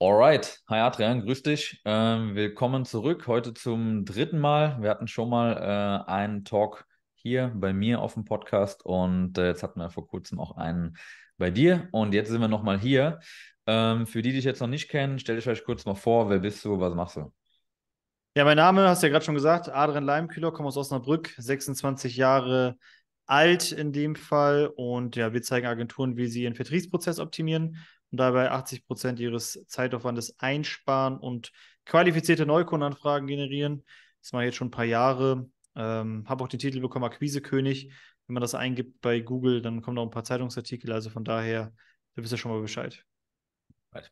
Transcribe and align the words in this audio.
Alright, 0.00 0.60
hi 0.68 0.78
Adrian, 0.78 1.22
grüß 1.22 1.42
dich. 1.42 1.82
Ähm, 1.84 2.36
willkommen 2.36 2.84
zurück. 2.84 3.26
Heute 3.26 3.52
zum 3.52 4.04
dritten 4.04 4.38
Mal. 4.38 4.80
Wir 4.80 4.90
hatten 4.90 5.08
schon 5.08 5.28
mal 5.28 5.56
äh, 5.56 6.08
einen 6.08 6.44
Talk 6.44 6.86
hier 7.14 7.50
bei 7.56 7.72
mir 7.72 8.00
auf 8.00 8.14
dem 8.14 8.24
Podcast 8.24 8.84
und 8.84 9.36
äh, 9.38 9.48
jetzt 9.48 9.64
hatten 9.64 9.80
wir 9.80 9.90
vor 9.90 10.06
kurzem 10.06 10.38
auch 10.38 10.56
einen 10.56 10.96
bei 11.36 11.50
dir 11.50 11.88
und 11.90 12.14
jetzt 12.14 12.28
sind 12.28 12.40
wir 12.40 12.46
nochmal 12.46 12.78
hier. 12.78 13.18
Ähm, 13.66 14.06
für 14.06 14.22
die, 14.22 14.28
die 14.28 14.36
dich 14.36 14.44
jetzt 14.44 14.60
noch 14.60 14.68
nicht 14.68 14.88
kennen, 14.88 15.18
stell 15.18 15.34
dich 15.34 15.42
vielleicht 15.42 15.64
kurz 15.64 15.84
mal 15.84 15.96
vor, 15.96 16.30
wer 16.30 16.38
bist 16.38 16.64
du, 16.64 16.78
was 16.78 16.94
machst 16.94 17.16
du? 17.16 17.32
Ja, 18.36 18.44
mein 18.44 18.56
Name 18.56 18.88
hast 18.88 19.02
du 19.02 19.08
ja 19.08 19.10
gerade 19.10 19.24
schon 19.24 19.34
gesagt, 19.34 19.68
Adrian 19.68 20.04
Leimkühler, 20.04 20.52
komme 20.52 20.68
aus 20.68 20.76
Osnabrück, 20.76 21.34
26 21.38 22.16
Jahre 22.16 22.78
alt 23.26 23.72
in 23.72 23.92
dem 23.92 24.14
Fall 24.14 24.72
und 24.76 25.16
ja, 25.16 25.32
wir 25.32 25.42
zeigen 25.42 25.66
Agenturen, 25.66 26.16
wie 26.16 26.28
sie 26.28 26.44
ihren 26.44 26.54
Vertriebsprozess 26.54 27.18
optimieren 27.18 27.78
und 28.10 28.18
dabei 28.18 28.50
80 28.50 28.86
Prozent 28.86 29.20
ihres 29.20 29.64
Zeitaufwandes 29.66 30.38
einsparen 30.38 31.18
und 31.18 31.52
qualifizierte 31.84 32.46
Neukundenanfragen 32.46 33.26
generieren. 33.26 33.84
Das 34.20 34.32
mache 34.32 34.44
ich 34.44 34.48
jetzt 34.48 34.56
schon 34.56 34.68
ein 34.68 34.72
paar 34.72 34.84
Jahre. 34.84 35.50
Ähm, 35.74 36.24
habe 36.28 36.44
auch 36.44 36.48
den 36.48 36.58
Titel 36.58 36.80
bekommen, 36.80 37.04
Akquisekönig. 37.04 37.92
Wenn 38.26 38.34
man 38.34 38.40
das 38.40 38.54
eingibt 38.54 39.00
bei 39.00 39.20
Google, 39.20 39.62
dann 39.62 39.80
kommen 39.80 39.98
auch 39.98 40.04
ein 40.04 40.10
paar 40.10 40.24
Zeitungsartikel. 40.24 40.92
Also 40.92 41.10
von 41.10 41.24
daher, 41.24 41.72
da 42.14 42.22
wisst 42.22 42.32
ihr 42.32 42.38
schon 42.38 42.52
mal 42.52 42.60
Bescheid. 42.60 43.04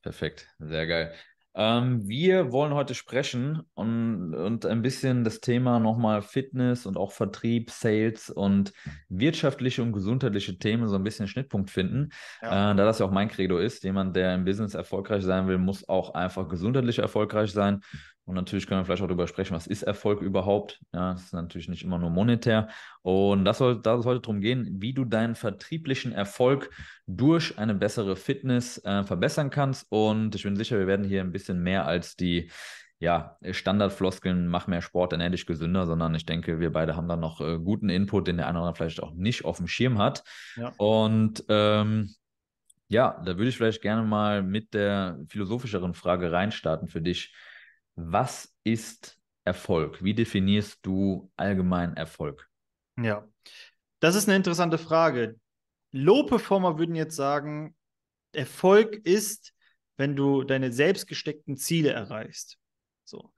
Perfekt, 0.02 0.48
sehr 0.58 0.86
geil. 0.86 1.14
Ähm, 1.58 2.06
wir 2.06 2.52
wollen 2.52 2.74
heute 2.74 2.94
sprechen 2.94 3.62
und, 3.72 4.34
und 4.34 4.66
ein 4.66 4.82
bisschen 4.82 5.24
das 5.24 5.40
Thema 5.40 5.80
nochmal 5.80 6.20
Fitness 6.20 6.84
und 6.84 6.98
auch 6.98 7.12
Vertrieb, 7.12 7.70
Sales 7.70 8.28
und 8.28 8.74
wirtschaftliche 9.08 9.82
und 9.82 9.92
gesundheitliche 9.92 10.58
Themen 10.58 10.86
so 10.86 10.96
ein 10.96 11.02
bisschen 11.02 11.28
Schnittpunkt 11.28 11.70
finden. 11.70 12.10
Ja. 12.42 12.72
Äh, 12.72 12.76
da 12.76 12.84
das 12.84 12.98
ja 12.98 13.06
auch 13.06 13.10
mein 13.10 13.28
Credo 13.28 13.56
ist, 13.56 13.84
jemand, 13.84 14.14
der 14.16 14.34
im 14.34 14.44
Business 14.44 14.74
erfolgreich 14.74 15.24
sein 15.24 15.48
will, 15.48 15.56
muss 15.56 15.88
auch 15.88 16.12
einfach 16.12 16.46
gesundheitlich 16.46 16.98
erfolgreich 16.98 17.52
sein. 17.52 17.80
Und 18.26 18.34
natürlich 18.34 18.66
können 18.66 18.80
wir 18.80 18.84
vielleicht 18.84 19.02
auch 19.02 19.06
darüber 19.06 19.28
sprechen, 19.28 19.54
was 19.54 19.68
ist 19.68 19.84
Erfolg 19.84 20.20
überhaupt? 20.20 20.80
Ja, 20.92 21.12
das 21.12 21.26
ist 21.26 21.32
natürlich 21.32 21.68
nicht 21.68 21.84
immer 21.84 21.98
nur 21.98 22.10
monetär. 22.10 22.68
Und 23.02 23.44
das 23.44 23.58
soll, 23.58 23.80
da 23.80 23.92
soll 23.92 24.00
es 24.00 24.06
heute 24.06 24.20
darum 24.20 24.40
gehen, 24.40 24.80
wie 24.80 24.92
du 24.92 25.04
deinen 25.04 25.36
vertrieblichen 25.36 26.10
Erfolg 26.10 26.70
durch 27.06 27.56
eine 27.56 27.74
bessere 27.74 28.16
Fitness 28.16 28.84
äh, 28.84 29.04
verbessern 29.04 29.50
kannst. 29.50 29.86
Und 29.90 30.34
ich 30.34 30.42
bin 30.42 30.56
sicher, 30.56 30.76
wir 30.76 30.88
werden 30.88 31.06
hier 31.06 31.20
ein 31.20 31.30
bisschen 31.30 31.62
mehr 31.62 31.86
als 31.86 32.16
die 32.16 32.50
ja, 32.98 33.36
Standardfloskeln, 33.48 34.48
mach 34.48 34.66
mehr 34.66 34.82
Sport, 34.82 35.12
ernähr 35.12 35.30
dich 35.30 35.46
gesünder, 35.46 35.86
sondern 35.86 36.14
ich 36.14 36.26
denke, 36.26 36.58
wir 36.58 36.72
beide 36.72 36.96
haben 36.96 37.08
da 37.08 37.16
noch 37.16 37.40
äh, 37.40 37.58
guten 37.58 37.90
Input, 37.90 38.26
den 38.26 38.38
der 38.38 38.48
eine 38.48 38.58
oder 38.58 38.68
andere 38.68 38.76
vielleicht 38.76 39.02
auch 39.02 39.14
nicht 39.14 39.44
auf 39.44 39.58
dem 39.58 39.68
Schirm 39.68 39.98
hat. 39.98 40.24
Ja. 40.56 40.72
Und 40.78 41.44
ähm, 41.48 42.14
ja, 42.88 43.20
da 43.24 43.36
würde 43.36 43.48
ich 43.48 43.56
vielleicht 43.56 43.82
gerne 43.82 44.02
mal 44.02 44.42
mit 44.42 44.74
der 44.74 45.18
philosophischeren 45.28 45.94
Frage 45.94 46.32
reinstarten 46.32 46.88
für 46.88 47.02
dich. 47.02 47.34
Was 47.96 48.54
ist 48.62 49.18
Erfolg? 49.44 50.04
Wie 50.04 50.14
definierst 50.14 50.80
du 50.82 51.30
allgemein 51.36 51.96
Erfolg? 51.96 52.48
Ja, 52.98 53.26
das 54.00 54.14
ist 54.14 54.28
eine 54.28 54.36
interessante 54.36 54.78
Frage. 54.78 55.40
Low-Performer 55.92 56.78
würden 56.78 56.94
jetzt 56.94 57.16
sagen, 57.16 57.74
Erfolg 58.32 58.96
ist, 59.06 59.54
wenn 59.96 60.14
du 60.14 60.44
deine 60.44 60.72
selbst 60.72 61.06
gesteckten 61.06 61.56
Ziele 61.56 61.90
erreichst. 61.90 62.58
So. 63.04 63.32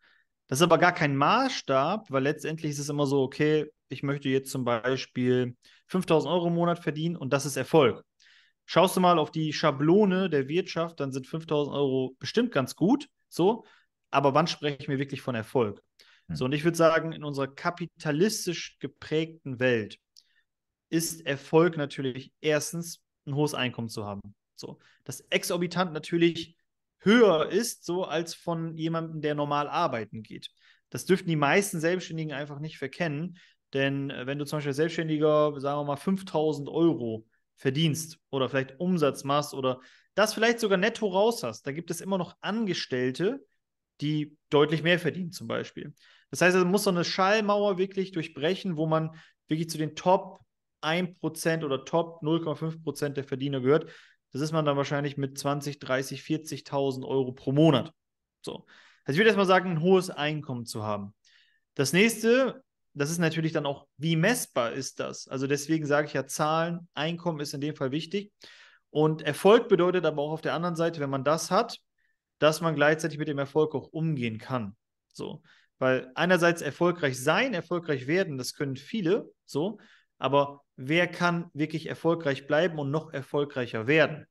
Das 0.48 0.58
ist 0.58 0.62
aber 0.62 0.78
gar 0.78 0.92
kein 0.92 1.16
Maßstab, 1.16 2.10
weil 2.10 2.22
letztendlich 2.24 2.72
ist 2.72 2.78
es 2.78 2.88
immer 2.88 3.06
so, 3.06 3.22
okay, 3.22 3.70
ich 3.88 4.02
möchte 4.02 4.28
jetzt 4.28 4.50
zum 4.50 4.64
Beispiel 4.64 5.56
5000 5.86 6.32
Euro 6.32 6.48
im 6.48 6.54
Monat 6.54 6.80
verdienen 6.80 7.16
und 7.16 7.32
das 7.32 7.46
ist 7.46 7.56
Erfolg. 7.56 8.02
Schaust 8.66 8.96
du 8.96 9.00
mal 9.00 9.18
auf 9.18 9.30
die 9.30 9.52
Schablone 9.52 10.28
der 10.28 10.48
Wirtschaft, 10.48 11.00
dann 11.00 11.12
sind 11.12 11.26
5000 11.26 11.74
Euro 11.74 12.16
bestimmt 12.18 12.50
ganz 12.50 12.74
gut, 12.74 13.08
so, 13.28 13.64
aber 14.10 14.34
wann 14.34 14.46
sprechen 14.46 14.88
wir 14.88 14.98
wirklich 14.98 15.20
von 15.20 15.34
Erfolg? 15.34 15.82
Hm. 16.28 16.36
So, 16.36 16.44
und 16.44 16.52
ich 16.52 16.64
würde 16.64 16.76
sagen, 16.76 17.12
in 17.12 17.24
unserer 17.24 17.48
kapitalistisch 17.48 18.78
geprägten 18.78 19.60
Welt 19.60 19.98
ist 20.90 21.26
Erfolg 21.26 21.76
natürlich 21.76 22.32
erstens 22.40 23.02
ein 23.26 23.34
hohes 23.34 23.54
Einkommen 23.54 23.88
zu 23.88 24.04
haben. 24.04 24.34
So, 24.56 24.78
das 25.04 25.20
exorbitant 25.30 25.92
natürlich 25.92 26.56
höher 27.00 27.48
ist, 27.50 27.84
so 27.84 28.04
als 28.04 28.34
von 28.34 28.76
jemandem, 28.76 29.20
der 29.20 29.34
normal 29.34 29.68
arbeiten 29.68 30.22
geht. 30.22 30.50
Das 30.90 31.04
dürften 31.04 31.28
die 31.28 31.36
meisten 31.36 31.80
Selbstständigen 31.80 32.32
einfach 32.32 32.58
nicht 32.58 32.78
verkennen, 32.78 33.38
denn 33.72 34.10
äh, 34.10 34.26
wenn 34.26 34.38
du 34.38 34.46
zum 34.46 34.58
Beispiel 34.58 34.72
Selbstständiger, 34.72 35.60
sagen 35.60 35.80
wir 35.80 35.84
mal, 35.84 35.96
5000 35.96 36.68
Euro 36.68 37.26
verdienst 37.56 38.18
oder 38.30 38.48
vielleicht 38.48 38.80
Umsatz 38.80 39.24
machst 39.24 39.54
oder 39.54 39.80
das 40.14 40.34
vielleicht 40.34 40.60
sogar 40.60 40.78
netto 40.78 41.06
raus 41.06 41.42
hast, 41.42 41.66
da 41.66 41.72
gibt 41.72 41.90
es 41.90 42.00
immer 42.00 42.18
noch 42.18 42.36
Angestellte, 42.40 43.44
die 44.00 44.36
deutlich 44.50 44.82
mehr 44.82 44.98
verdienen 44.98 45.32
zum 45.32 45.48
Beispiel. 45.48 45.94
Das 46.30 46.40
heißt, 46.40 46.56
man 46.56 46.70
muss 46.70 46.84
so 46.84 46.90
eine 46.90 47.04
Schallmauer 47.04 47.78
wirklich 47.78 48.12
durchbrechen, 48.12 48.76
wo 48.76 48.86
man 48.86 49.10
wirklich 49.48 49.70
zu 49.70 49.78
den 49.78 49.96
Top 49.96 50.40
1% 50.82 51.64
oder 51.64 51.84
Top 51.84 52.22
0,5% 52.22 53.10
der 53.10 53.24
Verdiener 53.24 53.60
gehört. 53.60 53.90
Das 54.32 54.42
ist 54.42 54.52
man 54.52 54.64
dann 54.64 54.76
wahrscheinlich 54.76 55.16
mit 55.16 55.38
20, 55.38 55.78
30, 55.78 56.20
40.000 56.20 57.06
Euro 57.06 57.32
pro 57.32 57.52
Monat. 57.52 57.92
So. 58.42 58.66
Also 59.04 59.16
ich 59.16 59.18
würde 59.18 59.28
erstmal 59.28 59.46
sagen, 59.46 59.70
ein 59.70 59.80
hohes 59.80 60.10
Einkommen 60.10 60.66
zu 60.66 60.82
haben. 60.82 61.14
Das 61.74 61.92
nächste, 61.92 62.62
das 62.92 63.10
ist 63.10 63.18
natürlich 63.18 63.52
dann 63.52 63.66
auch, 63.66 63.86
wie 63.96 64.16
messbar 64.16 64.72
ist 64.72 65.00
das? 65.00 65.28
Also 65.28 65.46
deswegen 65.46 65.86
sage 65.86 66.08
ich 66.08 66.12
ja, 66.12 66.26
Zahlen, 66.26 66.88
Einkommen 66.94 67.40
ist 67.40 67.54
in 67.54 67.60
dem 67.60 67.74
Fall 67.74 67.90
wichtig. 67.90 68.32
Und 68.90 69.22
Erfolg 69.22 69.68
bedeutet 69.68 70.04
aber 70.04 70.22
auch 70.22 70.32
auf 70.32 70.40
der 70.40 70.54
anderen 70.54 70.76
Seite, 70.76 71.00
wenn 71.00 71.10
man 71.10 71.24
das 71.24 71.50
hat, 71.50 71.78
dass 72.38 72.60
man 72.60 72.74
gleichzeitig 72.74 73.18
mit 73.18 73.28
dem 73.28 73.38
Erfolg 73.38 73.74
auch 73.74 73.88
umgehen 73.88 74.38
kann. 74.38 74.76
So. 75.12 75.42
Weil 75.78 76.10
einerseits 76.14 76.62
erfolgreich 76.62 77.18
sein, 77.22 77.54
erfolgreich 77.54 78.06
werden, 78.06 78.38
das 78.38 78.54
können 78.54 78.76
viele, 78.76 79.30
so, 79.44 79.78
aber 80.18 80.62
wer 80.76 81.06
kann 81.06 81.50
wirklich 81.54 81.86
erfolgreich 81.86 82.46
bleiben 82.46 82.78
und 82.78 82.90
noch 82.90 83.12
erfolgreicher 83.12 83.86
werden? 83.86 84.26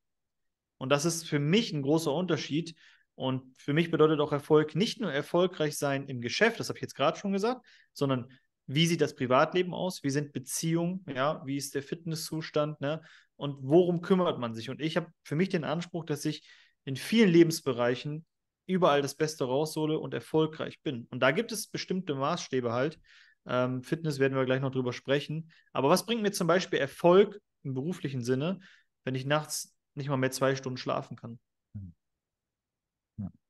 Und 0.77 0.89
das 0.89 1.05
ist 1.05 1.27
für 1.27 1.39
mich 1.39 1.73
ein 1.73 1.81
großer 1.81 2.13
Unterschied. 2.13 2.75
Und 3.15 3.57
für 3.57 3.73
mich 3.73 3.89
bedeutet 3.89 4.19
auch 4.19 4.31
Erfolg 4.31 4.75
nicht 4.75 5.01
nur 5.01 5.11
erfolgreich 5.11 5.77
sein 5.77 6.07
im 6.07 6.21
Geschäft, 6.21 6.59
das 6.59 6.69
habe 6.69 6.77
ich 6.77 6.83
jetzt 6.83 6.95
gerade 6.95 7.17
schon 7.17 7.31
gesagt, 7.31 7.65
sondern 7.93 8.29
wie 8.67 8.85
sieht 8.85 9.01
das 9.01 9.15
Privatleben 9.15 9.73
aus? 9.73 10.03
Wie 10.03 10.09
sind 10.09 10.33
Beziehungen? 10.33 11.03
Ja, 11.07 11.41
wie 11.45 11.55
ist 11.55 11.73
der 11.73 11.81
Fitnesszustand? 11.81 12.79
Ne? 12.81 13.01
Und 13.37 13.57
worum 13.61 14.01
kümmert 14.01 14.39
man 14.39 14.53
sich? 14.53 14.69
Und 14.69 14.81
ich 14.81 14.97
habe 14.97 15.07
für 15.23 15.35
mich 15.35 15.49
den 15.49 15.63
Anspruch, 15.63 16.05
dass 16.05 16.25
ich 16.25 16.47
in 16.87 16.95
vielen 16.95 17.29
Lebensbereichen 17.29 18.25
überall 18.65 19.01
das 19.01 19.13
Beste 19.13 19.43
raushole 19.43 19.99
und 19.99 20.13
erfolgreich 20.13 20.81
bin. 20.81 21.05
Und 21.09 21.19
da 21.19 21.31
gibt 21.31 21.51
es 21.51 21.67
bestimmte 21.67 22.15
Maßstäbe 22.15 22.71
halt. 22.71 22.97
Ähm, 23.45 23.83
Fitness 23.83 24.19
werden 24.19 24.37
wir 24.37 24.45
gleich 24.45 24.61
noch 24.61 24.71
drüber 24.71 24.93
sprechen. 24.93 25.51
Aber 25.73 25.89
was 25.89 26.05
bringt 26.05 26.21
mir 26.21 26.31
zum 26.31 26.47
Beispiel 26.47 26.79
Erfolg 26.79 27.41
im 27.63 27.73
beruflichen 27.73 28.23
Sinne, 28.23 28.59
wenn 29.03 29.15
ich 29.15 29.25
nachts 29.25 29.75
nicht 29.95 30.07
mal 30.07 30.15
mehr 30.15 30.31
zwei 30.31 30.55
Stunden 30.55 30.77
schlafen 30.77 31.17
kann? 31.17 31.39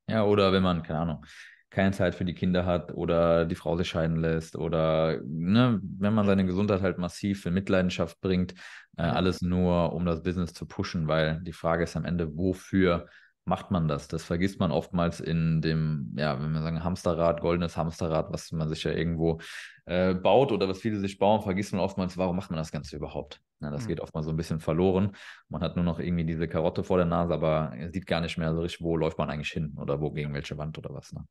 Ja, 0.10 0.24
oder 0.24 0.52
wenn 0.52 0.64
man, 0.64 0.82
keine 0.82 1.00
Ahnung, 1.00 1.26
keine 1.70 1.92
Zeit 1.92 2.16
für 2.16 2.26
die 2.26 2.34
Kinder 2.34 2.66
hat 2.66 2.92
oder 2.94 3.46
die 3.46 3.56
Frau 3.56 3.78
sich 3.78 3.88
scheiden 3.88 4.18
lässt 4.18 4.56
oder 4.56 5.22
ne, 5.24 5.80
wenn 5.84 6.14
man 6.14 6.26
seine 6.26 6.46
Gesundheit 6.46 6.82
halt 6.82 6.98
massiv 6.98 7.46
in 7.46 7.54
Mitleidenschaft 7.54 8.20
bringt, 8.20 8.56
äh, 8.98 9.04
alles 9.04 9.42
nur 9.42 9.94
um 9.94 10.06
das 10.06 10.24
Business 10.24 10.54
zu 10.54 10.66
pushen, 10.66 11.08
weil 11.08 11.40
die 11.44 11.54
Frage 11.54 11.84
ist 11.84 11.96
am 11.96 12.06
Ende, 12.06 12.36
wofür 12.36 13.08
macht 13.48 13.72
man 13.72 13.88
das? 13.88 14.08
Das 14.08 14.24
vergisst 14.24 14.60
man 14.60 14.72
oftmals 14.72 15.20
in 15.20 15.62
dem, 15.62 16.14
ja, 16.18 16.42
wenn 16.42 16.52
wir 16.52 16.62
sagen 16.62 16.84
Hamsterrad, 16.84 17.42
goldenes 17.42 17.78
Hamsterrad, 17.78 18.32
was 18.32 18.52
man 18.52 18.68
sich 18.70 18.84
ja 18.84 18.92
irgendwo 18.92 19.40
äh, 19.86 20.14
baut 20.14 20.52
oder 20.52 20.68
was 20.68 20.80
viele 20.80 21.00
sich 21.00 21.18
bauen, 21.18 21.42
vergisst 21.42 21.72
man 21.72 21.82
oftmals, 21.82 22.18
warum 22.18 22.36
macht 22.36 22.52
man 22.52 22.58
das 22.58 22.72
Ganze 22.72 22.96
überhaupt? 22.96 23.42
Ja, 23.60 23.72
das 23.72 23.84
mhm. 23.84 23.88
geht 23.88 24.02
oftmals 24.02 24.26
so 24.26 24.32
ein 24.32 24.38
bisschen 24.38 24.60
verloren. 24.60 25.16
Man 25.50 25.62
hat 25.62 25.76
nur 25.76 25.86
noch 25.86 26.00
irgendwie 26.00 26.26
diese 26.26 26.48
Karotte 26.48 26.84
vor 26.84 26.98
der 26.98 27.06
Nase, 27.06 27.34
aber 27.34 27.74
sieht 27.92 28.06
gar 28.06 28.22
nicht 28.22 28.38
mehr 28.38 28.54
so 28.54 28.62
richtig, 28.62 28.84
wo 28.84 28.98
läuft 28.98 29.18
man 29.18 29.30
eigentlich 29.30 29.52
hin 29.52 29.74
oder 29.78 30.00
wo 30.02 30.12
gegen 30.12 30.34
welche 30.34 30.58
Wand 30.58 30.78
oder 30.78 30.94
was. 30.94 31.14
Ne? 31.14 31.26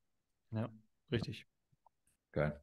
Ja, 0.52 0.68
richtig. 1.12 1.46
Geil. 2.32 2.60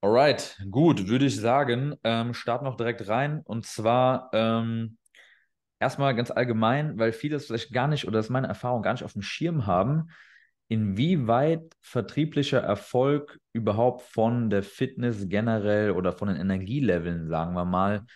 Alright, 0.00 0.62
gut, 0.70 1.08
würde 1.08 1.24
ich 1.24 1.40
sagen, 1.40 1.94
ähm, 2.04 2.34
start 2.34 2.62
noch 2.62 2.76
direkt 2.76 3.08
rein 3.08 3.40
und 3.44 3.64
zwar 3.64 4.30
ähm, 4.34 4.98
erstmal 5.78 6.14
ganz 6.14 6.30
allgemein, 6.30 6.98
weil 6.98 7.12
viele 7.12 7.36
es 7.36 7.46
vielleicht 7.46 7.72
gar 7.72 7.88
nicht, 7.88 8.06
oder 8.06 8.18
das 8.18 8.26
ist 8.26 8.30
meine 8.30 8.48
Erfahrung, 8.48 8.82
gar 8.82 8.92
nicht 8.92 9.04
auf 9.04 9.12
dem 9.12 9.22
Schirm 9.22 9.66
haben, 9.66 10.10
inwieweit 10.68 11.74
vertrieblicher 11.80 12.60
Erfolg 12.60 13.38
überhaupt 13.52 14.02
von 14.02 14.50
der 14.50 14.62
Fitness 14.62 15.28
generell 15.28 15.90
oder 15.92 16.12
von 16.12 16.28
den 16.28 16.38
Energieleveln, 16.38 17.28
sagen 17.28 17.54
wir 17.54 17.64
mal, 17.64 18.06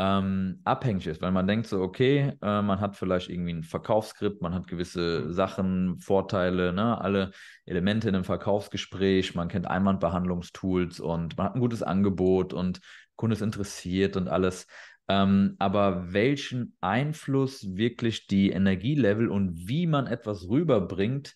ähm, 0.00 0.60
abhängig 0.64 1.08
ist, 1.08 1.20
weil 1.20 1.32
man 1.32 1.48
denkt 1.48 1.66
so, 1.66 1.82
okay, 1.82 2.32
äh, 2.40 2.62
man 2.62 2.80
hat 2.80 2.96
vielleicht 2.96 3.28
irgendwie 3.28 3.52
ein 3.52 3.64
Verkaufsskript, 3.64 4.40
man 4.40 4.54
hat 4.54 4.68
gewisse 4.68 5.32
Sachen, 5.32 5.98
Vorteile, 5.98 6.72
ne, 6.72 7.00
alle 7.00 7.32
Elemente 7.66 8.08
in 8.08 8.14
einem 8.14 8.24
Verkaufsgespräch, 8.24 9.34
man 9.34 9.48
kennt 9.48 9.66
Einwandbehandlungstools 9.66 11.00
und 11.00 11.36
man 11.36 11.46
hat 11.46 11.56
ein 11.56 11.60
gutes 11.60 11.82
Angebot 11.82 12.52
und 12.52 12.80
Kunde 13.16 13.34
ist 13.34 13.42
interessiert 13.42 14.16
und 14.16 14.28
alles. 14.28 14.68
Ähm, 15.08 15.56
aber 15.58 16.12
welchen 16.12 16.76
Einfluss 16.80 17.76
wirklich 17.76 18.26
die 18.26 18.50
Energielevel 18.50 19.28
und 19.28 19.68
wie 19.68 19.86
man 19.86 20.06
etwas 20.06 20.48
rüberbringt, 20.48 21.34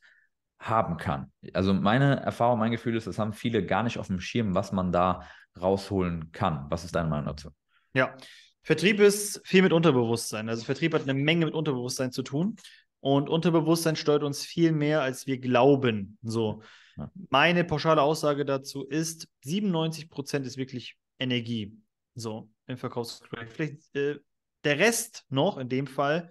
haben 0.58 0.96
kann. 0.96 1.32
Also 1.54 1.74
meine 1.74 2.20
Erfahrung, 2.20 2.60
mein 2.60 2.70
Gefühl 2.70 2.96
ist, 2.96 3.06
das 3.06 3.18
haben 3.18 3.32
viele 3.32 3.66
gar 3.66 3.82
nicht 3.82 3.98
auf 3.98 4.06
dem 4.06 4.20
Schirm, 4.20 4.54
was 4.54 4.70
man 4.70 4.92
da 4.92 5.26
rausholen 5.60 6.30
kann. 6.30 6.66
Was 6.70 6.84
ist 6.84 6.94
deine 6.94 7.08
Meinung 7.08 7.26
dazu? 7.26 7.50
Ja, 7.94 8.16
Vertrieb 8.62 9.00
ist 9.00 9.40
viel 9.44 9.62
mit 9.62 9.72
Unterbewusstsein. 9.72 10.48
Also 10.48 10.64
Vertrieb 10.64 10.94
hat 10.94 11.02
eine 11.02 11.14
Menge 11.14 11.46
mit 11.46 11.54
Unterbewusstsein 11.54 12.12
zu 12.12 12.22
tun. 12.22 12.56
Und 13.00 13.28
Unterbewusstsein 13.28 13.96
steuert 13.96 14.22
uns 14.22 14.44
viel 14.44 14.70
mehr, 14.70 15.02
als 15.02 15.26
wir 15.26 15.38
glauben. 15.38 16.18
So, 16.22 16.62
ja. 16.96 17.10
meine 17.30 17.64
pauschale 17.64 18.00
Aussage 18.00 18.44
dazu 18.44 18.84
ist, 18.84 19.26
97 19.44 20.08
Prozent 20.08 20.46
ist 20.46 20.56
wirklich 20.56 20.96
Energie. 21.18 21.76
So, 22.14 22.51
im 22.66 22.76
Verkaufsgespräch. 22.76 23.48
Vielleicht 23.50 23.96
äh, 23.96 24.18
der 24.64 24.78
Rest 24.78 25.24
noch, 25.28 25.58
in 25.58 25.68
dem 25.68 25.86
Fall, 25.86 26.30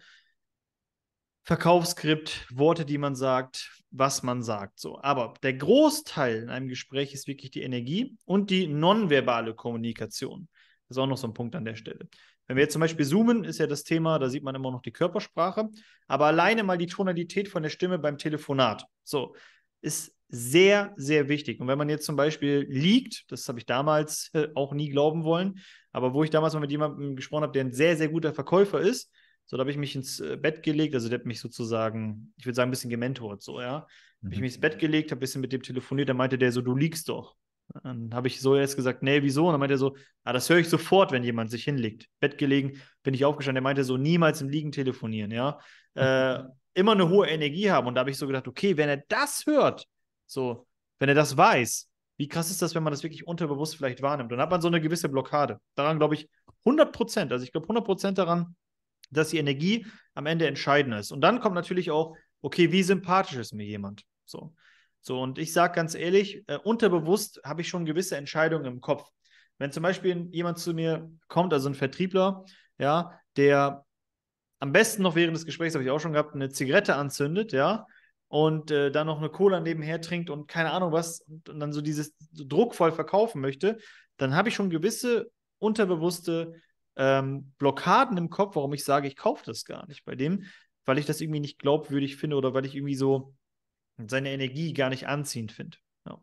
Verkaufsskript, 1.43 2.47
Worte, 2.51 2.85
die 2.85 2.97
man 2.97 3.15
sagt, 3.15 3.71
was 3.89 4.23
man 4.23 4.43
sagt. 4.43 4.79
So. 4.79 5.01
Aber 5.01 5.33
der 5.43 5.53
Großteil 5.53 6.43
in 6.43 6.49
einem 6.49 6.67
Gespräch 6.67 7.13
ist 7.13 7.27
wirklich 7.27 7.51
die 7.51 7.63
Energie 7.63 8.17
und 8.25 8.49
die 8.49 8.67
nonverbale 8.67 9.55
Kommunikation. 9.55 10.47
Das 10.87 10.97
ist 10.97 11.01
auch 11.01 11.07
noch 11.07 11.17
so 11.17 11.27
ein 11.27 11.33
Punkt 11.33 11.55
an 11.55 11.65
der 11.65 11.75
Stelle. 11.75 12.07
Wenn 12.47 12.57
wir 12.57 12.63
jetzt 12.63 12.73
zum 12.73 12.81
Beispiel 12.81 13.05
zoomen, 13.05 13.43
ist 13.43 13.59
ja 13.59 13.67
das 13.67 13.83
Thema, 13.83 14.19
da 14.19 14.29
sieht 14.29 14.43
man 14.43 14.55
immer 14.55 14.71
noch 14.71 14.81
die 14.81 14.91
Körpersprache, 14.91 15.69
aber 16.07 16.25
alleine 16.25 16.63
mal 16.63 16.77
die 16.77 16.87
Tonalität 16.87 17.47
von 17.47 17.63
der 17.63 17.69
Stimme 17.69 17.97
beim 17.97 18.17
Telefonat. 18.17 18.85
So, 19.03 19.35
ist 19.81 20.13
sehr, 20.33 20.93
sehr 20.95 21.27
wichtig. 21.27 21.59
Und 21.59 21.67
wenn 21.67 21.77
man 21.77 21.89
jetzt 21.89 22.05
zum 22.05 22.15
Beispiel 22.15 22.65
liegt, 22.69 23.29
das 23.29 23.47
habe 23.49 23.59
ich 23.59 23.65
damals 23.65 24.29
äh, 24.33 24.47
auch 24.55 24.73
nie 24.73 24.89
glauben 24.89 25.25
wollen, 25.25 25.59
aber 25.91 26.13
wo 26.13 26.23
ich 26.23 26.29
damals 26.29 26.53
mal 26.53 26.61
mit 26.61 26.71
jemandem 26.71 27.17
gesprochen 27.17 27.43
habe, 27.43 27.51
der 27.51 27.65
ein 27.65 27.73
sehr, 27.73 27.97
sehr 27.97 28.07
guter 28.07 28.33
Verkäufer 28.33 28.79
ist, 28.79 29.11
so, 29.45 29.57
da 29.57 29.61
habe 29.61 29.71
ich 29.71 29.77
mich 29.77 29.93
ins 29.95 30.21
äh, 30.21 30.37
Bett 30.37 30.63
gelegt, 30.63 30.95
also 30.95 31.09
der 31.09 31.19
hat 31.19 31.25
mich 31.25 31.41
sozusagen, 31.41 32.33
ich 32.37 32.45
würde 32.45 32.55
sagen, 32.55 32.69
ein 32.69 32.71
bisschen 32.71 32.89
gementort, 32.89 33.41
so, 33.41 33.59
ja. 33.59 33.85
Mhm. 34.21 34.27
Habe 34.27 34.35
ich 34.35 34.41
mich 34.41 34.53
ins 34.53 34.61
Bett 34.61 34.79
gelegt, 34.79 35.11
habe 35.11 35.19
ein 35.19 35.19
bisschen 35.19 35.41
mit 35.41 35.51
dem 35.51 35.61
telefoniert, 35.61 36.07
dann 36.07 36.17
meinte 36.17 36.37
der 36.37 36.53
so, 36.53 36.61
du 36.61 36.75
liegst 36.75 37.09
doch. 37.09 37.35
Dann 37.83 38.13
habe 38.13 38.27
ich 38.27 38.39
so 38.39 38.55
erst 38.55 38.75
gesagt, 38.75 39.03
nee, 39.03 39.21
wieso? 39.23 39.47
Und 39.47 39.53
dann 39.53 39.59
meinte 39.59 39.75
er 39.75 39.77
so, 39.77 39.95
ah, 40.23 40.33
das 40.33 40.49
höre 40.49 40.57
ich 40.57 40.69
sofort, 40.69 41.11
wenn 41.11 41.23
jemand 41.23 41.51
sich 41.51 41.63
hinlegt. 41.63 42.07
Bett 42.19 42.37
gelegen, 42.37 42.81
bin 43.03 43.13
ich 43.13 43.25
aufgestanden. 43.25 43.61
Er 43.61 43.63
meinte 43.63 43.83
so, 43.83 43.97
niemals 43.97 44.41
im 44.41 44.49
Liegen 44.49 44.71
telefonieren, 44.71 45.31
ja. 45.31 45.59
Äh, 45.95 46.39
immer 46.73 46.93
eine 46.93 47.09
hohe 47.09 47.27
Energie 47.27 47.69
haben. 47.69 47.87
Und 47.87 47.95
da 47.95 47.99
habe 47.99 48.11
ich 48.11 48.17
so 48.17 48.27
gedacht, 48.27 48.47
okay, 48.47 48.77
wenn 48.77 48.89
er 48.89 49.03
das 49.07 49.45
hört, 49.45 49.87
so, 50.31 50.65
wenn 50.99 51.09
er 51.09 51.15
das 51.15 51.35
weiß, 51.35 51.89
wie 52.17 52.27
krass 52.27 52.51
ist 52.51 52.61
das, 52.61 52.73
wenn 52.73 52.83
man 52.83 52.91
das 52.91 53.03
wirklich 53.03 53.27
unterbewusst 53.27 53.75
vielleicht 53.75 54.01
wahrnimmt? 54.01 54.31
Dann 54.31 54.39
hat 54.39 54.49
man 54.49 54.61
so 54.61 54.67
eine 54.67 54.79
gewisse 54.79 55.09
Blockade. 55.09 55.59
Daran 55.75 55.97
glaube 55.97 56.15
ich 56.15 56.29
100 56.59 56.93
Prozent. 56.93 57.31
Also 57.31 57.43
ich 57.43 57.51
glaube 57.51 57.65
100 57.65 57.83
Prozent 57.83 58.17
daran, 58.17 58.55
dass 59.09 59.29
die 59.29 59.39
Energie 59.39 59.85
am 60.13 60.25
Ende 60.27 60.47
entscheidend 60.47 60.95
ist. 60.95 61.11
Und 61.11 61.21
dann 61.21 61.41
kommt 61.41 61.55
natürlich 61.55 61.91
auch, 61.91 62.15
okay, 62.41 62.71
wie 62.71 62.83
sympathisch 62.83 63.37
ist 63.37 63.53
mir 63.53 63.65
jemand? 63.65 64.03
So. 64.25 64.53
So, 65.01 65.19
und 65.19 65.37
ich 65.37 65.51
sage 65.51 65.73
ganz 65.73 65.95
ehrlich, 65.95 66.43
äh, 66.47 66.57
unterbewusst 66.57 67.41
habe 67.43 67.61
ich 67.61 67.67
schon 67.67 67.85
gewisse 67.85 68.15
Entscheidungen 68.15 68.65
im 68.65 68.81
Kopf. 68.81 69.09
Wenn 69.57 69.71
zum 69.71 69.83
Beispiel 69.83 70.29
jemand 70.31 70.59
zu 70.59 70.73
mir 70.73 71.11
kommt, 71.27 71.53
also 71.53 71.67
ein 71.67 71.75
Vertriebler, 71.75 72.45
ja, 72.77 73.19
der 73.35 73.83
am 74.59 74.71
besten 74.71 75.01
noch 75.01 75.15
während 75.15 75.35
des 75.35 75.45
Gesprächs, 75.45 75.73
habe 75.73 75.83
ich 75.83 75.89
auch 75.89 75.99
schon 75.99 76.13
gehabt, 76.13 76.35
eine 76.35 76.49
Zigarette 76.49 76.95
anzündet, 76.95 77.51
ja, 77.51 77.87
und 78.31 78.71
äh, 78.71 78.91
dann 78.91 79.07
noch 79.07 79.17
eine 79.17 79.27
Cola 79.27 79.59
nebenher 79.59 79.99
trinkt 79.99 80.29
und 80.29 80.47
keine 80.47 80.71
Ahnung 80.71 80.93
was 80.93 81.19
und, 81.19 81.49
und 81.49 81.59
dann 81.59 81.73
so 81.73 81.81
dieses 81.81 82.15
so 82.31 82.45
druckvoll 82.47 82.93
verkaufen 82.93 83.41
möchte, 83.41 83.77
dann 84.15 84.37
habe 84.37 84.47
ich 84.47 84.55
schon 84.55 84.69
gewisse 84.69 85.29
unterbewusste 85.59 86.53
ähm, 86.95 87.51
Blockaden 87.57 88.15
im 88.15 88.29
Kopf, 88.29 88.55
warum 88.55 88.71
ich 88.71 88.85
sage, 88.85 89.09
ich 89.09 89.17
kaufe 89.17 89.43
das 89.45 89.65
gar 89.65 89.85
nicht 89.87 90.05
bei 90.05 90.15
dem, 90.15 90.45
weil 90.85 90.97
ich 90.97 91.05
das 91.05 91.19
irgendwie 91.19 91.41
nicht 91.41 91.59
glaubwürdig 91.59 92.15
finde 92.15 92.37
oder 92.37 92.53
weil 92.53 92.65
ich 92.65 92.73
irgendwie 92.73 92.95
so 92.95 93.35
seine 93.97 94.31
Energie 94.31 94.71
gar 94.71 94.87
nicht 94.87 95.09
anziehend 95.09 95.51
finde. 95.51 95.77
Ja. 96.07 96.17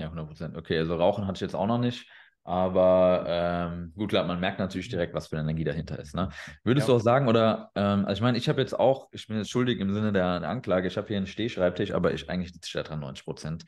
ja, 0.00 0.06
100 0.08 0.26
Prozent. 0.26 0.54
Okay, 0.54 0.76
also 0.76 0.96
Rauchen 0.96 1.26
hatte 1.26 1.38
ich 1.38 1.40
jetzt 1.40 1.56
auch 1.56 1.66
noch 1.66 1.78
nicht. 1.78 2.10
Aber 2.42 3.24
ähm, 3.28 3.92
gut, 3.94 4.10
klar, 4.10 4.26
man 4.26 4.40
merkt 4.40 4.58
natürlich 4.58 4.88
direkt, 4.88 5.14
was 5.14 5.28
für 5.28 5.36
eine 5.36 5.48
Energie 5.48 5.64
dahinter 5.64 5.98
ist. 5.98 6.14
Ne? 6.14 6.30
Würdest 6.64 6.88
ja. 6.88 6.94
du 6.94 6.96
auch 6.98 7.02
sagen, 7.02 7.28
oder, 7.28 7.70
ähm, 7.74 8.06
also 8.06 8.14
ich 8.14 8.22
meine, 8.22 8.38
ich 8.38 8.48
habe 8.48 8.60
jetzt 8.60 8.78
auch, 8.78 9.08
ich 9.12 9.26
bin 9.26 9.36
jetzt 9.36 9.50
schuldig 9.50 9.78
im 9.78 9.92
Sinne 9.92 10.12
der, 10.12 10.40
der 10.40 10.48
Anklage, 10.48 10.88
ich 10.88 10.96
habe 10.96 11.08
hier 11.08 11.18
einen 11.18 11.26
Stehschreibtisch, 11.26 11.92
aber 11.92 12.14
ich 12.14 12.30
eigentlich 12.30 12.52
sitze 12.52 12.78
da 12.78 12.82
dran 12.82 13.00
90 13.00 13.24
Prozent. 13.24 13.64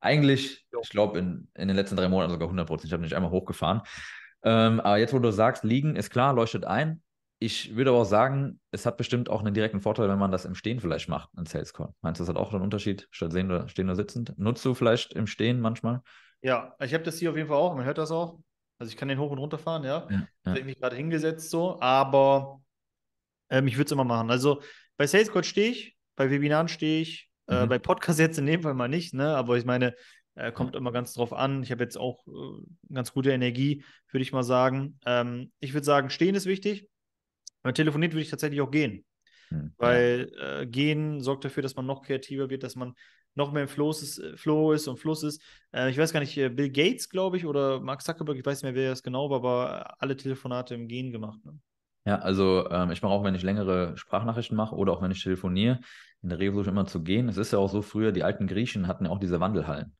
Eigentlich, 0.00 0.66
ich 0.82 0.90
glaube, 0.90 1.18
in, 1.18 1.48
in 1.54 1.68
den 1.68 1.76
letzten 1.76 1.96
drei 1.96 2.08
Monaten 2.08 2.32
sogar 2.32 2.48
100 2.48 2.66
Prozent. 2.66 2.86
Ich 2.86 2.92
habe 2.92 3.02
nicht 3.02 3.14
einmal 3.14 3.30
hochgefahren. 3.30 3.82
Ähm, 4.42 4.80
aber 4.80 4.98
jetzt, 4.98 5.14
wo 5.14 5.18
du 5.18 5.30
sagst, 5.30 5.64
liegen 5.64 5.96
ist 5.96 6.10
klar, 6.10 6.34
leuchtet 6.34 6.64
ein. 6.64 7.02
Ich 7.38 7.74
würde 7.74 7.90
aber 7.90 8.00
auch 8.00 8.06
sagen, 8.06 8.60
es 8.70 8.86
hat 8.86 8.96
bestimmt 8.96 9.28
auch 9.28 9.40
einen 9.40 9.54
direkten 9.54 9.80
Vorteil, 9.80 10.08
wenn 10.08 10.18
man 10.18 10.30
das 10.30 10.44
im 10.44 10.54
Stehen 10.54 10.80
vielleicht 10.80 11.08
macht, 11.08 11.30
ein 11.36 11.46
Sales 11.46 11.74
Call. 11.74 11.92
Meinst 12.00 12.20
du, 12.20 12.22
das 12.24 12.28
hat 12.28 12.36
auch 12.36 12.52
einen 12.52 12.62
Unterschied, 12.62 13.08
statt 13.10 13.32
stehen 13.32 13.50
oder, 13.50 13.68
stehen 13.68 13.86
oder 13.86 13.96
sitzend? 13.96 14.32
Nutzt 14.38 14.64
du 14.64 14.74
vielleicht 14.74 15.12
im 15.14 15.26
Stehen 15.26 15.60
manchmal? 15.60 16.00
Ja, 16.44 16.76
ich 16.78 16.92
habe 16.92 17.04
das 17.04 17.18
hier 17.18 17.30
auf 17.30 17.36
jeden 17.36 17.48
Fall 17.48 17.56
auch, 17.56 17.74
man 17.74 17.86
hört 17.86 17.96
das 17.96 18.10
auch. 18.10 18.38
Also 18.78 18.90
ich 18.90 18.98
kann 18.98 19.08
den 19.08 19.18
hoch 19.18 19.30
und 19.30 19.38
runter 19.38 19.56
fahren, 19.56 19.82
ja. 19.82 20.06
ja, 20.10 20.28
ja. 20.44 20.56
Ich 20.56 20.64
mich 20.64 20.78
gerade 20.78 20.94
hingesetzt 20.94 21.48
so, 21.48 21.80
aber 21.80 22.60
ähm, 23.48 23.66
ich 23.66 23.76
würde 23.76 23.86
es 23.86 23.92
immer 23.92 24.04
machen. 24.04 24.30
Also 24.30 24.60
bei 24.98 25.06
Sales 25.06 25.32
Call 25.32 25.42
stehe 25.42 25.70
ich, 25.70 25.96
bei 26.16 26.30
Webinaren 26.30 26.68
stehe 26.68 27.00
ich, 27.00 27.30
äh, 27.48 27.54
mhm. 27.54 27.62
äh, 27.62 27.66
bei 27.66 27.78
Podcasts 27.78 28.20
jetzt 28.20 28.38
in 28.38 28.44
dem 28.44 28.60
Fall 28.60 28.74
mal 28.74 28.88
nicht, 28.88 29.14
ne? 29.14 29.34
Aber 29.34 29.56
ich 29.56 29.64
meine, 29.64 29.94
äh, 30.34 30.52
kommt 30.52 30.76
immer 30.76 30.92
ganz 30.92 31.14
drauf 31.14 31.32
an. 31.32 31.62
Ich 31.62 31.70
habe 31.70 31.82
jetzt 31.82 31.96
auch 31.96 32.26
äh, 32.26 32.92
ganz 32.92 33.14
gute 33.14 33.30
Energie, 33.30 33.82
würde 34.10 34.22
ich 34.22 34.32
mal 34.32 34.42
sagen. 34.42 34.98
Ähm, 35.06 35.50
ich 35.60 35.72
würde 35.72 35.86
sagen, 35.86 36.10
stehen 36.10 36.34
ist 36.34 36.44
wichtig. 36.44 36.82
Wenn 37.62 37.68
man 37.70 37.74
telefoniert, 37.74 38.12
würde 38.12 38.22
ich 38.22 38.30
tatsächlich 38.30 38.60
auch 38.60 38.70
gehen. 38.70 39.06
Hm, 39.48 39.72
Weil 39.78 40.30
äh, 40.38 40.66
gehen 40.66 41.22
sorgt 41.22 41.46
dafür, 41.46 41.62
dass 41.62 41.76
man 41.76 41.86
noch 41.86 42.02
kreativer 42.02 42.50
wird, 42.50 42.64
dass 42.64 42.76
man 42.76 42.94
noch 43.34 43.52
mehr 43.52 43.62
im 43.62 43.68
Flow 43.68 43.90
ist, 43.90 44.18
äh, 44.18 44.36
Flow 44.36 44.72
ist 44.72 44.88
und 44.88 44.98
Fluss 44.98 45.22
ist. 45.22 45.42
Äh, 45.72 45.90
ich 45.90 45.98
weiß 45.98 46.12
gar 46.12 46.20
nicht, 46.20 46.36
äh, 46.36 46.48
Bill 46.48 46.70
Gates, 46.70 47.08
glaube 47.08 47.36
ich, 47.36 47.46
oder 47.46 47.80
Mark 47.80 48.02
Zuckerberg, 48.02 48.38
ich 48.38 48.46
weiß 48.46 48.62
nicht 48.62 48.72
mehr, 48.72 48.82
wer 48.82 48.90
das 48.90 49.02
genau 49.02 49.30
war, 49.30 49.36
aber 49.36 50.02
alle 50.02 50.16
Telefonate 50.16 50.74
im 50.74 50.88
Gehen 50.88 51.12
gemacht. 51.12 51.44
Ne? 51.44 51.58
Ja, 52.06 52.18
also 52.18 52.68
ähm, 52.70 52.90
ich 52.90 53.02
mache 53.02 53.12
auch, 53.12 53.24
wenn 53.24 53.34
ich 53.34 53.42
längere 53.42 53.96
Sprachnachrichten 53.96 54.56
mache 54.56 54.76
oder 54.76 54.92
auch 54.92 55.02
wenn 55.02 55.10
ich 55.10 55.22
telefoniere, 55.22 55.80
in 56.22 56.28
der 56.28 56.38
Regel 56.38 56.52
versuche 56.52 56.70
ich 56.70 56.72
immer 56.72 56.86
zu 56.86 57.02
gehen. 57.02 57.28
Es 57.28 57.36
ist 57.36 57.52
ja 57.52 57.58
auch 57.58 57.70
so, 57.70 57.82
früher 57.82 58.12
die 58.12 58.22
alten 58.22 58.46
Griechen 58.46 58.88
hatten 58.88 59.06
ja 59.06 59.10
auch 59.10 59.20
diese 59.20 59.40
Wandelhallen. 59.40 59.94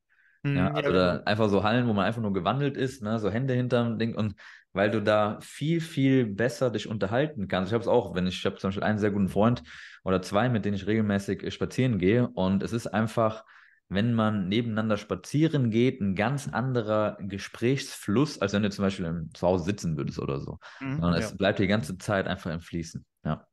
Mhm, 0.44 0.56
ja, 0.56 0.69
also 0.73 0.93
ja, 0.93 1.12
genau. 1.12 1.25
einfach 1.25 1.49
so 1.49 1.62
Hallen, 1.62 1.88
wo 1.88 1.93
man 1.93 2.05
einfach 2.05 2.23
nur 2.23 2.32
gewandelt 2.32 2.76
ist, 2.76 3.02
ne, 3.02 3.19
so 3.19 3.31
Hände 3.31 3.55
hinterm 3.55 3.99
Ding 3.99 4.14
und 4.14 4.35
weil 4.73 4.91
du 4.91 5.00
da 5.00 5.38
viel, 5.41 5.81
viel 5.81 6.26
besser 6.26 6.70
dich 6.70 6.88
unterhalten 6.88 7.49
kannst. 7.49 7.70
Ich 7.70 7.75
habe 7.75 7.82
es 7.82 7.88
auch, 7.88 8.14
wenn 8.14 8.26
ich, 8.26 8.38
ich 8.38 8.46
habe 8.46 8.56
zum 8.56 8.69
Beispiel 8.69 8.82
einen 8.82 8.99
sehr 8.99 9.11
guten 9.11 9.29
Freund 9.29 9.62
oder 10.03 10.20
zwei, 10.20 10.48
mit 10.48 10.65
denen 10.65 10.74
ich 10.77 10.86
regelmäßig 10.86 11.53
spazieren 11.53 11.98
gehe 11.98 12.29
und 12.29 12.63
es 12.63 12.72
ist 12.72 12.89
einfach, 12.89 13.44
wenn 13.89 14.15
man 14.15 14.48
nebeneinander 14.48 14.96
spazieren 14.96 15.70
geht, 15.70 16.01
ein 16.01 16.15
ganz 16.15 16.48
anderer 16.48 17.17
Gesprächsfluss, 17.20 18.41
als 18.41 18.53
wenn 18.53 18.63
du 18.63 18.70
zum 18.70 18.84
Beispiel 18.84 19.06
im, 19.06 19.31
zu 19.34 19.46
Hause 19.46 19.65
sitzen 19.65 19.96
würdest 19.96 20.19
oder 20.19 20.41
so. 20.41 20.58
Mhm, 20.81 21.01
ja. 21.03 21.17
es 21.17 21.36
bleibt 21.36 21.58
die 21.58 21.67
ganze 21.67 21.96
Zeit 21.98 22.27
einfach 22.27 22.51
im 22.51 22.60
Fließen. 22.60 23.05
Ja. 23.24 23.46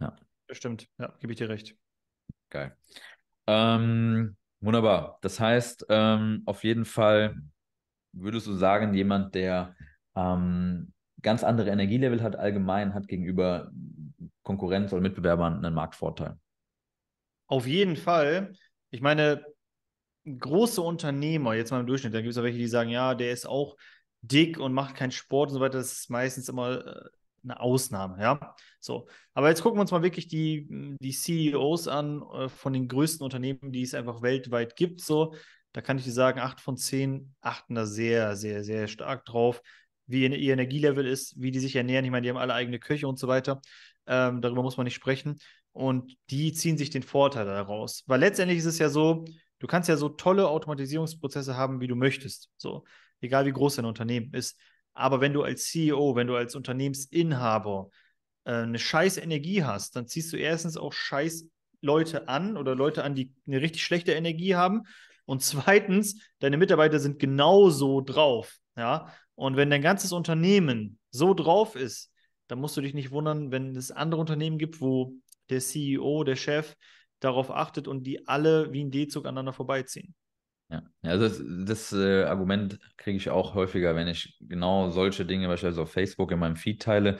Ja. 0.00 0.16
Das 0.48 0.56
stimmt, 0.56 0.88
ja, 0.98 1.14
gebe 1.20 1.32
ich 1.32 1.38
dir 1.38 1.48
recht. 1.48 1.76
Geil. 2.50 2.76
Ähm, 3.46 4.36
Wunderbar. 4.60 5.18
Das 5.22 5.40
heißt, 5.40 5.86
ähm, 5.88 6.42
auf 6.46 6.64
jeden 6.64 6.84
Fall 6.84 7.36
würdest 8.12 8.46
du 8.46 8.52
sagen, 8.52 8.94
jemand, 8.94 9.34
der 9.34 9.74
ähm, 10.14 10.92
ganz 11.22 11.44
andere 11.44 11.70
Energielevel 11.70 12.22
hat, 12.22 12.36
allgemein 12.36 12.94
hat 12.94 13.08
gegenüber 13.08 13.70
Konkurrenz 14.42 14.92
oder 14.92 15.02
Mitbewerbern 15.02 15.64
einen 15.64 15.74
Marktvorteil. 15.74 16.36
Auf 17.46 17.66
jeden 17.66 17.96
Fall. 17.96 18.52
Ich 18.90 19.00
meine, 19.00 19.44
große 20.24 20.82
Unternehmer, 20.82 21.54
jetzt 21.54 21.70
mal 21.70 21.80
im 21.80 21.86
Durchschnitt, 21.86 22.14
da 22.14 22.20
gibt 22.20 22.32
es 22.32 22.38
auch 22.38 22.42
welche, 22.42 22.58
die 22.58 22.66
sagen, 22.66 22.90
ja, 22.90 23.14
der 23.14 23.32
ist 23.32 23.46
auch 23.46 23.76
dick 24.22 24.58
und 24.58 24.72
macht 24.72 24.94
keinen 24.94 25.10
Sport 25.10 25.50
und 25.50 25.54
so 25.54 25.60
weiter. 25.60 25.78
Das 25.78 25.92
ist 25.92 26.10
meistens 26.10 26.48
immer 26.48 26.86
äh, 26.86 27.08
eine 27.44 27.60
Ausnahme, 27.60 28.20
ja. 28.20 28.54
So, 28.80 29.08
aber 29.34 29.48
jetzt 29.48 29.62
gucken 29.62 29.78
wir 29.78 29.82
uns 29.82 29.90
mal 29.90 30.02
wirklich 30.02 30.28
die, 30.28 30.66
die 31.00 31.12
CEOs 31.12 31.86
an 31.88 32.22
äh, 32.22 32.48
von 32.48 32.72
den 32.72 32.88
größten 32.88 33.22
Unternehmen, 33.22 33.72
die 33.72 33.82
es 33.82 33.94
einfach 33.94 34.22
weltweit 34.22 34.74
gibt. 34.76 35.00
So, 35.02 35.34
da 35.72 35.80
kann 35.80 35.98
ich 35.98 36.04
dir 36.04 36.12
sagen, 36.12 36.40
acht 36.40 36.60
von 36.60 36.76
zehn 36.76 37.34
achten 37.40 37.74
da 37.74 37.86
sehr, 37.86 38.36
sehr, 38.36 38.64
sehr 38.64 38.88
stark 38.88 39.24
drauf, 39.24 39.62
wie 40.06 40.26
ihr 40.26 40.52
Energielevel 40.52 41.06
ist, 41.06 41.40
wie 41.40 41.50
die 41.50 41.60
sich 41.60 41.76
ernähren. 41.76 42.04
Ich 42.04 42.10
meine, 42.10 42.24
die 42.24 42.30
haben 42.30 42.36
alle 42.36 42.54
eigene 42.54 42.80
Köche 42.80 43.06
und 43.06 43.18
so 43.18 43.28
weiter. 43.28 43.60
Ähm, 44.06 44.40
darüber 44.40 44.62
muss 44.62 44.76
man 44.76 44.84
nicht 44.84 44.94
sprechen. 44.94 45.38
Und 45.72 46.16
die 46.30 46.52
ziehen 46.52 46.76
sich 46.76 46.90
den 46.90 47.04
Vorteil 47.04 47.46
daraus. 47.46 48.02
Weil 48.06 48.20
letztendlich 48.20 48.58
ist 48.58 48.64
es 48.64 48.78
ja 48.78 48.88
so, 48.88 49.24
du 49.60 49.66
kannst 49.68 49.88
ja 49.88 49.96
so 49.96 50.08
tolle 50.08 50.48
Automatisierungsprozesse 50.48 51.56
haben, 51.56 51.80
wie 51.80 51.86
du 51.86 51.94
möchtest. 51.94 52.50
So, 52.56 52.84
egal 53.20 53.46
wie 53.46 53.52
groß 53.52 53.76
dein 53.76 53.84
Unternehmen 53.84 54.32
ist. 54.34 54.58
Aber 54.94 55.20
wenn 55.20 55.32
du 55.32 55.42
als 55.42 55.66
CEO, 55.66 56.16
wenn 56.16 56.26
du 56.26 56.34
als 56.34 56.56
Unternehmensinhaber 56.56 57.90
äh, 58.50 58.62
eine 58.64 58.80
scheiß 58.80 59.18
Energie 59.18 59.62
hast, 59.62 59.94
dann 59.94 60.08
ziehst 60.08 60.32
du 60.32 60.36
erstens 60.36 60.76
auch 60.76 60.92
scheiß 60.92 61.46
Leute 61.82 62.28
an 62.28 62.56
oder 62.56 62.74
Leute 62.74 63.04
an, 63.04 63.14
die 63.14 63.32
eine 63.46 63.60
richtig 63.60 63.84
schlechte 63.84 64.12
Energie 64.12 64.56
haben. 64.56 64.82
Und 65.24 65.42
zweitens, 65.42 66.20
deine 66.40 66.56
Mitarbeiter 66.56 66.98
sind 66.98 67.20
genauso 67.20 68.00
drauf. 68.00 68.56
Ja. 68.76 69.14
Und 69.36 69.56
wenn 69.56 69.70
dein 69.70 69.82
ganzes 69.82 70.10
Unternehmen 70.10 70.98
so 71.12 71.32
drauf 71.32 71.76
ist, 71.76 72.12
dann 72.48 72.58
musst 72.58 72.76
du 72.76 72.80
dich 72.80 72.92
nicht 72.92 73.12
wundern, 73.12 73.52
wenn 73.52 73.76
es 73.76 73.92
andere 73.92 74.20
Unternehmen 74.20 74.58
gibt, 74.58 74.80
wo 74.80 75.14
der 75.48 75.60
CEO, 75.60 76.24
der 76.24 76.36
Chef 76.36 76.74
darauf 77.20 77.52
achtet 77.52 77.86
und 77.86 78.02
die 78.02 78.26
alle 78.26 78.72
wie 78.72 78.82
ein 78.82 78.90
D-Zug 78.90 79.26
aneinander 79.26 79.52
vorbeiziehen. 79.52 80.14
Ja, 80.70 80.82
also 81.02 81.28
das, 81.28 81.42
das 81.66 81.92
äh, 81.92 82.24
Argument 82.24 82.78
kriege 82.96 83.16
ich 83.16 83.30
auch 83.30 83.54
häufiger, 83.54 83.94
wenn 83.94 84.08
ich 84.08 84.36
genau 84.40 84.90
solche 84.90 85.24
Dinge 85.24 85.46
beispielsweise 85.46 85.82
auf 85.82 85.92
Facebook 85.92 86.32
in 86.32 86.38
meinem 86.38 86.56
Feed 86.56 86.82
teile, 86.82 87.18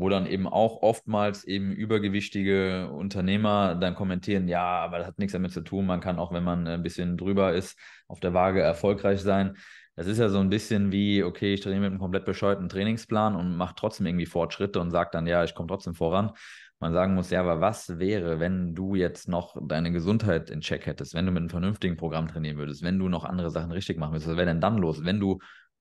wo 0.00 0.08
dann 0.08 0.26
eben 0.26 0.46
auch 0.48 0.82
oftmals 0.82 1.44
eben 1.44 1.72
übergewichtige 1.72 2.90
Unternehmer 2.90 3.74
dann 3.74 3.94
kommentieren, 3.94 4.48
ja, 4.48 4.62
aber 4.62 4.98
das 4.98 5.06
hat 5.08 5.18
nichts 5.18 5.34
damit 5.34 5.52
zu 5.52 5.60
tun, 5.60 5.86
man 5.86 6.00
kann 6.00 6.18
auch, 6.18 6.32
wenn 6.32 6.44
man 6.44 6.66
ein 6.66 6.82
bisschen 6.82 7.16
drüber 7.16 7.52
ist, 7.52 7.78
auf 8.08 8.18
der 8.20 8.32
Waage 8.34 8.60
erfolgreich 8.62 9.20
sein. 9.20 9.56
Das 9.96 10.06
ist 10.06 10.18
ja 10.18 10.30
so 10.30 10.38
ein 10.38 10.48
bisschen 10.48 10.92
wie, 10.92 11.22
okay, 11.22 11.52
ich 11.52 11.60
trainiere 11.60 11.82
mit 11.82 11.90
einem 11.90 12.00
komplett 12.00 12.24
bescheuerten 12.24 12.68
Trainingsplan 12.70 13.36
und 13.36 13.56
mache 13.56 13.74
trotzdem 13.76 14.06
irgendwie 14.06 14.26
Fortschritte 14.26 14.80
und 14.80 14.90
sage 14.90 15.10
dann, 15.12 15.26
ja, 15.26 15.44
ich 15.44 15.54
komme 15.54 15.68
trotzdem 15.68 15.94
voran. 15.94 16.32
Man 16.78 16.94
sagen 16.94 17.14
muss, 17.14 17.28
ja, 17.28 17.40
aber 17.40 17.60
was 17.60 17.98
wäre, 17.98 18.40
wenn 18.40 18.74
du 18.74 18.94
jetzt 18.94 19.28
noch 19.28 19.54
deine 19.60 19.92
Gesundheit 19.92 20.48
in 20.48 20.62
Check 20.62 20.86
hättest, 20.86 21.12
wenn 21.12 21.26
du 21.26 21.32
mit 21.32 21.40
einem 21.40 21.50
vernünftigen 21.50 21.98
Programm 21.98 22.26
trainieren 22.26 22.56
würdest, 22.56 22.82
wenn 22.82 22.98
du 22.98 23.10
noch 23.10 23.24
andere 23.26 23.50
Sachen 23.50 23.70
richtig 23.72 23.98
machen 23.98 24.12
würdest, 24.12 24.28
was 24.28 24.36
wäre 24.38 24.46
denn 24.46 24.62
dann 24.62 24.78
los, 24.78 25.04
wenn 25.04 25.20
du 25.20 25.40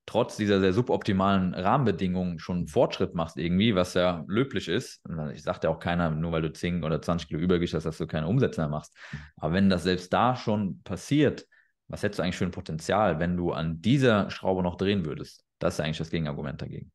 trotz 0.10 0.38
dieser 0.38 0.60
sehr 0.60 0.74
suboptimalen 0.74 1.54
Rahmenbedingungen 1.54 2.40
schon 2.40 2.68
Fortschritt 2.68 3.14
machst 3.14 3.38
irgendwie, 3.38 3.76
was 3.76 3.94
ja 3.94 4.26
löblich 4.28 4.68
ist. 4.68 5.04
Ich 5.36 5.44
sagte 5.44 5.68
ja 5.68 5.72
auch 5.72 5.78
keiner, 5.78 6.10
nur 6.10 6.32
weil 6.32 6.42
du 6.42 6.52
10 6.52 6.84
oder 6.84 7.00
20 7.00 7.28
Kilo 7.28 7.40
Übergewicht 7.40 7.76
hast, 7.76 7.84
dass 7.84 8.00
du 8.00 8.08
keine 8.08 8.26
Umsätze 8.26 8.60
mehr 8.60 8.70
machst. 8.70 8.98
Aber 9.36 9.54
wenn 9.54 9.70
das 9.70 9.84
selbst 9.84 10.12
da 10.12 10.36
schon 10.36 10.82
passiert, 10.82 11.46
was 11.90 12.02
hättest 12.02 12.18
du 12.18 12.24
eigentlich 12.24 12.38
für 12.38 12.46
ein 12.46 12.52
Potenzial, 12.52 13.20
wenn 13.20 13.38
du 13.38 13.52
an 13.52 13.82
dieser 13.84 14.32
Schraube 14.32 14.64
noch 14.64 14.78
drehen 14.78 15.06
würdest? 15.06 15.46
Das 15.60 15.76
ist 15.76 15.78
ja 15.78 15.86
eigentlich 15.86 16.00
das 16.00 16.10
Gegenargument 16.10 16.60
dagegen. 16.60 16.92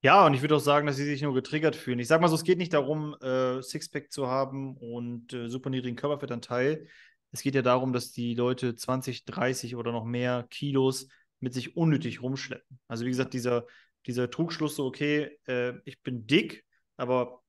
Ja, 0.00 0.24
und 0.24 0.34
ich 0.34 0.40
würde 0.40 0.54
auch 0.54 0.60
sagen, 0.60 0.86
dass 0.86 0.94
sie 0.94 1.04
sich 1.04 1.22
nur 1.22 1.34
getriggert 1.34 1.74
fühlen. 1.74 1.98
Ich 1.98 2.06
sage 2.06 2.22
mal 2.22 2.28
so, 2.28 2.36
es 2.36 2.44
geht 2.44 2.58
nicht 2.58 2.74
darum, 2.74 3.16
äh, 3.20 3.60
Sixpack 3.60 4.12
zu 4.12 4.28
haben 4.28 4.76
und 4.76 5.32
äh, 5.32 5.48
super 5.48 5.68
niedrigen 5.68 5.96
Körperfettanteil. 5.96 6.86
Es 7.32 7.42
geht 7.42 7.56
ja 7.56 7.62
darum, 7.62 7.92
dass 7.92 8.12
die 8.12 8.36
Leute 8.36 8.76
20, 8.76 9.24
30 9.24 9.74
oder 9.74 9.90
noch 9.90 10.04
mehr 10.04 10.46
Kilos 10.48 11.08
mit 11.40 11.54
sich 11.54 11.76
unnötig 11.76 12.22
rumschleppen. 12.22 12.78
Also 12.88 13.04
wie 13.04 13.10
gesagt, 13.10 13.34
dieser, 13.34 13.66
dieser 14.06 14.30
Trugschluss 14.30 14.76
so, 14.76 14.86
okay, 14.86 15.38
äh, 15.46 15.74
ich 15.84 16.02
bin 16.02 16.26
dick, 16.26 16.64
aber 16.96 17.42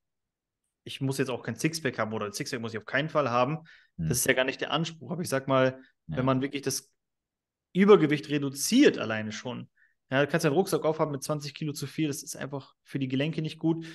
ich 0.84 1.02
muss 1.02 1.18
jetzt 1.18 1.30
auch 1.30 1.44
kein 1.44 1.56
Sixpack 1.56 1.98
haben 2.00 2.14
oder 2.14 2.26
ein 2.26 2.34
Sixpack 2.34 2.62
muss 2.62 2.74
ich 2.74 2.80
auf 2.80 2.86
keinen 2.86 3.10
Fall 3.10 3.30
haben. 3.30 3.60
Hm. 3.98 4.10
Das 4.10 4.20
ist 4.20 4.28
ja 4.28 4.34
gar 4.34 4.46
nicht 4.46 4.62
der 4.62 4.72
Anspruch. 4.72 5.12
Aber 5.12 5.22
ich 5.22 5.30
sag 5.30 5.48
mal, 5.48 5.80
ja. 6.08 6.18
wenn 6.18 6.26
man 6.26 6.42
wirklich 6.42 6.62
das 6.62 6.92
Übergewicht 7.74 8.30
reduziert 8.30 8.98
alleine 8.98 9.32
schon, 9.32 9.70
ja, 10.12 10.26
du 10.26 10.28
kannst 10.28 10.46
einen 10.46 10.56
Rucksack 10.56 10.86
aufhaben 10.86 11.12
mit 11.12 11.22
20 11.22 11.54
Kilo 11.54 11.72
zu 11.72 11.86
viel, 11.86 12.08
das 12.08 12.24
ist 12.24 12.36
einfach 12.36 12.74
für 12.84 12.98
die 12.98 13.08
Gelenke 13.08 13.44
nicht 13.44 13.60
gut. 13.60 13.86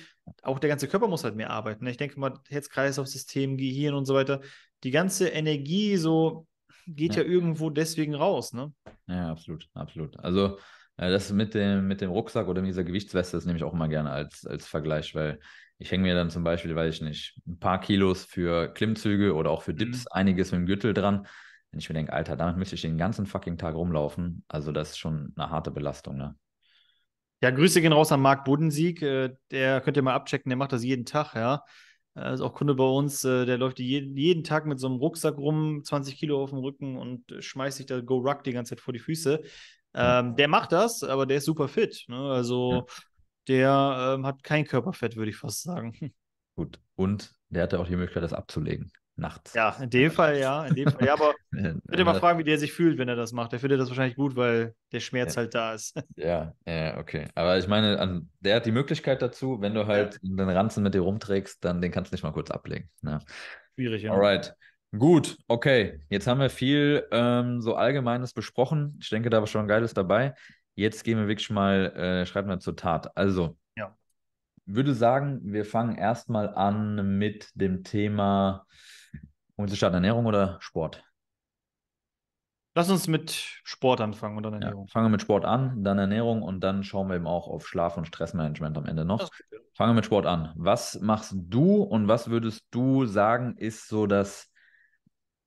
Auch 0.43 0.59
der 0.59 0.69
ganze 0.69 0.87
Körper 0.87 1.09
muss 1.09 1.25
halt 1.25 1.35
mehr 1.35 1.49
arbeiten. 1.49 1.83
Ne? 1.83 1.91
Ich 1.91 1.97
denke 1.97 2.17
mal, 2.19 2.39
Herz-Kreislauf-System, 2.47 3.57
Gehirn 3.57 3.95
und 3.95 4.05
so 4.05 4.13
weiter. 4.13 4.39
Die 4.83 4.91
ganze 4.91 5.27
Energie 5.27 5.97
so 5.97 6.47
geht 6.85 7.15
ja, 7.15 7.23
ja 7.23 7.27
irgendwo 7.27 7.69
deswegen 7.69 8.15
raus, 8.15 8.53
ne? 8.53 8.73
Ja, 9.07 9.31
absolut, 9.31 9.67
absolut. 9.73 10.17
Also 10.19 10.57
äh, 10.97 11.09
das 11.09 11.31
mit 11.31 11.53
dem, 11.53 11.87
mit 11.87 12.01
dem 12.01 12.11
Rucksack 12.11 12.47
oder 12.47 12.61
mit 12.61 12.69
dieser 12.69 12.83
Gewichtsweste, 12.83 13.37
das 13.37 13.45
nehme 13.45 13.57
ich 13.57 13.63
auch 13.63 13.73
immer 13.73 13.87
gerne 13.87 14.11
als, 14.11 14.45
als 14.45 14.67
Vergleich, 14.67 15.15
weil 15.15 15.39
ich 15.77 15.91
hänge 15.91 16.03
mir 16.03 16.15
dann 16.15 16.29
zum 16.29 16.43
Beispiel, 16.43 16.75
weiß 16.75 16.95
ich 16.95 17.01
nicht, 17.01 17.39
ein 17.47 17.59
paar 17.59 17.81
Kilos 17.81 18.23
für 18.23 18.69
Klimmzüge 18.73 19.33
oder 19.33 19.51
auch 19.51 19.61
für 19.61 19.73
Dips, 19.73 20.05
mhm. 20.05 20.11
einiges 20.11 20.51
mit 20.51 20.59
dem 20.59 20.65
Gürtel 20.65 20.93
dran 20.93 21.27
wenn 21.75 21.79
ich 21.79 21.89
mir 21.89 21.95
denke, 21.95 22.13
Alter, 22.13 22.37
damit 22.37 22.55
müsste 22.55 22.75
ich 22.75 22.81
den 22.81 22.97
ganzen 22.97 23.25
fucking 23.25 23.57
Tag 23.57 23.75
rumlaufen. 23.75 24.45
Also 24.47 24.71
das 24.71 24.91
ist 24.91 24.97
schon 24.97 25.33
eine 25.35 25.49
harte 25.49 25.71
Belastung, 25.71 26.15
ne? 26.15 26.33
Ja, 27.43 27.51
Grüße 27.51 27.81
gehen 27.81 27.91
raus 27.91 28.13
an 28.13 28.21
Marc 28.21 28.45
Bodensieg. 28.45 29.01
Äh, 29.01 29.35
der 29.51 29.81
könnt 29.81 29.97
ihr 29.97 30.03
mal 30.03 30.13
abchecken, 30.13 30.49
der 30.49 30.55
macht 30.55 30.71
das 30.71 30.85
jeden 30.85 31.05
Tag, 31.05 31.35
ja. 31.35 31.65
Er 32.15 32.33
ist 32.33 32.41
auch 32.41 32.53
Kunde 32.53 32.75
bei 32.75 32.85
uns, 32.85 33.23
äh, 33.25 33.45
der 33.45 33.57
läuft 33.57 33.79
jeden, 33.79 34.15
jeden 34.15 34.43
Tag 34.43 34.65
mit 34.65 34.79
so 34.79 34.87
einem 34.87 34.97
Rucksack 34.97 35.37
rum, 35.37 35.83
20 35.83 36.17
Kilo 36.17 36.41
auf 36.41 36.49
dem 36.49 36.59
Rücken 36.59 36.97
und 36.97 37.23
schmeißt 37.39 37.77
sich 37.77 37.85
da 37.85 37.99
Go 37.99 38.17
Ruck 38.17 38.43
die 38.43 38.53
ganze 38.53 38.71
Zeit 38.71 38.81
vor 38.81 38.93
die 38.93 38.99
Füße. 38.99 39.41
Ähm, 39.93 40.35
der 40.35 40.47
macht 40.47 40.71
das, 40.71 41.03
aber 41.03 41.25
der 41.25 41.37
ist 41.37 41.45
super 41.45 41.67
fit. 41.67 42.05
Ne? 42.07 42.17
Also 42.17 42.73
ja. 42.73 42.85
der 43.47 44.13
ähm, 44.15 44.25
hat 44.25 44.43
kein 44.43 44.65
Körperfett, 44.65 45.15
würde 45.15 45.31
ich 45.31 45.37
fast 45.37 45.63
sagen. 45.63 45.93
Gut. 46.55 46.79
Und 46.95 47.33
der 47.49 47.63
hatte 47.63 47.79
auch 47.79 47.87
die 47.87 47.95
Möglichkeit, 47.95 48.23
das 48.23 48.33
abzulegen 48.33 48.91
nachts. 49.17 49.53
Ja, 49.53 49.75
in 49.81 49.89
dem 49.89 50.11
Fall 50.11 50.37
ja. 50.37 50.65
In 50.65 50.75
dem 50.75 50.91
Fall, 50.91 51.05
ja, 51.05 51.13
aber 51.13 51.33
ich 51.51 51.61
würde 51.61 52.05
mal 52.05 52.19
fragen, 52.19 52.39
wie 52.39 52.43
der 52.43 52.57
sich 52.57 52.73
fühlt, 52.73 52.97
wenn 52.97 53.07
er 53.07 53.15
das 53.15 53.31
macht. 53.31 53.53
Er 53.53 53.59
findet 53.59 53.79
das 53.79 53.89
wahrscheinlich 53.89 54.15
gut, 54.15 54.35
weil 54.35 54.75
der 54.91 54.99
Schmerz 54.99 55.35
ja. 55.35 55.41
halt 55.41 55.55
da 55.55 55.73
ist. 55.73 55.95
Ja, 56.15 56.53
ja, 56.65 56.97
okay. 56.97 57.27
Aber 57.35 57.57
ich 57.57 57.67
meine, 57.67 58.25
der 58.39 58.55
hat 58.55 58.65
die 58.65 58.71
Möglichkeit 58.71 59.21
dazu, 59.21 59.61
wenn 59.61 59.73
du 59.73 59.87
halt 59.87 60.19
ja. 60.21 60.35
den 60.35 60.49
Ranzen 60.49 60.83
mit 60.83 60.93
dir 60.93 61.01
rumträgst, 61.01 61.63
dann 61.63 61.81
den 61.81 61.91
kannst 61.91 62.11
du 62.11 62.15
nicht 62.15 62.23
mal 62.23 62.31
kurz 62.31 62.51
ablegen. 62.51 62.89
Ja. 63.03 63.19
Schwierig, 63.75 64.03
ja. 64.03 64.11
Alright. 64.11 64.55
Gut, 64.97 65.37
okay. 65.47 65.99
Jetzt 66.09 66.27
haben 66.27 66.39
wir 66.39 66.49
viel 66.49 67.05
ähm, 67.11 67.61
so 67.61 67.75
Allgemeines 67.75 68.33
besprochen. 68.33 68.97
Ich 69.01 69.09
denke, 69.09 69.29
da 69.29 69.39
war 69.39 69.47
schon 69.47 69.67
Geiles 69.67 69.93
dabei. 69.93 70.35
Jetzt 70.75 71.03
gehen 71.03 71.17
wir 71.17 71.27
wirklich 71.27 71.49
mal, 71.49 71.91
äh, 71.95 72.25
schreiben 72.25 72.49
wir 72.49 72.59
zur 72.59 72.75
Tat. 72.75 73.15
Also, 73.17 73.57
ja. 73.77 73.95
würde 74.65 74.93
sagen, 74.93 75.41
wir 75.43 75.65
fangen 75.65 75.95
erstmal 75.95 76.53
an 76.53 77.17
mit 77.17 77.49
dem 77.55 77.83
Thema 77.83 78.65
starten, 79.73 79.95
Ernährung 79.95 80.25
oder 80.25 80.57
Sport? 80.59 81.03
Lass 82.77 82.89
uns 82.89 83.07
mit 83.07 83.31
Sport 83.63 84.01
anfangen 84.01 84.35
und 84.35 84.43
dann 84.43 84.53
Ernährung. 84.53 84.85
Ja, 84.87 84.91
fangen 84.91 85.05
wir 85.05 85.11
mit 85.11 85.21
Sport 85.21 85.45
an, 85.45 85.81
dann 85.83 85.97
Ernährung 85.97 86.41
und 86.41 86.59
dann 86.59 86.83
schauen 86.83 87.07
wir 87.07 87.15
eben 87.15 87.27
auch 87.27 87.47
auf 87.47 87.65
Schlaf- 87.65 87.95
und 87.95 88.05
Stressmanagement 88.05 88.77
am 88.77 88.85
Ende 88.85 89.05
noch. 89.05 89.31
Fangen 89.73 89.91
wir 89.91 89.95
mit 89.95 90.05
Sport 90.05 90.25
an. 90.25 90.51
Was 90.55 90.99
machst 90.99 91.33
du 91.35 91.83
und 91.83 92.09
was 92.09 92.29
würdest 92.29 92.65
du 92.71 93.05
sagen, 93.05 93.55
ist 93.57 93.87
so 93.87 94.07
das, 94.07 94.51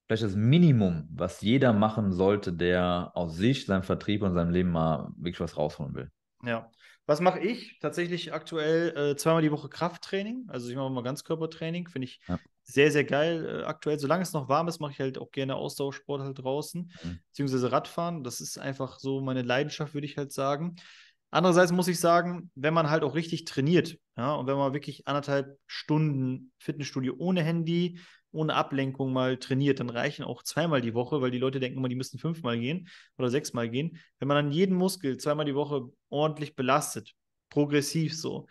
vielleicht 0.07 0.23
das 0.23 0.37
Minimum, 0.37 1.07
was 1.13 1.43
jeder 1.43 1.75
machen 1.75 2.13
sollte, 2.13 2.55
der 2.55 3.13
aus 3.15 3.37
sich, 3.37 3.67
seinem 3.67 3.83
Vertrieb 3.83 4.23
und 4.23 4.33
seinem 4.33 4.51
Leben 4.51 4.71
mal 4.71 5.11
wirklich 5.17 5.41
was 5.41 5.59
rausholen 5.59 5.95
will? 5.95 6.11
Ja. 6.43 6.71
Was 7.09 7.21
mache 7.21 7.41
ich? 7.41 7.79
Tatsächlich 7.81 8.33
aktuell 8.33 8.97
äh, 8.97 9.17
zweimal 9.17 9.43
die 9.43 9.51
Woche 9.51 9.69
Krafttraining. 9.69 10.45
Also 10.49 10.69
ich 10.69 10.77
mache 10.77 10.91
mal 10.91 11.03
Ganzkörpertraining. 11.03 11.89
Finde 11.89 12.07
ich 12.07 12.21
ja 12.29 12.39
sehr, 12.69 12.93
sehr 12.93 13.05
geil. 13.05 13.63
Äh, 13.63 13.65
aktuell, 13.65 13.99
solange 13.99 14.23
es 14.23 14.33
noch 14.33 14.49
warm 14.49 14.69
ist, 14.69 14.79
mache 14.79 14.93
ich 14.93 15.01
halt 15.01 15.19
auch 15.19 15.31
gerne 15.31 15.57
Ausdauersport 15.57 16.23
halt 16.23 16.39
draußen, 16.39 16.93
mhm. 17.03 17.19
beziehungsweise 17.29 17.73
Radfahren. 17.73 18.23
Das 18.23 18.41
ist 18.41 18.59
einfach 18.59 18.99
so 18.99 19.21
meine 19.21 19.43
Leidenschaft, 19.43 19.95
würde 19.95 20.07
ich 20.07 20.19
halt 20.19 20.33
sagen. 20.33 20.77
Andererseits 21.31 21.73
muss 21.73 21.89
ich 21.89 21.99
sagen, 21.99 22.51
wenn 22.55 22.75
man 22.75 22.89
halt 22.91 23.03
auch 23.03 23.15
richtig 23.15 23.45
trainiert, 23.45 23.99
ja, 24.17 24.35
und 24.35 24.47
wenn 24.47 24.57
man 24.57 24.73
wirklich 24.73 25.07
anderthalb 25.07 25.59
Stunden 25.67 26.53
Fitnessstudio 26.59 27.15
ohne 27.19 27.43
Handy, 27.43 28.01
ohne 28.31 28.55
Ablenkung 28.55 29.13
mal 29.13 29.39
trainiert, 29.39 29.81
dann 29.81 29.91
reichen 29.91 30.25
auch 30.25 30.43
zweimal 30.43 30.81
die 30.81 30.95
Woche, 30.95 31.21
weil 31.21 31.31
die 31.31 31.39
Leute 31.39 31.61
denken 31.61 31.79
immer, 31.79 31.89
die 31.89 31.95
müssten 31.95 32.19
fünfmal 32.19 32.59
gehen 32.59 32.89
oder 33.17 33.31
sechsmal 33.31 33.69
gehen. 33.71 33.99
Wenn 34.19 34.29
man 34.29 34.37
dann 34.37 34.53
jeden 34.53 34.77
Muskel 34.77 35.17
zweimal 35.19 35.47
die 35.47 35.55
Woche 35.55 35.91
ordentlich 36.11 36.55
belastet, 36.55 37.15
progressiv 37.49 38.17
so, 38.17 38.47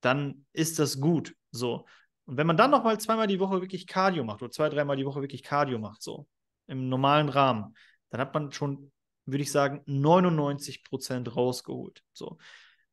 dann 0.00 0.46
ist 0.52 0.78
das 0.78 1.00
gut. 1.00 1.34
So. 1.50 1.86
Und 2.24 2.36
wenn 2.36 2.46
man 2.46 2.56
dann 2.56 2.70
noch 2.70 2.84
mal 2.84 2.98
zweimal 2.98 3.26
die 3.26 3.40
Woche 3.40 3.60
wirklich 3.60 3.86
Cardio 3.86 4.24
macht 4.24 4.42
oder 4.42 4.50
zwei, 4.50 4.68
dreimal 4.68 4.96
die 4.96 5.06
Woche 5.06 5.20
wirklich 5.20 5.42
Cardio 5.42 5.78
macht, 5.78 6.02
so 6.02 6.26
im 6.66 6.88
normalen 6.88 7.28
Rahmen, 7.28 7.74
dann 8.10 8.20
hat 8.20 8.34
man 8.34 8.52
schon, 8.52 8.92
würde 9.26 9.42
ich 9.42 9.52
sagen, 9.52 9.82
99 9.86 10.84
Prozent 10.84 11.34
rausgeholt. 11.34 12.02
So. 12.12 12.38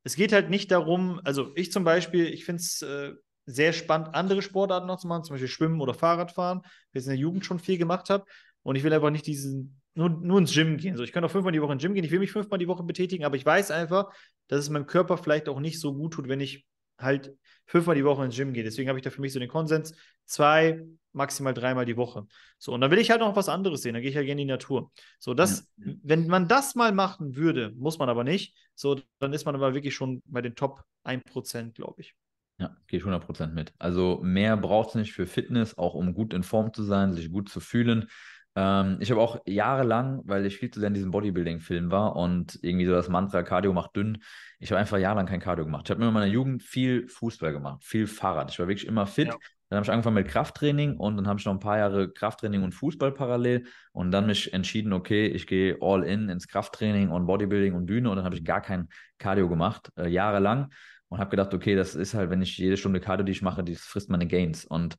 Es 0.03 0.15
geht 0.15 0.31
halt 0.31 0.49
nicht 0.49 0.71
darum, 0.71 1.19
also 1.23 1.51
ich 1.55 1.71
zum 1.71 1.83
Beispiel, 1.83 2.25
ich 2.27 2.45
finde 2.45 2.61
es 2.61 2.81
äh, 2.81 3.13
sehr 3.49 3.73
spannend, 3.73 4.13
andere 4.13 4.41
Sportarten 4.41 4.87
noch 4.87 4.99
zu 4.99 5.07
machen, 5.07 5.23
zum 5.23 5.33
Beispiel 5.33 5.47
Schwimmen 5.47 5.81
oder 5.81 5.93
Fahrradfahren, 5.93 6.59
weil 6.61 6.69
ich 6.93 6.99
es 7.01 7.05
in 7.05 7.11
der 7.11 7.19
Jugend 7.19 7.45
schon 7.45 7.59
viel 7.59 7.77
gemacht 7.77 8.09
habe. 8.09 8.25
Und 8.61 8.75
ich 8.75 8.83
will 8.83 8.93
einfach 8.93 9.09
nicht 9.09 9.25
diesen, 9.25 9.81
nur, 9.95 10.09
nur 10.09 10.39
ins 10.39 10.53
Gym 10.53 10.77
gehen. 10.77 10.95
So, 10.95 11.03
ich 11.03 11.11
kann 11.11 11.23
auch 11.23 11.31
fünfmal 11.31 11.51
die 11.51 11.61
Woche 11.61 11.73
ins 11.73 11.81
Gym 11.81 11.93
gehen, 11.93 12.03
ich 12.03 12.11
will 12.11 12.19
mich 12.19 12.31
fünfmal 12.31 12.59
die 12.59 12.67
Woche 12.67 12.83
betätigen, 12.83 13.25
aber 13.25 13.35
ich 13.35 13.45
weiß 13.45 13.71
einfach, 13.71 14.13
dass 14.47 14.59
es 14.59 14.69
meinem 14.69 14.85
Körper 14.85 15.17
vielleicht 15.17 15.49
auch 15.49 15.59
nicht 15.59 15.79
so 15.79 15.93
gut 15.93 16.13
tut, 16.13 16.27
wenn 16.27 16.39
ich 16.39 16.65
halt 16.97 17.33
fünfmal 17.65 17.95
die 17.95 18.05
Woche 18.05 18.25
ins 18.25 18.35
Gym 18.35 18.53
gehe. 18.53 18.63
Deswegen 18.63 18.89
habe 18.89 18.99
ich 18.99 19.03
da 19.03 19.09
für 19.09 19.21
mich 19.21 19.33
so 19.33 19.39
den 19.39 19.49
Konsens, 19.49 19.95
zwei, 20.25 20.85
maximal 21.13 21.53
dreimal 21.53 21.85
die 21.85 21.97
Woche. 21.97 22.27
So, 22.57 22.73
und 22.73 22.81
dann 22.81 22.91
will 22.91 22.99
ich 22.99 23.11
halt 23.11 23.21
noch 23.21 23.35
was 23.35 23.49
anderes 23.49 23.81
sehen. 23.81 23.93
Dann 23.93 24.01
gehe 24.01 24.11
ich 24.11 24.17
halt 24.17 24.25
gerne 24.25 24.41
in 24.41 24.47
die 24.47 24.53
Natur. 24.53 24.91
So, 25.19 25.33
das, 25.33 25.67
ja. 25.77 25.93
wenn 26.03 26.27
man 26.27 26.47
das 26.47 26.75
mal 26.75 26.91
machen 26.91 27.35
würde, 27.35 27.71
muss 27.77 27.99
man 27.99 28.09
aber 28.09 28.23
nicht. 28.23 28.55
So, 28.75 28.99
dann 29.19 29.33
ist 29.33 29.45
man 29.45 29.55
aber 29.55 29.73
wirklich 29.73 29.95
schon 29.95 30.21
bei 30.25 30.41
den 30.41 30.55
Top 30.55 30.83
1%, 31.03 31.75
glaube 31.75 32.01
ich. 32.01 32.15
Ja, 32.59 32.75
gehe 32.87 32.99
ich 32.99 33.05
100% 33.05 33.53
mit. 33.53 33.73
Also 33.79 34.19
mehr 34.21 34.57
braucht 34.57 34.89
es 34.89 34.95
nicht 34.95 35.13
für 35.13 35.25
Fitness, 35.25 35.77
auch 35.77 35.93
um 35.93 36.13
gut 36.13 36.33
in 36.33 36.43
Form 36.43 36.73
zu 36.73 36.83
sein, 36.83 37.13
sich 37.13 37.31
gut 37.31 37.49
zu 37.49 37.61
fühlen. 37.61 38.09
Ähm, 38.55 38.97
ich 38.99 39.11
habe 39.11 39.21
auch 39.21 39.39
jahrelang, 39.45 40.21
weil 40.25 40.45
ich 40.45 40.57
viel 40.57 40.69
zu 40.69 40.81
sehr 40.81 40.87
in 40.87 40.93
diesem 40.93 41.11
Bodybuilding-Film 41.11 41.89
war 41.89 42.17
und 42.17 42.59
irgendwie 42.61 42.85
so 42.85 42.91
das 42.91 43.07
Mantra 43.07 43.43
Cardio 43.43 43.71
macht 43.71 43.95
dünn, 43.95 44.17
ich 44.59 44.71
habe 44.71 44.79
einfach 44.79 44.97
jahrelang 44.97 45.25
kein 45.25 45.39
Cardio 45.39 45.63
gemacht. 45.63 45.83
Ich 45.85 45.91
habe 45.91 46.01
mir 46.01 46.09
in 46.09 46.13
meiner 46.13 46.25
Jugend 46.25 46.61
viel 46.61 47.07
Fußball 47.07 47.53
gemacht, 47.53 47.81
viel 47.85 48.07
Fahrrad. 48.07 48.51
Ich 48.51 48.59
war 48.59 48.67
wirklich 48.67 48.87
immer 48.87 49.07
fit. 49.07 49.27
Ja. 49.27 49.37
Dann 49.69 49.77
habe 49.77 49.85
ich 49.85 49.91
angefangen 49.91 50.15
mit 50.15 50.27
Krafttraining 50.27 50.97
und 50.97 51.15
dann 51.15 51.27
habe 51.27 51.39
ich 51.39 51.45
noch 51.45 51.53
ein 51.53 51.59
paar 51.59 51.77
Jahre 51.77 52.11
Krafttraining 52.11 52.63
und 52.63 52.73
Fußball 52.73 53.13
parallel 53.13 53.67
und 53.93 54.11
dann 54.11 54.25
mich 54.25 54.51
entschieden, 54.51 54.91
okay, 54.93 55.27
ich 55.27 55.45
gehe 55.45 55.77
all 55.79 56.03
in 56.03 56.27
ins 56.27 56.47
Krafttraining 56.47 57.09
und 57.11 57.27
Bodybuilding 57.27 57.75
und 57.75 57.85
Bühne 57.85 58.09
und 58.09 58.17
dann 58.17 58.25
habe 58.25 58.35
ich 58.35 58.43
gar 58.43 58.61
kein 58.61 58.89
Cardio 59.19 59.47
gemacht, 59.47 59.91
äh, 59.95 60.09
jahrelang 60.09 60.73
und 61.09 61.19
habe 61.19 61.29
gedacht, 61.31 61.53
okay, 61.53 61.75
das 61.75 61.95
ist 61.95 62.13
halt, 62.13 62.29
wenn 62.29 62.41
ich 62.41 62.57
jede 62.57 62.77
Stunde 62.77 62.99
Cardio, 62.99 63.25
die 63.25 63.31
ich 63.31 63.41
mache, 63.41 63.63
die 63.63 63.75
frisst 63.75 64.09
meine 64.09 64.27
Gains. 64.27 64.65
Und 64.65 64.97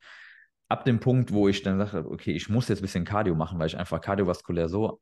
ab 0.68 0.84
dem 0.84 1.00
Punkt, 1.00 1.32
wo 1.32 1.48
ich 1.48 1.62
dann 1.62 1.78
sage, 1.78 2.08
okay, 2.10 2.32
ich 2.32 2.48
muss 2.48 2.68
jetzt 2.68 2.80
ein 2.80 2.82
bisschen 2.82 3.04
Cardio 3.04 3.34
machen, 3.34 3.58
weil 3.58 3.68
ich 3.68 3.76
einfach 3.76 4.00
kardiovaskulär 4.00 4.68
so 4.68 5.00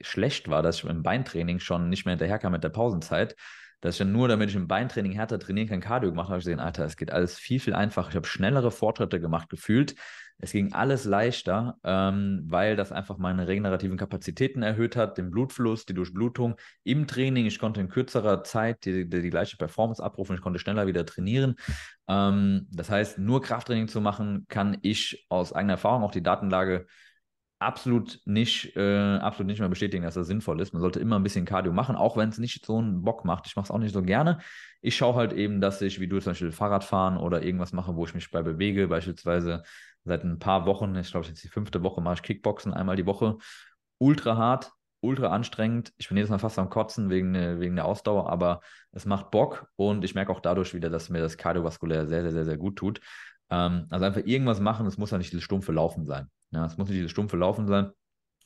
schlecht 0.00 0.48
war, 0.48 0.62
dass 0.62 0.78
ich 0.78 0.84
im 0.84 1.02
Beintraining 1.02 1.58
schon 1.58 1.88
nicht 1.88 2.04
mehr 2.04 2.12
hinterherkam 2.12 2.52
mit 2.52 2.64
der 2.64 2.70
Pausenzeit, 2.70 3.36
dass 3.80 3.94
ich 3.94 3.98
dann 3.98 4.12
nur, 4.12 4.28
damit 4.28 4.50
ich 4.50 4.56
im 4.56 4.68
Beintraining 4.68 5.12
härter 5.12 5.38
trainieren 5.38 5.68
kann, 5.68 5.80
Cardio 5.80 6.10
gemacht 6.10 6.26
habe, 6.26 6.34
habe 6.34 6.38
ich 6.40 6.44
gesehen, 6.44 6.60
Alter, 6.60 6.84
es 6.84 6.96
geht 6.96 7.12
alles 7.12 7.38
viel, 7.38 7.60
viel 7.60 7.74
einfacher. 7.74 8.10
Ich 8.10 8.16
habe 8.16 8.26
schnellere 8.26 8.70
Fortschritte 8.70 9.20
gemacht, 9.20 9.48
gefühlt. 9.48 9.94
Es 10.38 10.52
ging 10.52 10.74
alles 10.74 11.04
leichter, 11.04 11.78
ähm, 11.82 12.42
weil 12.46 12.76
das 12.76 12.92
einfach 12.92 13.16
meine 13.16 13.48
regenerativen 13.48 13.96
Kapazitäten 13.96 14.62
erhöht 14.62 14.94
hat, 14.94 15.16
den 15.16 15.30
Blutfluss, 15.30 15.86
die 15.86 15.94
Durchblutung 15.94 16.56
im 16.84 17.06
Training. 17.06 17.46
Ich 17.46 17.58
konnte 17.58 17.80
in 17.80 17.88
kürzerer 17.88 18.44
Zeit 18.44 18.84
die, 18.84 19.08
die, 19.08 19.22
die 19.22 19.30
gleiche 19.30 19.56
Performance 19.56 20.02
abrufen, 20.02 20.36
ich 20.36 20.42
konnte 20.42 20.58
schneller 20.58 20.86
wieder 20.86 21.06
trainieren. 21.06 21.56
Ähm, 22.06 22.66
das 22.70 22.90
heißt, 22.90 23.18
nur 23.18 23.40
Krafttraining 23.40 23.88
zu 23.88 24.02
machen, 24.02 24.46
kann 24.48 24.76
ich 24.82 25.26
aus 25.30 25.54
eigener 25.54 25.74
Erfahrung 25.74 26.02
auch 26.02 26.10
die 26.10 26.22
Datenlage 26.22 26.86
absolut 27.58 28.20
nicht, 28.24 28.76
äh, 28.76 29.16
absolut 29.16 29.46
nicht 29.48 29.60
mehr 29.60 29.68
bestätigen, 29.68 30.04
dass 30.04 30.14
das 30.14 30.26
sinnvoll 30.26 30.60
ist. 30.60 30.72
Man 30.72 30.82
sollte 30.82 31.00
immer 31.00 31.16
ein 31.16 31.22
bisschen 31.22 31.44
Cardio 31.44 31.72
machen, 31.72 31.96
auch 31.96 32.16
wenn 32.16 32.28
es 32.28 32.38
nicht 32.38 32.64
so 32.66 32.78
einen 32.78 33.02
Bock 33.02 33.24
macht. 33.24 33.46
Ich 33.46 33.56
mache 33.56 33.64
es 33.64 33.70
auch 33.70 33.78
nicht 33.78 33.94
so 33.94 34.02
gerne. 34.02 34.38
Ich 34.82 34.96
schaue 34.96 35.14
halt 35.14 35.32
eben, 35.32 35.60
dass 35.60 35.80
ich, 35.80 35.98
wie 36.00 36.08
du 36.08 36.20
zum 36.20 36.32
Beispiel 36.32 36.52
Fahrrad 36.52 36.84
fahren 36.84 37.16
oder 37.16 37.42
irgendwas 37.42 37.72
mache, 37.72 37.96
wo 37.96 38.04
ich 38.04 38.14
mich 38.14 38.30
bei 38.30 38.42
bewege. 38.42 38.88
Beispielsweise 38.88 39.62
seit 40.04 40.22
ein 40.22 40.38
paar 40.38 40.66
Wochen, 40.66 40.94
ich 40.96 41.10
glaube, 41.10 41.26
jetzt 41.26 41.42
die 41.42 41.48
fünfte 41.48 41.82
Woche, 41.82 42.00
mache 42.00 42.14
ich 42.14 42.22
Kickboxen 42.22 42.74
einmal 42.74 42.96
die 42.96 43.06
Woche. 43.06 43.38
Ultra 43.98 44.36
hart, 44.36 44.72
ultra 45.00 45.28
anstrengend. 45.28 45.92
Ich 45.96 46.08
bin 46.08 46.16
jedes 46.18 46.30
Mal 46.30 46.38
fast 46.38 46.58
am 46.58 46.68
Kotzen 46.68 47.08
wegen, 47.08 47.34
wegen 47.60 47.76
der 47.76 47.86
Ausdauer, 47.86 48.28
aber 48.30 48.60
es 48.92 49.06
macht 49.06 49.30
Bock 49.30 49.68
und 49.76 50.04
ich 50.04 50.14
merke 50.14 50.30
auch 50.30 50.40
dadurch 50.40 50.74
wieder, 50.74 50.90
dass 50.90 51.08
mir 51.08 51.20
das 51.20 51.38
kardiovaskulär 51.38 52.06
sehr, 52.06 52.22
sehr, 52.22 52.32
sehr, 52.32 52.44
sehr 52.44 52.58
gut 52.58 52.76
tut. 52.76 53.00
Ähm, 53.48 53.86
also 53.90 54.04
einfach 54.04 54.22
irgendwas 54.24 54.60
machen, 54.60 54.86
es 54.86 54.98
muss 54.98 55.10
ja 55.10 55.18
nicht 55.18 55.32
dieses 55.32 55.44
stumpfe 55.44 55.72
Laufen 55.72 56.04
sein. 56.04 56.28
Ja, 56.50 56.64
es 56.64 56.76
muss 56.76 56.88
nicht 56.88 56.98
dieses 56.98 57.10
stumpfe 57.10 57.36
Laufen 57.36 57.66
sein. 57.66 57.90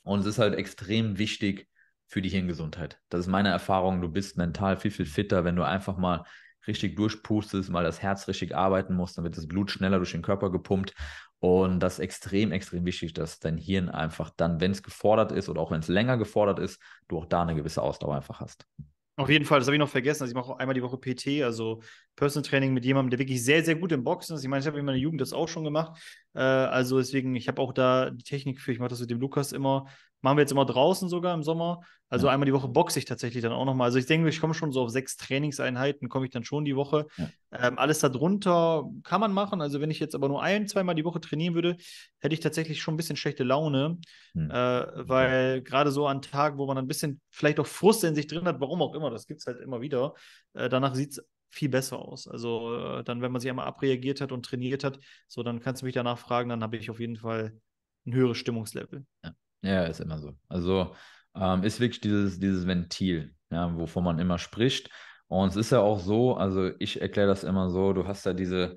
Und 0.03 0.21
es 0.21 0.25
ist 0.25 0.39
halt 0.39 0.55
extrem 0.55 1.17
wichtig 1.17 1.67
für 2.07 2.21
die 2.21 2.29
Hirngesundheit. 2.29 2.99
Das 3.09 3.21
ist 3.21 3.27
meine 3.27 3.49
Erfahrung. 3.49 4.01
Du 4.01 4.09
bist 4.09 4.37
mental 4.37 4.77
viel, 4.77 4.91
viel 4.91 5.05
fitter, 5.05 5.43
wenn 5.45 5.55
du 5.55 5.63
einfach 5.63 5.97
mal 5.97 6.25
richtig 6.67 6.95
durchpustest, 6.95 7.69
mal 7.69 7.83
das 7.83 8.01
Herz 8.01 8.27
richtig 8.27 8.55
arbeiten 8.55 8.95
muss, 8.95 9.13
dann 9.13 9.23
wird 9.23 9.37
das 9.37 9.47
Blut 9.47 9.71
schneller 9.71 9.97
durch 9.97 10.11
den 10.11 10.21
Körper 10.21 10.51
gepumpt. 10.51 10.93
Und 11.39 11.79
das 11.79 11.93
ist 11.93 11.99
extrem, 11.99 12.51
extrem 12.51 12.85
wichtig, 12.85 13.13
dass 13.13 13.39
dein 13.39 13.57
Hirn 13.57 13.89
einfach 13.89 14.29
dann, 14.37 14.61
wenn 14.61 14.71
es 14.71 14.83
gefordert 14.83 15.31
ist 15.31 15.49
oder 15.49 15.59
auch 15.59 15.71
wenn 15.71 15.79
es 15.79 15.87
länger 15.87 16.17
gefordert 16.17 16.59
ist, 16.59 16.79
du 17.07 17.17
auch 17.17 17.25
da 17.25 17.41
eine 17.41 17.55
gewisse 17.55 17.81
Ausdauer 17.81 18.15
einfach 18.15 18.41
hast. 18.41 18.67
Auf 19.15 19.29
jeden 19.29 19.45
Fall, 19.45 19.59
das 19.59 19.67
habe 19.67 19.75
ich 19.75 19.79
noch 19.79 19.89
vergessen. 19.89 20.23
Also 20.23 20.31
ich 20.31 20.35
mache 20.35 20.51
auch 20.51 20.57
einmal 20.57 20.75
die 20.75 20.83
Woche 20.83 20.97
PT, 20.97 21.43
also 21.43 21.81
Personal 22.21 22.47
Training 22.47 22.71
mit 22.75 22.85
jemandem, 22.85 23.09
der 23.09 23.17
wirklich 23.17 23.43
sehr, 23.43 23.63
sehr 23.63 23.73
gut 23.73 23.91
im 23.91 24.03
Boxen 24.03 24.35
ist. 24.35 24.43
Ich 24.43 24.47
meine, 24.47 24.61
ich 24.61 24.67
habe 24.67 24.77
in 24.77 24.85
meiner 24.85 24.99
Jugend 24.99 25.19
das 25.21 25.33
auch 25.33 25.47
schon 25.47 25.63
gemacht. 25.63 25.99
Äh, 26.35 26.39
also 26.41 26.99
deswegen, 26.99 27.35
ich 27.35 27.47
habe 27.47 27.59
auch 27.59 27.73
da 27.73 28.11
die 28.11 28.23
Technik 28.23 28.61
für, 28.61 28.71
ich 28.71 28.77
mache 28.77 28.89
das 28.89 28.99
mit 28.99 29.09
dem 29.09 29.19
Lukas 29.19 29.51
immer, 29.51 29.87
machen 30.21 30.37
wir 30.37 30.41
jetzt 30.41 30.51
immer 30.51 30.65
draußen 30.65 31.09
sogar 31.09 31.33
im 31.33 31.41
Sommer. 31.41 31.81
Also 32.09 32.27
ja. 32.27 32.33
einmal 32.33 32.45
die 32.45 32.53
Woche 32.53 32.67
boxe 32.67 32.99
ich 32.99 33.05
tatsächlich 33.05 33.41
dann 33.41 33.53
auch 33.53 33.65
nochmal. 33.65 33.85
Also 33.85 33.97
ich 33.97 34.05
denke, 34.05 34.29
ich 34.29 34.39
komme 34.39 34.53
schon 34.53 34.71
so 34.71 34.83
auf 34.83 34.91
sechs 34.91 35.17
Trainingseinheiten, 35.17 36.09
komme 36.09 36.25
ich 36.25 36.31
dann 36.31 36.43
schon 36.43 36.63
die 36.63 36.75
Woche. 36.75 37.07
Ja. 37.17 37.29
Ähm, 37.53 37.79
alles 37.79 37.97
darunter 37.97 38.87
kann 39.01 39.19
man 39.19 39.33
machen. 39.33 39.59
Also 39.59 39.81
wenn 39.81 39.89
ich 39.89 39.99
jetzt 39.99 40.13
aber 40.13 40.27
nur 40.27 40.43
ein, 40.43 40.67
zweimal 40.67 40.93
die 40.93 41.05
Woche 41.05 41.21
trainieren 41.21 41.55
würde, 41.55 41.75
hätte 42.19 42.35
ich 42.35 42.39
tatsächlich 42.39 42.83
schon 42.83 42.93
ein 42.93 42.97
bisschen 42.97 43.15
schlechte 43.15 43.43
Laune. 43.43 43.97
Hm. 44.33 44.51
Äh, 44.51 44.53
weil 44.53 45.55
ja. 45.55 45.59
gerade 45.61 45.89
so 45.89 46.05
an 46.05 46.21
Tagen, 46.21 46.59
wo 46.59 46.67
man 46.67 46.77
ein 46.77 46.87
bisschen 46.87 47.19
vielleicht 47.31 47.59
auch 47.59 47.65
Frust 47.65 48.03
in 48.03 48.13
sich 48.13 48.27
drin 48.27 48.45
hat, 48.45 48.59
warum 48.59 48.83
auch 48.83 48.93
immer, 48.93 49.09
das 49.09 49.25
gibt 49.25 49.39
es 49.39 49.47
halt 49.47 49.59
immer 49.59 49.81
wieder, 49.81 50.13
äh, 50.53 50.69
danach 50.69 50.93
sieht 50.93 51.13
es 51.13 51.25
viel 51.51 51.69
besser 51.69 51.99
aus. 51.99 52.27
Also 52.27 52.75
äh, 52.75 53.03
dann, 53.03 53.21
wenn 53.21 53.31
man 53.31 53.41
sich 53.41 53.49
einmal 53.49 53.67
abreagiert 53.67 54.21
hat 54.21 54.31
und 54.31 54.45
trainiert 54.45 54.83
hat, 54.83 54.99
so 55.27 55.43
dann 55.43 55.59
kannst 55.59 55.81
du 55.81 55.85
mich 55.85 55.93
danach 55.93 56.17
fragen, 56.17 56.49
dann 56.49 56.63
habe 56.63 56.77
ich 56.77 56.89
auf 56.89 56.99
jeden 56.99 57.17
Fall 57.17 57.59
ein 58.05 58.13
höheres 58.13 58.37
Stimmungslevel. 58.37 59.05
Ja, 59.23 59.33
ja 59.61 59.83
ist 59.83 59.99
immer 59.99 60.17
so. 60.17 60.33
Also 60.47 60.95
ähm, 61.35 61.63
ist 61.63 61.79
wirklich 61.79 62.01
dieses, 62.01 62.39
dieses 62.39 62.65
Ventil, 62.65 63.35
ja, 63.51 63.77
wovon 63.77 64.03
man 64.03 64.19
immer 64.19 64.37
spricht. 64.37 64.89
Und 65.27 65.49
es 65.49 65.55
ist 65.55 65.71
ja 65.71 65.79
auch 65.79 65.99
so, 65.99 66.35
also 66.35 66.71
ich 66.79 67.01
erkläre 67.01 67.27
das 67.27 67.43
immer 67.43 67.69
so, 67.69 67.93
du 67.93 68.07
hast 68.07 68.25
ja 68.25 68.33
diese, 68.33 68.75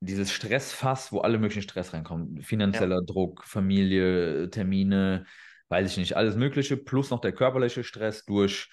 dieses 0.00 0.32
Stressfass, 0.32 1.12
wo 1.12 1.20
alle 1.20 1.38
möglichen 1.38 1.62
Stress 1.62 1.92
reinkommen. 1.92 2.40
Finanzieller 2.42 2.96
ja. 2.96 3.04
Druck, 3.04 3.44
Familie, 3.44 4.50
Termine, 4.50 5.26
weiß 5.68 5.90
ich 5.90 5.96
nicht, 5.96 6.16
alles 6.16 6.36
Mögliche, 6.36 6.76
plus 6.76 7.10
noch 7.10 7.20
der 7.20 7.32
körperliche 7.32 7.84
Stress 7.84 8.24
durch 8.24 8.68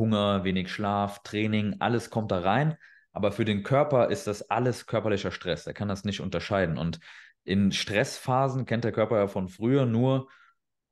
Hunger, 0.00 0.42
wenig 0.42 0.72
Schlaf, 0.72 1.22
Training, 1.22 1.76
alles 1.78 2.10
kommt 2.10 2.32
da 2.32 2.40
rein. 2.40 2.76
Aber 3.12 3.30
für 3.30 3.44
den 3.44 3.62
Körper 3.62 4.08
ist 4.10 4.26
das 4.26 4.50
alles 4.50 4.86
körperlicher 4.86 5.30
Stress. 5.30 5.66
Er 5.68 5.74
kann 5.74 5.88
das 5.88 6.04
nicht 6.04 6.20
unterscheiden. 6.20 6.78
Und 6.78 6.98
in 7.44 7.70
Stressphasen 7.70 8.66
kennt 8.66 8.82
der 8.82 8.92
Körper 8.92 9.18
ja 9.18 9.28
von 9.28 9.48
früher 9.48 9.86
nur 9.86 10.28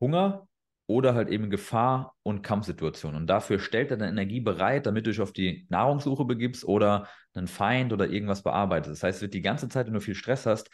Hunger, 0.01 0.49
oder 0.89 1.15
halt 1.15 1.29
eben 1.29 1.51
Gefahr 1.51 2.17
und 2.23 2.43
Kampfsituationen. 2.43 3.21
Und 3.21 3.27
dafür 3.27 3.61
stellt 3.61 3.91
er 3.91 3.99
deine 3.99 4.11
Energie 4.11 4.41
bereit, 4.41 4.87
damit 4.87 5.07
du 5.07 5.11
dich 5.11 5.21
auf 5.21 5.33
die 5.33 5.67
Nahrungssuche 5.69 6.25
begibst 6.25 6.65
oder 6.65 7.09
einen 7.35 7.47
Feind 7.47 7.93
oder 7.93 8.09
irgendwas 8.09 8.43
bearbeitest. 8.43 8.97
Das 8.97 9.03
heißt, 9.03 9.17
es 9.19 9.23
wird 9.23 9.35
die 9.35 9.43
ganze 9.43 9.69
Zeit, 9.69 9.87
wenn 9.87 9.93
du 9.93 10.01
viel 10.01 10.15
Stress 10.15 10.47
hast, 10.47 10.71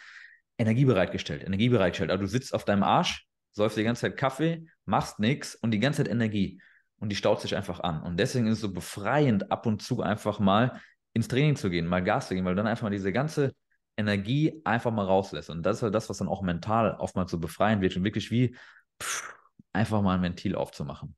Energie 0.56 0.84
bereitgestellt, 0.84 1.42
Energie 1.42 1.68
bereitgestellt. 1.68 2.12
Aber 2.12 2.22
du 2.22 2.28
sitzt 2.28 2.54
auf 2.54 2.64
deinem 2.64 2.84
Arsch, 2.84 3.26
säufst 3.50 3.76
die 3.76 3.82
ganze 3.82 4.02
Zeit 4.02 4.16
Kaffee, 4.16 4.68
machst 4.84 5.18
nichts 5.18 5.56
und 5.56 5.72
die 5.72 5.80
ganze 5.80 6.04
Zeit 6.04 6.12
Energie. 6.12 6.60
Und 7.04 7.10
die 7.10 7.16
staut 7.16 7.42
sich 7.42 7.54
einfach 7.54 7.80
an. 7.80 8.02
Und 8.02 8.18
deswegen 8.18 8.46
ist 8.46 8.54
es 8.54 8.60
so 8.62 8.72
befreiend, 8.72 9.52
ab 9.52 9.66
und 9.66 9.82
zu 9.82 10.00
einfach 10.00 10.38
mal 10.38 10.80
ins 11.12 11.28
Training 11.28 11.54
zu 11.54 11.68
gehen, 11.68 11.86
mal 11.86 12.02
Gas 12.02 12.28
zu 12.28 12.34
geben, 12.34 12.46
weil 12.46 12.54
du 12.54 12.62
dann 12.62 12.66
einfach 12.66 12.84
mal 12.84 12.88
diese 12.88 13.12
ganze 13.12 13.52
Energie 13.98 14.62
einfach 14.64 14.90
mal 14.90 15.04
rauslässt. 15.04 15.50
Und 15.50 15.64
das 15.64 15.76
ist 15.76 15.82
halt 15.82 15.94
das, 15.94 16.08
was 16.08 16.16
dann 16.16 16.28
auch 16.28 16.40
mental 16.40 16.96
oftmals 16.98 17.30
so 17.30 17.38
befreien 17.38 17.82
wird 17.82 17.94
und 17.94 18.04
wirklich 18.04 18.30
wie 18.30 18.56
pff, 19.02 19.34
einfach 19.74 20.00
mal 20.00 20.16
ein 20.16 20.22
Ventil 20.22 20.54
aufzumachen. 20.54 21.14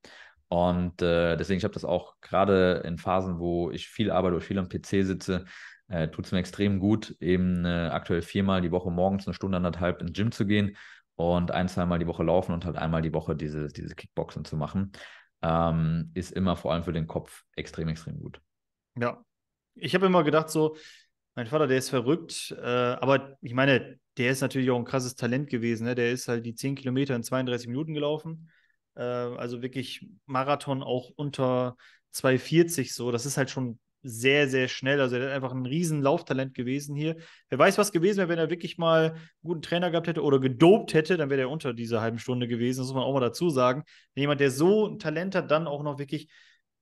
Und 0.49 1.03
äh, 1.03 1.37
deswegen, 1.37 1.59
ich 1.59 1.65
habe 1.65 1.75
das 1.75 1.85
auch 1.85 2.17
gerade 2.21 2.83
in 2.85 2.99
Phasen, 2.99 3.39
wo 3.39 3.71
ich 3.71 3.87
viel 3.87 4.11
arbeite 4.11 4.35
oder 4.35 4.45
viel 4.45 4.59
am 4.59 4.69
PC 4.69 5.05
sitze, 5.05 5.45
äh, 5.87 6.09
tut 6.09 6.27
es 6.27 6.33
mir 6.33 6.41
extrem 6.41 6.81
gut, 6.81 7.15
eben 7.21 7.65
äh, 7.65 7.91
aktuell 7.93 8.23
viermal 8.23 8.61
die 8.61 8.73
Woche 8.73 8.91
morgens 8.91 9.29
eine 9.29 9.35
Stunde, 9.35 9.57
anderthalb 9.57 10.03
ins 10.03 10.15
Gym 10.15 10.33
zu 10.33 10.47
gehen 10.47 10.77
und 11.15 11.53
ein, 11.53 11.69
zweimal 11.69 12.01
die 12.01 12.09
Woche 12.09 12.25
laufen 12.25 12.55
und 12.55 12.65
halt 12.65 12.77
einmal 12.77 13.03
die 13.03 13.15
Woche 13.15 13.37
diese, 13.37 13.69
diese 13.69 13.95
Kickboxen 13.95 14.45
zu 14.45 14.57
machen. 14.57 14.91
Ähm, 15.47 16.11
ist 16.15 16.33
immer 16.33 16.57
vor 16.57 16.73
allem 16.73 16.83
für 16.83 16.93
den 16.93 17.07
Kopf 17.07 17.45
extrem, 17.55 17.89
extrem 17.89 18.19
gut. 18.19 18.41
Ja. 18.99 19.25
Ich 19.77 19.95
habe 19.95 20.07
immer 20.07 20.25
gedacht, 20.25 20.51
so, 20.51 20.77
mein 21.37 21.47
Vater, 21.47 21.67
der 21.67 21.79
ist 21.79 21.91
verrückt, 21.91 22.57
äh, 22.59 22.65
aber 22.65 23.37
ich 23.43 23.53
meine, 23.55 24.01
der 24.17 24.31
ist 24.33 24.41
natürlich 24.41 24.71
auch 24.71 24.79
ein 24.79 24.85
krasses 24.85 25.15
Talent 25.15 25.49
gewesen. 25.51 25.85
Ne? 25.85 25.95
Der 25.95 26.11
ist 26.11 26.27
halt 26.27 26.45
die 26.47 26.55
10 26.55 26.75
Kilometer 26.75 27.15
in 27.15 27.23
32 27.23 27.69
Minuten 27.69 27.95
gelaufen. 27.95 28.51
Äh, 28.95 29.03
also 29.03 29.63
wirklich 29.63 30.09
Marathon 30.25 30.83
auch 30.83 31.11
unter 31.15 31.77
2,40 32.13 32.95
so. 32.95 33.13
Das 33.13 33.27
ist 33.27 33.37
halt 33.37 33.51
schon 33.51 33.79
sehr, 34.07 34.49
sehr 34.49 34.69
schnell. 34.69 35.01
Also 35.01 35.17
er 35.17 35.27
hat 35.27 35.33
einfach 35.33 35.53
ein 35.53 35.67
riesen 35.67 36.01
Lauftalent 36.01 36.55
gewesen 36.55 36.95
hier. 36.95 37.17
Wer 37.49 37.59
weiß, 37.59 37.77
was 37.77 37.91
gewesen 37.91 38.19
wäre, 38.19 38.29
wenn 38.29 38.39
er 38.39 38.51
wirklich 38.51 38.79
mal 38.79 39.11
einen 39.11 39.21
guten 39.43 39.63
Trainer 39.63 39.91
gehabt 39.91 40.07
hätte 40.07 40.23
oder 40.23 40.39
gedopt 40.39 40.95
hätte, 40.95 41.17
dann 41.17 41.29
wäre 41.29 41.43
er 41.43 41.51
unter 41.51 41.75
dieser 41.75 42.01
halben 42.01 42.19
Stunde 42.19 42.47
gewesen. 42.47 42.79
Das 42.79 42.87
muss 42.87 42.95
man 42.95 43.05
auch 43.05 43.13
mal 43.13 43.21
dazu 43.21 43.51
sagen. 43.51 43.83
Wenn 44.15 44.23
jemand, 44.23 44.41
der 44.41 44.51
so 44.51 44.87
ein 44.87 44.99
Talent 44.99 45.35
hat, 45.35 45.51
dann 45.51 45.67
auch 45.67 45.83
noch 45.83 45.99
wirklich 45.99 46.29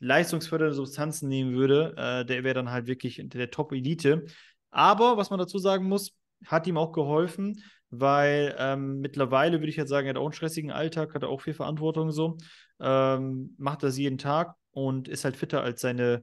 leistungsfördernde 0.00 0.74
Substanzen 0.74 1.28
nehmen 1.28 1.54
würde, 1.54 1.94
äh, 1.96 2.24
der 2.26 2.44
wäre 2.44 2.54
dann 2.54 2.70
halt 2.70 2.86
wirklich 2.86 3.22
der 3.24 3.50
Top-Elite. 3.50 4.26
Aber 4.70 5.16
was 5.16 5.30
man 5.30 5.38
dazu 5.38 5.58
sagen 5.58 5.86
muss, 5.86 6.12
hat 6.44 6.66
ihm 6.66 6.76
auch 6.76 6.92
geholfen, 6.92 7.62
weil 7.88 8.54
ähm, 8.58 9.00
mittlerweile 9.00 9.60
würde 9.60 9.70
ich 9.70 9.76
jetzt 9.76 9.88
sagen, 9.88 10.06
er 10.06 10.10
hat 10.10 10.18
auch 10.18 10.24
einen 10.24 10.32
stressigen 10.34 10.72
Alltag, 10.72 11.14
hat 11.14 11.24
auch 11.24 11.40
viel 11.40 11.54
Verantwortung 11.54 12.10
so, 12.10 12.36
ähm, 12.80 13.54
macht 13.56 13.82
das 13.82 13.96
jeden 13.96 14.18
Tag 14.18 14.56
und 14.72 15.08
ist 15.08 15.24
halt 15.24 15.36
fitter 15.36 15.62
als 15.62 15.80
seine 15.80 16.22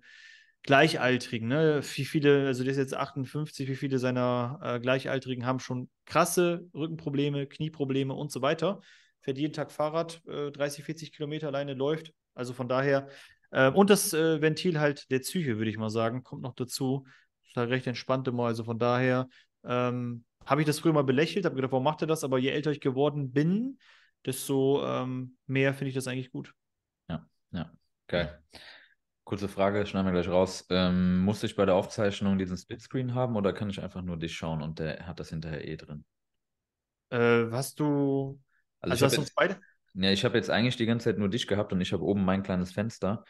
Gleichaltrigen. 0.64 1.48
Ne? 1.48 1.82
Wie 1.96 2.06
viele, 2.06 2.48
also 2.48 2.64
der 2.64 2.72
ist 2.72 2.78
jetzt 2.78 2.94
58, 2.94 3.68
wie 3.68 3.76
viele 3.76 3.98
seiner 4.00 4.60
äh, 4.62 4.80
Gleichaltrigen 4.80 5.46
haben 5.46 5.60
schon 5.60 5.90
krasse 6.06 6.68
Rückenprobleme, 6.74 7.48
Knieprobleme 7.48 8.14
und 8.14 8.32
so 8.32 8.42
weiter. 8.42 8.82
Fährt 9.22 9.38
jeden 9.38 9.54
Tag 9.54 9.72
Fahrrad, 9.72 10.22
äh, 10.28 10.52
30, 10.52 10.84
40 10.84 11.14
Kilometer 11.14 11.48
alleine 11.48 11.74
läuft. 11.74 12.14
Also 12.36 12.54
von 12.54 12.68
daher, 12.68 13.08
äh, 13.52 13.72
und 13.72 13.90
das 13.90 14.14
äh, 14.14 14.42
Ventil 14.42 14.80
halt 14.80 15.10
der 15.12 15.20
Psyche, 15.20 15.58
würde 15.58 15.70
ich 15.70 15.78
mal 15.78 15.90
sagen, 15.90 16.24
kommt 16.24 16.44
noch 16.44 16.56
dazu. 16.56 17.06
Ist 17.48 17.56
halt 17.56 17.70
recht 17.70 17.88
entspannt 17.88 18.28
immer. 18.28 18.46
Also 18.46 18.64
von 18.64 18.80
daher, 18.80 19.28
ähm, 19.64 20.26
habe 20.46 20.62
ich 20.62 20.68
das 20.68 20.80
früher 20.80 20.94
mal 20.94 21.04
belächelt, 21.04 21.46
habe 21.46 21.56
gedacht, 21.56 21.72
warum 21.72 21.84
macht 21.84 22.02
er 22.02 22.08
das? 22.08 22.24
Aber 22.24 22.38
je 22.40 22.50
älter 22.50 22.72
ich 22.72 22.82
geworden 22.82 23.32
bin, 23.32 23.78
desto 24.26 24.84
ähm, 24.86 25.38
mehr 25.48 25.74
finde 25.74 25.90
ich 25.90 25.96
das 25.96 26.08
eigentlich 26.08 26.32
gut. 26.32 26.54
Ja, 27.10 27.26
ja, 27.52 27.72
geil. 28.08 28.42
Kurze 29.32 29.48
Frage, 29.48 29.86
schneiden 29.86 30.08
wir 30.08 30.12
gleich 30.12 30.28
raus. 30.28 30.66
Ähm, 30.70 31.20
muss 31.20 31.42
ich 31.42 31.56
bei 31.56 31.66
der 31.66 31.76
Aufzeichnung 31.76 32.38
diesen 32.38 32.58
Splitscreen 32.58 33.16
haben 33.16 33.38
oder 33.38 33.54
kann 33.54 33.70
ich 33.70 33.82
einfach 33.82 34.02
nur 34.02 34.18
dich 34.18 34.36
schauen 34.36 34.62
und 34.62 34.78
der 34.80 35.08
hat 35.08 35.22
das 35.22 35.30
hinterher 35.30 35.66
eh 35.66 35.78
drin? 35.78 36.04
Äh, 37.10 37.50
hast 37.52 37.80
du. 37.80 38.40
Also, 38.82 38.92
Also, 38.92 39.06
ich 39.06 39.06
hast 39.06 39.18
du 39.18 39.22
uns 39.22 39.32
jetzt, 39.32 39.36
beide? 39.36 39.64
ja, 39.94 40.12
ich 40.12 40.26
habe 40.26 40.38
jetzt 40.38 40.50
eigentlich 40.50 40.76
die 40.78 40.86
ganze 40.86 41.06
Zeit 41.06 41.18
nur 41.18 41.30
dich 41.30 41.48
gehabt 41.48 41.72
und 41.74 41.80
ich 41.82 41.94
habe 41.94 42.04
oben 42.04 42.26
mein 42.26 42.44
kleines 42.44 42.74
Fenster 42.74 43.24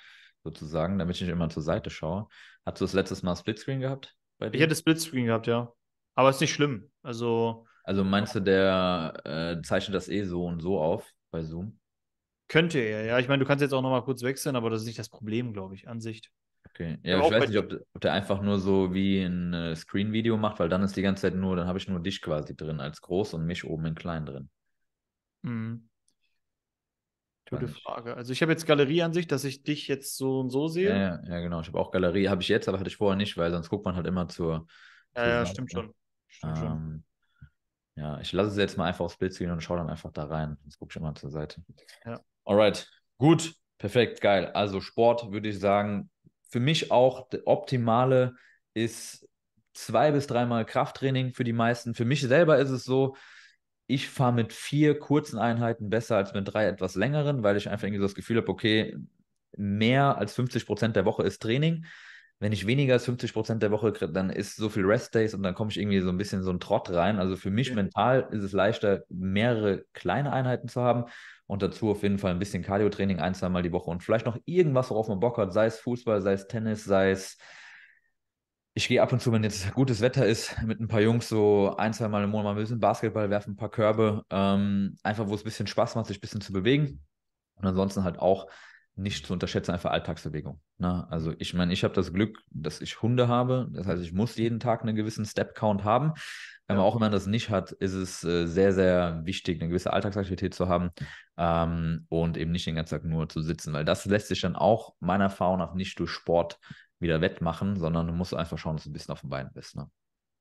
sozusagen, 0.44 0.98
damit 0.98 1.16
ich 1.18 1.22
nicht 1.22 1.32
immer 1.32 1.50
zur 1.50 1.64
Seite 1.64 1.92
schaue. 1.92 2.28
Hast 2.66 2.82
du 2.82 2.86
das 2.86 2.94
letztes 2.94 3.24
Mal 3.24 3.36
Splitscreen 3.36 3.80
gehabt 3.82 4.16
bei 4.40 4.50
Ich 4.52 4.60
dir? 4.60 4.62
hätte 4.62 4.76
Splitscreen 4.76 5.26
gehabt, 5.26 5.48
ja. 5.48 5.74
Aber 6.16 6.30
ist 6.30 6.42
nicht 6.42 6.54
schlimm. 6.54 6.92
Also 7.04 7.66
Also 7.84 8.04
meinst 8.04 8.36
du, 8.36 8.40
der 8.40 9.14
äh, 9.60 9.62
zeichnet 9.64 9.96
das 9.96 10.10
eh 10.10 10.24
so 10.24 10.46
und 10.46 10.62
so 10.62 10.80
auf 10.80 11.12
bei 11.32 11.44
Zoom? 11.44 11.80
Könnte 12.52 12.80
er, 12.80 13.06
ja. 13.06 13.20
Ich 13.20 13.28
meine, 13.28 13.40
du 13.42 13.48
kannst 13.48 13.62
jetzt 13.62 13.74
auch 13.74 13.82
noch 13.82 13.90
mal 13.92 14.04
kurz 14.04 14.24
wechseln, 14.24 14.56
aber 14.56 14.70
das 14.70 14.82
ist 14.82 14.88
nicht 14.88 15.00
das 15.00 15.10
Problem, 15.10 15.54
glaube 15.54 15.76
ich, 15.76 15.88
Ansicht. 15.88 16.32
Okay. 16.70 16.98
Aber 17.10 17.10
Ja, 17.10 17.20
ich 17.20 17.30
auch 17.30 17.32
weiß 17.32 17.48
nicht, 17.50 17.58
ob, 17.60 17.74
ob 17.94 18.02
der 18.02 18.14
einfach 18.14 18.42
nur 18.42 18.60
so 18.60 18.94
wie 18.94 19.22
ein 19.22 19.54
äh, 19.54 19.76
Screen-Video 19.76 20.38
macht, 20.38 20.60
weil 20.60 20.70
dann 20.70 20.84
ist 20.84 20.96
die 20.96 21.02
ganze 21.02 21.24
Zeit 21.24 21.36
nur, 21.36 21.56
dann 21.56 21.68
habe 21.68 21.78
ich 21.80 21.88
nur 21.88 22.00
dich 22.02 22.22
quasi 22.22 22.56
drin 22.56 22.80
als 22.80 23.02
groß 23.02 23.34
und 23.34 23.46
mich 23.46 23.66
oben 23.66 23.86
in 23.88 23.96
klein 23.96 24.26
drin. 24.26 24.50
Mhm. 25.44 25.90
Gute. 27.50 27.68
Frage. 27.68 28.16
Also 28.16 28.32
ich 28.32 28.42
habe 28.42 28.52
jetzt 28.52 28.66
Galerieansicht, 28.66 29.32
dass 29.32 29.44
ich 29.44 29.64
dich 29.64 29.88
jetzt 29.88 30.16
so 30.18 30.40
und 30.40 30.50
so 30.52 30.68
sehe. 30.68 30.90
Ja, 30.90 30.96
ja, 30.96 31.24
ja, 31.28 31.40
genau. 31.42 31.62
Ich 31.62 31.68
habe 31.68 31.80
auch 31.80 31.92
Galerie, 31.92 32.30
habe 32.30 32.42
ich 32.42 32.48
jetzt, 32.48 32.68
aber 32.68 32.80
hatte 32.80 32.90
ich 32.90 32.96
vorher 32.98 33.18
nicht, 33.18 33.38
weil 33.38 33.52
sonst 33.52 33.70
guckt 33.70 33.86
man 33.86 33.96
halt 33.96 34.08
immer 34.08 34.28
zur, 34.28 34.68
Ja, 35.16 35.24
zur 35.24 35.34
ja, 35.34 35.46
Seite. 35.46 35.54
stimmt 35.54 35.72
schon. 35.72 35.94
Stimmt 36.28 36.58
schon. 36.58 36.78
Ähm, 36.78 37.04
ja, 37.96 38.20
ich 38.22 38.32
lasse 38.34 38.52
es 38.52 38.58
jetzt 38.58 38.78
mal 38.78 38.86
einfach 38.88 39.06
auf 39.06 39.14
Splitscreen 39.14 39.52
und 39.52 39.62
schaue 39.64 39.78
dann 39.78 39.90
einfach 39.90 40.12
da 40.12 40.26
rein. 40.26 40.58
Jetzt 40.66 40.80
gucke 40.80 40.92
ich 40.94 40.98
immer 40.98 41.16
zur 41.16 41.32
Seite. 41.32 41.64
Ja. 42.06 42.22
Alright, 42.46 42.90
gut, 43.18 43.54
perfekt, 43.78 44.22
geil. 44.22 44.48
Also 44.54 44.82
Sport 44.82 45.32
würde 45.32 45.50
ich 45.50 45.60
sagen, 45.60 46.10
für 46.50 46.60
mich 46.60 46.92
auch 46.92 47.30
der 47.30 47.48
optimale 47.48 48.36
ist 48.74 49.28
zwei 49.74 50.12
bis 50.12 50.28
dreimal 50.28 50.66
Krafttraining 50.66 51.34
für 51.34 51.44
die 51.44 51.54
meisten. 51.54 51.94
Für 51.94 52.06
mich 52.06 52.22
selber 52.22 52.58
ist 52.58 52.70
es 52.70 52.84
so, 52.84 53.16
ich 53.88 54.10
fahre 54.10 54.34
mit 54.34 54.54
vier 54.54 54.98
kurzen 55.00 55.38
Einheiten 55.38 55.90
besser 55.90 56.18
als 56.18 56.34
mit 56.34 56.52
drei 56.52 56.66
etwas 56.68 56.96
längeren, 56.96 57.44
weil 57.44 57.58
ich 57.58 57.70
einfach 57.70 57.86
irgendwie 57.86 58.00
so 58.02 58.06
das 58.06 58.16
Gefühl 58.16 58.38
habe, 58.38 58.50
okay, 58.50 58.96
mehr 59.58 60.18
als 60.18 60.34
50 60.34 60.66
Prozent 60.66 60.96
der 60.96 61.06
Woche 61.06 61.24
ist 61.24 61.42
Training. 61.42 61.86
Wenn 62.42 62.54
ich 62.54 62.66
weniger 62.66 62.94
als 62.94 63.06
50 63.06 63.34
Prozent 63.34 63.62
der 63.62 63.70
Woche 63.70 63.94
kriege, 63.94 64.12
dann 64.12 64.32
ist 64.32 64.56
so 64.56 64.68
viel 64.68 64.84
Rest-Days 64.84 65.36
und 65.36 65.44
dann 65.44 65.54
komme 65.54 65.70
ich 65.70 65.80
irgendwie 65.80 66.02
so 66.02 66.10
ein 66.10 66.18
bisschen 66.18 66.42
so 66.42 66.50
einen 66.50 66.60
Trott 66.60 66.90
rein. 66.90 67.20
Also 67.20 67.36
für 67.36 67.52
mich 67.52 67.70
Ja. 67.70 67.76
mental 67.76 68.28
ist 68.32 68.42
es 68.44 68.52
leichter, 68.52 69.04
mehrere 69.10 69.86
kleine 69.94 70.34
Einheiten 70.34 70.68
zu 70.68 70.82
haben 70.82 71.06
und 71.46 71.62
dazu 71.62 71.92
auf 71.92 72.02
jeden 72.02 72.18
Fall 72.18 72.32
ein 72.32 72.40
bisschen 72.40 72.64
Cardio-Training 72.64 73.20
ein, 73.20 73.36
zweimal 73.36 73.62
die 73.62 73.72
Woche 73.72 73.92
und 73.92 74.04
vielleicht 74.04 74.26
noch 74.26 74.40
irgendwas, 74.46 74.90
worauf 74.90 75.08
man 75.08 75.20
Bock 75.20 75.38
hat, 75.38 75.54
sei 75.54 75.68
es 75.68 75.80
Fußball, 75.82 76.20
sei 76.24 76.34
es 76.34 76.48
Tennis, 76.48 76.84
sei 76.84 77.12
es 77.12 77.38
ich 78.74 78.88
gehe 78.88 79.02
ab 79.04 79.12
und 79.14 79.22
zu, 79.22 79.32
wenn 79.32 79.44
jetzt 79.44 79.72
gutes 79.74 80.02
Wetter 80.02 80.26
ist, 80.26 80.60
mit 80.64 80.80
ein 80.80 80.88
paar 80.88 81.02
Jungs 81.02 81.30
so 81.30 81.76
ein, 81.78 81.94
zwei 81.94 82.08
Mal 82.08 82.24
im 82.24 82.32
Monat 82.32 82.46
mal 82.46 82.50
ein 82.52 82.58
bisschen 82.58 82.80
Basketball 82.80 83.30
werfen, 83.30 83.54
ein 83.54 83.58
paar 83.58 83.70
Körbe, 83.70 84.24
ähm, 84.32 84.98
einfach 85.04 85.28
wo 85.28 85.36
es 85.36 85.42
ein 85.42 85.46
bisschen 85.46 85.68
Spaß 85.68 85.96
macht, 85.96 86.08
sich 86.08 86.18
ein 86.18 86.22
bisschen 86.22 86.42
zu 86.42 86.54
bewegen. 86.54 87.06
Und 87.56 87.68
ansonsten 87.68 88.04
halt 88.04 88.18
auch 88.18 88.48
nicht 88.96 89.26
zu 89.26 89.34
unterschätzen, 89.34 89.72
einfach 89.72 89.92
Alltagsbewegung. 89.92 90.62
Ne? 90.78 91.08
Also 91.10 91.34
ich 91.40 91.54
meine, 91.54 91.74
ich 91.74 91.84
habe 91.84 91.94
das 91.94 92.14
Glück, 92.14 92.40
dass 92.50 92.82
ich 92.82 93.02
Hunde 93.02 93.28
habe. 93.28 93.68
Das 93.74 93.88
heißt, 93.88 94.04
ich 94.04 94.14
muss 94.14 94.36
jeden 94.36 94.60
Tag 94.60 94.82
einen 94.82 94.96
gewissen 94.96 95.26
Step-Count 95.26 95.84
haben. 95.84 96.14
Wenn 96.68 96.78
man 96.78 96.86
Ja. 96.86 96.90
auch 96.90 96.96
immer 96.96 97.10
das 97.10 97.26
nicht 97.28 97.50
hat, 97.50 97.72
ist 97.72 97.94
es 97.94 98.24
äh, 98.24 98.46
sehr, 98.48 98.74
sehr 98.74 99.22
wichtig, 99.26 99.60
eine 99.62 99.70
gewisse 99.70 99.92
Alltagsaktivität 99.94 100.54
zu 100.54 100.68
haben 100.70 100.92
ähm, 101.38 102.06
und 102.10 102.38
eben 102.38 102.52
nicht 102.52 102.66
den 102.66 102.76
ganzen 102.76 102.96
Tag 102.96 103.06
nur 103.06 103.28
zu 103.30 103.42
sitzen, 103.42 103.74
weil 103.74 103.86
das 103.86 104.06
lässt 104.06 104.28
sich 104.28 104.42
dann 104.42 104.56
auch 104.56 104.94
meiner 105.00 105.26
Erfahrung 105.26 105.60
nach 105.60 105.74
nicht 105.74 106.00
durch 106.00 106.12
Sport 106.12 106.60
wieder 107.00 107.20
wettmachen, 107.22 107.78
sondern 107.78 108.08
du 108.08 108.14
musst 108.14 108.34
einfach 108.34 108.58
schauen, 108.58 108.76
dass 108.78 108.84
du 108.86 108.90
ein 108.90 108.94
bisschen 108.94 109.12
auf 109.12 109.22
den 109.22 109.30
Beinen 109.30 109.52
bist. 109.54 109.76
Ne? 109.76 109.90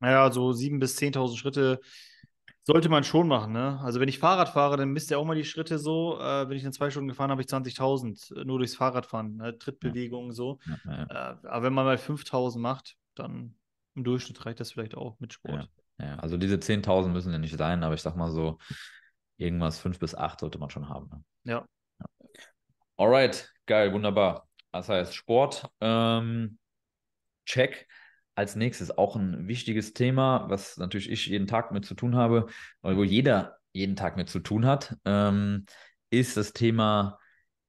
Naja, 0.01 0.31
so 0.33 0.53
7.000 0.53 0.81
bis 0.81 0.97
10.000 0.97 1.39
Schritte 1.39 1.81
sollte 2.71 2.89
man 2.89 3.03
schon 3.03 3.27
machen, 3.27 3.53
ne? 3.53 3.81
Also 3.83 3.99
wenn 3.99 4.09
ich 4.09 4.21
Fahrrad 4.21 4.49
fahre, 4.49 4.77
dann 4.77 4.91
misst 4.91 5.11
ja 5.11 5.19
auch 5.19 5.25
mal 5.25 5.35
die 5.35 5.45
Schritte 5.45 5.79
so. 5.79 6.21
Äh, 6.21 6.49
wenn 6.49 6.57
ich 6.57 6.63
in 6.63 6.73
zwei 6.73 6.91
Stunden 6.91 7.09
gefahren 7.09 7.31
habe, 7.31 7.43
ich 7.43 7.49
20.000 7.49 8.37
äh, 8.37 8.45
nur 8.45 8.59
durchs 8.59 8.77
Fahrradfahren, 8.77 9.37
ne? 9.37 9.59
Trittbewegungen 9.59 10.33
so. 10.33 10.59
Ja, 10.67 10.79
ja, 10.87 11.03
Äh, 11.05 11.49
aber 11.49 11.65
wenn 11.65 11.73
man 11.73 11.85
mal 11.85 11.99
5.000 11.99 12.61
macht, 12.61 12.97
dann 13.15 13.57
im 13.97 14.05
Durchschnitt 14.05 14.47
reicht 14.47 14.61
das 14.61 14.71
vielleicht 14.71 14.95
auch 14.95 15.19
mit 15.19 15.33
Sport. 15.33 15.69
ja. 15.99 16.17
Also 16.19 16.37
diese 16.37 16.59
10.000 16.59 17.09
müssen 17.09 17.33
ja 17.33 17.39
nicht 17.39 17.57
sein, 17.59 17.83
aber 17.83 17.95
ich 17.95 18.03
sag 18.03 18.17
mal 18.17 18.31
so, 18.31 18.59
irgendwas 19.37 19.81
5 19.81 19.99
bis 19.99 20.15
8 20.15 20.41
sollte 20.41 20.59
man 20.59 20.71
schon 20.71 20.89
haben. 20.89 21.11
Ne? 21.11 21.25
Ja. 21.45 21.67
Alright, 22.97 23.53
geil, 23.67 23.93
wunderbar. 23.93 24.47
Das 24.71 24.89
heißt, 24.89 25.15
Sport, 25.15 25.69
ähm, 25.81 26.59
check. 27.47 27.89
Als 28.41 28.57
nächstes 28.57 28.97
auch 28.97 29.17
ein 29.17 29.49
wichtiges 29.49 29.93
Thema, 29.93 30.47
was 30.49 30.79
natürlich 30.79 31.11
ich 31.11 31.27
jeden 31.27 31.47
Tag 31.47 31.73
mit 31.73 31.85
zu 31.85 31.95
tun 31.95 32.17
habe, 32.17 32.47
oder 32.83 32.97
wo 32.97 33.05
jeder 33.05 33.59
jeden 33.75 33.97
Tag 33.97 34.17
mit 34.17 34.31
zu 34.31 34.41
tun 34.41 34.65
hat, 34.65 34.97
ähm, 35.05 35.67
ist 36.09 36.39
das 36.39 36.55
Thema 36.55 37.19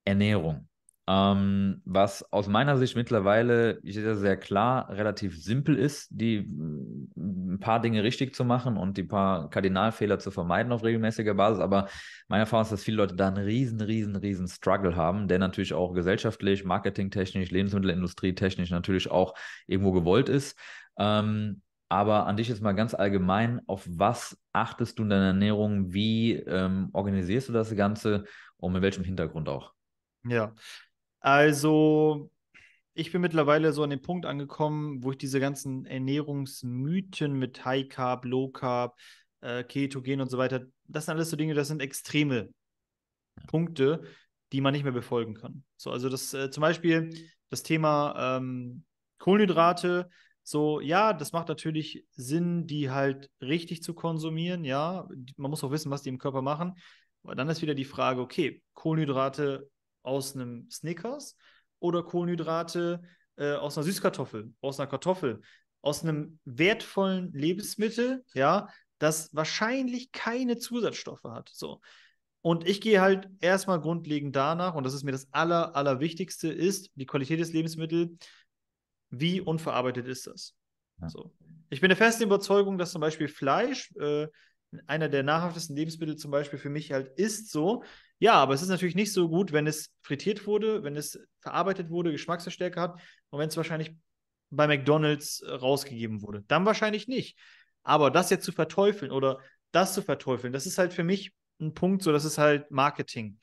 Ernährung. 0.05 0.69
Ähm, 1.11 1.81
was 1.83 2.31
aus 2.31 2.47
meiner 2.47 2.77
Sicht 2.77 2.95
mittlerweile 2.95 3.81
sehr, 3.83 4.37
klar 4.37 4.87
relativ 4.89 5.43
simpel 5.43 5.77
ist, 5.77 6.07
die 6.09 6.47
ein 7.17 7.57
paar 7.59 7.81
Dinge 7.81 8.01
richtig 8.01 8.33
zu 8.33 8.45
machen 8.45 8.77
und 8.77 8.95
die 8.95 9.03
paar 9.03 9.49
Kardinalfehler 9.49 10.19
zu 10.19 10.31
vermeiden 10.31 10.71
auf 10.71 10.85
regelmäßiger 10.85 11.33
Basis. 11.33 11.59
Aber 11.59 11.89
meine 12.29 12.43
Erfahrung 12.43 12.63
ist, 12.63 12.71
dass 12.71 12.83
viele 12.85 12.95
Leute 12.97 13.15
da 13.17 13.27
einen 13.27 13.43
riesen, 13.43 13.81
riesen, 13.81 14.15
riesen 14.15 14.47
Struggle 14.47 14.95
haben, 14.95 15.27
der 15.27 15.39
natürlich 15.39 15.73
auch 15.73 15.91
gesellschaftlich, 15.91 16.63
marketingtechnisch, 16.63 17.51
Lebensmittelindustrie 17.51 18.33
technisch 18.33 18.69
natürlich 18.69 19.11
auch 19.11 19.33
irgendwo 19.67 19.91
gewollt 19.91 20.29
ist. 20.29 20.57
Ähm, 20.97 21.61
aber 21.89 22.25
an 22.25 22.37
dich 22.37 22.47
jetzt 22.47 22.61
mal 22.61 22.71
ganz 22.71 22.93
allgemein, 22.93 23.59
auf 23.67 23.85
was 23.85 24.37
achtest 24.53 24.97
du 24.97 25.03
in 25.03 25.09
deiner 25.09 25.27
Ernährung? 25.27 25.91
Wie 25.91 26.35
ähm, 26.35 26.87
organisierst 26.93 27.49
du 27.49 27.53
das 27.53 27.75
Ganze 27.75 28.23
und 28.55 28.71
mit 28.71 28.81
welchem 28.81 29.03
Hintergrund 29.03 29.49
auch? 29.49 29.73
Ja. 30.23 30.53
Also, 31.21 32.31
ich 32.93 33.11
bin 33.11 33.21
mittlerweile 33.21 33.71
so 33.73 33.83
an 33.83 33.91
den 33.91 34.01
Punkt 34.01 34.25
angekommen, 34.25 35.03
wo 35.03 35.11
ich 35.11 35.17
diese 35.17 35.39
ganzen 35.39 35.85
Ernährungsmythen 35.85 37.33
mit 37.33 37.63
High 37.63 37.87
Carb, 37.87 38.25
Low 38.25 38.49
Carb, 38.49 38.97
äh, 39.41 39.63
Ketogen 39.63 40.19
und 40.19 40.29
so 40.29 40.37
weiter, 40.37 40.65
das 40.87 41.05
sind 41.05 41.15
alles 41.15 41.29
so 41.29 41.37
Dinge, 41.37 41.53
das 41.53 41.67
sind 41.67 41.81
extreme 41.81 42.49
Punkte, 43.47 44.03
die 44.51 44.61
man 44.61 44.73
nicht 44.73 44.83
mehr 44.83 44.91
befolgen 44.91 45.35
kann. 45.35 45.63
So, 45.77 45.91
also 45.91 46.09
das 46.09 46.33
äh, 46.33 46.49
zum 46.49 46.61
Beispiel 46.61 47.09
das 47.49 47.63
Thema 47.63 48.37
ähm, 48.37 48.83
Kohlenhydrate, 49.19 50.09
so, 50.43 50.79
ja, 50.79 51.13
das 51.13 51.31
macht 51.33 51.47
natürlich 51.49 52.03
Sinn, 52.11 52.65
die 52.65 52.89
halt 52.89 53.29
richtig 53.41 53.83
zu 53.83 53.93
konsumieren, 53.93 54.63
ja. 54.63 55.07
Man 55.37 55.51
muss 55.51 55.63
auch 55.63 55.71
wissen, 55.71 55.91
was 55.91 56.01
die 56.01 56.09
im 56.09 56.17
Körper 56.17 56.41
machen. 56.41 56.73
Aber 57.23 57.35
dann 57.35 57.47
ist 57.47 57.61
wieder 57.61 57.75
die 57.75 57.85
Frage, 57.85 58.21
okay, 58.21 58.63
Kohlenhydrate 58.73 59.69
aus 60.03 60.35
einem 60.35 60.69
Snickers 60.69 61.35
oder 61.79 62.03
Kohlenhydrate 62.03 63.01
äh, 63.37 63.53
aus 63.53 63.77
einer 63.77 63.85
Süßkartoffel, 63.85 64.53
aus 64.61 64.79
einer 64.79 64.89
Kartoffel, 64.89 65.41
aus 65.81 66.03
einem 66.03 66.39
wertvollen 66.45 67.33
Lebensmittel, 67.33 68.23
ja, 68.33 68.67
das 68.99 69.33
wahrscheinlich 69.33 70.11
keine 70.11 70.57
Zusatzstoffe 70.57 71.23
hat. 71.23 71.49
So. 71.51 71.81
Und 72.41 72.67
ich 72.67 72.81
gehe 72.81 73.01
halt 73.01 73.29
erstmal 73.39 73.79
grundlegend 73.79 74.35
danach, 74.35 74.75
und 74.75 74.83
das 74.83 74.93
ist 74.93 75.03
mir 75.03 75.11
das 75.11 75.27
Aller, 75.31 75.75
Allerwichtigste, 75.75 76.51
ist 76.51 76.91
die 76.95 77.05
Qualität 77.05 77.39
des 77.39 77.53
Lebensmittels. 77.53 78.11
Wie 79.09 79.41
unverarbeitet 79.41 80.07
ist 80.07 80.27
das? 80.27 80.55
Ja. 80.99 81.09
So. 81.09 81.33
Ich 81.69 81.81
bin 81.81 81.89
der 81.89 81.97
festen 81.97 82.23
Überzeugung, 82.23 82.77
dass 82.77 82.91
zum 82.91 83.01
Beispiel 83.01 83.27
Fleisch 83.27 83.91
äh, 83.99 84.27
einer 84.87 85.09
der 85.09 85.23
nahrhaftesten 85.23 85.75
Lebensmittel 85.75 86.15
zum 86.15 86.31
Beispiel 86.31 86.59
für 86.59 86.69
mich 86.69 86.91
halt 86.91 87.09
ist 87.17 87.51
so. 87.51 87.83
Ja, 88.19 88.33
aber 88.33 88.53
es 88.53 88.61
ist 88.61 88.69
natürlich 88.69 88.95
nicht 88.95 89.13
so 89.13 89.27
gut, 89.29 89.51
wenn 89.51 89.67
es 89.67 89.91
frittiert 90.01 90.45
wurde, 90.45 90.83
wenn 90.83 90.95
es 90.95 91.19
verarbeitet 91.39 91.89
wurde, 91.89 92.11
Geschmacksverstärker 92.11 92.81
hat 92.81 93.01
und 93.29 93.39
wenn 93.39 93.49
es 93.49 93.57
wahrscheinlich 93.57 93.95
bei 94.49 94.67
McDonalds 94.67 95.41
äh, 95.41 95.51
rausgegeben 95.51 96.21
wurde. 96.21 96.43
Dann 96.47 96.65
wahrscheinlich 96.65 97.07
nicht. 97.07 97.37
Aber 97.83 98.11
das 98.11 98.29
jetzt 98.29 98.45
zu 98.45 98.51
verteufeln 98.51 99.11
oder 99.11 99.39
das 99.71 99.93
zu 99.93 100.01
verteufeln, 100.01 100.53
das 100.53 100.65
ist 100.65 100.77
halt 100.77 100.93
für 100.93 101.03
mich 101.03 101.33
ein 101.59 101.73
Punkt, 101.73 102.03
so 102.03 102.11
das 102.11 102.25
ist 102.25 102.37
halt 102.37 102.69
Marketing. 102.69 103.39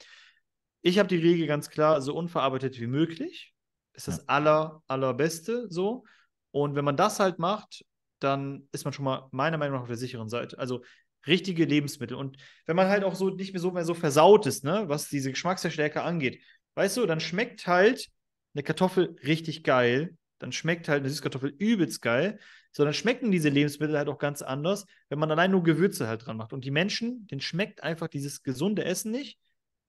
Ich 0.82 0.98
habe 0.98 1.08
die 1.08 1.16
Regel 1.16 1.46
ganz 1.46 1.70
klar, 1.70 2.00
so 2.00 2.14
unverarbeitet 2.14 2.78
wie 2.80 2.86
möglich. 2.86 3.52
Ist 3.94 4.08
das 4.08 4.18
Ja. 4.18 4.24
aller, 4.26 4.82
allerbeste 4.86 5.66
so. 5.70 6.04
Und 6.52 6.76
wenn 6.76 6.84
man 6.84 6.96
das 6.96 7.18
halt 7.20 7.38
macht, 7.38 7.84
dann 8.20 8.68
ist 8.72 8.84
man 8.84 8.92
schon 8.92 9.04
mal 9.04 9.28
meiner 9.32 9.58
Meinung 9.58 9.74
nach 9.76 9.82
auf 9.82 9.88
der 9.88 9.96
sicheren 9.96 10.28
Seite. 10.28 10.58
Also 10.58 10.82
richtige 11.28 11.64
Lebensmittel. 11.64 12.16
Und 12.16 12.36
wenn 12.66 12.76
man 12.76 12.88
halt 12.88 13.04
auch 13.04 13.14
so 13.14 13.30
nicht 13.30 13.52
mehr 13.52 13.60
so 13.60 13.70
mehr 13.70 13.84
so 13.84 13.94
versaut 13.94 14.46
ist, 14.46 14.64
ne, 14.64 14.84
was 14.88 15.08
diese 15.08 15.30
Geschmacksverstärker 15.30 16.04
angeht, 16.04 16.42
weißt 16.74 16.96
du, 16.96 17.06
dann 17.06 17.20
schmeckt 17.20 17.66
halt 17.66 18.08
eine 18.54 18.62
Kartoffel 18.62 19.16
richtig 19.24 19.64
geil, 19.64 20.16
dann 20.38 20.52
schmeckt 20.52 20.88
halt 20.88 21.00
eine 21.00 21.10
Süßkartoffel 21.10 21.54
übelst 21.58 22.02
geil, 22.02 22.38
sondern 22.72 22.94
schmecken 22.94 23.30
diese 23.30 23.48
Lebensmittel 23.48 23.96
halt 23.96 24.08
auch 24.08 24.18
ganz 24.18 24.42
anders, 24.42 24.86
wenn 25.08 25.18
man 25.18 25.30
allein 25.30 25.50
nur 25.50 25.62
Gewürze 25.62 26.06
halt 26.06 26.26
dran 26.26 26.36
macht. 26.36 26.52
Und 26.52 26.64
die 26.64 26.70
Menschen, 26.70 27.26
denen 27.26 27.40
schmeckt 27.40 27.82
einfach 27.82 28.08
dieses 28.08 28.42
gesunde 28.42 28.84
Essen 28.84 29.10
nicht 29.10 29.38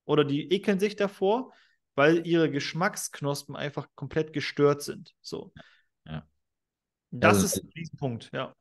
oder 0.06 0.24
die 0.24 0.52
ekeln 0.52 0.80
sich 0.80 0.96
davor, 0.96 1.54
weil 1.96 2.26
ihre 2.26 2.50
Geschmacksknospen 2.50 3.56
einfach 3.56 3.88
komplett 3.96 4.34
gestört 4.34 4.82
sind. 4.82 5.14
So. 5.22 5.52
Ja. 6.06 6.26
Das 7.12 7.36
Also, 7.36 7.46
ist 7.46 7.64
ein 7.64 7.72
Riesenpunkt, 7.76 8.30
ja. 8.34 8.56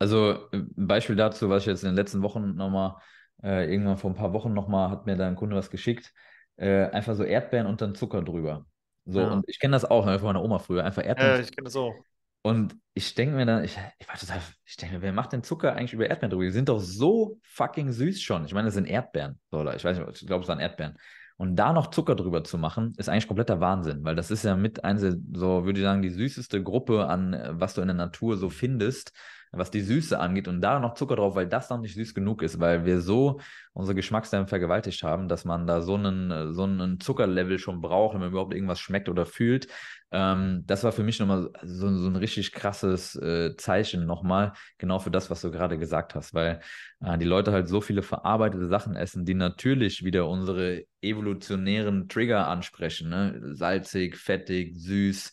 Ja. 0.00 0.06
Also 0.06 0.48
äh, 0.52 0.58
ein 0.58 0.86
Beispiel 0.86 1.16
dazu, 1.16 1.48
was 1.50 1.62
ich 1.62 1.66
jetzt 1.66 1.82
in 1.82 1.90
den 1.90 1.96
letzten 1.96 2.22
Wochen 2.22 2.54
nochmal, 2.54 2.96
äh, 3.42 3.70
irgendwann 3.70 3.96
vor 3.98 4.10
ein 4.10 4.16
paar 4.16 4.32
Wochen 4.32 4.52
nochmal, 4.54 4.90
hat 4.90 5.06
mir 5.06 5.16
da 5.16 5.26
ein 5.26 5.36
Kunde 5.36 5.56
was 5.56 5.70
geschickt. 5.70 6.12
Äh, 6.56 6.86
einfach 6.90 7.14
so 7.14 7.24
Erdbeeren 7.24 7.66
und 7.66 7.80
dann 7.80 7.94
Zucker 7.94 8.22
drüber. 8.22 8.66
So, 9.04 9.20
Ja. 9.20 9.32
und 9.32 9.44
ich 9.48 9.60
kenne 9.60 9.72
das 9.72 9.84
auch 9.84 10.04
ne, 10.06 10.18
von 10.18 10.26
meiner 10.28 10.42
Oma 10.42 10.58
früher. 10.58 10.84
Einfach 10.84 11.04
Erdbeeren 11.04 11.36
Äh, 11.36 11.42
ich 11.42 11.52
kenne 11.52 11.64
das 11.64 11.76
auch. 11.76 12.04
Und 12.42 12.76
ich 12.94 13.14
denke 13.14 13.34
mir 13.34 13.44
dann, 13.44 13.64
ich, 13.64 13.76
ich 13.98 14.08
war 14.08 14.16
total, 14.16 14.40
ich 14.64 14.76
denke 14.76 14.96
mir, 14.96 15.02
wer 15.02 15.12
macht 15.12 15.32
denn 15.32 15.42
Zucker 15.42 15.74
eigentlich 15.74 15.92
über 15.92 16.08
Erdbeeren 16.08 16.30
drüber? 16.30 16.44
Die 16.44 16.50
sind 16.52 16.68
doch 16.68 16.78
so 16.78 17.40
fucking 17.42 17.90
süß 17.92 18.22
schon. 18.22 18.44
Ich 18.44 18.54
meine, 18.54 18.66
das 18.66 18.74
sind 18.74 18.86
Erdbeeren. 18.86 19.40
Oder 19.50 19.74
ich 19.74 19.84
weiß 19.84 19.98
nicht, 19.98 20.22
ich 20.22 20.26
glaube, 20.26 20.42
es 20.42 20.48
waren 20.48 20.60
Erdbeeren. 20.60 20.96
Und 21.38 21.56
da 21.56 21.72
noch 21.72 21.88
Zucker 21.88 22.14
drüber 22.14 22.44
zu 22.44 22.56
machen, 22.56 22.94
ist 22.96 23.08
eigentlich 23.08 23.26
kompletter 23.26 23.60
Wahnsinn, 23.60 24.04
weil 24.04 24.14
das 24.14 24.30
ist 24.30 24.44
ja 24.44 24.56
mit 24.56 24.84
eins, 24.84 25.02
der- 25.02 25.16
so 25.34 25.64
würde 25.66 25.80
ich 25.80 25.84
sagen, 25.84 26.00
die 26.02 26.08
süßeste 26.10 26.62
Gruppe 26.62 27.06
an, 27.08 27.34
äh, 27.34 27.50
was 27.52 27.74
du 27.74 27.80
in 27.82 27.88
der 27.88 27.96
Natur 27.96 28.36
so 28.38 28.48
findest, 28.48 29.12
was 29.52 29.70
die 29.70 29.80
Süße 29.80 30.18
angeht. 30.18 30.48
Und 30.48 30.60
da 30.60 30.78
noch 30.78 30.94
Zucker 30.94 31.16
drauf, 31.16 31.34
weil 31.34 31.46
das 31.46 31.70
noch 31.70 31.80
nicht 31.80 31.94
süß 31.94 32.14
genug 32.14 32.42
ist, 32.42 32.60
weil 32.60 32.84
wir 32.84 33.00
so 33.00 33.40
unsere 33.72 33.94
Geschmacksnerven 33.94 34.48
vergewaltigt 34.48 35.02
haben, 35.02 35.28
dass 35.28 35.44
man 35.44 35.66
da 35.66 35.80
so 35.82 35.94
einen, 35.94 36.54
so 36.54 36.64
einen 36.64 37.00
Zuckerlevel 37.00 37.58
schon 37.58 37.80
braucht, 37.80 38.14
wenn 38.14 38.20
man 38.20 38.30
überhaupt 38.30 38.54
irgendwas 38.54 38.80
schmeckt 38.80 39.08
oder 39.08 39.26
fühlt. 39.26 39.68
Ähm, 40.12 40.62
das 40.66 40.84
war 40.84 40.92
für 40.92 41.02
mich 41.02 41.18
nochmal 41.18 41.50
so, 41.62 41.94
so 41.96 42.08
ein 42.08 42.16
richtig 42.16 42.52
krasses 42.52 43.16
äh, 43.16 43.56
Zeichen 43.56 44.06
nochmal, 44.06 44.52
genau 44.78 44.98
für 44.98 45.10
das, 45.10 45.30
was 45.30 45.40
du 45.40 45.50
gerade 45.50 45.78
gesagt 45.78 46.14
hast, 46.14 46.32
weil 46.32 46.60
äh, 47.00 47.18
die 47.18 47.24
Leute 47.24 47.52
halt 47.52 47.68
so 47.68 47.80
viele 47.80 48.02
verarbeitete 48.02 48.68
Sachen 48.68 48.96
essen, 48.96 49.24
die 49.24 49.34
natürlich 49.34 50.04
wieder 50.04 50.28
unsere 50.28 50.84
evolutionären 51.02 52.08
Trigger 52.08 52.46
ansprechen, 52.46 53.10
ne? 53.10 53.40
Salzig, 53.54 54.16
fettig, 54.16 54.76
süß, 54.76 55.32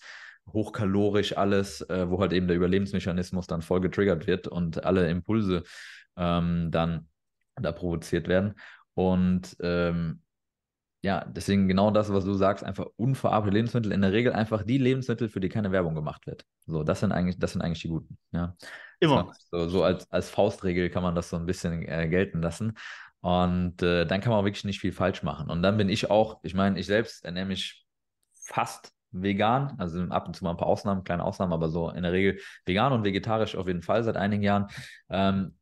hochkalorisch 0.51 1.38
alles, 1.38 1.82
äh, 1.89 2.10
wo 2.10 2.19
halt 2.19 2.34
eben 2.34 2.47
der 2.47 2.58
Überlebensmechanismus 2.58 3.47
dann 3.47 3.62
voll 3.62 3.82
getriggert 3.82 4.27
wird 4.27 4.47
und 4.47 4.84
alle 4.84 5.10
Impulse 5.10 5.63
ähm, 6.17 6.69
dann 6.71 7.08
da 7.56 7.71
provoziert 7.71 8.27
werden. 8.27 8.56
Und 8.93 9.56
ähm, 9.62 10.21
ja, 11.01 11.25
deswegen 11.25 11.67
genau 11.67 11.91
das, 11.91 12.12
was 12.13 12.23
du 12.23 12.34
sagst, 12.34 12.63
einfach 12.63 12.86
unverarbeitete 12.95 13.58
Lebensmittel. 13.58 13.91
In 13.91 14.01
der 14.01 14.13
Regel 14.13 14.32
einfach 14.32 14.63
die 14.63 14.77
Lebensmittel, 14.77 15.27
für 15.27 15.41
die 15.41 15.49
keine 15.49 15.71
Werbung 15.71 15.95
gemacht 15.95 16.25
wird. 16.27 16.45
So, 16.65 16.84
das 16.84 17.01
sind 17.01 17.12
eigentlich, 17.12 17.38
das 17.39 17.51
sind 17.51 17.62
eigentlich 17.62 17.82
die 17.82 17.89
guten. 17.89 18.17
Ja. 18.32 18.56
Immer. 19.01 19.34
So, 19.51 19.67
so 19.67 19.84
als, 19.84 20.10
als 20.12 20.29
Faustregel 20.29 20.89
kann 20.89 21.03
man 21.03 21.13
das 21.13 21.29
so 21.29 21.36
ein 21.36 21.45
bisschen 21.45 21.82
äh, 21.84 22.08
gelten 22.08 22.41
lassen. 22.41 22.77
Und 23.19 23.82
äh, 23.82 24.06
dann 24.06 24.21
kann 24.21 24.32
man 24.32 24.39
auch 24.39 24.45
wirklich 24.45 24.63
nicht 24.63 24.79
viel 24.79 24.93
falsch 24.93 25.23
machen. 25.23 25.49
Und 25.49 25.62
dann 25.62 25.75
bin 25.75 25.89
ich 25.89 26.10
auch, 26.10 26.39
ich 26.41 26.53
meine, 26.53 26.79
ich 26.79 26.86
selbst 26.86 27.25
ernähre 27.25 27.47
mich 27.47 27.86
fast 28.34 28.93
vegan, 29.13 29.76
also 29.78 30.02
ab 30.10 30.28
und 30.28 30.36
zu 30.36 30.43
mal 30.43 30.52
ein 30.52 30.58
paar 30.58 30.67
Ausnahmen, 30.67 31.04
kleine 31.04 31.23
Ausnahmen, 31.23 31.54
aber 31.54 31.69
so 31.69 31.89
in 31.89 32.04
der 32.04 32.12
Regel 32.12 32.39
vegan 32.65 32.93
und 32.93 33.04
vegetarisch 33.04 33.56
auf 33.56 33.67
jeden 33.67 33.82
Fall 33.82 34.04
seit 34.04 34.17
einigen 34.17 34.43
Jahren. 34.43 34.67
Ähm, 35.10 35.54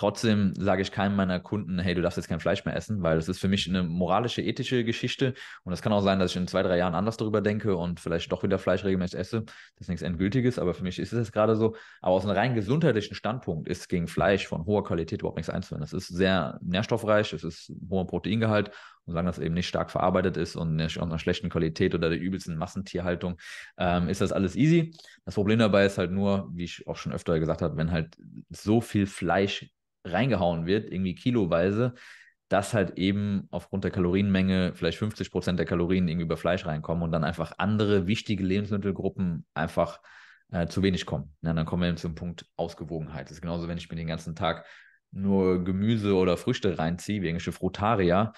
Trotzdem 0.00 0.54
sage 0.56 0.80
ich 0.80 0.92
keinem 0.92 1.14
meiner 1.14 1.40
Kunden, 1.40 1.78
hey, 1.78 1.94
du 1.94 2.00
darfst 2.00 2.16
jetzt 2.16 2.26
kein 2.26 2.40
Fleisch 2.40 2.64
mehr 2.64 2.74
essen, 2.74 3.02
weil 3.02 3.16
das 3.16 3.28
ist 3.28 3.38
für 3.38 3.48
mich 3.48 3.68
eine 3.68 3.82
moralische, 3.82 4.40
ethische 4.40 4.82
Geschichte. 4.82 5.34
Und 5.62 5.74
es 5.74 5.82
kann 5.82 5.92
auch 5.92 6.00
sein, 6.00 6.18
dass 6.18 6.30
ich 6.30 6.38
in 6.38 6.46
zwei, 6.46 6.62
drei 6.62 6.78
Jahren 6.78 6.94
anders 6.94 7.18
darüber 7.18 7.42
denke 7.42 7.76
und 7.76 8.00
vielleicht 8.00 8.32
doch 8.32 8.42
wieder 8.42 8.58
Fleisch 8.58 8.82
regelmäßig 8.82 9.20
esse. 9.20 9.42
Das 9.42 9.80
ist 9.80 9.88
nichts 9.88 10.00
Endgültiges, 10.00 10.58
aber 10.58 10.72
für 10.72 10.84
mich 10.84 10.98
ist 10.98 11.12
es 11.12 11.32
gerade 11.32 11.54
so. 11.54 11.76
Aber 12.00 12.14
aus 12.14 12.24
einem 12.24 12.34
rein 12.34 12.54
gesundheitlichen 12.54 13.14
Standpunkt 13.14 13.68
ist 13.68 13.90
gegen 13.90 14.06
Fleisch 14.06 14.46
von 14.46 14.64
hoher 14.64 14.84
Qualität 14.84 15.20
überhaupt 15.20 15.36
nichts 15.36 15.50
einzuwenden. 15.50 15.84
Es 15.84 15.92
ist 15.92 16.08
sehr 16.08 16.58
nährstoffreich, 16.62 17.34
es 17.34 17.44
ist 17.44 17.70
hoher 17.90 18.06
Proteingehalt 18.06 18.70
solange 19.10 19.28
das 19.28 19.38
eben 19.38 19.54
nicht 19.54 19.68
stark 19.68 19.90
verarbeitet 19.90 20.36
ist 20.36 20.56
und 20.56 20.76
nicht 20.76 20.98
aus 20.98 21.08
einer 21.08 21.18
schlechten 21.18 21.50
Qualität 21.50 21.94
oder 21.94 22.08
der 22.08 22.18
übelsten 22.18 22.56
Massentierhaltung, 22.56 23.36
ähm, 23.78 24.08
ist 24.08 24.20
das 24.20 24.32
alles 24.32 24.56
easy. 24.56 24.92
Das 25.24 25.34
Problem 25.34 25.58
dabei 25.58 25.86
ist 25.86 25.98
halt 25.98 26.10
nur, 26.10 26.48
wie 26.52 26.64
ich 26.64 26.86
auch 26.86 26.96
schon 26.96 27.12
öfter 27.12 27.38
gesagt 27.38 27.62
habe, 27.62 27.76
wenn 27.76 27.90
halt 27.90 28.16
so 28.48 28.80
viel 28.80 29.06
Fleisch 29.06 29.70
reingehauen 30.04 30.66
wird, 30.66 30.90
irgendwie 30.90 31.14
kiloweise, 31.14 31.94
dass 32.48 32.74
halt 32.74 32.98
eben 32.98 33.46
aufgrund 33.50 33.84
der 33.84 33.90
Kalorienmenge 33.92 34.72
vielleicht 34.74 34.98
50 34.98 35.30
Prozent 35.30 35.58
der 35.58 35.66
Kalorien 35.66 36.08
irgendwie 36.08 36.24
über 36.24 36.36
Fleisch 36.36 36.66
reinkommen 36.66 37.04
und 37.04 37.12
dann 37.12 37.22
einfach 37.22 37.52
andere 37.58 38.06
wichtige 38.06 38.42
Lebensmittelgruppen 38.42 39.46
einfach 39.54 40.00
äh, 40.50 40.66
zu 40.66 40.82
wenig 40.82 41.06
kommen. 41.06 41.32
Ja, 41.42 41.52
dann 41.52 41.64
kommen 41.64 41.82
wir 41.82 41.88
eben 41.88 41.96
zum 41.96 42.16
Punkt 42.16 42.46
Ausgewogenheit. 42.56 43.26
Das 43.26 43.32
ist 43.32 43.40
genauso, 43.40 43.68
wenn 43.68 43.78
ich 43.78 43.88
mir 43.88 43.96
den 43.96 44.08
ganzen 44.08 44.34
Tag 44.34 44.66
nur 45.12 45.64
Gemüse 45.64 46.14
oder 46.14 46.36
Früchte 46.36 46.78
reinziehe, 46.78 47.22
wie 47.22 47.28
englische 47.28 47.52
Frutarier, 47.52 48.32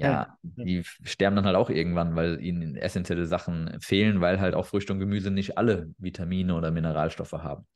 ja, 0.00 0.26
Ja. 0.56 0.64
die 0.64 0.82
sterben 0.84 1.36
dann 1.36 1.46
halt 1.46 1.56
auch 1.56 1.70
irgendwann, 1.70 2.16
weil 2.16 2.40
ihnen 2.42 2.76
essentielle 2.76 3.26
Sachen 3.26 3.78
fehlen, 3.80 4.20
weil 4.20 4.40
halt 4.40 4.54
auch 4.54 4.66
Früchte 4.66 4.92
und 4.92 5.00
Gemüse 5.00 5.30
nicht 5.30 5.58
alle 5.58 5.90
Vitamine 5.98 6.54
oder 6.54 6.70
Mineralstoffe 6.70 7.32
haben. 7.32 7.66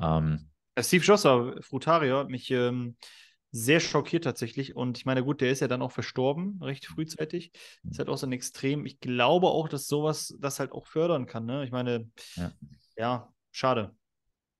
Ähm, 0.00 0.50
Äh, 0.74 0.82
Steve 0.82 1.04
Josser, 1.04 1.54
Frutarier, 1.62 2.16
hat 2.18 2.28
mich 2.28 2.50
ähm, 2.50 2.96
sehr 3.50 3.80
schockiert 3.80 4.24
tatsächlich. 4.24 4.76
Und 4.76 4.98
ich 4.98 5.06
meine, 5.06 5.24
gut, 5.24 5.40
der 5.40 5.50
ist 5.50 5.60
ja 5.60 5.68
dann 5.68 5.82
auch 5.82 5.92
verstorben, 5.92 6.58
recht 6.62 6.86
frühzeitig. 6.86 7.52
Ist 7.90 7.98
halt 7.98 8.08
auch 8.08 8.18
so 8.18 8.26
ein 8.26 8.32
Extrem. 8.32 8.86
Ich 8.86 9.00
glaube 9.00 9.48
auch, 9.48 9.68
dass 9.68 9.86
sowas 9.88 10.34
das 10.40 10.60
halt 10.60 10.72
auch 10.72 10.86
fördern 10.86 11.26
kann. 11.26 11.46
Ne? 11.46 11.64
Ich 11.64 11.70
meine, 11.70 12.10
Ja. 12.36 12.52
ja, 12.96 13.32
schade. 13.52 13.94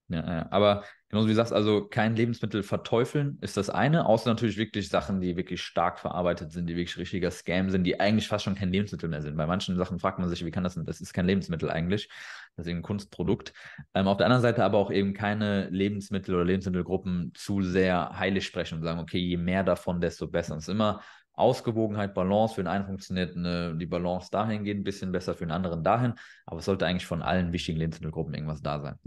Ja, 0.08 0.46
aber 0.50 0.84
genauso 1.08 1.28
wie 1.28 1.32
du 1.32 1.36
sagst, 1.36 1.52
also 1.52 1.86
kein 1.86 2.16
Lebensmittel 2.16 2.62
verteufeln 2.62 3.38
ist 3.40 3.56
das 3.56 3.70
eine, 3.70 4.06
außer 4.06 4.28
natürlich 4.28 4.56
wirklich 4.56 4.88
Sachen, 4.88 5.20
die 5.20 5.36
wirklich 5.36 5.62
stark 5.62 5.98
verarbeitet 5.98 6.52
sind, 6.52 6.66
die 6.66 6.76
wirklich 6.76 6.98
richtiger 6.98 7.30
Scam 7.30 7.70
sind, 7.70 7.84
die 7.84 8.00
eigentlich 8.00 8.28
fast 8.28 8.44
schon 8.44 8.54
kein 8.54 8.72
Lebensmittel 8.72 9.08
mehr 9.08 9.22
sind. 9.22 9.36
Bei 9.36 9.46
manchen 9.46 9.76
Sachen 9.76 9.98
fragt 9.98 10.18
man 10.18 10.28
sich, 10.28 10.44
wie 10.44 10.50
kann 10.50 10.64
das 10.64 10.74
denn, 10.74 10.84
das 10.84 11.00
ist 11.00 11.12
kein 11.12 11.26
Lebensmittel 11.26 11.70
eigentlich, 11.70 12.08
das 12.56 12.66
ist 12.66 12.72
ein 12.72 12.82
Kunstprodukt. 12.82 13.52
Ähm, 13.94 14.08
auf 14.08 14.16
der 14.16 14.26
anderen 14.26 14.42
Seite 14.42 14.64
aber 14.64 14.78
auch 14.78 14.90
eben 14.90 15.12
keine 15.12 15.68
Lebensmittel 15.70 16.34
oder 16.34 16.44
Lebensmittelgruppen 16.44 17.32
zu 17.34 17.62
sehr 17.62 18.18
heilig 18.18 18.46
sprechen 18.46 18.78
und 18.78 18.82
sagen, 18.84 18.98
okay, 18.98 19.18
je 19.18 19.36
mehr 19.36 19.62
davon, 19.62 20.00
desto 20.00 20.26
besser. 20.26 20.56
Es 20.56 20.64
ist 20.64 20.68
immer 20.68 21.00
Ausgewogenheit, 21.36 22.14
Balance. 22.14 22.54
Für 22.54 22.62
den 22.62 22.68
einen 22.68 22.86
funktioniert 22.86 23.36
eine, 23.36 23.76
die 23.76 23.86
Balance 23.86 24.30
dahingehend 24.30 24.80
ein 24.80 24.84
bisschen 24.84 25.12
besser, 25.12 25.34
für 25.34 25.44
den 25.44 25.50
anderen 25.50 25.84
dahin. 25.84 26.14
Aber 26.46 26.58
es 26.58 26.64
sollte 26.64 26.86
eigentlich 26.86 27.06
von 27.06 27.22
allen 27.22 27.52
wichtigen 27.52 27.78
Lebensmittelgruppen 27.78 28.34
irgendwas 28.34 28.62
da 28.62 28.80
sein. 28.80 28.98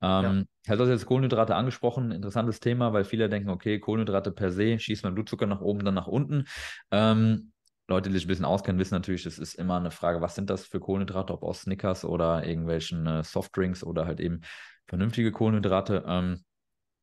Ähm, 0.00 0.46
ja. 0.66 0.76
Du 0.76 0.82
hast 0.82 0.90
jetzt 0.90 1.06
Kohlenhydrate 1.06 1.54
angesprochen, 1.54 2.12
interessantes 2.12 2.60
Thema, 2.60 2.92
weil 2.92 3.04
viele 3.04 3.28
denken, 3.28 3.50
okay, 3.50 3.78
Kohlenhydrate 3.78 4.30
per 4.30 4.50
se, 4.52 4.78
schießt 4.78 5.04
mein 5.04 5.14
Blutzucker 5.14 5.46
nach 5.46 5.60
oben, 5.60 5.84
dann 5.84 5.94
nach 5.94 6.06
unten. 6.06 6.44
Ähm, 6.90 7.52
Leute, 7.88 8.10
die 8.10 8.16
sich 8.16 8.26
ein 8.26 8.28
bisschen 8.28 8.44
auskennen, 8.44 8.78
wissen 8.78 8.94
natürlich, 8.94 9.24
es 9.24 9.38
ist 9.38 9.54
immer 9.54 9.76
eine 9.78 9.90
Frage, 9.90 10.20
was 10.20 10.34
sind 10.34 10.50
das 10.50 10.66
für 10.66 10.78
Kohlenhydrate, 10.78 11.32
ob 11.32 11.42
aus 11.42 11.62
Snickers 11.62 12.04
oder 12.04 12.44
irgendwelchen 12.46 13.06
äh, 13.06 13.24
Softdrinks 13.24 13.82
oder 13.82 14.04
halt 14.04 14.20
eben 14.20 14.42
vernünftige 14.86 15.32
Kohlenhydrate. 15.32 16.04
Ähm, 16.06 16.44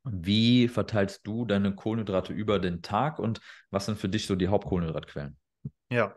wie 0.04 0.68
verteilst 0.68 1.26
du 1.26 1.46
deine 1.46 1.74
Kohlenhydrate 1.74 2.34
über 2.34 2.60
den 2.60 2.84
Tag 2.84 3.18
und 3.18 3.42
was 3.72 3.88
sind 3.88 3.98
für 3.98 4.10
dich 4.10 4.28
so 4.28 4.36
die 4.36 4.48
Hauptkohlenhydratquellen? 4.48 5.38
Ja, 5.90 6.16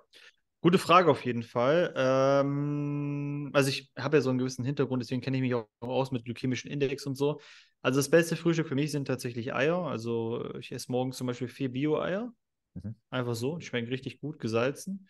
gute 0.60 0.78
Frage 0.78 1.10
auf 1.10 1.24
jeden 1.24 1.42
Fall. 1.42 1.92
Ähm, 1.96 3.50
also 3.52 3.68
ich 3.68 3.90
habe 3.96 4.16
ja 4.16 4.20
so 4.20 4.30
einen 4.30 4.38
gewissen 4.38 4.64
Hintergrund, 4.64 5.02
deswegen 5.02 5.20
kenne 5.20 5.36
ich 5.36 5.42
mich 5.42 5.54
auch 5.54 5.66
aus 5.80 6.10
mit 6.10 6.24
glykämischen 6.24 6.70
Index 6.70 7.06
und 7.06 7.14
so. 7.14 7.40
Also 7.82 7.98
das 7.98 8.10
beste 8.10 8.36
Frühstück 8.36 8.68
für 8.68 8.74
mich 8.74 8.90
sind 8.90 9.06
tatsächlich 9.06 9.54
Eier. 9.54 9.86
Also 9.86 10.54
ich 10.56 10.72
esse 10.72 10.90
morgens 10.90 11.16
zum 11.16 11.26
Beispiel 11.26 11.48
vier 11.48 11.70
Bio-Eier. 11.70 12.32
Mhm. 12.74 12.94
Einfach 13.10 13.34
so. 13.34 13.56
Die 13.56 13.66
schmecken 13.66 13.88
richtig 13.88 14.20
gut, 14.20 14.38
gesalzen. 14.38 15.08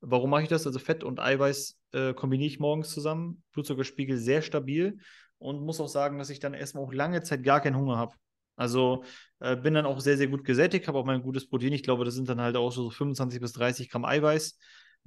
Warum 0.00 0.30
mache 0.30 0.42
ich 0.42 0.48
das? 0.48 0.66
Also 0.66 0.78
Fett 0.78 1.04
und 1.04 1.20
Eiweiß 1.20 1.78
äh, 1.92 2.12
kombiniere 2.12 2.48
ich 2.48 2.58
morgens 2.58 2.90
zusammen. 2.90 3.42
Blutzuckerspiegel 3.52 4.16
sehr 4.18 4.42
stabil 4.42 4.98
und 5.38 5.64
muss 5.64 5.80
auch 5.80 5.88
sagen, 5.88 6.18
dass 6.18 6.30
ich 6.30 6.40
dann 6.40 6.54
erstmal 6.54 6.84
auch 6.84 6.92
lange 6.92 7.22
Zeit 7.22 7.44
gar 7.44 7.60
keinen 7.60 7.76
Hunger 7.76 7.96
habe. 7.96 8.14
Also 8.62 9.04
äh, 9.40 9.56
bin 9.56 9.74
dann 9.74 9.86
auch 9.86 10.00
sehr, 10.00 10.16
sehr 10.16 10.28
gut 10.28 10.44
gesättigt, 10.44 10.88
habe 10.88 10.98
auch 10.98 11.04
mein 11.04 11.22
gutes 11.22 11.48
Protein. 11.48 11.72
Ich 11.72 11.82
glaube, 11.82 12.04
das 12.04 12.14
sind 12.14 12.28
dann 12.28 12.40
halt 12.40 12.56
auch 12.56 12.70
so 12.70 12.90
25 12.90 13.40
bis 13.40 13.52
30 13.52 13.90
Gramm 13.90 14.04
Eiweiß, 14.04 14.58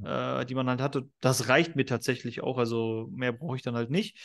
äh, 0.04 0.46
die 0.46 0.56
man 0.56 0.70
halt 0.70 0.82
hatte. 0.82 1.10
Das 1.22 1.48
reicht 1.48 1.76
mir 1.76 1.86
tatsächlich 1.86 2.44
auch. 2.44 2.58
Also 2.58 3.08
mehr 3.12 3.32
brauche 3.32 3.56
ich 3.56 3.64
dann 3.64 3.76
halt 3.76 3.90
nicht. 3.90 4.20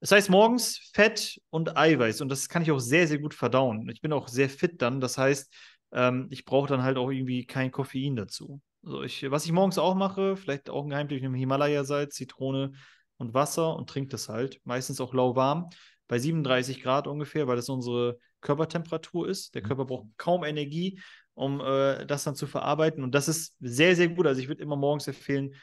Das 0.00 0.12
heißt, 0.12 0.30
morgens 0.30 0.90
Fett 0.94 1.40
und 1.50 1.76
Eiweiß 1.76 2.22
und 2.22 2.30
das 2.30 2.48
kann 2.48 2.62
ich 2.62 2.72
auch 2.72 2.78
sehr, 2.78 3.06
sehr 3.06 3.18
gut 3.18 3.34
verdauen. 3.34 3.88
Ich 3.90 4.00
bin 4.00 4.12
auch 4.12 4.28
sehr 4.28 4.48
fit 4.48 4.82
dann. 4.82 5.00
Das 5.00 5.16
heißt, 5.18 5.52
ähm, 5.92 6.26
ich 6.30 6.44
brauche 6.44 6.68
dann 6.68 6.82
halt 6.82 6.96
auch 6.96 7.10
irgendwie 7.10 7.46
kein 7.46 7.70
Koffein 7.70 8.16
dazu. 8.16 8.60
Also 8.82 9.02
ich, 9.02 9.30
was 9.30 9.44
ich 9.44 9.52
morgens 9.52 9.78
auch 9.78 9.94
mache, 9.94 10.36
vielleicht 10.36 10.70
auch 10.70 10.84
ein 10.84 10.90
Geheimtipp, 10.90 11.16
ich 11.16 11.22
nehme 11.22 11.36
Himalaya-Salz, 11.36 12.14
Zitrone 12.14 12.72
und 13.18 13.34
Wasser 13.34 13.76
und 13.76 13.90
trinke 13.90 14.08
das 14.08 14.28
halt. 14.28 14.60
Meistens 14.64 15.00
auch 15.00 15.12
lauwarm, 15.12 15.68
bei 16.08 16.18
37 16.18 16.82
Grad 16.82 17.06
ungefähr, 17.06 17.46
weil 17.46 17.56
das 17.56 17.68
unsere 17.68 18.18
Körpertemperatur 18.40 19.28
ist. 19.28 19.54
Der 19.54 19.62
Körper 19.62 19.84
braucht 19.84 20.06
kaum 20.16 20.44
Energie, 20.44 21.00
um 21.34 21.60
äh, 21.60 22.06
das 22.06 22.24
dann 22.24 22.34
zu 22.34 22.46
verarbeiten. 22.46 23.02
Und 23.04 23.14
das 23.14 23.28
ist 23.28 23.56
sehr, 23.60 23.96
sehr 23.96 24.08
gut. 24.08 24.26
Also 24.26 24.40
ich 24.40 24.48
würde 24.48 24.62
immer 24.62 24.76
morgens 24.76 25.06
empfehlen, 25.06 25.54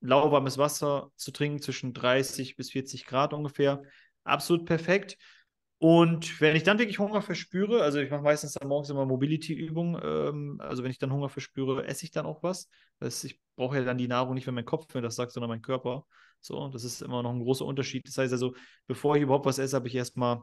lauwarmes 0.00 0.58
Wasser 0.58 1.10
zu 1.16 1.30
trinken 1.32 1.60
zwischen 1.60 1.92
30 1.92 2.56
bis 2.56 2.70
40 2.70 3.06
Grad 3.06 3.32
ungefähr. 3.32 3.82
Absolut 4.24 4.66
perfekt. 4.66 5.16
Und 5.78 6.40
wenn 6.40 6.56
ich 6.56 6.62
dann 6.62 6.78
wirklich 6.78 6.98
Hunger 6.98 7.20
verspüre, 7.20 7.82
also 7.82 7.98
ich 7.98 8.10
mache 8.10 8.22
meistens 8.22 8.54
dann 8.54 8.68
morgens 8.68 8.88
immer 8.88 9.04
Mobility-Übungen, 9.04 10.00
ähm, 10.02 10.56
also 10.60 10.82
wenn 10.82 10.90
ich 10.90 10.98
dann 10.98 11.12
Hunger 11.12 11.28
verspüre, 11.28 11.86
esse 11.86 12.04
ich 12.04 12.10
dann 12.10 12.24
auch 12.24 12.42
was. 12.42 12.68
Das, 12.98 13.22
ich 13.24 13.38
brauche 13.56 13.76
ja 13.76 13.84
dann 13.84 13.98
die 13.98 14.08
Nahrung 14.08 14.34
nicht, 14.34 14.46
wenn 14.46 14.54
mein 14.54 14.64
Kopf 14.64 14.92
mir 14.94 15.02
das 15.02 15.16
sagt, 15.16 15.32
sondern 15.32 15.50
mein 15.50 15.60
Körper. 15.60 16.06
So, 16.40 16.68
das 16.68 16.84
ist 16.84 17.02
immer 17.02 17.22
noch 17.22 17.32
ein 17.32 17.40
großer 17.40 17.64
Unterschied. 17.66 18.08
Das 18.08 18.16
heißt 18.16 18.32
also, 18.32 18.54
bevor 18.86 19.16
ich 19.16 19.22
überhaupt 19.22 19.44
was 19.44 19.58
esse, 19.58 19.76
habe 19.76 19.88
ich 19.88 19.94
erstmal 19.94 20.40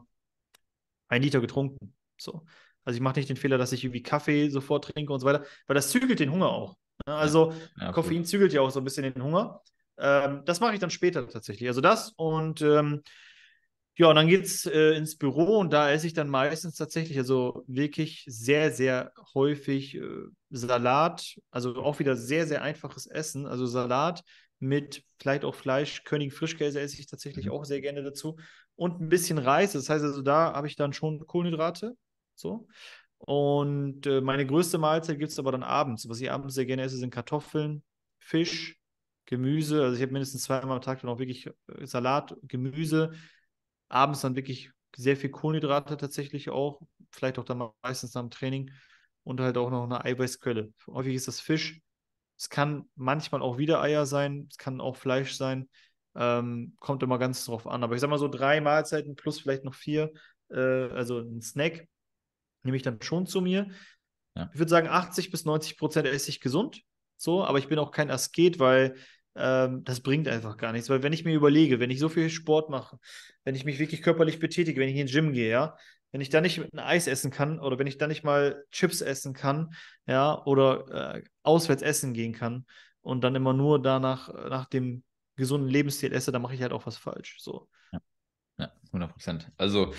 ein 1.14 1.22
Liter 1.22 1.40
getrunken. 1.40 1.94
So. 2.16 2.44
Also 2.84 2.96
ich 2.96 3.02
mache 3.02 3.18
nicht 3.18 3.28
den 3.28 3.36
Fehler, 3.36 3.58
dass 3.58 3.72
ich 3.72 3.84
irgendwie 3.84 4.02
Kaffee 4.02 4.48
sofort 4.50 4.92
trinke 4.92 5.12
und 5.12 5.20
so 5.20 5.26
weiter, 5.26 5.44
weil 5.66 5.74
das 5.74 5.90
zügelt 5.90 6.20
den 6.20 6.30
Hunger 6.30 6.50
auch. 6.50 6.76
Ne? 7.06 7.14
Also 7.14 7.52
ja, 7.80 7.92
Koffein 7.92 8.24
zügelt 8.24 8.52
ja 8.52 8.60
auch 8.60 8.70
so 8.70 8.80
ein 8.80 8.84
bisschen 8.84 9.04
den 9.04 9.22
Hunger. 9.22 9.62
Ähm, 9.98 10.42
das 10.44 10.60
mache 10.60 10.74
ich 10.74 10.80
dann 10.80 10.90
später 10.90 11.26
tatsächlich. 11.28 11.68
Also 11.68 11.80
das 11.80 12.12
und 12.16 12.60
ähm, 12.62 13.02
ja, 13.96 14.08
und 14.08 14.16
dann 14.16 14.26
geht 14.26 14.44
es 14.44 14.66
äh, 14.66 14.96
ins 14.96 15.16
Büro 15.16 15.58
und 15.58 15.72
da 15.72 15.90
esse 15.90 16.08
ich 16.08 16.14
dann 16.14 16.28
meistens 16.28 16.74
tatsächlich, 16.74 17.16
also 17.16 17.62
wirklich 17.68 18.24
sehr, 18.26 18.72
sehr 18.72 19.12
häufig 19.34 19.94
äh, 19.94 20.24
Salat, 20.50 21.36
also 21.52 21.76
auch 21.76 22.00
wieder 22.00 22.16
sehr, 22.16 22.48
sehr 22.48 22.62
einfaches 22.62 23.06
Essen, 23.06 23.46
also 23.46 23.66
Salat 23.66 24.24
mit 24.58 25.04
vielleicht 25.20 25.44
auch 25.44 25.54
Fleisch, 25.54 26.02
König 26.02 26.32
Frischkäse 26.32 26.80
esse 26.80 26.98
ich 26.98 27.06
tatsächlich 27.06 27.46
mhm. 27.46 27.52
auch 27.52 27.64
sehr 27.64 27.80
gerne 27.80 28.02
dazu 28.02 28.36
und 28.76 29.00
ein 29.00 29.08
bisschen 29.08 29.38
Reis, 29.38 29.72
das 29.72 29.88
heißt 29.88 30.04
also, 30.04 30.22
da 30.22 30.52
habe 30.54 30.66
ich 30.66 30.76
dann 30.76 30.92
schon 30.92 31.26
Kohlenhydrate, 31.26 31.96
so. 32.34 32.66
Und 33.18 34.06
äh, 34.06 34.20
meine 34.20 34.46
größte 34.46 34.76
Mahlzeit 34.78 35.18
gibt 35.18 35.30
es 35.32 35.38
aber 35.38 35.52
dann 35.52 35.62
abends. 35.62 36.08
Was 36.08 36.20
ich 36.20 36.30
abends 36.30 36.54
sehr 36.54 36.66
gerne 36.66 36.82
esse, 36.82 36.98
sind 36.98 37.10
Kartoffeln, 37.10 37.82
Fisch, 38.18 38.78
Gemüse. 39.26 39.82
Also 39.82 39.96
ich 39.96 40.02
habe 40.02 40.12
mindestens 40.12 40.42
zweimal 40.42 40.76
am 40.76 40.82
Tag 40.82 41.00
dann 41.00 41.10
auch 41.10 41.18
wirklich 41.18 41.46
äh, 41.46 41.86
Salat, 41.86 42.36
Gemüse, 42.42 43.12
abends 43.88 44.20
dann 44.20 44.36
wirklich 44.36 44.70
sehr 44.96 45.16
viel 45.16 45.30
Kohlenhydrate 45.30 45.96
tatsächlich 45.96 46.50
auch, 46.50 46.82
vielleicht 47.10 47.38
auch 47.38 47.44
dann 47.44 47.70
meistens 47.82 48.14
nach 48.14 48.22
dem 48.22 48.30
Training 48.30 48.70
und 49.22 49.40
halt 49.40 49.56
auch 49.56 49.70
noch 49.70 49.84
eine 49.84 50.04
Eiweißquelle. 50.04 50.72
Häufig 50.86 51.14
ist 51.14 51.28
das 51.28 51.40
Fisch. 51.40 51.80
Es 52.36 52.50
kann 52.50 52.88
manchmal 52.94 53.42
auch 53.42 53.58
wieder 53.58 53.80
Eier 53.80 54.06
sein, 54.06 54.48
es 54.50 54.58
kann 54.58 54.80
auch 54.80 54.96
Fleisch 54.96 55.34
sein. 55.34 55.68
Ähm, 56.16 56.74
kommt 56.78 57.02
immer 57.02 57.18
ganz 57.18 57.44
drauf 57.44 57.66
an. 57.66 57.82
Aber 57.82 57.94
ich 57.94 58.00
sag 58.00 58.10
mal 58.10 58.18
so 58.18 58.28
drei 58.28 58.60
Mahlzeiten 58.60 59.16
plus 59.16 59.40
vielleicht 59.40 59.64
noch 59.64 59.74
vier, 59.74 60.12
äh, 60.50 60.58
also 60.58 61.18
ein 61.18 61.40
Snack, 61.40 61.88
nehme 62.62 62.76
ich 62.76 62.82
dann 62.82 63.00
schon 63.02 63.26
zu 63.26 63.40
mir. 63.40 63.68
Ja. 64.36 64.50
Ich 64.52 64.58
würde 64.58 64.70
sagen, 64.70 64.88
80 64.88 65.30
bis 65.30 65.44
90 65.44 65.76
Prozent 65.78 66.06
esse 66.06 66.30
ich 66.30 66.40
gesund. 66.40 66.82
So, 67.16 67.44
aber 67.44 67.58
ich 67.58 67.68
bin 67.68 67.78
auch 67.78 67.90
kein 67.90 68.10
Asket, 68.10 68.58
weil 68.58 68.96
ähm, 69.36 69.84
das 69.84 70.00
bringt 70.00 70.28
einfach 70.28 70.56
gar 70.56 70.72
nichts. 70.72 70.88
Weil 70.88 71.02
wenn 71.02 71.12
ich 71.12 71.24
mir 71.24 71.34
überlege, 71.34 71.80
wenn 71.80 71.90
ich 71.90 71.98
so 71.98 72.08
viel 72.08 72.30
Sport 72.30 72.70
mache, 72.70 72.98
wenn 73.44 73.54
ich 73.54 73.64
mich 73.64 73.78
wirklich 73.78 74.02
körperlich 74.02 74.38
betätige, 74.38 74.80
wenn 74.80 74.88
ich 74.88 74.96
in 74.96 75.06
den 75.06 75.12
Gym 75.12 75.32
gehe, 75.32 75.50
ja, 75.50 75.76
wenn 76.12 76.20
ich 76.20 76.30
da 76.30 76.40
nicht 76.40 76.60
ein 76.60 76.78
Eis 76.78 77.08
essen 77.08 77.30
kann 77.30 77.58
oder 77.58 77.78
wenn 77.78 77.88
ich 77.88 77.98
da 77.98 78.06
nicht 78.06 78.22
mal 78.22 78.64
Chips 78.70 79.00
essen 79.00 79.34
kann, 79.34 79.74
ja, 80.06 80.44
oder 80.44 81.16
äh, 81.16 81.22
auswärts 81.42 81.82
essen 81.82 82.14
gehen 82.14 82.32
kann 82.32 82.66
und 83.00 83.24
dann 83.24 83.34
immer 83.34 83.52
nur 83.52 83.82
danach 83.82 84.32
nach 84.48 84.66
dem 84.66 85.02
gesunden 85.36 85.68
Lebensstil 85.68 86.12
esse, 86.12 86.32
dann 86.32 86.42
mache 86.42 86.54
ich 86.54 86.62
halt 86.62 86.72
auch 86.72 86.86
was 86.86 86.96
falsch. 86.96 87.36
So. 87.40 87.68
Ja, 87.92 88.00
ja 88.58 88.72
100 88.92 89.10
Prozent. 89.10 89.52
Also 89.56 89.92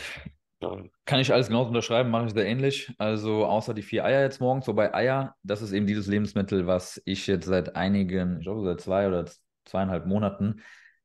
kann 1.06 1.20
ich 1.20 1.32
alles 1.32 1.48
genauso 1.48 1.68
unterschreiben, 1.68 2.10
mache 2.10 2.28
ich 2.28 2.34
sehr 2.34 2.46
ähnlich. 2.46 2.92
Also 2.98 3.46
außer 3.46 3.74
die 3.74 3.82
vier 3.82 4.06
Eier 4.06 4.22
jetzt 4.22 4.40
morgens, 4.40 4.68
wobei 4.68 4.94
Eier, 4.94 5.36
das 5.44 5.62
ist 5.62 5.74
eben 5.74 5.86
dieses 5.86 6.08
Lebensmittel, 6.08 6.66
was 6.66 7.02
ich 7.06 7.28
jetzt 7.28 7.46
seit 7.46 7.76
einigen, 7.76 8.38
ich 8.38 8.46
glaube 8.46 8.64
seit 8.64 8.82
zwei 8.82 9.08
oder 9.08 9.30
zweieinhalb 9.66 10.06
Monaten 10.06 10.62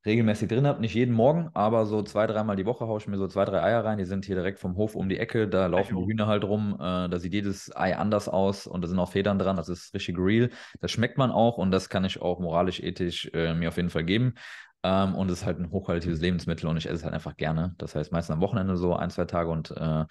regelmäßig 0.07 0.49
drin 0.49 0.67
habe. 0.67 0.81
Nicht 0.81 0.95
jeden 0.95 1.15
Morgen, 1.15 1.51
aber 1.55 1.87
so 1.87 2.03
zwei, 2.03 2.27
dreimal 2.27 2.57
die 2.57 2.67
Woche 2.67 2.87
haue 2.87 2.99
ich 2.99 3.07
mir 3.07 3.19
so 3.19 3.29
zwei, 3.29 3.45
drei 3.45 3.63
Eier 3.63 3.85
rein. 3.85 3.99
Die 3.99 4.05
sind 4.05 4.25
hier 4.25 4.35
direkt 4.35 4.59
vom 4.59 4.77
Hof 4.77 4.95
um 4.95 5.09
die 5.09 5.19
Ecke. 5.19 5.49
Da 5.49 5.67
laufen 5.67 5.97
die 5.97 6.07
Hühner 6.07 6.27
halt 6.27 6.45
rum. 6.45 6.75
Äh, 6.75 7.09
da 7.09 7.19
sieht 7.19 7.35
jedes 7.35 7.75
Ei 7.77 7.97
anders 7.97 8.29
aus 8.29 8.67
und 8.67 8.83
da 8.83 8.89
sind 8.89 8.99
auch 8.99 9.11
Federn 9.11 9.39
dran. 9.39 9.57
Das 9.57 9.69
ist 9.69 9.93
richtig 9.95 10.17
real. 10.19 10.51
Das 10.81 10.91
schmeckt 10.91 11.19
man 11.19 11.31
auch 11.31 11.59
und 11.59 11.71
das 11.71 11.89
kann 11.89 12.05
ich 12.05 12.21
auch 12.21 12.41
moralisch, 12.41 12.81
ethisch 12.81 13.31
äh, 13.35 13.55
mir 13.55 13.69
auf 13.69 13.77
jeden 13.77 13.91
Fall 13.91 14.05
geben. 14.05 14.35
Ähm, 14.83 15.15
und 15.15 15.31
es 15.31 15.41
ist 15.41 15.47
halt 15.47 15.59
ein 15.59 15.71
hochqualitatives 15.71 16.21
Lebensmittel 16.21 16.69
und 16.69 16.77
ich 16.79 16.87
esse 16.87 16.97
es 16.97 17.05
halt 17.05 17.15
einfach 17.15 17.37
gerne. 17.37 17.75
Das 17.77 17.95
heißt, 17.95 18.13
meistens 18.13 18.35
am 18.35 18.41
Wochenende 18.41 18.77
so 18.77 18.95
ein, 18.95 19.11
zwei 19.11 19.27
Tage 19.27 19.51
und 19.51 19.71
äh, 19.73 20.05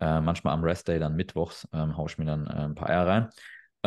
äh, 0.00 0.20
manchmal 0.20 0.54
am 0.54 0.62
Restday, 0.62 0.98
dann 0.98 1.16
mittwochs, 1.16 1.68
ähm, 1.72 1.96
haue 1.96 2.06
ich 2.08 2.18
mir 2.18 2.24
dann 2.26 2.46
äh, 2.46 2.64
ein 2.64 2.74
paar 2.74 2.88
Eier 2.88 3.06
rein. 3.06 3.28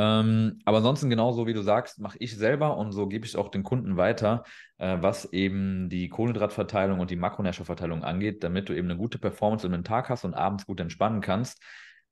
Ähm, 0.02 0.60
aber 0.64 0.78
ansonsten 0.78 1.10
genauso 1.10 1.46
wie 1.46 1.54
du 1.54 1.62
sagst, 1.62 2.00
mache 2.00 2.18
ich 2.22 2.38
selber 2.38 2.78
und 2.78 2.94
so 2.94 3.08
gebe 3.08 3.26
ich 3.26 3.36
auch 3.36 3.50
den 3.50 3.64
Kunden 3.64 3.98
weiter, 3.98 4.46
äh, 4.78 4.98
was 5.02 5.26
eben 5.34 5.90
die 5.90 6.08
Kohlenhydratverteilung 6.08 7.02
und 7.02 7.12
die 7.12 7.18
Makronährstoffverteilung 7.18 8.06
angeht, 8.06 8.46
damit 8.46 8.70
du 8.70 8.74
eben 8.74 8.90
eine 8.90 8.98
gute 8.98 9.20
Performance 9.20 9.66
in 9.66 9.74
den 9.74 9.84
Tag 9.84 10.08
hast 10.08 10.24
und 10.24 10.36
abends 10.36 10.66
gut 10.66 10.80
entspannen 10.80 11.20
kannst. 11.20 11.62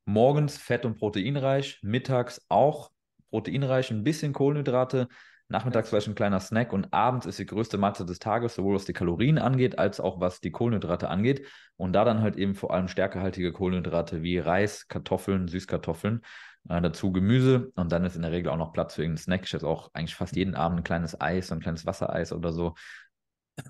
Morgens 0.03 0.57
fett- 0.57 0.85
und 0.85 0.97
proteinreich, 0.97 1.79
mittags 1.81 2.45
auch 2.49 2.91
proteinreich, 3.29 3.89
ein 3.89 4.03
bisschen 4.03 4.33
Kohlenhydrate, 4.33 5.07
Nachmittags 5.49 5.87
vielleicht 5.87 6.09
ein 6.09 6.15
kleiner 6.15 6.41
Snack 6.41 6.73
und 6.73 6.93
abends 6.93 7.25
ist 7.25 7.39
die 7.39 7.45
größte 7.45 7.77
Mahlzeit 7.77 8.09
des 8.09 8.19
Tages, 8.19 8.55
sowohl 8.55 8.75
was 8.75 8.83
die 8.83 8.91
Kalorien 8.91 9.37
angeht, 9.37 9.79
als 9.79 10.01
auch 10.01 10.19
was 10.19 10.41
die 10.41 10.51
Kohlenhydrate 10.51 11.07
angeht. 11.07 11.47
Und 11.77 11.93
da 11.93 12.03
dann 12.03 12.21
halt 12.21 12.35
eben 12.35 12.53
vor 12.53 12.73
allem 12.73 12.89
stärkehaltige 12.89 13.53
Kohlenhydrate 13.53 14.23
wie 14.23 14.39
Reis, 14.39 14.89
Kartoffeln, 14.89 15.47
Süßkartoffeln, 15.47 16.21
äh, 16.69 16.81
dazu 16.81 17.11
Gemüse 17.11 17.71
und 17.75 17.91
dann 17.91 18.05
ist 18.05 18.15
in 18.15 18.21
der 18.21 18.31
Regel 18.31 18.51
auch 18.51 18.57
noch 18.57 18.73
Platz 18.73 18.95
für 18.95 19.01
irgendeinen 19.01 19.23
Snack. 19.23 19.45
Ich 19.45 19.53
esse 19.53 19.67
auch 19.67 19.91
eigentlich 19.93 20.15
fast 20.15 20.35
jeden 20.35 20.55
Abend 20.55 20.79
ein 20.79 20.83
kleines 20.83 21.19
Eis, 21.19 21.51
ein 21.51 21.59
kleines 21.59 21.85
Wassereis 21.85 22.33
oder 22.33 22.51
so. 22.51 22.75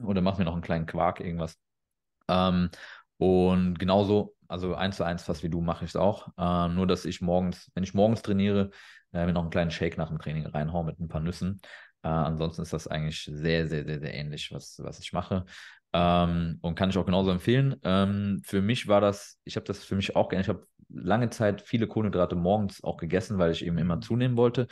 Oder 0.04 0.22
mache 0.22 0.40
mir 0.40 0.46
noch 0.46 0.54
einen 0.54 0.62
kleinen 0.62 0.86
Quark, 0.86 1.20
irgendwas. 1.20 1.58
Ähm, 2.28 2.70
und 3.18 3.80
genauso, 3.80 4.36
also 4.48 4.76
eins 4.76 4.98
zu 4.98 5.04
eins, 5.04 5.24
fast 5.24 5.44
wie 5.44 5.50
du, 5.50 5.62
mache 5.62 5.86
ich 5.86 5.92
es 5.92 5.96
auch. 5.96 6.30
Äh, 6.38 6.70
nur, 6.70 6.88
dass 6.88 7.06
ich 7.06 7.22
morgens, 7.22 7.72
wenn 7.74 7.84
ich 7.84 7.94
morgens 7.94 8.22
trainiere, 8.22 8.72
äh, 9.14 9.26
mir 9.26 9.34
noch 9.34 9.42
einen 9.42 9.50
kleinen 9.50 9.72
Shake 9.72 9.98
nach 9.98 10.10
dem 10.10 10.20
Training 10.20 10.46
reinhauen 10.46 10.86
mit 10.86 11.00
ein 11.00 11.08
paar 11.08 11.22
Nüssen. 11.22 11.62
Äh, 12.04 12.10
ansonsten 12.10 12.62
ist 12.62 12.74
das 12.74 12.88
eigentlich 12.88 13.24
sehr, 13.24 13.68
sehr, 13.68 13.86
sehr, 13.86 14.00
sehr 14.00 14.14
ähnlich, 14.14 14.52
was, 14.52 14.80
was 14.84 15.00
ich 15.00 15.14
mache. 15.14 15.46
Ähm, 15.98 16.60
und 16.62 16.76
kann 16.76 16.92
ich 16.92 16.98
auch 16.98 17.06
genauso 17.08 17.32
empfehlen. 17.32 17.76
Ähm, 17.84 18.40
für 18.46 18.62
mich 18.62 18.88
war 18.88 19.02
das, 19.02 19.40
ich 19.46 19.56
habe 19.56 19.66
das 19.66 19.84
für 19.84 19.96
mich 19.96 20.16
auch 20.16 20.30
gerne, 20.30 20.44
ich 20.44 20.50
habe 20.50 20.68
lange 20.90 21.32
Zeit 21.32 21.62
viele 21.62 21.88
Kohlenhydrate 21.88 22.36
morgens 22.36 22.84
auch 22.84 22.98
gegessen, 22.98 23.40
weil 23.40 23.52
ich 23.52 23.66
eben 23.66 23.80
immer 23.80 24.00
zunehmen 24.00 24.38
wollte 24.38 24.68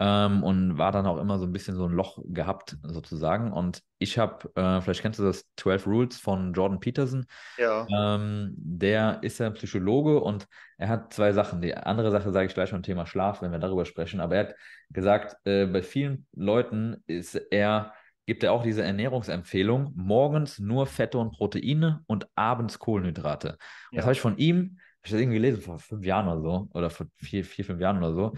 ähm, 0.00 0.42
und 0.42 0.78
war 0.78 0.90
dann 0.90 1.06
auch 1.06 1.18
immer 1.18 1.38
so 1.38 1.44
ein 1.44 1.52
bisschen 1.52 1.76
so 1.76 1.84
ein 1.84 1.92
Loch 1.92 2.18
gehabt, 2.24 2.78
sozusagen. 2.84 3.52
Und 3.52 3.82
ich 3.98 4.18
habe, 4.18 4.50
äh, 4.54 4.80
vielleicht 4.80 5.02
kennst 5.02 5.18
du 5.18 5.24
das 5.24 5.44
12 5.58 5.86
Rules 5.86 6.18
von 6.18 6.54
Jordan 6.54 6.80
Peterson. 6.80 7.26
Ja. 7.58 7.86
Ähm, 7.94 8.54
der 8.56 9.18
ist 9.22 9.40
ja 9.40 9.50
Psychologe 9.50 10.20
und 10.20 10.48
er 10.78 10.88
hat 10.88 11.12
zwei 11.12 11.34
Sachen. 11.34 11.60
Die 11.60 11.76
andere 11.76 12.10
Sache 12.10 12.32
sage 12.32 12.46
ich 12.46 12.54
gleich 12.54 12.70
beim 12.70 12.82
Thema 12.82 13.04
Schlaf, 13.04 13.42
wenn 13.42 13.52
wir 13.52 13.58
darüber 13.58 13.84
sprechen. 13.84 14.20
Aber 14.20 14.36
er 14.36 14.48
hat 14.48 14.54
gesagt, 14.88 15.36
äh, 15.44 15.66
bei 15.66 15.82
vielen 15.82 16.26
Leuten 16.32 17.02
ist 17.06 17.34
er 17.34 17.92
gibt 18.26 18.44
er 18.44 18.52
auch 18.52 18.62
diese 18.62 18.82
Ernährungsempfehlung, 18.82 19.92
morgens 19.94 20.58
nur 20.58 20.86
Fette 20.86 21.18
und 21.18 21.32
Proteine 21.32 22.02
und 22.06 22.28
abends 22.34 22.78
Kohlenhydrate. 22.78 23.58
Ja. 23.90 23.96
Das 23.96 24.04
habe 24.04 24.12
ich 24.12 24.20
von 24.20 24.36
ihm, 24.38 24.78
ich 25.02 25.10
habe 25.10 25.16
das 25.16 25.20
irgendwie 25.20 25.38
gelesen 25.38 25.62
vor 25.62 25.78
fünf 25.78 26.04
Jahren 26.04 26.28
oder 26.28 26.40
so, 26.40 26.68
oder 26.72 26.90
vor 26.90 27.06
vier, 27.16 27.44
vier 27.44 27.64
fünf 27.64 27.80
Jahren 27.80 27.98
oder 27.98 28.14
so. 28.14 28.34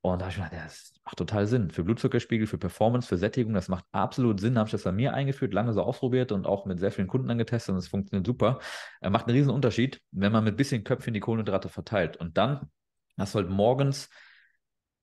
Und 0.00 0.20
da 0.20 0.26
habe 0.26 0.30
ich 0.30 0.36
gedacht, 0.36 0.52
ja, 0.52 0.64
das 0.64 0.92
macht 1.04 1.18
total 1.18 1.46
Sinn. 1.46 1.70
Für 1.70 1.84
Blutzuckerspiegel, 1.84 2.46
für 2.46 2.58
Performance, 2.58 3.08
für 3.08 3.16
Sättigung, 3.16 3.52
das 3.52 3.68
macht 3.68 3.84
absolut 3.92 4.40
Sinn. 4.40 4.54
Da 4.54 4.60
habe 4.60 4.68
ich 4.68 4.72
das 4.72 4.84
bei 4.84 4.92
mir 4.92 5.12
eingeführt, 5.12 5.52
lange 5.52 5.72
so 5.72 5.82
ausprobiert 5.82 6.32
und 6.32 6.46
auch 6.46 6.66
mit 6.66 6.78
sehr 6.78 6.92
vielen 6.92 7.08
Kunden 7.08 7.30
angetestet 7.30 7.72
und 7.72 7.78
es 7.78 7.88
funktioniert 7.88 8.26
super. 8.26 8.60
Er 9.00 9.10
macht 9.10 9.26
einen 9.26 9.36
riesen 9.36 9.50
Unterschied, 9.50 10.00
wenn 10.12 10.32
man 10.32 10.44
mit 10.44 10.54
ein 10.54 10.56
bisschen 10.56 10.84
Köpfchen 10.84 11.14
die 11.14 11.20
Kohlenhydrate 11.20 11.68
verteilt. 11.68 12.16
Und 12.16 12.36
dann 12.38 12.70
hast 13.16 13.34
du 13.34 13.38
halt 13.38 13.50
morgens, 13.50 14.08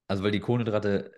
also 0.07 0.23
weil 0.23 0.31
die 0.31 0.39
Kohlenhydrate 0.39 1.11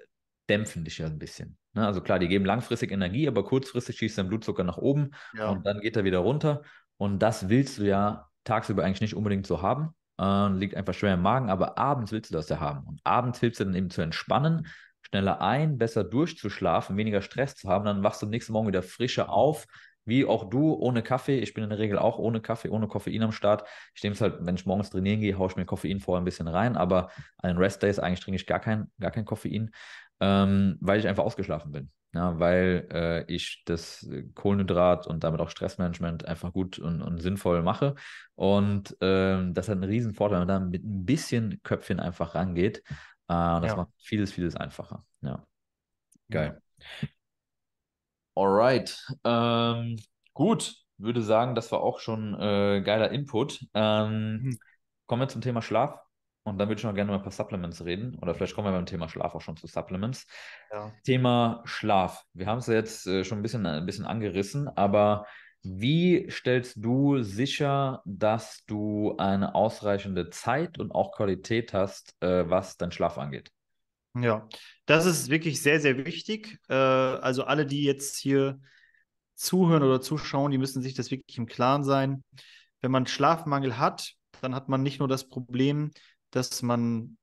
dämpfen 0.49 0.83
dich 0.83 0.97
ja 0.97 1.07
ein 1.07 1.19
bisschen. 1.19 1.57
Ne? 1.73 1.85
Also 1.85 2.01
klar, 2.01 2.19
die 2.19 2.27
geben 2.27 2.45
langfristig 2.45 2.91
Energie, 2.91 3.27
aber 3.27 3.43
kurzfristig 3.43 3.97
schießt 3.97 4.17
dein 4.17 4.29
Blutzucker 4.29 4.63
nach 4.63 4.77
oben 4.77 5.11
ja. 5.33 5.49
und 5.49 5.65
dann 5.65 5.79
geht 5.79 5.95
er 5.95 6.03
wieder 6.03 6.19
runter. 6.19 6.63
Und 6.97 7.19
das 7.19 7.49
willst 7.49 7.77
du 7.77 7.83
ja 7.83 8.27
tagsüber 8.43 8.83
eigentlich 8.83 9.01
nicht 9.01 9.15
unbedingt 9.15 9.45
so 9.45 9.61
haben 9.61 9.93
äh, 10.19 10.49
liegt 10.49 10.75
einfach 10.75 10.93
schwer 10.93 11.13
im 11.13 11.21
Magen, 11.21 11.49
aber 11.49 11.77
abends 11.77 12.11
willst 12.11 12.31
du 12.31 12.35
das 12.35 12.49
ja 12.49 12.59
haben. 12.59 12.85
Und 12.87 13.01
abends 13.03 13.39
hilft 13.39 13.53
es 13.53 13.57
dir 13.59 13.65
dann 13.65 13.75
eben 13.75 13.89
zu 13.89 14.01
entspannen, 14.01 14.67
schneller 15.01 15.41
ein, 15.41 15.77
besser 15.77 16.03
durchzuschlafen, 16.03 16.97
weniger 16.97 17.21
Stress 17.21 17.55
zu 17.55 17.69
haben, 17.69 17.85
dann 17.85 18.03
wachst 18.03 18.21
du 18.21 18.25
am 18.25 18.31
nächsten 18.31 18.53
Morgen 18.53 18.67
wieder 18.67 18.83
frischer 18.83 19.29
auf, 19.29 19.65
wie 20.05 20.25
auch 20.25 20.49
du, 20.49 20.73
ohne 20.73 21.03
Kaffee. 21.03 21.39
Ich 21.39 21.53
bin 21.53 21.65
in 21.65 21.69
der 21.69 21.79
Regel 21.79 21.97
auch 21.99 22.17
ohne 22.17 22.39
Kaffee, 22.39 22.69
ohne 22.69 22.87
Koffein 22.87 23.23
am 23.23 23.33
Start. 23.33 23.67
Ich 23.93 24.03
nehme 24.03 24.13
es 24.13 24.21
halt, 24.21 24.37
wenn 24.39 24.55
ich 24.55 24.65
morgens 24.65 24.89
trainieren 24.89 25.19
gehe, 25.19 25.37
haue 25.37 25.49
ich 25.49 25.57
mir 25.57 25.65
Koffein 25.65 25.99
vorher 25.99 26.21
ein 26.21 26.25
bisschen 26.25 26.47
rein, 26.47 26.77
aber 26.77 27.09
an 27.37 27.49
den 27.49 27.57
Rest-Days 27.57 27.99
eigentlich 27.99 28.21
trinke 28.21 28.37
ich 28.37 28.47
gar 28.47 28.59
kein, 28.59 28.89
gar 28.99 29.11
kein 29.11 29.25
Koffein, 29.25 29.71
ähm, 30.19 30.77
weil 30.81 30.99
ich 30.99 31.07
einfach 31.07 31.23
ausgeschlafen 31.23 31.71
bin 31.71 31.91
ja, 32.13 32.39
weil 32.39 32.87
äh, 32.91 33.31
ich 33.31 33.63
das 33.65 34.09
Kohlenhydrat 34.33 35.07
und 35.07 35.23
damit 35.23 35.41
auch 35.41 35.49
Stressmanagement 35.49 36.25
einfach 36.25 36.53
gut 36.53 36.79
und, 36.79 37.01
und 37.01 37.19
sinnvoll 37.19 37.61
mache. 37.61 37.95
Und 38.35 38.99
äh, 39.01 39.51
das 39.51 39.67
hat 39.67 39.75
einen 39.75 39.83
riesen 39.83 40.13
Vorteil, 40.13 40.39
wenn 40.39 40.47
man 40.47 40.61
da 40.61 40.67
mit 40.67 40.83
ein 40.83 41.05
bisschen 41.05 41.61
Köpfchen 41.63 41.99
einfach 41.99 42.33
rangeht. 42.33 42.79
Äh, 42.79 42.89
das 43.27 43.67
ja. 43.67 43.75
macht 43.75 43.89
vieles, 43.99 44.31
vieles 44.31 44.55
einfacher. 44.55 45.05
Ja. 45.21 45.45
Geil. 46.29 46.61
Alright. 48.35 49.05
Ähm, 49.23 49.97
gut. 50.33 50.75
würde 50.97 51.21
sagen, 51.21 51.53
das 51.53 51.71
war 51.71 51.81
auch 51.81 51.99
schon 51.99 52.33
äh, 52.33 52.81
geiler 52.81 53.11
Input. 53.11 53.63
Ähm, 53.75 54.41
Mhm. 54.41 54.59
kommen 55.05 55.21
wir 55.21 55.27
zum 55.27 55.41
Thema 55.41 55.61
Schlaf. 55.61 55.99
Und 56.47 56.57
dann 56.57 56.69
würde 56.69 56.79
ich 56.79 56.85
noch 56.85 56.95
gerne 56.95 57.11
mal 57.11 57.17
ein 57.17 57.23
paar 57.23 57.31
Supplements 57.31 57.83
reden. 57.83 58.17
Oder 58.21 58.33
vielleicht 58.33 58.55
kommen 58.55 58.67
wir 58.67 58.71
beim 58.71 58.85
Thema 58.85 59.09
Schlaf 59.09 59.35
auch 59.35 59.41
schon 59.41 59.57
zu 59.57 59.67
Supplements. 59.67 60.25
Ja. 60.71 60.93
Thema 61.03 61.61
Schlaf. 61.65 62.23
Wir 62.33 62.45
haben 62.45 62.59
es 62.59 62.67
ja 62.67 62.75
jetzt 62.75 63.05
äh, 63.05 63.25
schon 63.25 63.39
ein 63.39 63.41
bisschen, 63.41 63.65
ein 63.65 63.85
bisschen 63.85 64.05
angerissen, 64.05 64.69
aber 64.69 65.25
wie 65.61 66.27
stellst 66.31 66.77
du 66.77 67.21
sicher, 67.21 68.01
dass 68.05 68.63
du 68.65 69.15
eine 69.17 69.55
ausreichende 69.55 70.29
Zeit 70.29 70.79
und 70.79 70.93
auch 70.93 71.11
Qualität 71.11 71.73
hast, 71.73 72.15
äh, 72.21 72.49
was 72.49 72.77
dein 72.77 72.93
Schlaf 72.93 73.17
angeht? 73.17 73.51
Ja, 74.15 74.47
das 74.85 75.05
ist 75.05 75.29
wirklich 75.29 75.61
sehr, 75.61 75.81
sehr 75.81 75.97
wichtig. 76.05 76.59
Äh, 76.69 76.75
also 76.75 77.43
alle, 77.43 77.65
die 77.65 77.83
jetzt 77.83 78.17
hier 78.17 78.61
zuhören 79.35 79.83
oder 79.83 79.99
zuschauen, 79.99 80.51
die 80.51 80.57
müssen 80.57 80.81
sich 80.81 80.93
das 80.93 81.11
wirklich 81.11 81.37
im 81.37 81.45
Klaren 81.45 81.83
sein. 81.83 82.23
Wenn 82.79 82.91
man 82.91 83.05
Schlafmangel 83.05 83.77
hat, 83.77 84.13
dann 84.41 84.55
hat 84.55 84.69
man 84.69 84.83
nicht 84.83 84.99
nur 84.99 85.07
das 85.09 85.27
Problem, 85.27 85.91
dass 86.37 86.61
man 86.61 87.17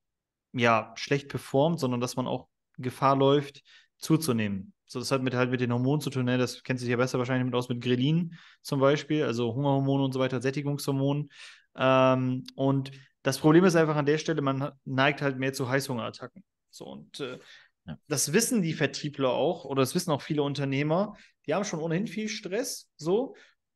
ja 0.53 0.93
schlecht 0.97 1.29
performt, 1.29 1.81
sondern 1.81 2.01
dass 2.01 2.17
man 2.17 2.27
auch 2.27 2.49
Gefahr 2.79 3.17
läuft, 3.17 3.63
zuzunehmen. 3.99 4.73
So, 4.87 4.99
das 4.99 5.11
hat 5.11 5.23
mit 5.23 5.35
halt 5.35 5.51
mit 5.51 5.61
den 5.61 5.73
Hormonen 5.73 6.01
zu 6.01 6.11
tun, 6.11 6.25
ne? 6.27 6.39
Das 6.39 6.63
kennt 6.63 6.79
sich 6.79 6.89
ja 6.89 6.97
besser 6.97 7.19
wahrscheinlich 7.19 7.47
mit 7.47 7.55
aus 7.55 7.69
mit 7.69 7.81
Grelin 7.83 8.37
zum 8.63 8.81
Beispiel, 8.81 9.25
also 9.25 9.55
Hungerhormone 9.55 10.05
und 10.05 10.13
so 10.13 10.21
weiter, 10.21 10.41
Sättigungshormonen. 10.41 11.31
Ähm, 11.77 12.45
und 12.55 12.93
das 13.23 13.39
Problem 13.39 13.65
ist 13.65 13.77
einfach 13.77 13.97
an 13.97 14.07
der 14.07 14.19
Stelle, 14.19 14.43
man 14.43 14.73
neigt 14.85 15.23
halt 15.23 15.39
mehr 15.39 15.53
zu 15.53 15.69
Heißhungerattacken. 15.69 16.45
So, 16.71 16.87
und 16.87 17.21
äh, 17.21 17.39
Ja. 17.87 17.99
das 18.09 18.33
wissen 18.33 18.63
die 18.63 18.73
Vertriebler 18.75 19.31
auch, 19.31 19.65
oder 19.65 19.83
das 19.83 19.95
wissen 19.95 20.11
auch 20.11 20.23
viele 20.23 20.43
Unternehmer, 20.43 21.17
die 21.47 21.55
haben 21.55 21.65
schon 21.65 21.81
ohnehin 21.81 22.07
viel 22.07 22.29
Stress, 22.29 22.89
so. 22.97 23.35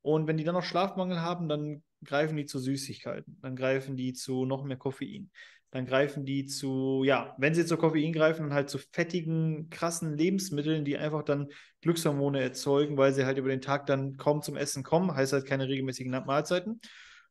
Und 0.09 0.27
wenn 0.27 0.39
die 0.39 0.45
dann 0.45 0.55
noch 0.55 0.63
Schlafmangel 0.63 1.21
haben, 1.21 1.51
dann 1.51 1.83
greifen 2.03 2.35
die 2.35 2.47
zu 2.47 2.59
Süßigkeiten, 2.59 3.37
dann 3.43 3.57
greifen 3.57 3.95
die 3.95 4.15
zu 4.15 4.47
noch 4.47 4.65
mehr 4.65 4.79
Koffein, 4.79 5.31
dann 5.71 5.85
greifen 5.85 6.25
die 6.25 6.47
zu, 6.47 7.03
ja, 7.05 7.35
wenn 7.37 7.55
sie 7.55 7.67
zu 7.67 7.77
Koffein 7.77 8.15
greifen, 8.15 8.45
dann 8.45 8.55
halt 8.55 8.71
zu 8.71 8.79
fettigen, 8.79 9.69
krassen 9.69 10.17
Lebensmitteln, 10.17 10.87
die 10.87 10.97
einfach 10.97 11.25
dann 11.25 11.49
Glückshormone 11.83 12.41
erzeugen, 12.41 12.97
weil 12.97 13.13
sie 13.13 13.27
halt 13.27 13.37
über 13.37 13.51
den 13.51 13.61
Tag 13.61 13.85
dann 13.85 14.17
kaum 14.17 14.41
zum 14.41 14.57
Essen 14.57 14.83
kommen, 14.83 15.15
heißt 15.15 15.35
halt 15.35 15.45
keine 15.45 15.69
regelmäßigen 15.69 16.11
Mahlzeiten. 16.25 16.81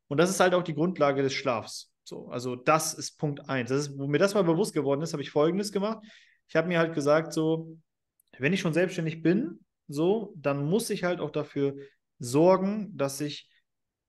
Und 0.07 0.19
das 0.19 0.29
ist 0.29 0.39
halt 0.39 0.53
auch 0.53 0.61
die 0.61 0.75
Grundlage 0.75 1.23
des 1.23 1.33
Schlafs. 1.33 1.91
So, 2.03 2.27
also 2.27 2.55
das 2.55 2.93
ist 2.93 3.17
Punkt 3.17 3.49
eins. 3.49 3.71
Das 3.71 3.87
ist, 3.87 3.97
wo 3.97 4.05
mir 4.05 4.19
das 4.19 4.35
mal 4.35 4.43
bewusst 4.43 4.75
geworden 4.75 5.01
ist, 5.01 5.13
habe 5.13 5.23
ich 5.23 5.31
Folgendes 5.31 5.71
gemacht. 5.71 6.05
Ich 6.47 6.55
habe 6.55 6.67
mir 6.67 6.77
halt 6.77 6.93
gesagt, 6.93 7.33
so, 7.33 7.75
wenn 8.37 8.53
ich 8.53 8.59
schon 8.59 8.73
selbstständig 8.73 9.23
bin, 9.23 9.61
so, 9.87 10.35
dann 10.37 10.63
muss 10.63 10.91
ich 10.91 11.03
halt 11.03 11.21
auch 11.21 11.31
dafür 11.31 11.75
sorgen, 12.19 12.95
dass 12.97 13.21
ich 13.21 13.49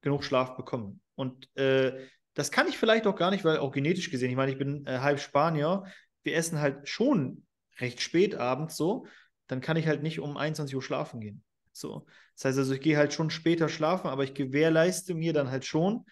genug 0.01 0.25
Schlaf 0.25 0.57
bekomme. 0.57 0.99
Und 1.15 1.55
äh, 1.57 2.07
das 2.35 2.51
kann 2.51 2.69
ich 2.69 2.79
vielleicht 2.79 3.07
auch 3.07 3.17
gar 3.17 3.31
nicht, 3.31 3.45
weil 3.45 3.59
auch 3.59 3.73
genetisch 3.73 4.11
gesehen, 4.11 4.31
ich 4.31 4.37
meine, 4.37 4.53
ich 4.53 4.59
bin 4.59 4.87
äh, 4.87 4.99
halb 4.99 5.19
Spanier, 5.19 5.85
wir 6.23 6.37
essen 6.37 6.61
halt 6.61 6.89
schon 6.89 7.45
recht 7.81 8.01
spät 8.01 8.35
abends 8.35 8.77
so, 8.77 9.07
dann 9.49 9.61
kann 9.61 9.77
ich 9.77 9.87
halt 9.87 10.03
nicht 10.03 10.21
um 10.21 10.37
21 10.37 10.75
Uhr 10.77 10.83
schlafen 10.83 11.21
gehen. 11.21 11.43
So. 11.73 12.07
Das 12.35 12.45
heißt 12.45 12.59
also, 12.59 12.75
ich 12.75 12.81
gehe 12.81 12.97
halt 12.97 13.13
schon 13.13 13.31
später 13.31 13.69
schlafen, 13.69 14.09
aber 14.09 14.25
ich 14.25 14.35
gewährleiste 14.35 15.15
mir 15.15 15.33
dann 15.33 15.51
halt 15.51 15.65
schon, 15.65 16.05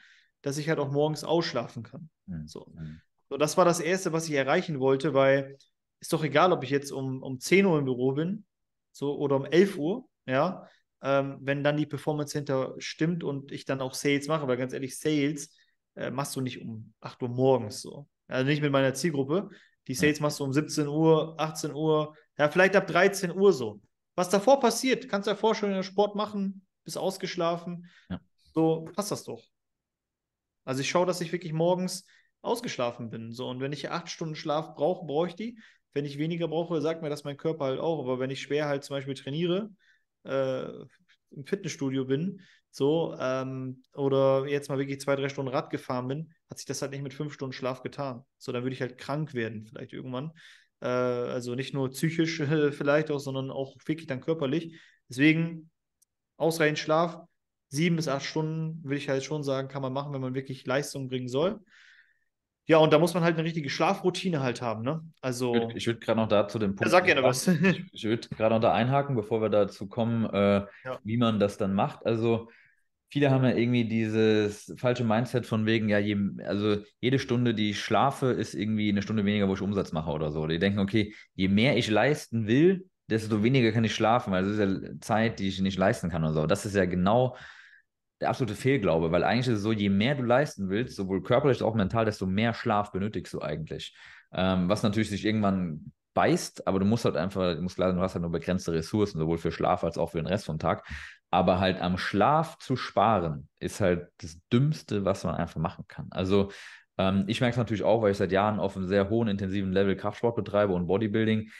dass 0.43 0.59
ich 0.59 0.69
halt 0.69 0.79
auch 0.79 0.91
morgens 0.91 1.25
ausschlafen 1.25 1.83
kann. 1.83 2.09
Hm. 2.27 2.47
So. 2.47 2.67
Hm. 2.77 3.01
So, 3.29 3.37
das 3.37 3.57
war 3.57 3.65
das 3.65 3.81
Erste, 3.81 4.13
was 4.13 4.29
ich 4.29 4.35
erreichen 4.35 4.81
wollte, 4.81 5.13
weil 5.15 5.57
ist 6.01 6.13
doch 6.13 6.23
egal, 6.23 6.53
ob 6.53 6.63
ich 6.63 6.71
jetzt 6.71 6.93
um, 6.93 7.23
um 7.23 7.41
10 7.41 7.67
Uhr 7.67 7.79
im 7.79 7.85
Büro 7.85 8.13
bin 8.13 8.45
so, 8.93 9.17
oder 9.17 9.37
um 9.37 9.45
11 9.45 9.77
Uhr, 9.77 10.09
ja, 10.27 10.69
ähm, 11.07 11.39
wenn 11.41 11.63
dann 11.63 11.77
die 11.77 11.87
Performance 11.87 12.37
hinter 12.37 12.75
stimmt 12.79 13.23
und 13.23 13.53
ich 13.53 13.65
dann 13.65 13.81
auch 13.81 13.95
Sales 13.95 14.27
mache, 14.27 14.49
weil 14.49 14.57
ganz 14.57 14.73
ehrlich, 14.73 14.99
Sales 14.99 15.55
äh, 15.95 16.11
machst 16.11 16.35
du 16.35 16.41
nicht 16.41 16.61
um 16.61 16.95
8 16.99 17.23
Uhr 17.23 17.29
morgens 17.29 17.81
so. 17.81 18.09
Also 18.27 18.45
nicht 18.45 18.61
mit 18.61 18.73
meiner 18.73 18.93
Zielgruppe. 18.93 19.51
Die 19.87 19.95
Sales 19.95 20.19
machst 20.19 20.41
du 20.41 20.45
um 20.45 20.53
17 20.53 20.89
Uhr, 20.89 21.37
18 21.39 21.73
Uhr, 21.73 22.17
ja, 22.37 22.49
vielleicht 22.49 22.75
ab 22.75 22.89
13 22.89 23.31
Uhr 23.31 23.53
so. 23.53 23.81
Was 24.17 24.31
davor 24.31 24.59
passiert, 24.59 25.09
kannst 25.09 25.29
du 25.29 25.31
ja 25.31 25.37
vorstellen, 25.37 25.81
Sport 25.85 26.17
machen, 26.17 26.67
bist 26.83 26.99
ausgeschlafen. 26.99 27.89
Ja. 28.11 28.21
So 28.53 28.89
passt 28.93 29.13
das 29.13 29.23
doch. 29.23 29.45
Also 30.65 30.81
ich 30.81 30.91
schaue, 30.91 31.07
dass 31.07 31.21
ich 31.21 31.31
wirklich 31.31 31.53
morgens 31.53 32.05
ausgeschlafen 32.43 33.11
bin. 33.11 33.31
So, 33.31 33.49
und 33.49 33.61
wenn 33.61 33.73
ich 33.73 33.91
acht 33.93 34.09
Stunden 34.09 34.35
Schlaf 34.35 34.75
brauche, 34.75 35.07
brauche 35.07 35.29
ich 35.29 35.37
die. 35.37 35.61
Wenn 35.93 36.05
ich 36.05 36.19
weniger 36.19 36.49
brauche, 36.49 36.81
sagt 36.81 37.03
mir 37.03 37.11
das 37.11 37.23
mein 37.23 37.37
Körper 37.37 37.67
halt 37.67 37.79
auch. 37.79 38.01
Aber 38.01 38.19
wenn 38.19 38.31
ich 38.31 38.43
schwer 38.43 38.67
halt 38.67 38.83
zum 38.83 38.97
Beispiel 38.97 39.15
trainiere, 39.15 39.71
äh, 40.27 40.87
im 41.31 41.45
Fitnessstudio 41.45 42.05
bin, 42.05 42.41
so, 42.71 43.17
ähm, 43.19 43.83
oder 43.95 44.47
jetzt 44.47 44.69
mal 44.69 44.79
wirklich 44.79 45.01
zwei, 45.01 45.17
drei 45.17 45.29
Stunden 45.31 45.51
Rad 45.51 45.71
gefahren 45.71 46.09
bin, 46.09 46.35
hat 46.51 46.59
sich 46.59 46.67
das 46.67 46.83
halt 46.83 46.93
nicht 46.93 47.03
mit 47.03 47.15
fünf 47.15 47.33
Stunden 47.33 47.55
Schlaf 47.55 47.83
getan. 47.83 48.23
So, 48.39 48.53
dann 48.53 48.65
würde 48.65 48.75
ich 48.75 48.83
halt 48.83 48.99
krank 48.99 49.33
werden, 49.33 49.65
vielleicht 49.65 49.93
irgendwann. 49.95 50.33
Äh, 50.81 50.87
also 50.87 51.55
nicht 51.55 51.73
nur 51.73 51.91
psychisch 51.91 52.41
äh, 52.41 52.73
vielleicht 52.73 53.11
auch, 53.11 53.19
sondern 53.19 53.51
auch 53.51 53.77
wirklich 53.87 54.07
dann 54.07 54.21
körperlich. 54.21 54.79
Deswegen 55.09 55.71
ausreichend 56.37 56.79
Schlaf, 56.79 57.19
sieben 57.69 57.97
bis 57.97 58.09
acht 58.09 58.27
Stunden, 58.27 58.83
würde 58.85 58.97
ich 58.97 59.09
halt 59.09 59.25
schon 59.25 59.43
sagen, 59.43 59.69
kann 59.69 59.83
man 59.83 59.93
machen, 59.93 60.13
wenn 60.13 60.21
man 60.21 60.35
wirklich 60.35 60.67
Leistung 60.67 61.09
bringen 61.09 61.29
soll. 61.29 61.61
Ja, 62.69 62.79
und 62.79 62.93
da 62.93 62.99
muss 62.99 63.15
man 63.15 63.23
halt 63.23 63.37
eine 63.37 63.45
richtige 63.45 63.71
Schlafroutine 63.71 64.41
halt 64.41 64.61
haben, 64.61 64.83
ne? 64.83 65.03
Also, 65.21 65.55
Ich 65.75 65.87
würde 65.87 65.99
würd 65.99 66.01
gerade 66.01 66.21
noch 66.21 66.29
da 66.29 66.49
zu 66.49 66.59
dem 66.59 66.75
Punkt. 66.75 66.85
ja, 66.85 66.91
sag 66.91 67.05
gerne 67.07 67.23
was. 67.23 67.47
Ich, 67.63 67.85
ich 67.93 68.05
würde 68.05 68.29
gerade 68.29 68.55
noch 68.55 68.61
da 68.61 68.73
einhaken, 68.73 69.15
bevor 69.15 69.41
wir 69.41 69.49
dazu 69.49 69.87
kommen, 69.89 70.25
äh, 70.27 70.67
Ja. 70.85 70.99
wie 71.05 71.17
man 71.17 71.39
das 71.39 71.59
dann 71.59 71.75
macht. 71.75 72.05
Also, 72.05 72.51
viele 73.09 73.31
haben 73.31 73.45
ja 73.45 73.51
irgendwie 73.55 73.85
dieses 73.89 74.75
falsche 74.79 75.05
Mindset 75.05 75.47
von 75.47 75.65
wegen, 75.67 75.89
ja, 75.89 75.99
je, 75.99 76.17
also 76.45 76.79
jede 77.01 77.19
Stunde, 77.21 77.55
die 77.55 77.71
ich 77.71 77.81
schlafe, 77.81 78.27
ist 78.33 78.55
irgendwie 78.55 78.89
eine 78.89 79.03
Stunde 79.03 79.25
weniger, 79.25 79.49
wo 79.49 79.55
ich 79.55 79.61
Umsatz 79.61 79.93
mache 79.93 80.11
oder 80.11 80.33
so. 80.33 80.47
Die 80.47 80.59
denken, 80.59 80.81
okay, 80.81 81.15
je 81.35 81.49
mehr 81.49 81.77
ich 81.77 81.89
leisten 81.89 82.47
will, 82.49 82.89
desto 83.09 83.45
weniger 83.45 83.71
kann 83.71 83.85
ich 83.85 83.95
schlafen, 83.95 84.33
weil 84.33 84.43
das 84.45 84.53
ist 84.55 84.59
ja 84.59 85.01
Zeit, 85.01 85.39
die 85.39 85.49
ich 85.49 85.61
nicht 85.61 85.79
leisten 85.79 86.11
kann 86.11 86.25
oder 86.25 86.33
so. 86.33 86.47
Das 86.47 86.67
ist 86.67 86.75
ja 86.75 86.85
genau 86.85 87.37
der 88.21 88.31
absolute 88.31 88.55
Fehlglaube, 88.55 89.13
weil 89.13 89.25
eigentlich 89.25 89.49
ist 89.49 89.59
es 89.59 89.63
so, 89.63 89.73
je 89.73 89.91
mehr 89.91 90.15
du 90.15 90.23
leisten 90.23 90.69
willst, 90.69 90.97
sowohl 90.97 91.23
körperlich 91.23 91.59
als 91.59 91.63
auch 91.63 91.75
mental, 91.75 92.05
desto 92.05 92.27
mehr 92.27 92.55
Schlaf 92.55 92.93
benötigst 92.93 93.35
du 93.35 93.43
eigentlich. 93.43 93.95
Ähm, 94.33 94.69
was 94.69 94.83
natürlich 94.83 95.11
sich 95.11 95.25
irgendwann 95.25 95.93
beißt, 96.15 96.67
aber 96.67 96.79
du 96.79 96.87
musst 96.87 97.05
halt 97.05 97.17
einfach, 97.17 97.55
du 97.55 97.63
musst 97.63 97.77
klar 97.77 97.89
sein, 97.89 97.97
du 97.97 98.03
hast 98.03 98.15
halt 98.15 98.23
nur 98.23 98.33
begrenzte 98.33 98.73
Ressourcen, 98.73 99.19
sowohl 99.19 99.37
für 99.37 99.53
Schlaf 99.53 99.85
als 99.85 99.99
auch 99.99 100.11
für 100.11 100.19
den 100.19 100.27
Rest 100.27 100.47
vom 100.47 100.59
Tag. 100.59 100.87
Aber 101.31 101.61
halt 101.61 101.81
am 101.81 101.99
Schlaf 101.99 102.57
zu 102.59 102.77
sparen, 102.77 103.49
ist 103.59 103.81
halt 103.81 104.09
das 104.19 104.39
Dümmste, 104.51 105.05
was 105.05 105.25
man 105.25 105.35
einfach 105.35 105.61
machen 105.61 105.85
kann. 105.89 106.07
Also 106.11 106.51
ähm, 106.97 107.25
ich 107.27 107.41
merke 107.41 107.53
es 107.53 107.59
natürlich 107.59 107.83
auch, 107.83 108.01
weil 108.01 108.13
ich 108.13 108.17
seit 108.17 108.33
Jahren 108.33 108.61
auf 108.61 108.77
einem 108.77 108.87
sehr 108.87 109.11
hohen, 109.11 109.29
intensiven 109.29 109.73
Level 109.73 109.95
Kraftsport 109.95 110.37
betreibe 110.37 110.73
und 110.73 110.87
Bodybuilding 110.87 111.51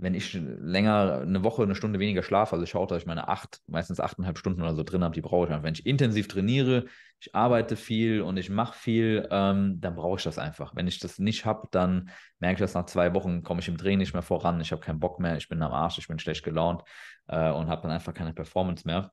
wenn 0.00 0.14
ich 0.14 0.32
länger 0.34 1.20
eine 1.20 1.44
Woche, 1.44 1.62
eine 1.62 1.74
Stunde 1.74 1.98
weniger 1.98 2.22
schlafe, 2.22 2.54
also 2.54 2.64
ich 2.64 2.70
schaue, 2.70 2.86
dass 2.86 3.02
ich 3.02 3.06
meine 3.06 3.28
acht, 3.28 3.60
meistens 3.66 4.00
achteinhalb 4.00 4.38
Stunden 4.38 4.62
oder 4.62 4.74
so 4.74 4.82
drin 4.82 5.04
habe, 5.04 5.14
die 5.14 5.20
brauche 5.20 5.46
ich 5.46 5.52
einfach. 5.52 5.64
Wenn 5.64 5.74
ich 5.74 5.84
intensiv 5.84 6.26
trainiere, 6.26 6.86
ich 7.20 7.34
arbeite 7.34 7.76
viel 7.76 8.22
und 8.22 8.38
ich 8.38 8.48
mache 8.48 8.78
viel, 8.78 9.28
ähm, 9.30 9.78
dann 9.80 9.94
brauche 9.94 10.16
ich 10.16 10.24
das 10.24 10.38
einfach. 10.38 10.74
Wenn 10.74 10.86
ich 10.86 11.00
das 11.00 11.18
nicht 11.18 11.44
habe, 11.44 11.68
dann 11.70 12.10
merke 12.38 12.54
ich 12.54 12.60
das 12.60 12.74
nach 12.74 12.86
zwei 12.86 13.12
Wochen, 13.12 13.42
komme 13.42 13.60
ich 13.60 13.68
im 13.68 13.76
Training 13.76 13.98
nicht 13.98 14.14
mehr 14.14 14.22
voran, 14.22 14.60
ich 14.60 14.72
habe 14.72 14.80
keinen 14.80 15.00
Bock 15.00 15.20
mehr, 15.20 15.36
ich 15.36 15.48
bin 15.48 15.62
am 15.62 15.72
Arsch, 15.72 15.98
ich 15.98 16.08
bin 16.08 16.18
schlecht 16.18 16.44
gelaunt 16.44 16.82
äh, 17.28 17.50
und 17.50 17.68
habe 17.68 17.82
dann 17.82 17.90
einfach 17.90 18.14
keine 18.14 18.32
Performance 18.32 18.86
mehr. 18.86 19.12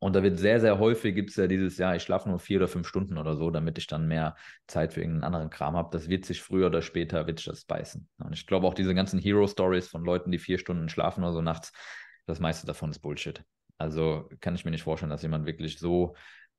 Und 0.00 0.14
da 0.14 0.22
wird 0.22 0.38
sehr, 0.38 0.60
sehr 0.60 0.78
häufig 0.78 1.14
gibt 1.14 1.30
es 1.30 1.36
ja 1.36 1.48
dieses, 1.48 1.76
ja, 1.76 1.94
ich 1.94 2.02
schlafe 2.02 2.28
nur 2.28 2.38
vier 2.38 2.58
oder 2.58 2.68
fünf 2.68 2.86
Stunden 2.86 3.18
oder 3.18 3.36
so, 3.36 3.50
damit 3.50 3.78
ich 3.78 3.88
dann 3.88 4.06
mehr 4.06 4.36
Zeit 4.68 4.92
für 4.92 5.00
irgendeinen 5.00 5.24
anderen 5.24 5.50
Kram 5.50 5.76
habe. 5.76 5.88
Das 5.90 6.08
wird 6.08 6.24
sich 6.24 6.40
früher 6.40 6.68
oder 6.68 6.82
später, 6.82 7.26
wird 7.26 7.38
sich 7.38 7.46
das 7.46 7.64
beißen. 7.64 8.08
Und 8.18 8.32
ich 8.32 8.46
glaube 8.46 8.66
auch 8.66 8.74
diese 8.74 8.94
ganzen 8.94 9.18
Hero-Stories 9.18 9.88
von 9.88 10.04
Leuten, 10.04 10.30
die 10.30 10.38
vier 10.38 10.58
Stunden 10.58 10.88
schlafen 10.88 11.24
oder 11.24 11.32
so 11.32 11.42
nachts, 11.42 11.72
das 12.26 12.38
meiste 12.38 12.66
davon 12.66 12.90
ist 12.90 13.00
Bullshit. 13.00 13.42
Also 13.76 14.28
kann 14.40 14.54
ich 14.54 14.64
mir 14.64 14.70
nicht 14.70 14.82
vorstellen, 14.82 15.10
dass 15.10 15.22
jemand 15.22 15.46
wirklich 15.46 15.78
so 15.78 16.14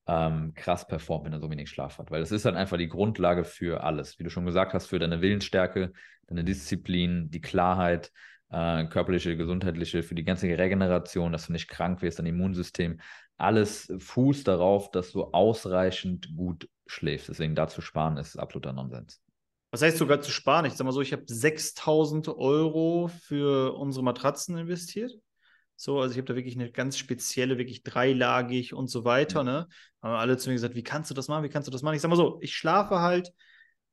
ähm, 0.08 0.54
krass 0.56 0.88
performt, 0.88 1.26
wenn 1.26 1.34
er 1.34 1.40
so 1.40 1.52
wenig 1.52 1.70
Schlaf 1.70 1.98
hat. 1.98 2.12
Weil 2.12 2.22
das 2.22 2.32
ist 2.32 2.46
halt 2.46 2.56
einfach 2.56 2.78
die 2.78 2.90
Grundlage 2.90 3.44
für 3.44 3.84
alles. 3.84 4.20
Wie 4.20 4.24
du 4.24 4.30
schon 4.30 4.46
gesagt 4.46 4.74
hast, 4.74 4.88
für 4.88 5.00
deine 5.00 5.22
Willensstärke, 5.22 5.94
deine 6.28 6.44
Disziplin, 6.44 7.30
die 7.30 7.42
Klarheit, 7.42 8.12
äh, 8.50 8.86
körperliche, 8.86 9.38
gesundheitliche, 9.38 10.02
für 10.02 10.16
die 10.16 10.24
ganze 10.24 10.48
Regeneration, 10.48 11.32
dass 11.32 11.48
du 11.48 11.54
nicht 11.54 11.68
krank 11.68 12.02
wirst, 12.02 12.20
dein 12.20 12.26
Immunsystem. 12.26 13.00
Alles 13.40 13.92
fußt 13.98 14.48
darauf, 14.48 14.92
dass 14.92 15.12
du 15.14 15.24
ausreichend 15.24 16.36
gut 16.36 16.70
schläfst. 16.86 17.30
Deswegen 17.30 17.56
da 17.56 17.68
zu 17.68 17.82
sparen 17.82 18.18
ist 18.18 18.38
absoluter 18.38 18.74
Nonsens. 18.74 19.22
Was 19.72 19.82
heißt 19.82 19.98
sogar 19.98 20.20
zu 20.20 20.32
sparen? 20.32 20.66
Ich 20.66 20.74
sag 20.74 20.84
mal 20.86 20.92
so, 20.92 21.02
ich 21.02 21.14
habe 21.14 21.24
6000 21.26 22.28
Euro 22.28 23.08
für 23.08 23.76
unsere 23.76 24.04
Matratzen 24.04 24.58
investiert. 24.58 25.14
So, 25.76 26.02
also 26.02 26.12
ich 26.12 26.18
habe 26.18 26.26
da 26.26 26.36
wirklich 26.36 26.56
eine 26.56 26.70
ganz 26.70 26.98
spezielle, 26.98 27.58
wirklich 27.58 27.84
dreilagig 27.84 28.74
und 28.74 28.90
so 28.90 29.06
weiter, 29.06 29.46
ne? 29.46 29.68
Haben 30.02 30.16
alle 30.16 30.36
zu 30.38 30.50
mir 30.50 30.56
gesagt, 30.56 30.76
wie 30.76 30.84
kannst 30.84 31.10
du 31.10 31.14
das 31.14 31.30
machen? 31.30 31.46
Wie 31.46 31.50
kannst 31.50 31.68
du 31.68 31.72
das 31.72 31.82
machen? 31.82 31.96
Ich 31.96 32.02
sag 32.02 32.10
mal 32.10 32.18
so, 32.18 32.40
ich 32.42 32.54
schlafe 32.54 33.00
halt 33.00 33.32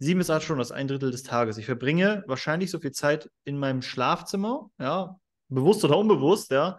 sieben 0.01 0.18
bis 0.18 0.28
acht 0.28 0.42
Stunden, 0.42 0.59
das 0.59 0.70
ist 0.70 0.76
ein 0.76 0.88
Drittel 0.88 1.12
des 1.12 1.22
Tages. 1.22 1.59
Ich 1.59 1.66
verbringe 1.66 2.24
wahrscheinlich 2.26 2.72
so 2.72 2.80
viel 2.80 2.90
Zeit 2.90 3.30
in 3.44 3.57
meinem 3.57 3.82
Schlafzimmer, 3.82 4.70
ja, 4.80 5.16
bewusst 5.49 5.84
oder 5.84 5.97
unbewusst, 5.97 6.51
ja, 6.51 6.78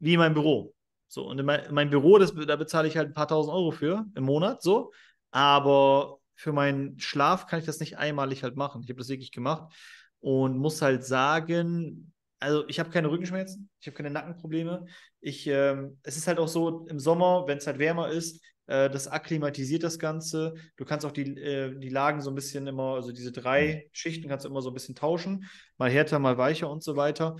wie 0.00 0.14
in 0.14 0.18
meinem 0.18 0.34
Büro. 0.34 0.74
So, 1.12 1.28
und 1.28 1.38
in 1.38 1.44
mein, 1.44 1.66
in 1.66 1.74
mein 1.74 1.90
Büro, 1.90 2.16
das, 2.16 2.32
da 2.34 2.56
bezahle 2.56 2.88
ich 2.88 2.96
halt 2.96 3.08
ein 3.08 3.12
paar 3.12 3.28
tausend 3.28 3.54
Euro 3.54 3.70
für 3.70 4.06
im 4.14 4.24
Monat, 4.24 4.62
so. 4.62 4.92
Aber 5.30 6.20
für 6.34 6.54
meinen 6.54 6.98
Schlaf 6.98 7.46
kann 7.46 7.58
ich 7.58 7.66
das 7.66 7.80
nicht 7.80 7.98
einmalig 7.98 8.42
halt 8.42 8.56
machen. 8.56 8.80
Ich 8.82 8.88
habe 8.88 8.98
das 8.98 9.10
wirklich 9.10 9.30
gemacht 9.30 9.74
und 10.20 10.56
muss 10.56 10.80
halt 10.80 11.04
sagen, 11.04 12.14
also 12.38 12.66
ich 12.66 12.80
habe 12.80 12.88
keine 12.88 13.10
Rückenschmerzen, 13.10 13.68
ich 13.78 13.88
habe 13.88 13.94
keine 13.94 14.08
Nackenprobleme. 14.08 14.86
Ich, 15.20 15.46
ähm, 15.48 15.98
es 16.02 16.16
ist 16.16 16.28
halt 16.28 16.38
auch 16.38 16.48
so 16.48 16.86
im 16.86 16.98
Sommer, 16.98 17.44
wenn 17.46 17.58
es 17.58 17.66
halt 17.66 17.78
wärmer 17.78 18.08
ist, 18.08 18.42
äh, 18.66 18.88
das 18.88 19.06
akklimatisiert 19.06 19.82
das 19.82 19.98
Ganze. 19.98 20.54
Du 20.78 20.86
kannst 20.86 21.04
auch 21.04 21.12
die, 21.12 21.36
äh, 21.38 21.78
die 21.78 21.90
Lagen 21.90 22.22
so 22.22 22.30
ein 22.30 22.34
bisschen 22.34 22.66
immer, 22.66 22.94
also 22.94 23.12
diese 23.12 23.32
drei 23.32 23.86
Schichten 23.92 24.30
kannst 24.30 24.46
du 24.46 24.48
immer 24.48 24.62
so 24.62 24.70
ein 24.70 24.74
bisschen 24.74 24.94
tauschen, 24.94 25.44
mal 25.76 25.90
härter, 25.90 26.18
mal 26.18 26.38
weicher 26.38 26.70
und 26.70 26.82
so 26.82 26.96
weiter. 26.96 27.36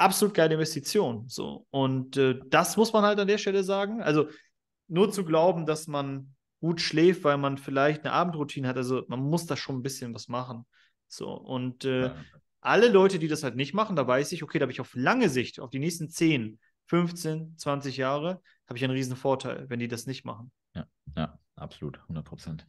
Absolut 0.00 0.34
geile 0.34 0.54
Investition. 0.54 1.28
So. 1.28 1.66
Und 1.70 2.16
äh, 2.16 2.40
das 2.48 2.78
muss 2.78 2.92
man 2.92 3.04
halt 3.04 3.20
an 3.20 3.28
der 3.28 3.36
Stelle 3.36 3.62
sagen. 3.62 4.02
Also 4.02 4.28
nur 4.88 5.12
zu 5.12 5.26
glauben, 5.26 5.66
dass 5.66 5.86
man 5.86 6.34
gut 6.60 6.80
schläft, 6.80 7.22
weil 7.24 7.36
man 7.36 7.58
vielleicht 7.58 8.04
eine 8.04 8.12
Abendroutine 8.12 8.66
hat. 8.66 8.78
Also 8.78 9.04
man 9.08 9.20
muss 9.20 9.44
da 9.44 9.56
schon 9.56 9.76
ein 9.76 9.82
bisschen 9.82 10.14
was 10.14 10.28
machen. 10.28 10.64
So, 11.06 11.30
und 11.32 11.84
äh, 11.84 12.06
ja. 12.06 12.14
alle 12.62 12.88
Leute, 12.88 13.18
die 13.18 13.28
das 13.28 13.42
halt 13.42 13.56
nicht 13.56 13.74
machen, 13.74 13.94
da 13.94 14.06
weiß 14.06 14.32
ich, 14.32 14.42
okay, 14.42 14.58
da 14.58 14.62
habe 14.62 14.72
ich 14.72 14.80
auf 14.80 14.94
lange 14.94 15.28
Sicht, 15.28 15.60
auf 15.60 15.68
die 15.68 15.78
nächsten 15.78 16.08
10, 16.08 16.58
15, 16.86 17.58
20 17.58 17.98
Jahre, 17.98 18.40
habe 18.68 18.78
ich 18.78 18.84
einen 18.84 18.94
riesen 18.94 19.16
Vorteil, 19.16 19.68
wenn 19.68 19.80
die 19.80 19.88
das 19.88 20.06
nicht 20.06 20.24
machen. 20.24 20.50
Ja, 20.74 20.86
ja, 21.14 21.38
absolut, 21.56 21.98
100 22.02 22.24
Prozent. 22.24 22.66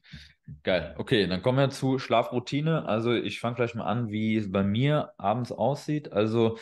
Geil. 0.63 0.95
Okay, 0.97 1.27
dann 1.27 1.41
kommen 1.41 1.59
wir 1.59 1.69
zu 1.69 1.97
Schlafroutine. 1.97 2.85
Also 2.85 3.13
ich 3.13 3.39
fange 3.39 3.55
gleich 3.55 3.73
mal 3.73 3.85
an, 3.85 4.09
wie 4.09 4.35
es 4.35 4.51
bei 4.51 4.63
mir 4.63 5.13
abends 5.17 5.51
aussieht. 5.51 6.11
Also 6.11 6.57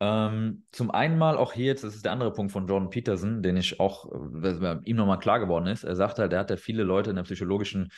ähm, 0.00 0.64
zum 0.70 0.90
einen 0.90 1.18
mal 1.18 1.36
auch 1.36 1.52
hier 1.52 1.66
jetzt, 1.66 1.82
das 1.82 1.94
ist 1.94 2.04
der 2.04 2.12
andere 2.12 2.32
Punkt 2.32 2.52
von 2.52 2.66
Jordan 2.66 2.90
Peterson, 2.90 3.42
den 3.42 3.56
ich 3.56 3.80
auch, 3.80 4.10
äh, 4.42 4.78
ihm 4.84 4.96
nochmal 4.96 5.18
klar 5.18 5.40
geworden 5.40 5.66
ist. 5.66 5.84
Er 5.84 5.96
sagt 5.96 6.18
halt, 6.18 6.32
er 6.32 6.40
hat 6.40 6.50
ja 6.50 6.56
viele 6.56 6.84
Leute 6.84 7.10
in 7.10 7.16
der 7.16 7.24
psychologischen 7.24 7.90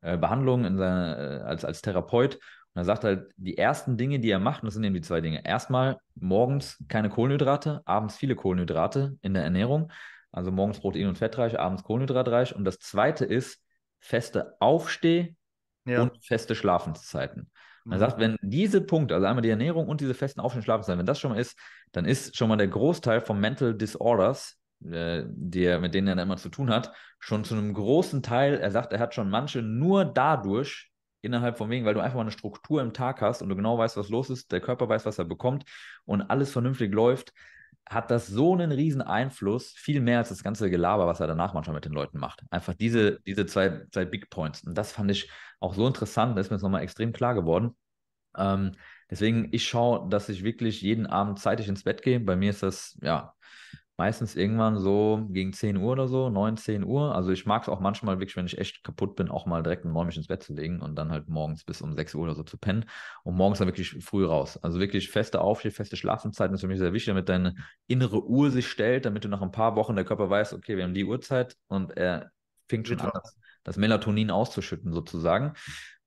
äh, 0.00 0.16
Behandlung 0.16 0.64
in 0.64 0.76
seiner, 0.76 1.18
äh, 1.18 1.42
als, 1.42 1.64
als 1.64 1.82
Therapeut. 1.82 2.36
Und 2.36 2.82
er 2.82 2.84
sagt 2.84 3.04
halt, 3.04 3.32
die 3.36 3.58
ersten 3.58 3.96
Dinge, 3.96 4.20
die 4.20 4.30
er 4.30 4.38
macht, 4.38 4.62
und 4.62 4.66
das 4.66 4.74
sind 4.74 4.84
eben 4.84 4.94
die 4.94 5.00
zwei 5.00 5.20
Dinge. 5.20 5.44
Erstmal 5.44 5.98
morgens 6.14 6.82
keine 6.88 7.08
Kohlenhydrate, 7.08 7.82
abends 7.84 8.16
viele 8.16 8.36
Kohlenhydrate 8.36 9.16
in 9.22 9.34
der 9.34 9.42
Ernährung. 9.42 9.90
Also 10.30 10.52
morgens 10.52 10.78
Protein- 10.78 11.08
und 11.08 11.18
fettreich, 11.18 11.58
abends 11.58 11.82
kohlenhydratreich. 11.82 12.54
Und 12.54 12.64
das 12.64 12.78
zweite 12.78 13.24
ist 13.24 13.64
feste 13.98 14.54
Aufsteh- 14.60 15.34
ja. 15.84 16.02
und 16.02 16.24
feste 16.24 16.54
Schlafenszeiten. 16.54 17.50
Man 17.88 17.98
sagt, 17.98 18.18
wenn 18.18 18.36
diese 18.42 18.82
Punkte, 18.82 19.14
also 19.14 19.26
einmal 19.26 19.42
die 19.42 19.48
Ernährung 19.48 19.88
und 19.88 20.02
diese 20.02 20.12
festen 20.12 20.40
Auf- 20.40 20.54
und 20.54 20.62
Schlafenszeit, 20.62 20.98
wenn 20.98 21.06
das 21.06 21.18
schon 21.18 21.32
mal 21.32 21.40
ist, 21.40 21.58
dann 21.92 22.04
ist 22.04 22.36
schon 22.36 22.48
mal 22.48 22.56
der 22.56 22.68
Großteil 22.68 23.22
von 23.22 23.40
Mental 23.40 23.74
Disorders, 23.74 24.58
äh, 24.84 25.24
die 25.26 25.78
mit 25.78 25.94
denen 25.94 26.18
er 26.18 26.22
immer 26.22 26.36
zu 26.36 26.50
tun 26.50 26.68
hat, 26.68 26.92
schon 27.18 27.44
zu 27.44 27.54
einem 27.54 27.72
großen 27.72 28.22
Teil, 28.22 28.58
er 28.58 28.70
sagt, 28.70 28.92
er 28.92 28.98
hat 28.98 29.14
schon 29.14 29.30
manche 29.30 29.62
nur 29.62 30.04
dadurch 30.04 30.90
innerhalb 31.22 31.56
von 31.56 31.70
wegen, 31.70 31.86
weil 31.86 31.94
du 31.94 32.00
einfach 32.00 32.16
mal 32.16 32.22
eine 32.22 32.30
Struktur 32.30 32.82
im 32.82 32.92
Tag 32.92 33.22
hast 33.22 33.40
und 33.40 33.48
du 33.48 33.56
genau 33.56 33.78
weißt, 33.78 33.96
was 33.96 34.10
los 34.10 34.28
ist, 34.28 34.52
der 34.52 34.60
Körper 34.60 34.88
weiß, 34.88 35.06
was 35.06 35.18
er 35.18 35.24
bekommt 35.24 35.64
und 36.04 36.20
alles 36.22 36.52
vernünftig 36.52 36.92
läuft, 36.92 37.32
hat 37.90 38.10
das 38.10 38.26
so 38.26 38.54
einen 38.54 38.72
riesen 38.72 39.02
Einfluss, 39.02 39.72
viel 39.72 40.00
mehr 40.00 40.18
als 40.18 40.28
das 40.30 40.42
ganze 40.42 40.70
Gelaber, 40.70 41.06
was 41.06 41.20
er 41.20 41.26
danach 41.26 41.54
manchmal 41.54 41.74
mit 41.74 41.84
den 41.84 41.92
Leuten 41.92 42.18
macht. 42.18 42.42
Einfach 42.50 42.74
diese, 42.74 43.20
diese 43.20 43.46
zwei, 43.46 43.86
zwei 43.92 44.04
Big 44.04 44.30
Points. 44.30 44.62
Und 44.64 44.76
das 44.76 44.92
fand 44.92 45.10
ich 45.10 45.30
auch 45.60 45.74
so 45.74 45.86
interessant, 45.86 46.36
da 46.36 46.40
ist 46.40 46.50
mir 46.50 46.56
jetzt 46.56 46.62
nochmal 46.62 46.82
extrem 46.82 47.12
klar 47.12 47.34
geworden. 47.34 47.76
Ähm, 48.36 48.72
deswegen, 49.10 49.48
ich 49.52 49.66
schaue, 49.66 50.08
dass 50.08 50.28
ich 50.28 50.44
wirklich 50.44 50.82
jeden 50.82 51.06
Abend 51.06 51.38
zeitig 51.38 51.68
ins 51.68 51.84
Bett 51.84 52.02
gehe. 52.02 52.20
Bei 52.20 52.36
mir 52.36 52.50
ist 52.50 52.62
das, 52.62 52.98
ja, 53.02 53.34
meistens 53.98 54.36
irgendwann 54.36 54.78
so 54.78 55.26
gegen 55.30 55.52
10 55.52 55.76
Uhr 55.76 55.92
oder 55.92 56.06
so, 56.06 56.30
9, 56.30 56.56
10 56.56 56.84
Uhr. 56.84 57.16
Also 57.16 57.32
ich 57.32 57.46
mag 57.46 57.62
es 57.62 57.68
auch 57.68 57.80
manchmal 57.80 58.20
wirklich, 58.20 58.36
wenn 58.36 58.46
ich 58.46 58.56
echt 58.56 58.84
kaputt 58.84 59.16
bin, 59.16 59.28
auch 59.28 59.44
mal 59.44 59.62
direkt 59.62 59.84
um 59.84 59.92
9 59.92 60.06
mich 60.06 60.16
ins 60.16 60.28
Bett 60.28 60.42
zu 60.42 60.54
legen 60.54 60.80
und 60.80 60.94
dann 60.94 61.10
halt 61.10 61.28
morgens 61.28 61.64
bis 61.64 61.82
um 61.82 61.92
6 61.92 62.14
Uhr 62.14 62.22
oder 62.22 62.36
so 62.36 62.44
zu 62.44 62.58
pennen 62.58 62.84
und 63.24 63.34
morgens 63.34 63.58
dann 63.58 63.66
wirklich 63.66 63.90
früh 64.04 64.24
raus. 64.24 64.56
Also 64.62 64.78
wirklich 64.78 65.10
feste 65.10 65.40
Aufsteh, 65.40 65.72
feste 65.72 65.96
Schlafenszeiten 65.96 66.54
ist 66.54 66.60
für 66.60 66.68
mich 66.68 66.78
sehr 66.78 66.92
wichtig, 66.92 67.08
damit 67.08 67.28
deine 67.28 67.56
innere 67.88 68.24
Uhr 68.24 68.52
sich 68.52 68.68
stellt, 68.68 69.04
damit 69.04 69.24
du 69.24 69.28
nach 69.28 69.42
ein 69.42 69.50
paar 69.50 69.74
Wochen 69.74 69.96
der 69.96 70.04
Körper 70.04 70.30
weiß, 70.30 70.54
okay, 70.54 70.76
wir 70.76 70.84
haben 70.84 70.94
die 70.94 71.04
Uhrzeit 71.04 71.56
und 71.66 71.96
er 71.96 72.30
fängt 72.68 72.86
schon 72.86 73.00
an, 73.00 73.10
das, 73.12 73.36
das 73.64 73.76
Melatonin 73.76 74.30
auszuschütten 74.30 74.92
sozusagen. 74.92 75.54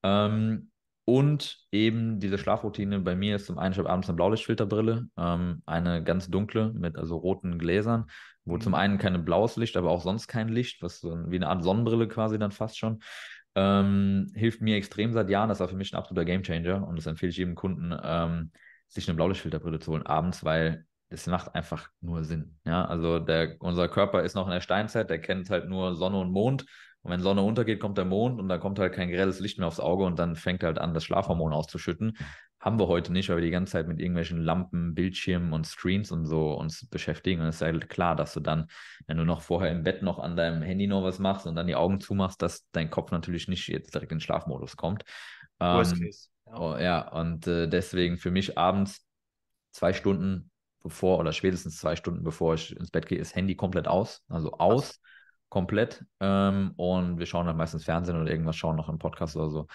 Ähm, 0.01 0.70
und 1.05 1.57
eben 1.71 2.19
diese 2.19 2.37
Schlafroutine 2.37 2.99
bei 2.99 3.15
mir 3.15 3.35
ist 3.35 3.47
zum 3.47 3.57
einen, 3.57 3.73
ich 3.73 3.79
habe 3.79 3.89
abends 3.89 4.07
eine 4.07 4.15
Blaulichtfilterbrille, 4.15 5.07
ähm, 5.17 5.61
eine 5.65 6.03
ganz 6.03 6.29
dunkle 6.29 6.71
mit 6.73 6.97
also 6.97 7.17
roten 7.17 7.57
Gläsern, 7.57 8.05
wo 8.45 8.55
mhm. 8.55 8.61
zum 8.61 8.75
einen 8.75 8.97
kein 8.97 9.25
blaues 9.25 9.55
Licht, 9.57 9.77
aber 9.77 9.89
auch 9.89 10.01
sonst 10.01 10.27
kein 10.27 10.49
Licht, 10.49 10.81
was 10.81 10.99
so 10.99 11.17
wie 11.29 11.35
eine 11.35 11.47
Art 11.47 11.63
Sonnenbrille 11.63 12.07
quasi 12.07 12.37
dann 12.37 12.51
fast 12.51 12.77
schon. 12.77 12.99
Ähm, 13.55 14.31
hilft 14.33 14.61
mir 14.61 14.77
extrem 14.77 15.11
seit 15.11 15.29
Jahren, 15.29 15.49
das 15.49 15.59
war 15.59 15.67
für 15.67 15.75
mich 15.75 15.91
ein 15.91 15.97
absoluter 15.97 16.23
Gamechanger 16.23 16.87
und 16.87 16.97
das 16.97 17.07
empfehle 17.07 17.31
ich 17.31 17.37
jedem 17.37 17.55
Kunden, 17.55 17.93
ähm, 18.01 18.51
sich 18.87 19.07
eine 19.09 19.15
Blaulichtfilterbrille 19.15 19.79
zu 19.79 19.91
holen 19.91 20.05
abends, 20.05 20.45
weil 20.45 20.85
es 21.09 21.27
macht 21.27 21.53
einfach 21.55 21.89
nur 21.99 22.23
Sinn. 22.23 22.57
Ja, 22.65 22.85
also 22.85 23.19
der, 23.19 23.57
unser 23.59 23.89
Körper 23.89 24.23
ist 24.23 24.35
noch 24.35 24.47
in 24.47 24.53
der 24.53 24.61
Steinzeit, 24.61 25.09
der 25.09 25.19
kennt 25.19 25.49
halt 25.49 25.67
nur 25.67 25.95
Sonne 25.95 26.19
und 26.19 26.31
Mond 26.31 26.65
und 27.03 27.11
wenn 27.11 27.21
Sonne 27.21 27.41
untergeht, 27.41 27.79
kommt 27.79 27.97
der 27.97 28.05
Mond 28.05 28.39
und 28.39 28.47
da 28.47 28.59
kommt 28.59 28.77
halt 28.77 28.93
kein 28.93 29.09
grelles 29.09 29.39
Licht 29.39 29.57
mehr 29.57 29.67
aufs 29.67 29.79
Auge 29.79 30.03
und 30.03 30.19
dann 30.19 30.35
fängt 30.35 30.63
halt 30.63 30.77
an, 30.77 30.93
das 30.93 31.03
Schlafhormon 31.03 31.51
auszuschütten. 31.51 32.15
Haben 32.59 32.79
wir 32.79 32.87
heute 32.87 33.11
nicht, 33.11 33.29
weil 33.29 33.37
wir 33.37 33.43
die 33.43 33.49
ganze 33.49 33.71
Zeit 33.71 33.87
mit 33.87 33.99
irgendwelchen 33.99 34.39
Lampen, 34.39 34.93
Bildschirmen 34.93 35.51
und 35.51 35.65
Screens 35.65 36.11
und 36.11 36.27
so 36.27 36.53
uns 36.53 36.87
beschäftigen. 36.87 37.41
Und 37.41 37.47
es 37.47 37.55
ist 37.55 37.61
halt 37.61 37.89
klar, 37.89 38.15
dass 38.15 38.33
du 38.33 38.39
dann, 38.39 38.67
wenn 39.07 39.17
du 39.17 39.25
noch 39.25 39.41
vorher 39.41 39.71
im 39.71 39.81
Bett 39.81 40.03
noch 40.03 40.19
an 40.19 40.35
deinem 40.35 40.61
Handy 40.61 40.85
noch 40.85 41.03
was 41.03 41.17
machst 41.17 41.47
und 41.47 41.55
dann 41.55 41.65
die 41.65 41.73
Augen 41.73 41.99
zumachst, 41.99 42.39
dass 42.43 42.69
dein 42.71 42.91
Kopf 42.91 43.09
natürlich 43.09 43.47
nicht 43.47 43.67
jetzt 43.67 43.95
direkt 43.95 44.11
in 44.11 44.19
den 44.19 44.21
Schlafmodus 44.21 44.77
kommt. 44.77 45.03
Worst 45.57 45.93
ähm, 45.93 46.01
case. 46.03 46.27
Ja. 46.45 46.59
Oh, 46.59 46.77
ja, 46.77 47.09
und 47.09 47.47
äh, 47.47 47.67
deswegen 47.67 48.17
für 48.17 48.29
mich 48.29 48.59
abends 48.59 49.07
zwei 49.71 49.93
Stunden 49.93 50.51
bevor 50.83 51.17
oder 51.17 51.31
spätestens 51.31 51.77
zwei 51.77 51.95
Stunden 51.95 52.23
bevor 52.23 52.53
ich 52.53 52.75
ins 52.75 52.91
Bett 52.91 53.07
gehe, 53.07 53.17
ist 53.17 53.35
Handy 53.35 53.55
komplett 53.55 53.87
aus. 53.87 54.23
Also 54.27 54.51
aus 54.53 54.99
komplett. 55.51 56.03
Ähm, 56.19 56.71
und 56.77 57.19
wir 57.19 57.27
schauen 57.27 57.45
dann 57.45 57.57
meistens 57.57 57.83
Fernsehen 57.83 58.19
oder 58.19 58.31
irgendwas, 58.31 58.55
schauen 58.55 58.77
noch 58.77 58.89
einen 58.89 58.97
Podcast 58.97 59.35
oder 59.35 59.49
so. 59.49 59.67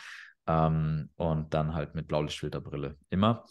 Ähm, 0.49 1.11
und 1.17 1.55
dann 1.55 1.75
halt 1.75 1.95
mit 1.95 2.09
Blaulichtfilterbrille 2.09 2.97
immer. 3.11 3.45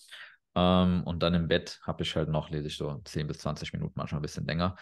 Ähm, 0.55 1.03
und 1.03 1.21
dann 1.21 1.34
im 1.36 1.47
Bett 1.47 1.80
habe 1.84 2.03
ich 2.03 2.15
halt 2.15 2.30
noch, 2.30 2.49
lese 2.49 2.67
ich 2.67 2.78
so 2.78 2.99
10 3.03 3.28
bis 3.28 3.39
20 3.39 3.73
Minuten, 3.73 3.93
manchmal 3.95 4.19
ein 4.19 4.23
bisschen 4.23 4.45
länger. 4.47 4.76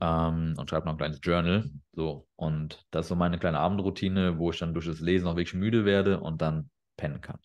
Ähm, 0.00 0.54
und 0.58 0.68
schreibe 0.68 0.86
noch 0.86 0.94
ein 0.94 0.98
kleines 0.98 1.20
Journal. 1.22 1.70
So. 1.92 2.26
Und 2.36 2.84
das 2.90 3.06
ist 3.06 3.08
so 3.10 3.14
meine 3.14 3.38
kleine 3.38 3.60
Abendroutine, 3.60 4.38
wo 4.38 4.50
ich 4.50 4.58
dann 4.58 4.74
durch 4.74 4.86
das 4.86 5.00
Lesen 5.00 5.28
auch 5.28 5.36
wirklich 5.36 5.54
müde 5.54 5.84
werde 5.84 6.20
und 6.20 6.42
dann 6.42 6.70
pennen 6.96 7.20
kann. 7.20 7.38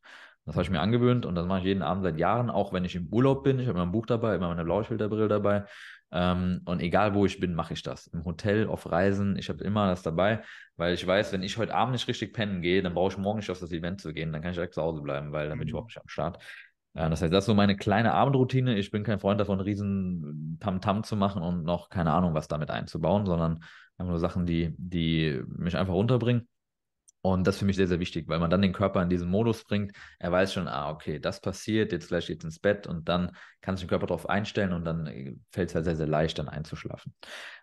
Das 0.46 0.56
habe 0.56 0.64
ich 0.64 0.72
mir 0.72 0.82
angewöhnt 0.82 1.26
und 1.26 1.36
das 1.36 1.46
mache 1.46 1.60
ich 1.60 1.66
jeden 1.66 1.84
Abend 1.84 2.04
seit 2.04 2.18
Jahren, 2.18 2.50
auch 2.50 2.74
wenn 2.74 2.84
ich 2.84 2.96
im 2.96 3.08
Urlaub 3.08 3.44
bin. 3.44 3.60
Ich 3.60 3.68
habe 3.68 3.78
immer 3.78 3.88
ein 3.88 3.94
Buch 3.94 4.06
dabei, 4.08 4.36
immer 4.36 4.50
meine 4.50 4.66
Blaulichtfilterbrille 4.66 5.28
dabei. 5.28 5.66
Ähm, 6.16 6.62
und 6.66 6.80
egal 6.80 7.16
wo 7.16 7.26
ich 7.26 7.40
bin, 7.40 7.56
mache 7.56 7.74
ich 7.74 7.82
das. 7.82 8.06
Im 8.08 8.24
Hotel, 8.24 8.68
auf 8.68 8.90
Reisen, 8.92 9.36
ich 9.36 9.50
habe 9.50 9.64
immer 9.64 9.88
das 9.88 10.04
dabei, 10.04 10.44
weil 10.78 10.94
ich 10.94 11.06
weiß, 11.06 11.34
wenn 11.34 11.42
ich 11.42 11.58
heute 11.58 11.74
Abend 11.74 11.94
nicht 11.94 12.08
richtig 12.08 12.34
pennen 12.34 12.62
gehe, 12.62 12.84
dann 12.84 12.94
brauche 12.94 13.12
ich 13.12 13.18
morgen 13.18 13.40
nicht 13.40 13.50
auf 13.50 13.60
das 13.60 13.72
Event 13.72 14.00
zu 14.00 14.14
gehen. 14.14 14.32
Dann 14.32 14.44
kann 14.44 14.52
ich 14.52 14.58
direkt 14.58 14.76
zu 14.76 14.84
Hause 14.84 15.02
bleiben, 15.02 15.32
weil 15.32 15.50
dann 15.50 15.58
bin 15.58 15.68
ich 15.68 15.74
mhm. 15.74 15.78
überhaupt 15.78 15.90
nicht 15.90 16.02
am 16.02 16.08
Start. 16.08 16.38
Ja, 16.94 17.10
das 17.10 17.24
heißt, 17.24 17.34
das 17.34 17.46
ist 17.46 17.48
so 17.48 17.56
meine 17.56 17.76
kleine 17.76 18.14
Abendroutine. 18.14 18.78
Ich 18.78 18.92
bin 18.92 19.04
kein 19.04 19.20
Freund 19.20 19.40
davon, 19.42 19.60
riesen 19.60 20.58
Tamtam 20.60 21.00
-Tam 21.00 21.04
zu 21.04 21.16
machen 21.16 21.42
und 21.42 21.64
noch 21.64 21.90
keine 21.90 22.14
Ahnung, 22.14 22.36
was 22.36 22.48
damit 22.48 22.70
einzubauen, 22.70 23.26
sondern 23.26 23.64
einfach 23.98 24.12
nur 24.12 24.20
Sachen, 24.20 24.46
die, 24.46 24.76
die 24.78 25.42
mich 25.48 25.76
einfach 25.76 25.94
runterbringen. 25.94 26.48
Und 27.26 27.48
das 27.48 27.56
ist 27.56 27.60
für 27.60 27.66
mich 27.66 27.78
sehr, 27.78 27.88
sehr 27.88 28.02
wichtig, 28.02 28.28
weil 28.28 28.40
man 28.40 28.50
dann 28.50 28.62
den 28.62 28.74
Körper 28.74 29.02
in 29.02 29.08
diesen 29.08 29.30
Modus 29.30 29.64
bringt. 29.64 29.94
Er 30.20 30.34
weiß 30.34 30.54
schon, 30.54 30.68
ah, 30.68 30.90
okay, 30.90 31.20
das 31.20 31.40
passiert, 31.40 31.94
jetzt 31.94 32.10
gleich 32.10 32.28
geht 32.28 32.44
ins 32.44 32.60
Bett 32.60 32.86
und 32.86 33.08
dann 33.08 33.32
kann 33.62 33.78
sich 33.78 33.88
der 33.88 33.98
Körper 33.98 34.08
darauf 34.08 34.28
einstellen 34.28 34.74
und 34.74 34.84
dann 34.84 35.08
äh, 35.08 35.34
fällt 35.50 35.70
es 35.70 35.76
halt 35.76 35.86
sehr, 35.86 35.96
sehr 35.96 36.08
leicht, 36.08 36.38
dann 36.38 36.50
einzuschlafen. 36.50 37.14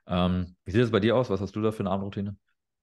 Ähm, 0.06 0.56
wie 0.64 0.70
sieht 0.70 0.80
es 0.80 0.90
bei 0.90 0.98
dir 0.98 1.14
aus? 1.14 1.28
Was 1.28 1.42
hast 1.42 1.54
du 1.54 1.61
da 1.61 1.72
für 1.72 1.80
eine 1.80 1.90
Abendroutine? 1.90 2.38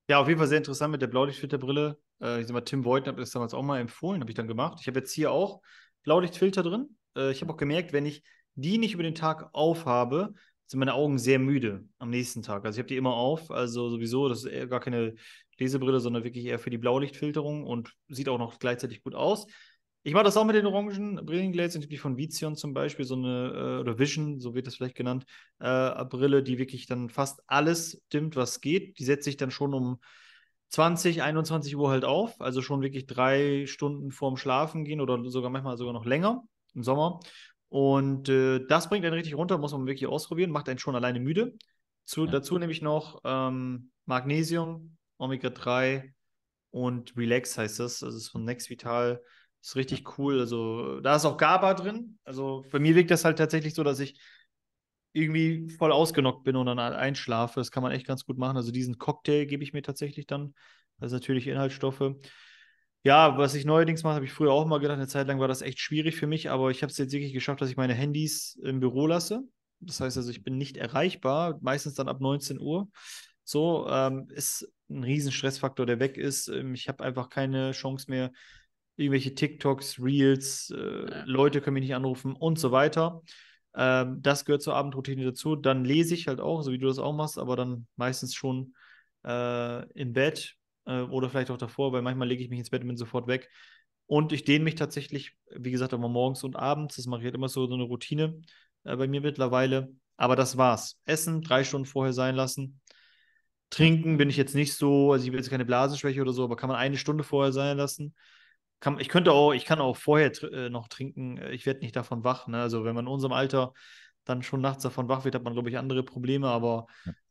Ja, 0.08 0.20
auf 0.20 0.28
jeden 0.28 0.38
Fall 0.38 0.48
sehr 0.48 0.60
interessant 0.60 0.92
mit 0.92 1.02
der 1.02 1.08
Blaulichtfilterbrille. 1.08 1.98
Äh, 2.22 2.42
ich 2.42 2.48
sag 2.48 2.54
mal, 2.54 2.62
Tim 2.62 2.86
Voigt 2.86 3.08
hat 3.08 3.18
das 3.18 3.32
damals 3.32 3.56
auch 3.56 3.64
mal 3.64 3.80
empfohlen, 3.80 4.22
habe 4.22 4.30
ich 4.30 4.36
dann 4.36 4.48
gemacht. 4.48 4.78
Ich 4.80 4.88
habe 4.88 5.00
jetzt 5.00 5.12
hier 5.12 5.32
auch 5.32 5.62
Blaulichtfilter 6.04 6.62
drin. 6.62 6.96
Äh, 7.18 7.32
ich 7.32 7.42
habe 7.42 7.52
auch 7.52 7.58
gemerkt, 7.58 7.92
wenn 7.92 8.06
ich 8.06 8.22
die 8.54 8.78
nicht 8.78 8.94
über 8.94 9.04
den 9.04 9.16
Tag 9.16 9.50
aufhabe, 9.54 10.36
sind 10.68 10.80
meine 10.80 10.94
Augen 10.94 11.18
sehr 11.18 11.40
müde 11.40 11.86
am 11.98 12.10
nächsten 12.10 12.44
Tag. 12.44 12.66
Also 12.66 12.78
ich 12.78 12.80
habe 12.80 12.90
die 12.90 12.98
immer 12.98 13.14
auf, 13.14 13.52
also 13.52 13.90
sowieso, 13.90 14.30
das 14.30 14.44
ist 14.44 14.70
gar 14.70 14.80
keine 14.80 15.16
Lesebrille, 15.60 16.00
sondern 16.00 16.24
wirklich 16.24 16.46
eher 16.46 16.60
für 16.60 16.70
die 16.70 16.78
Blaulichtfilterung 16.78 17.66
und 17.66 17.94
sieht 18.10 18.30
auch 18.30 18.38
noch 18.38 18.60
gleichzeitig 18.60 19.04
gut 19.04 19.16
aus. 19.16 19.48
Ich 20.04 20.14
mache 20.14 20.24
das 20.24 20.38
auch 20.38 20.46
mit 20.46 20.56
den 20.56 20.66
orangen 20.66 21.26
Brillengläsern, 21.26 21.82
die 21.82 21.98
von 21.98 22.16
Vizion 22.16 22.56
zum 22.56 22.74
Beispiel, 22.74 23.04
so 23.04 23.16
eine, 23.16 23.52
äh, 23.54 23.82
oder 23.82 24.00
Vision, 24.00 24.40
so 24.40 24.56
wird 24.56 24.68
das 24.68 24.76
vielleicht 24.76 24.96
genannt, 24.96 25.26
äh, 25.60 26.06
Brille, 26.06 26.44
die 26.44 26.58
wirklich 26.58 26.86
dann 26.86 27.10
fast 27.10 27.42
alles 27.48 28.02
dimmt, 28.14 28.36
was 28.36 28.62
geht. 28.62 29.00
Die 29.00 29.04
setze 29.04 29.30
ich 29.30 29.38
dann 29.38 29.52
schon 29.52 29.74
um 29.74 30.00
20, 30.70 31.24
21 31.24 31.76
Uhr 31.76 31.90
halt 31.90 32.06
auf, 32.06 32.40
also 32.42 32.62
schon 32.62 32.82
wirklich 32.82 33.06
drei 33.06 33.66
Stunden 33.68 34.12
vorm 34.12 34.38
Schlafen 34.38 34.86
gehen 34.86 35.02
oder 35.02 35.30
sogar 35.30 35.50
manchmal 35.50 35.78
sogar 35.78 35.94
noch 35.94 36.06
länger 36.06 36.44
im 36.74 36.84
Sommer. 36.84 37.20
Und 37.70 38.30
äh, 38.30 38.66
das 38.66 38.90
bringt 38.90 39.06
einen 39.06 39.14
richtig 39.14 39.36
runter, 39.36 39.58
muss 39.58 39.74
man 39.74 39.88
wirklich 39.88 40.08
ausprobieren, 40.08 40.52
macht 40.52 40.70
einen 40.70 40.80
schon 40.80 40.96
alleine 40.96 41.20
müde. 41.20 41.54
Zu, 42.06 42.26
Ja. 42.26 42.32
Dazu 42.32 42.58
nehme 42.58 42.72
ich 42.72 42.82
noch 42.82 43.22
ähm, 43.26 43.92
Magnesium, 44.06 44.97
Omega-3 45.18 46.14
und 46.72 47.16
Relax 47.18 47.58
heißt 47.58 47.80
das. 47.80 48.00
Das 48.00 48.14
ist 48.14 48.30
von 48.30 48.44
Nexvital. 48.44 49.22
Ist 49.62 49.76
richtig 49.76 50.18
cool. 50.18 50.40
Also 50.40 51.00
da 51.02 51.16
ist 51.16 51.26
auch 51.26 51.38
GABA 51.38 51.74
drin. 51.74 52.20
Also 52.24 52.64
bei 52.72 52.80
mir 52.80 52.96
wirkt 52.96 53.12
das 53.12 53.26
halt 53.26 53.38
tatsächlich 53.38 53.74
so, 53.74 53.84
dass 53.84 54.00
ich 54.00 54.20
irgendwie 55.14 55.70
voll 55.70 55.92
ausgenockt 55.92 56.44
bin 56.44 56.56
und 56.56 56.68
dann 56.68 56.80
halt 56.80 56.96
einschlafe. 56.96 57.60
Das 57.60 57.72
kann 57.72 57.84
man 57.84 57.92
echt 57.92 58.06
ganz 58.06 58.26
gut 58.26 58.38
machen. 58.38 58.58
Also 58.58 58.72
diesen 58.72 58.98
Cocktail 58.98 59.46
gebe 59.46 59.64
ich 59.64 59.74
mir 59.74 59.82
tatsächlich 59.82 60.28
dann. 60.28 60.54
Das 61.00 61.08
ist 61.08 61.14
natürlich 61.14 61.48
Inhaltsstoffe. 61.48 62.16
Ja, 63.04 63.38
was 63.38 63.56
ich 63.56 63.66
neuerdings 63.66 64.04
mache, 64.04 64.16
habe 64.16 64.26
ich 64.26 64.34
früher 64.34 64.52
auch 64.52 64.66
mal 64.66 64.80
gedacht, 64.80 64.98
eine 64.98 65.08
Zeit 65.08 65.28
lang 65.28 65.40
war 65.40 65.48
das 65.48 65.62
echt 65.62 65.80
schwierig 65.80 66.16
für 66.18 66.28
mich, 66.28 66.50
aber 66.50 66.72
ich 66.72 66.82
habe 66.82 66.92
es 66.92 66.98
jetzt 66.98 67.14
wirklich 67.14 67.32
geschafft, 67.32 67.62
dass 67.62 67.70
ich 67.70 67.78
meine 67.78 67.94
Handys 67.94 68.60
im 68.62 68.80
Büro 68.80 69.08
lasse. 69.08 69.44
Das 69.80 70.02
heißt 70.02 70.18
also, 70.18 70.30
ich 70.30 70.44
bin 70.44 70.58
nicht 70.58 70.76
erreichbar, 70.78 71.58
meistens 71.62 71.94
dann 71.94 72.10
ab 72.10 72.20
19 72.20 72.60
Uhr. 72.60 72.90
So 73.48 73.88
ähm, 73.90 74.28
ist 74.30 74.70
ein 74.90 75.04
riesen 75.04 75.32
Stressfaktor, 75.32 75.86
der 75.86 76.00
weg 76.02 76.18
ist. 76.18 76.50
Ähm, 76.50 76.74
ich 76.74 76.90
habe 76.90 77.02
einfach 77.04 77.30
keine 77.30 77.72
Chance 77.72 78.12
mehr, 78.12 78.34
irgendwelche 78.98 79.34
TikToks, 79.36 80.00
Reels, 80.02 80.70
äh, 80.76 81.10
Ja. 81.10 81.24
Leute 81.26 81.62
können 81.62 81.76
mich 81.76 81.84
nicht 81.84 81.96
anrufen 81.96 82.36
und 82.36 82.60
so 82.60 82.72
weiter. 82.72 83.22
Ähm, 83.74 84.22
das 84.22 84.44
gehört 84.44 84.64
zur 84.64 84.76
Abendroutine 84.76 85.24
dazu. 85.24 85.56
Dann 85.56 85.86
lese 85.86 86.14
ich 86.14 86.28
halt 86.28 86.42
auch, 86.42 86.62
so 86.62 86.74
wie 86.74 86.78
du 86.78 86.88
das 86.88 87.00
auch 87.00 87.14
machst, 87.14 87.38
aber 87.38 87.56
dann 87.56 87.88
meistens 87.96 88.36
schon 88.36 88.74
äh, 89.26 89.90
im 89.94 90.12
Bett 90.12 90.56
äh, 90.86 91.02
oder 91.04 91.30
vielleicht 91.30 91.50
auch 91.52 91.58
davor, 91.58 91.94
weil 91.94 92.02
manchmal 92.02 92.28
lege 92.28 92.44
ich 92.44 92.50
mich 92.50 92.60
ins 92.60 92.70
Bett 92.70 92.82
und 92.82 92.88
bin 92.90 92.98
sofort 92.98 93.28
weg. 93.28 93.50
Und 94.08 94.34
ich 94.34 94.44
dehne 94.44 94.66
mich 94.66 94.76
tatsächlich, 94.76 95.38
wie 95.56 95.72
gesagt, 95.72 95.94
immer 95.94 96.10
morgens 96.10 96.44
und 96.44 96.58
abends. 96.58 96.98
Das 96.98 97.06
mache 97.06 97.22
ich 97.22 97.26
halt 97.26 97.36
immer 97.36 97.48
so, 97.50 97.66
so 97.66 97.76
eine 97.76 97.84
Routine 97.84 98.42
äh, 98.84 98.98
bei 98.98 99.08
mir 99.08 99.22
mittlerweile. 99.22 99.94
Aber 100.18 100.36
das 100.36 100.58
war's. 100.58 101.00
Essen, 101.06 101.42
drei 101.42 101.64
Stunden 101.64 101.86
vorher 101.86 102.14
sein 102.14 102.36
lassen. 102.36 102.82
Trinken 103.70 104.18
bin 104.18 104.30
ich 104.30 104.38
jetzt 104.38 104.56
nicht 104.56 104.74
so, 104.74 105.12
also 105.12 105.26
ich 105.26 105.32
will 105.32 105.40
jetzt 105.40 105.50
keine 105.50 105.66
Blasenschwäche 105.66 106.22
oder 106.22 106.34
so, 106.34 106.44
aber 106.44 106.56
kann 106.56 106.70
man 106.70 106.78
eine 106.78 106.98
Stunde 106.98 107.24
vorher 107.24 107.52
sein 107.52 107.78
lassen. 107.78 108.16
Kann, 108.80 109.00
ich 109.00 109.10
könnte 109.10 109.32
auch, 109.32 109.54
ich 109.54 109.66
kann 109.66 109.80
auch 109.80 109.98
vorher 109.98 110.32
tr 110.32 110.52
äh, 110.54 110.70
noch 110.70 110.88
trinken. 110.88 111.38
Ich 111.52 111.66
werde 111.66 111.82
nicht 111.82 111.96
davon 111.96 112.24
wach. 112.24 112.48
Ne? 112.48 112.62
Also 112.62 112.86
wenn 112.86 112.96
man 112.96 113.06
in 113.06 113.12
unserem 113.12 113.34
Alter 113.34 113.74
dann 114.24 114.44
schon 114.44 114.62
nachts 114.62 114.84
davon 114.84 115.10
wach 115.10 115.26
wird, 115.26 115.36
hat 115.36 115.44
man, 115.44 115.54
glaube 115.54 115.70
ich, 115.70 115.78
andere 115.78 116.04
Probleme, 116.04 116.48
aber 116.48 116.88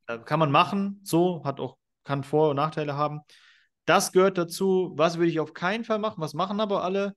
äh, 0.06 0.18
kann 0.18 0.40
man 0.40 0.50
machen. 0.50 1.00
So, 1.04 1.44
hat 1.44 1.60
auch, 1.60 1.76
kann 2.04 2.24
Vor- 2.24 2.50
und 2.50 2.56
Nachteile 2.56 2.96
haben. 2.96 3.20
Das 3.84 4.12
gehört 4.12 4.38
dazu. 4.38 4.92
Was 4.96 5.18
würde 5.18 5.30
ich 5.30 5.40
auf 5.40 5.54
keinen 5.54 5.84
Fall 5.84 5.98
machen? 5.98 6.20
Was 6.20 6.34
machen 6.34 6.60
aber 6.60 6.82
alle? 6.82 7.14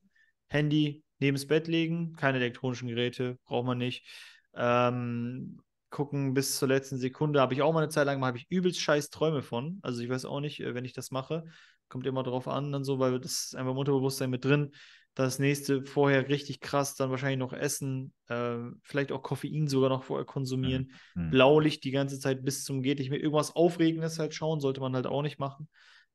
Handy 0.48 1.04
neben 1.20 1.36
das 1.36 1.48
Bett 1.48 1.68
legen, 1.68 2.16
keine 2.16 2.38
elektronischen 2.38 2.88
Geräte, 2.88 3.38
braucht 3.46 3.66
man 3.66 3.78
nicht. 3.78 4.06
Ähm, 4.54 5.60
gucken 5.90 6.34
bis 6.34 6.58
zur 6.58 6.68
letzten 6.68 6.98
Sekunde. 6.98 7.42
Habe 7.42 7.54
ich 7.54 7.62
auch 7.62 7.74
mal 7.74 7.82
eine 7.82 7.90
Zeit 7.90 8.06
lang, 8.06 8.24
habe 8.24 8.38
ich 8.38 8.50
übelst 8.50 8.80
scheiß 8.80 9.10
Träume 9.10 9.42
von. 9.42 9.80
Also 9.82 10.02
ich 10.02 10.10
weiß 10.10 10.26
auch 10.26 10.40
nicht, 10.40 10.60
äh, 10.60 10.74
wenn 10.76 10.86
ich 10.86 10.94
das 10.94 11.12
mache, 11.12 11.46
kommt 11.88 12.06
immer 12.06 12.24
drauf 12.24 12.48
an, 12.48 12.72
dann 12.72 12.84
so, 12.84 13.00
weil 13.00 13.20
das 13.20 13.46
ist 13.46 13.56
einfach 13.56 13.72
im 13.72 13.78
Unterbewusstsein 13.78 14.30
mit 14.30 14.46
drin. 14.46 14.72
Das 15.16 15.40
nächste 15.40 15.84
vorher 15.86 16.30
richtig 16.30 16.62
krass, 16.62 16.96
dann 16.96 17.10
wahrscheinlich 17.10 17.40
noch 17.40 17.52
essen, 17.52 18.14
äh, 18.28 18.58
vielleicht 18.84 19.12
auch 19.12 19.24
Koffein 19.24 19.68
sogar 19.68 19.90
noch 19.90 20.04
vorher 20.04 20.26
konsumieren. 20.26 20.92
Mhm. 21.16 21.32
Blaulicht 21.32 21.84
die 21.84 21.92
ganze 21.92 22.20
Zeit 22.20 22.46
bis 22.46 22.64
zum 22.64 22.82
geht 22.82 23.00
nicht 23.00 23.10
mehr. 23.10 23.20
Irgendwas 23.20 23.56
Aufregendes 23.56 24.20
halt 24.20 24.34
schauen, 24.34 24.60
sollte 24.62 24.80
man 24.82 24.96
halt 24.96 25.08
auch 25.08 25.24
nicht 25.24 25.40
machen, 25.40 25.68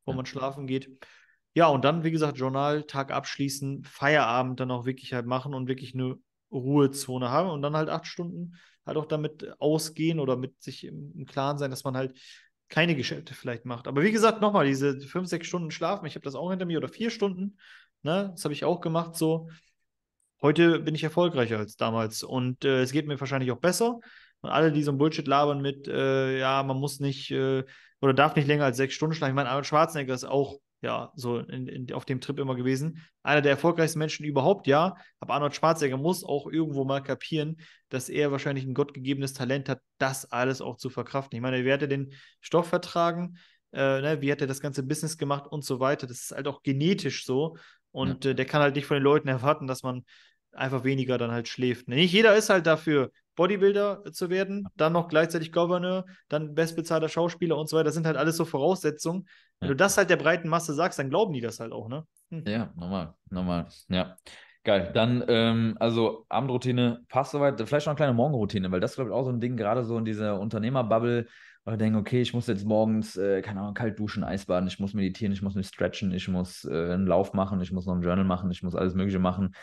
wo 0.04 0.12
Ja. 0.12 0.16
man 0.16 0.26
schlafen 0.26 0.66
geht. 0.66 0.90
Ja, 1.54 1.68
und 1.68 1.84
dann, 1.84 2.02
wie 2.02 2.10
gesagt, 2.10 2.38
Journal, 2.38 2.84
Tag 2.84 3.12
abschließen, 3.12 3.84
Feierabend 3.84 4.58
dann 4.58 4.70
auch 4.70 4.86
wirklich 4.86 5.12
halt 5.12 5.26
machen 5.26 5.54
und 5.54 5.68
wirklich 5.68 5.94
eine 5.94 6.16
Ruhezone 6.50 7.30
haben 7.30 7.50
und 7.50 7.62
dann 7.62 7.76
halt 7.76 7.88
acht 7.88 8.06
Stunden 8.06 8.54
halt 8.87 8.97
auch 8.97 9.07
damit 9.07 9.55
ausgehen 9.61 10.20
oder 10.20 10.37
mit 10.37 10.62
sich 10.62 10.85
im, 10.85 11.12
im 11.16 11.26
Klaren 11.26 11.59
sein, 11.59 11.70
dass 11.70 11.85
man 11.85 11.97
halt 11.97 12.18
keine 12.68 12.95
Geschäfte 12.97 13.35
vielleicht 13.35 13.64
macht. 13.64 13.89
Aber 13.89 14.03
wie 14.03 14.12
gesagt, 14.12 14.41
nochmal, 14.41 14.66
diese 14.66 15.01
fünf, 15.01 15.28
sechs 15.28 15.47
Stunden 15.47 15.70
Schlafen, 15.70 16.07
ich 16.07 16.14
habe 16.14 16.24
das 16.24 16.35
auch 16.35 16.51
hinter 16.51 16.66
mir 16.66 16.78
oder 16.78 16.89
vier 16.89 17.11
Stunden, 17.11 17.59
ne, 18.03 18.30
das 18.35 18.45
habe 18.45 18.55
ich 18.55 18.64
auch 18.64 18.80
gemacht 18.80 19.14
so. 19.14 19.49
Heute 20.43 20.80
bin 20.80 20.95
ich 20.95 21.05
erfolgreicher 21.05 21.59
als 21.59 21.76
damals 21.76 22.22
und 22.22 22.64
äh, 22.64 22.82
es 22.82 22.93
geht 22.93 23.07
mir 23.07 23.18
wahrscheinlich 23.18 23.51
auch 23.51 23.61
besser. 23.61 24.01
Und 24.41 24.51
alle, 24.51 24.72
die 24.72 24.82
so 24.82 24.93
ein 24.93 24.99
Bullshit 24.99 25.26
labern 25.26 25.62
mit, 25.62 25.89
äh, 25.89 26.39
ja, 26.39 26.62
man 26.62 26.76
muss 26.76 27.01
nicht 27.01 27.30
äh, 27.30 27.64
oder 28.03 28.12
darf 28.12 28.37
nicht 28.37 28.47
länger 28.47 28.66
als 28.66 28.76
sechs 28.76 28.95
Stunden 28.95 29.14
schlafen. 29.14 29.30
Ich 29.32 29.37
meine, 29.37 29.49
Arnold 29.49 29.66
Schwarzenegger 29.66 30.12
ist 30.12 30.24
auch 30.24 30.59
ja 30.85 31.11
so 31.16 31.39
in, 31.39 31.66
in, 31.66 31.93
auf 31.93 32.05
dem 32.05 32.20
Trip 32.20 32.39
immer 32.39 32.55
gewesen. 32.55 33.03
Einer 33.24 33.41
der 33.43 33.51
erfolgreichsten 33.53 33.99
Menschen 33.99 34.24
überhaupt, 34.24 34.66
ja. 34.68 34.97
Aber 35.18 35.35
Arnold 35.35 35.57
Schwarzenegger 35.57 35.97
muss 35.97 36.22
auch 36.22 36.47
irgendwo 36.47 36.85
mal 36.85 37.03
kapieren, 37.03 37.57
dass 37.89 38.09
er 38.09 38.30
wahrscheinlich 38.30 38.64
ein 38.64 38.74
gottgegebenes 38.74 39.32
Talent 39.32 39.68
hat, 39.68 39.80
das 39.99 40.30
alles 40.30 40.61
auch 40.61 40.76
zu 40.76 40.91
verkraften. 40.91 41.37
Ich 41.37 41.43
meine, 41.43 41.64
wie 41.64 41.72
hat 41.72 41.82
er 41.82 41.89
den 41.89 42.12
Stoff 42.41 42.68
vertragen? 42.68 43.39
Äh, 43.72 44.01
ne? 44.01 44.20
Wie 44.20 44.30
hat 44.30 44.41
er 44.41 44.47
das 44.47 44.61
ganze 44.61 44.85
Business 44.85 45.18
gemacht 45.18 45.47
und 45.51 45.64
so 45.64 45.80
weiter? 45.80 46.07
Das 46.07 46.20
ist 46.20 46.30
halt 46.30 46.47
auch 46.47 46.62
genetisch 46.62 47.24
so. 47.24 47.57
Und 47.91 48.24
Ja. 48.24 48.30
äh, 48.30 48.35
der 48.35 48.45
kann 48.45 48.62
halt 48.62 48.76
nicht 48.76 48.87
von 48.87 48.97
den 48.97 49.03
Leuten 49.03 49.28
erwarten, 49.28 49.66
dass 49.66 49.82
man 49.82 50.05
einfach 50.57 50.84
weniger 50.84 51.18
dann 51.18 51.30
halt 51.30 51.48
schläft. 51.48 51.88
Nicht 51.88 52.12
jeder 52.12 52.34
ist 52.36 52.50
halt 52.50 52.66
dafür, 52.66 53.11
Bodybuilder 53.36 54.05
zu 54.12 54.30
werden, 54.30 54.66
dann 54.76 54.92
noch 54.92 55.09
gleichzeitig 55.09 55.50
Gouverneur, 55.52 56.05
dann 56.28 56.55
bestbezahlter 56.55 57.09
Schauspieler 57.09 57.57
und 57.57 57.68
so 57.68 57.76
weiter. 57.76 57.84
Das 57.84 57.94
sind 57.94 58.07
halt 58.07 58.16
alles 58.16 58.36
so 58.36 58.44
Voraussetzungen. 58.44 59.26
Wenn 59.61 59.68
Ja. 59.68 59.74
du 59.74 59.76
das 59.76 59.96
halt 59.96 60.11
der 60.11 60.16
breiten 60.16 60.48
Masse 60.48 60.72
sagst, 60.74 60.98
dann 60.98 61.11
glauben 61.11 61.32
die 61.32 61.40
das 61.40 61.59
halt 61.61 61.72
auch, 61.72 61.88
ne? 61.88 62.07
Hm. 62.30 62.44
Ja, 62.46 62.72
normal, 62.76 63.14
normal. 63.30 63.66
Ja. 63.88 64.16
Geil. 64.62 64.92
Dann, 64.94 65.22
ähm, 65.28 65.76
also 65.78 66.24
Abendroutine 66.30 67.00
passt 67.09 67.32
soweit. 67.32 67.61
Vielleicht 67.61 67.86
noch 67.86 67.90
eine 67.92 67.96
kleine 67.96 68.14
Morgenroutine, 68.14 68.70
weil 68.72 68.80
das 68.80 68.92
ist, 68.92 68.96
glaube 68.96 69.11
ich, 69.11 69.14
auch 69.14 69.24
so 69.24 69.30
ein 69.30 69.40
Ding, 69.40 69.57
gerade 69.59 69.84
so 69.84 69.98
in 69.98 70.07
dieser 70.07 70.40
Unternehmerbubble, 70.40 71.26
wo 71.66 71.72
ich 71.72 71.78
denke, 71.78 71.98
okay, 71.98 72.22
ich 72.22 72.32
muss 72.32 72.46
jetzt 72.46 72.64
morgens, 72.64 73.16
äh, 73.16 73.42
keine 73.42 73.61
Ahnung, 73.61 73.74
kalt 73.74 73.98
duschen, 73.98 74.24
Eisbaden, 74.24 74.66
ich 74.66 74.78
muss 74.80 74.94
meditieren, 74.94 75.32
ich 75.34 75.42
muss 75.42 75.55
mich 75.55 75.66
stretchen, 75.66 76.12
ich 76.12 76.28
muss 76.28 76.64
äh, 76.64 76.92
einen 76.94 77.07
Lauf 77.07 77.34
machen, 77.34 77.61
ich 77.61 77.72
muss 77.72 77.84
noch 77.84 77.94
ein 77.94 78.02
Journal 78.02 78.24
machen, 78.24 78.50
ich 78.50 78.62
muss 78.62 78.74
alles 78.74 78.94
Mögliche 78.94 79.18
machen. 79.18 79.55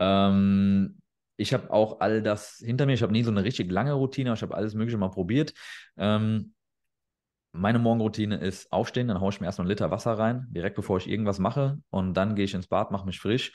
Ähm, 0.00 0.98
ich 1.36 1.52
habe 1.54 1.72
auch 1.72 2.00
all 2.00 2.22
das 2.22 2.62
hinter 2.64 2.86
mir. 2.86 2.94
Ich 2.94 3.02
habe 3.02 3.12
nie 3.12 3.22
so 3.22 3.30
eine 3.30 3.44
richtig 3.44 3.70
lange 3.70 3.92
Routine, 3.92 4.32
ich 4.32 4.42
habe 4.42 4.54
alles 4.54 4.74
Mögliche 4.74 4.98
mal 4.98 5.10
probiert. 5.10 5.54
Ähm, 5.96 6.54
meine 7.52 7.78
Morgenroutine 7.78 8.36
ist 8.36 8.72
aufstehen, 8.72 9.08
dann 9.08 9.20
haue 9.20 9.30
ich 9.30 9.40
mir 9.40 9.46
erst 9.46 9.58
noch 9.58 9.64
einen 9.64 9.70
Liter 9.70 9.90
Wasser 9.90 10.18
rein, 10.18 10.46
direkt 10.50 10.76
bevor 10.76 10.96
ich 10.96 11.08
irgendwas 11.08 11.38
mache. 11.38 11.78
Und 11.90 12.14
dann 12.14 12.34
gehe 12.34 12.46
ich 12.46 12.54
ins 12.54 12.66
Bad, 12.66 12.90
mache 12.90 13.06
mich 13.06 13.20
frisch. 13.20 13.52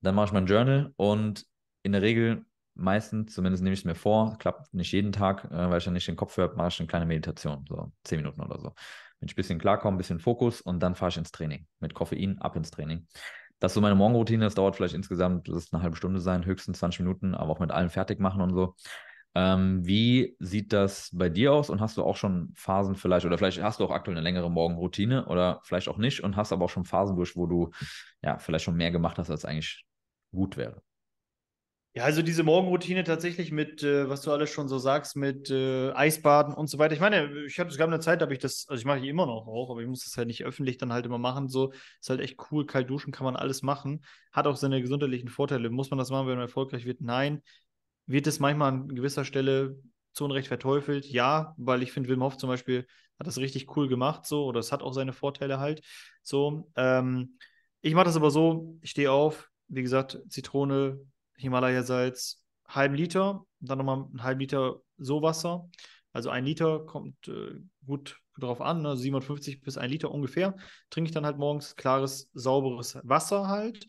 Dann 0.00 0.14
mache 0.14 0.26
ich 0.26 0.32
mein 0.32 0.46
Journal 0.46 0.92
und 0.96 1.44
in 1.82 1.92
der 1.92 2.02
Regel, 2.02 2.44
meistens, 2.74 3.34
zumindest 3.34 3.62
nehme 3.62 3.74
ich 3.74 3.80
es 3.80 3.84
mir 3.84 3.94
vor, 3.94 4.36
klappt 4.38 4.72
nicht 4.74 4.92
jeden 4.92 5.12
Tag, 5.12 5.44
äh, 5.46 5.70
weil 5.70 5.78
ich 5.78 5.84
dann 5.84 5.94
nicht 5.94 6.06
den 6.06 6.16
Kopf 6.16 6.36
höre, 6.36 6.54
mache 6.54 6.68
ich 6.68 6.78
eine 6.78 6.86
kleine 6.86 7.06
Meditation, 7.06 7.64
so 7.68 7.90
zehn 8.04 8.18
Minuten 8.18 8.40
oder 8.42 8.60
so. 8.60 8.74
Wenn 9.18 9.26
ich 9.26 9.32
ein 9.32 9.36
bisschen 9.36 9.58
klarkomme, 9.58 9.96
ein 9.96 9.98
bisschen 9.98 10.20
Fokus 10.20 10.60
und 10.60 10.80
dann 10.80 10.94
fahre 10.94 11.08
ich 11.08 11.16
ins 11.16 11.32
Training. 11.32 11.66
Mit 11.80 11.94
Koffein 11.94 12.38
ab 12.40 12.54
ins 12.54 12.70
Training. 12.70 13.06
Das 13.58 13.72
ist 13.72 13.74
so 13.74 13.80
meine 13.80 13.94
Morgenroutine. 13.94 14.44
Das 14.44 14.54
dauert 14.54 14.76
vielleicht 14.76 14.94
insgesamt, 14.94 15.48
das 15.48 15.56
ist 15.56 15.74
eine 15.74 15.82
halbe 15.82 15.96
Stunde 15.96 16.20
sein, 16.20 16.44
höchstens 16.44 16.78
20 16.78 17.00
Minuten, 17.00 17.34
aber 17.34 17.52
auch 17.52 17.60
mit 17.60 17.70
allem 17.70 17.90
fertig 17.90 18.20
machen 18.20 18.40
und 18.40 18.54
so. 18.54 18.74
Ähm, 19.34 19.86
wie 19.86 20.36
sieht 20.38 20.72
das 20.72 21.10
bei 21.12 21.28
dir 21.28 21.52
aus 21.52 21.70
und 21.70 21.80
hast 21.80 21.96
du 21.96 22.02
auch 22.02 22.16
schon 22.16 22.52
Phasen 22.56 22.94
vielleicht, 22.96 23.26
oder 23.26 23.36
vielleicht 23.38 23.62
hast 23.62 23.78
du 23.78 23.84
auch 23.84 23.90
aktuell 23.90 24.16
eine 24.16 24.24
längere 24.24 24.50
Morgenroutine 24.50 25.26
oder 25.26 25.60
vielleicht 25.64 25.88
auch 25.88 25.98
nicht 25.98 26.20
und 26.22 26.36
hast 26.36 26.52
aber 26.52 26.64
auch 26.64 26.70
schon 26.70 26.84
Phasen 26.84 27.14
durch, 27.16 27.36
wo 27.36 27.46
du 27.46 27.70
ja 28.22 28.38
vielleicht 28.38 28.64
schon 28.64 28.76
mehr 28.76 28.90
gemacht 28.90 29.18
hast, 29.18 29.30
als 29.30 29.44
eigentlich 29.44 29.84
gut 30.32 30.56
wäre? 30.56 30.82
Ja, 31.98 32.04
also 32.04 32.22
diese 32.22 32.44
Morgenroutine 32.44 33.02
tatsächlich 33.02 33.50
mit, 33.50 33.82
äh, 33.82 34.08
was 34.08 34.20
du 34.22 34.30
alles 34.30 34.50
schon 34.50 34.68
so 34.68 34.78
sagst, 34.78 35.16
mit 35.16 35.50
äh, 35.50 35.90
Eisbaden 35.90 36.54
und 36.54 36.68
so 36.68 36.78
weiter. 36.78 36.94
Ich 36.94 37.00
meine, 37.00 37.44
ich 37.44 37.58
hatte, 37.58 37.70
es 37.70 37.76
gab 37.76 37.88
eine 37.88 37.98
Zeit, 37.98 38.22
habe 38.22 38.32
ich 38.32 38.38
das, 38.38 38.66
also 38.68 38.80
ich 38.80 38.84
mache 38.86 39.00
ich 39.00 39.06
immer 39.06 39.26
noch 39.26 39.48
auch, 39.48 39.68
aber 39.68 39.80
ich 39.80 39.88
muss 39.88 40.04
das 40.04 40.16
halt 40.16 40.28
nicht 40.28 40.44
öffentlich 40.44 40.78
dann 40.78 40.92
halt 40.92 41.06
immer 41.06 41.18
machen. 41.18 41.48
So 41.48 41.72
ist 42.00 42.08
halt 42.08 42.20
echt 42.20 42.38
cool, 42.52 42.66
kalt 42.66 42.88
duschen 42.88 43.12
kann 43.12 43.24
man 43.24 43.34
alles 43.34 43.62
machen. 43.62 44.04
Hat 44.30 44.46
auch 44.46 44.54
seine 44.56 44.80
gesundheitlichen 44.80 45.28
Vorteile. 45.28 45.70
Muss 45.70 45.90
man 45.90 45.98
das 45.98 46.10
machen, 46.10 46.28
wenn 46.28 46.36
man 46.36 46.42
erfolgreich 46.46 46.84
wird? 46.86 47.00
Nein. 47.00 47.42
Wird 48.06 48.28
es 48.28 48.38
manchmal 48.38 48.68
an 48.72 48.88
gewisser 48.88 49.24
Stelle 49.24 49.76
zu 50.12 50.24
Unrecht 50.24 50.46
verteufelt? 50.46 51.04
Ja, 51.06 51.54
weil 51.58 51.82
ich 51.82 51.90
finde, 51.90 52.10
Wim 52.10 52.22
Hof 52.22 52.36
zum 52.36 52.48
Beispiel 52.48 52.86
hat 53.18 53.26
das 53.26 53.38
richtig 53.38 53.76
cool 53.76 53.88
gemacht, 53.88 54.24
so, 54.24 54.44
oder 54.44 54.60
es 54.60 54.70
hat 54.70 54.82
auch 54.82 54.92
seine 54.92 55.12
Vorteile 55.12 55.58
halt. 55.58 55.82
So, 56.22 56.70
ähm, 56.76 57.38
ich 57.80 57.94
mache 57.94 58.04
das 58.04 58.14
aber 58.16 58.30
so, 58.30 58.78
ich 58.82 58.90
stehe 58.90 59.10
auf, 59.10 59.50
wie 59.66 59.82
gesagt, 59.82 60.20
Zitrone, 60.28 61.00
Himalaya-Salz, 61.38 62.44
halben 62.66 62.94
Liter, 62.94 63.44
dann 63.60 63.78
nochmal 63.78 64.04
einen 64.04 64.22
halben 64.22 64.40
Liter 64.40 64.80
so 64.98 65.22
Wasser. 65.22 65.68
Also 66.12 66.30
ein 66.30 66.44
Liter 66.44 66.84
kommt 66.84 67.28
äh, 67.28 67.60
gut 67.86 68.20
drauf 68.38 68.60
an, 68.60 68.82
ne? 68.82 68.96
750 68.96 69.62
bis 69.62 69.78
ein 69.78 69.90
Liter 69.90 70.10
ungefähr. 70.10 70.56
Trinke 70.90 71.08
ich 71.08 71.14
dann 71.14 71.26
halt 71.26 71.38
morgens 71.38 71.76
klares, 71.76 72.30
sauberes 72.34 72.98
Wasser 73.02 73.48
halt. 73.48 73.86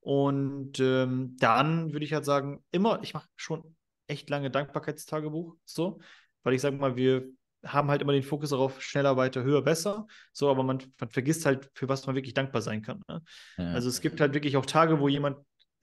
Und 0.00 0.80
ähm, 0.80 1.36
dann 1.38 1.92
würde 1.92 2.04
ich 2.04 2.12
halt 2.12 2.24
sagen, 2.24 2.64
immer, 2.72 3.02
ich 3.02 3.14
mache 3.14 3.28
schon 3.36 3.76
echt 4.08 4.28
lange 4.30 4.50
Dankbarkeitstagebuch, 4.50 5.56
so, 5.64 6.00
weil 6.42 6.54
ich 6.54 6.60
sage 6.60 6.76
mal, 6.76 6.96
wir 6.96 7.28
haben 7.64 7.88
halt 7.88 8.02
immer 8.02 8.12
den 8.12 8.24
Fokus 8.24 8.50
darauf, 8.50 8.82
schneller, 8.82 9.16
weiter, 9.16 9.44
höher, 9.44 9.62
besser. 9.62 10.06
So, 10.32 10.50
aber 10.50 10.64
man, 10.64 10.82
man 10.98 11.10
vergisst 11.10 11.46
halt, 11.46 11.70
für 11.74 11.88
was 11.88 12.06
man 12.06 12.16
wirklich 12.16 12.34
dankbar 12.34 12.60
sein 12.60 12.82
kann. 12.82 13.00
Ne? 13.08 13.22
Ja. 13.56 13.72
Also 13.72 13.88
es 13.88 14.00
gibt 14.00 14.20
halt 14.20 14.34
wirklich 14.34 14.56
auch 14.56 14.66
Tage, 14.66 14.98
wo 14.98 15.06
jemand, 15.06 15.38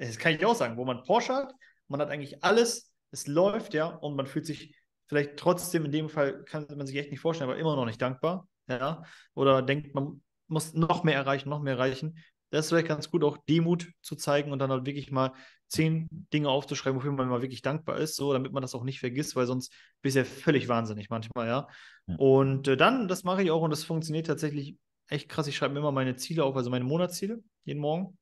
das 0.07 0.17
kann 0.17 0.33
ich 0.33 0.45
auch 0.45 0.55
sagen, 0.55 0.77
wo 0.77 0.85
man 0.85 1.03
Porsche 1.03 1.33
hat, 1.33 1.53
man 1.87 2.01
hat 2.01 2.09
eigentlich 2.09 2.43
alles, 2.43 2.91
es 3.11 3.27
läuft, 3.27 3.73
ja, 3.73 3.87
und 3.87 4.15
man 4.15 4.27
fühlt 4.27 4.45
sich 4.45 4.75
vielleicht 5.07 5.37
trotzdem 5.37 5.85
in 5.85 5.91
dem 5.91 6.09
Fall 6.09 6.43
kann 6.45 6.67
man 6.75 6.87
sich 6.87 6.95
echt 6.95 7.11
nicht 7.11 7.19
vorstellen, 7.19 7.49
aber 7.49 7.59
immer 7.59 7.75
noch 7.75 7.85
nicht 7.85 8.01
dankbar. 8.01 8.47
Ja. 8.67 9.03
Oder 9.33 9.61
denkt, 9.61 9.95
man 9.95 10.21
muss 10.47 10.73
noch 10.73 11.03
mehr 11.03 11.15
erreichen, 11.15 11.49
noch 11.49 11.61
mehr 11.61 11.73
erreichen. 11.73 12.19
Das 12.51 12.65
ist 12.65 12.69
vielleicht 12.69 12.87
ganz 12.87 13.09
gut, 13.11 13.23
auch 13.23 13.37
Demut 13.47 13.91
zu 14.01 14.15
zeigen 14.15 14.51
und 14.51 14.59
dann 14.59 14.71
halt 14.71 14.85
wirklich 14.85 15.11
mal 15.11 15.33
zehn 15.67 16.07
Dinge 16.33 16.49
aufzuschreiben, 16.49 16.97
wofür 16.97 17.11
man 17.11 17.27
mal 17.27 17.41
wirklich 17.41 17.61
dankbar 17.61 17.97
ist, 17.97 18.15
so, 18.15 18.33
damit 18.33 18.53
man 18.53 18.61
das 18.61 18.73
auch 18.73 18.83
nicht 18.83 18.99
vergisst, 18.99 19.35
weil 19.35 19.45
sonst 19.45 19.71
bist 20.01 20.15
du 20.15 20.21
ja 20.21 20.25
völlig 20.25 20.67
wahnsinnig 20.67 21.09
manchmal, 21.09 21.47
ja. 21.47 21.67
ja. 22.07 22.15
Und 22.17 22.67
äh, 22.67 22.77
dann, 22.77 23.07
das 23.07 23.23
mache 23.23 23.43
ich 23.43 23.51
auch 23.51 23.61
und 23.61 23.69
das 23.69 23.83
funktioniert 23.83 24.27
tatsächlich 24.27 24.77
echt 25.07 25.29
krass. 25.29 25.47
Ich 25.47 25.55
schreibe 25.55 25.73
mir 25.73 25.79
immer 25.79 25.91
meine 25.91 26.15
Ziele 26.15 26.43
auf, 26.43 26.55
also 26.55 26.69
meine 26.69 26.85
Monatsziele 26.85 27.39
jeden 27.65 27.81
Morgen 27.81 28.17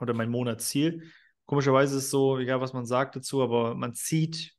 oder 0.00 0.14
mein 0.14 0.30
Monatsziel. 0.30 1.10
Komischerweise 1.46 1.96
ist 1.96 2.04
es 2.04 2.10
so, 2.10 2.38
egal 2.38 2.60
was 2.60 2.72
man 2.72 2.86
sagt 2.86 3.16
dazu, 3.16 3.42
aber 3.42 3.74
man 3.74 3.94
zieht 3.94 4.54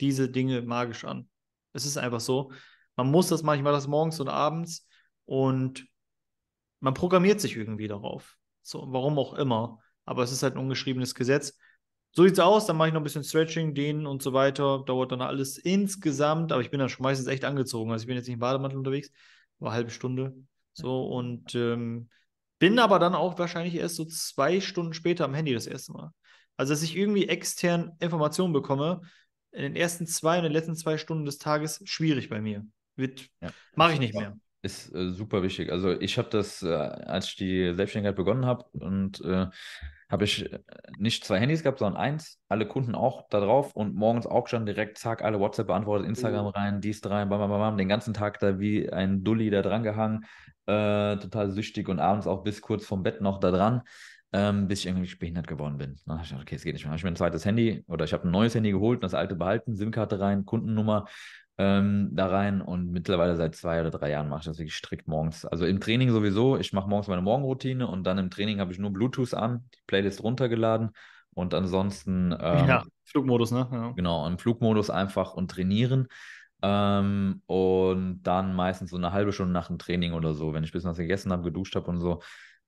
diese 0.00 0.30
Dinge 0.30 0.62
magisch 0.62 1.04
an. 1.04 1.28
Es 1.72 1.84
ist 1.84 1.98
einfach 1.98 2.20
so. 2.20 2.52
Man 2.96 3.10
muss 3.10 3.28
das 3.28 3.42
mache 3.42 3.62
das 3.62 3.86
morgens 3.86 4.20
und 4.20 4.28
abends 4.28 4.88
und 5.26 5.86
man 6.80 6.94
programmiert 6.94 7.40
sich 7.40 7.56
irgendwie 7.56 7.88
darauf. 7.88 8.36
So, 8.62 8.86
warum 8.88 9.18
auch 9.18 9.34
immer. 9.34 9.80
Aber 10.04 10.22
es 10.22 10.32
ist 10.32 10.42
halt 10.42 10.54
ein 10.54 10.60
ungeschriebenes 10.60 11.14
Gesetz. 11.14 11.58
So 12.12 12.24
sieht 12.24 12.32
es 12.34 12.40
aus, 12.40 12.64
dann 12.64 12.76
mache 12.76 12.88
ich 12.88 12.94
noch 12.94 13.00
ein 13.00 13.04
bisschen 13.04 13.24
Stretching, 13.24 13.74
Dehnen 13.74 14.06
und 14.06 14.22
so 14.22 14.32
weiter. 14.32 14.82
Dauert 14.86 15.12
dann 15.12 15.20
alles 15.20 15.58
insgesamt, 15.58 16.52
aber 16.52 16.62
ich 16.62 16.70
bin 16.70 16.80
dann 16.80 16.88
schon 16.88 17.02
meistens 17.02 17.26
echt 17.26 17.44
angezogen. 17.44 17.92
Also 17.92 18.04
ich 18.04 18.06
bin 18.06 18.16
jetzt 18.16 18.26
nicht 18.26 18.34
im 18.34 18.40
Bademantel 18.40 18.78
unterwegs, 18.78 19.10
war 19.58 19.70
eine 19.70 19.76
halbe 19.76 19.90
Stunde. 19.90 20.34
So 20.72 21.06
und 21.08 21.54
ähm, 21.54 22.08
bin 22.58 22.78
aber 22.78 22.98
dann 22.98 23.14
auch 23.14 23.38
wahrscheinlich 23.38 23.74
erst 23.74 23.96
so 23.96 24.04
zwei 24.04 24.60
Stunden 24.60 24.94
später 24.94 25.24
am 25.24 25.34
Handy 25.34 25.52
das 25.52 25.66
erste 25.66 25.92
Mal. 25.92 26.10
Also, 26.56 26.72
dass 26.72 26.82
ich 26.82 26.96
irgendwie 26.96 27.28
extern 27.28 27.92
Informationen 28.00 28.52
bekomme, 28.52 29.02
in 29.52 29.62
den 29.62 29.76
ersten 29.76 30.06
zwei 30.06 30.38
und 30.38 30.44
den 30.44 30.52
letzten 30.52 30.76
zwei 30.76 30.98
Stunden 30.98 31.24
des 31.24 31.38
Tages 31.38 31.80
schwierig 31.84 32.28
bei 32.28 32.40
mir. 32.40 32.66
ja, 32.96 33.50
mache 33.74 33.94
ich 33.94 33.98
nicht 33.98 34.14
mehr. 34.14 34.36
Ist 34.62 34.94
äh, 34.94 35.10
super 35.10 35.42
wichtig. 35.42 35.70
Also 35.70 35.92
ich 35.92 36.18
habe 36.18 36.28
das, 36.30 36.62
äh, 36.62 36.68
als 36.72 37.28
ich 37.28 37.36
die 37.36 37.74
Selbstständigkeit 37.74 38.16
begonnen 38.16 38.46
habe 38.46 38.64
und 38.72 39.20
äh, 39.20 39.46
habe 40.08 40.24
ich 40.24 40.52
äh, 40.52 40.58
nicht 40.98 41.24
zwei 41.24 41.38
Handys 41.38 41.62
gehabt, 41.62 41.78
sondern 41.78 42.00
eins, 42.00 42.38
alle 42.48 42.66
Kunden 42.66 42.94
auch 42.94 43.28
da 43.28 43.40
drauf 43.40 43.74
und 43.74 43.94
morgens 43.94 44.26
auch 44.26 44.48
schon 44.48 44.66
direkt, 44.66 44.98
zack, 44.98 45.22
alle 45.22 45.40
WhatsApp 45.40 45.66
beantwortet, 45.66 46.08
Instagram 46.08 46.46
rein, 46.46 46.80
dies 46.80 47.04
rein, 47.04 47.28
bam, 47.28 47.38
bam, 47.40 47.50
bam, 47.50 47.76
den 47.76 47.88
ganzen 47.88 48.14
Tag 48.14 48.38
da 48.38 48.58
wie 48.58 48.90
ein 48.90 49.24
Dulli 49.24 49.50
da 49.50 49.62
dran 49.62 49.82
gehangen, 49.82 50.24
äh, 50.66 51.16
total 51.16 51.50
süchtig 51.50 51.88
und 51.88 52.00
abends 52.00 52.26
auch 52.26 52.42
bis 52.42 52.62
kurz 52.62 52.86
vom 52.86 53.02
Bett 53.02 53.20
noch 53.20 53.38
da 53.40 53.50
dran. 53.50 53.82
Ähm, 54.32 54.66
bis 54.66 54.80
ich 54.80 54.86
irgendwie 54.86 55.14
behindert 55.14 55.46
geworden 55.46 55.78
bin. 55.78 55.96
Na, 56.04 56.20
ich 56.20 56.28
dachte, 56.30 56.42
okay, 56.42 56.56
es 56.56 56.64
geht 56.64 56.74
nicht 56.74 56.84
mehr. 56.84 56.94
Ich 56.94 57.00
habe 57.00 57.06
mir 57.06 57.12
ein 57.12 57.16
zweites 57.16 57.44
Handy 57.44 57.84
oder 57.86 58.04
ich 58.04 58.12
habe 58.12 58.26
ein 58.26 58.32
neues 58.32 58.56
Handy 58.56 58.72
geholt 58.72 58.96
und 58.96 59.04
das 59.04 59.14
alte 59.14 59.36
behalten, 59.36 59.76
SIM-Karte 59.76 60.18
rein, 60.18 60.44
Kundennummer 60.44 61.06
ähm, 61.58 62.10
da 62.12 62.26
rein 62.26 62.60
und 62.60 62.90
mittlerweile 62.90 63.34
seit 63.36 63.54
zwei 63.54 63.80
oder 63.80 63.90
drei 63.90 64.10
Jahren 64.10 64.28
mache 64.28 64.40
ich 64.40 64.46
das 64.46 64.58
wirklich 64.58 64.76
strikt 64.76 65.08
morgens. 65.08 65.44
Also 65.46 65.64
im 65.64 65.80
Training 65.80 66.10
sowieso, 66.10 66.58
ich 66.58 66.72
mache 66.72 66.88
morgens 66.88 67.08
meine 67.08 67.22
Morgenroutine 67.22 67.86
und 67.86 68.04
dann 68.04 68.18
im 68.18 68.30
Training 68.30 68.60
habe 68.60 68.72
ich 68.72 68.78
nur 68.78 68.90
Bluetooth 68.90 69.32
an, 69.32 69.64
die 69.74 69.82
Playlist 69.86 70.22
runtergeladen 70.22 70.90
und 71.32 71.54
ansonsten 71.54 72.34
ähm, 72.38 72.68
ja, 72.68 72.84
Flugmodus, 73.04 73.52
ne? 73.52 73.68
Ja. 73.72 73.92
Genau, 73.92 74.26
im 74.26 74.38
Flugmodus 74.38 74.90
einfach 74.90 75.34
und 75.34 75.50
trainieren. 75.50 76.08
Ähm, 76.62 77.42
und 77.46 78.22
dann 78.22 78.54
meistens 78.54 78.90
so 78.90 78.96
eine 78.96 79.12
halbe 79.12 79.32
Stunde 79.32 79.52
nach 79.52 79.68
dem 79.68 79.78
Training 79.78 80.12
oder 80.12 80.34
so, 80.34 80.52
wenn 80.52 80.64
ich 80.64 80.70
ein 80.70 80.72
bisschen 80.72 80.90
was 80.90 80.96
gegessen 80.96 81.32
habe, 81.32 81.42
geduscht 81.42 81.76
habe 81.76 81.90
und 81.90 82.00
so, 82.00 82.20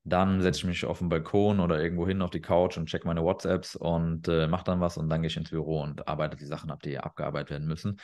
dann 0.04 0.40
setze 0.40 0.60
ich 0.60 0.64
mich 0.64 0.84
auf 0.86 0.98
den 0.98 1.08
Balkon 1.08 1.60
oder 1.60 1.82
irgendwo 1.82 2.06
hin 2.06 2.22
auf 2.22 2.30
die 2.30 2.40
Couch 2.40 2.78
und 2.78 2.86
check 2.86 3.04
meine 3.04 3.22
WhatsApps 3.22 3.76
und 3.76 4.28
äh, 4.28 4.46
mache 4.46 4.64
dann 4.64 4.80
was 4.80 4.96
und 4.96 5.08
dann 5.08 5.22
gehe 5.22 5.28
ich 5.28 5.36
ins 5.36 5.50
Büro 5.50 5.82
und 5.82 6.06
arbeite 6.08 6.36
die 6.36 6.46
Sachen 6.46 6.70
ab, 6.70 6.82
die 6.82 6.98
abgearbeitet 6.98 7.50
werden 7.50 7.68
müssen 7.68 7.98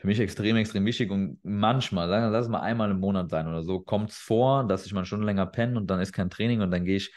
für 0.00 0.06
mich 0.06 0.18
extrem, 0.18 0.56
extrem 0.56 0.86
wichtig. 0.86 1.10
Und 1.10 1.38
manchmal, 1.42 2.08
sagen 2.08 2.32
lass 2.32 2.46
es 2.46 2.50
mal 2.50 2.60
einmal 2.60 2.90
im 2.90 3.00
Monat 3.00 3.28
sein 3.28 3.46
oder 3.46 3.62
so, 3.62 3.80
kommt 3.80 4.10
es 4.10 4.16
vor, 4.16 4.64
dass 4.66 4.86
ich 4.86 4.94
mal 4.94 5.04
schon 5.04 5.22
länger 5.22 5.44
penne 5.44 5.76
und 5.76 5.88
dann 5.88 6.00
ist 6.00 6.14
kein 6.14 6.30
Training 6.30 6.62
und 6.62 6.70
dann 6.70 6.86
gehe 6.86 6.96
ich 6.96 7.12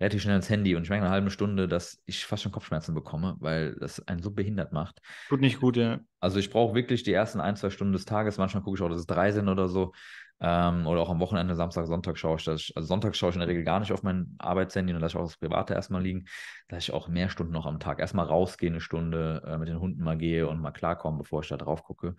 relativ 0.00 0.22
schnell 0.22 0.36
ins 0.36 0.48
Handy 0.48 0.76
und 0.76 0.84
ich 0.84 0.88
merke 0.88 1.04
eine 1.04 1.12
halbe 1.12 1.30
Stunde, 1.30 1.66
dass 1.66 2.00
ich 2.06 2.24
fast 2.24 2.44
schon 2.44 2.52
Kopfschmerzen 2.52 2.94
bekomme, 2.94 3.34
weil 3.40 3.74
das 3.80 4.06
einen 4.06 4.22
so 4.22 4.30
behindert 4.30 4.72
macht. 4.72 5.00
Tut 5.28 5.40
nicht 5.40 5.58
gut, 5.58 5.76
ja. 5.76 5.98
Also 6.20 6.38
ich 6.38 6.50
brauche 6.50 6.76
wirklich 6.76 7.02
die 7.02 7.12
ersten 7.12 7.40
ein, 7.40 7.56
zwei 7.56 7.70
Stunden 7.70 7.92
des 7.92 8.04
Tages. 8.04 8.38
Manchmal 8.38 8.62
gucke 8.62 8.76
ich 8.76 8.82
auch, 8.82 8.88
dass 8.88 9.00
es 9.00 9.06
drei 9.06 9.32
sind 9.32 9.48
oder 9.48 9.66
so. 9.66 9.92
Ähm, 10.40 10.86
oder 10.86 11.00
auch 11.00 11.10
am 11.10 11.20
Wochenende, 11.20 11.54
Samstag, 11.56 11.86
Sonntag 11.86 12.16
schaue 12.16 12.36
ich 12.36 12.44
das. 12.44 12.72
Also 12.74 12.86
Sonntag 12.86 13.16
schaue 13.16 13.30
ich 13.30 13.36
in 13.36 13.40
der 13.40 13.48
Regel 13.48 13.64
gar 13.64 13.80
nicht 13.80 13.92
auf 13.92 14.02
mein 14.02 14.36
Arbeitshandy 14.38 14.94
und 14.94 15.00
lasse 15.00 15.16
ich 15.16 15.20
auch 15.20 15.26
das 15.26 15.36
Private 15.36 15.74
erstmal 15.74 16.02
liegen. 16.02 16.26
Dass 16.68 16.84
ich 16.84 16.92
auch 16.92 17.08
mehr 17.08 17.28
Stunden 17.28 17.52
noch 17.52 17.66
am 17.66 17.80
Tag 17.80 17.98
erstmal 17.98 18.26
rausgehe, 18.26 18.70
eine 18.70 18.80
Stunde 18.80 19.42
äh, 19.46 19.58
mit 19.58 19.68
den 19.68 19.80
Hunden 19.80 20.02
mal 20.02 20.16
gehe 20.16 20.46
und 20.48 20.60
mal 20.60 20.70
klarkomme, 20.70 21.18
bevor 21.18 21.42
ich 21.42 21.48
da 21.48 21.56
drauf 21.56 21.82
gucke. 21.82 22.14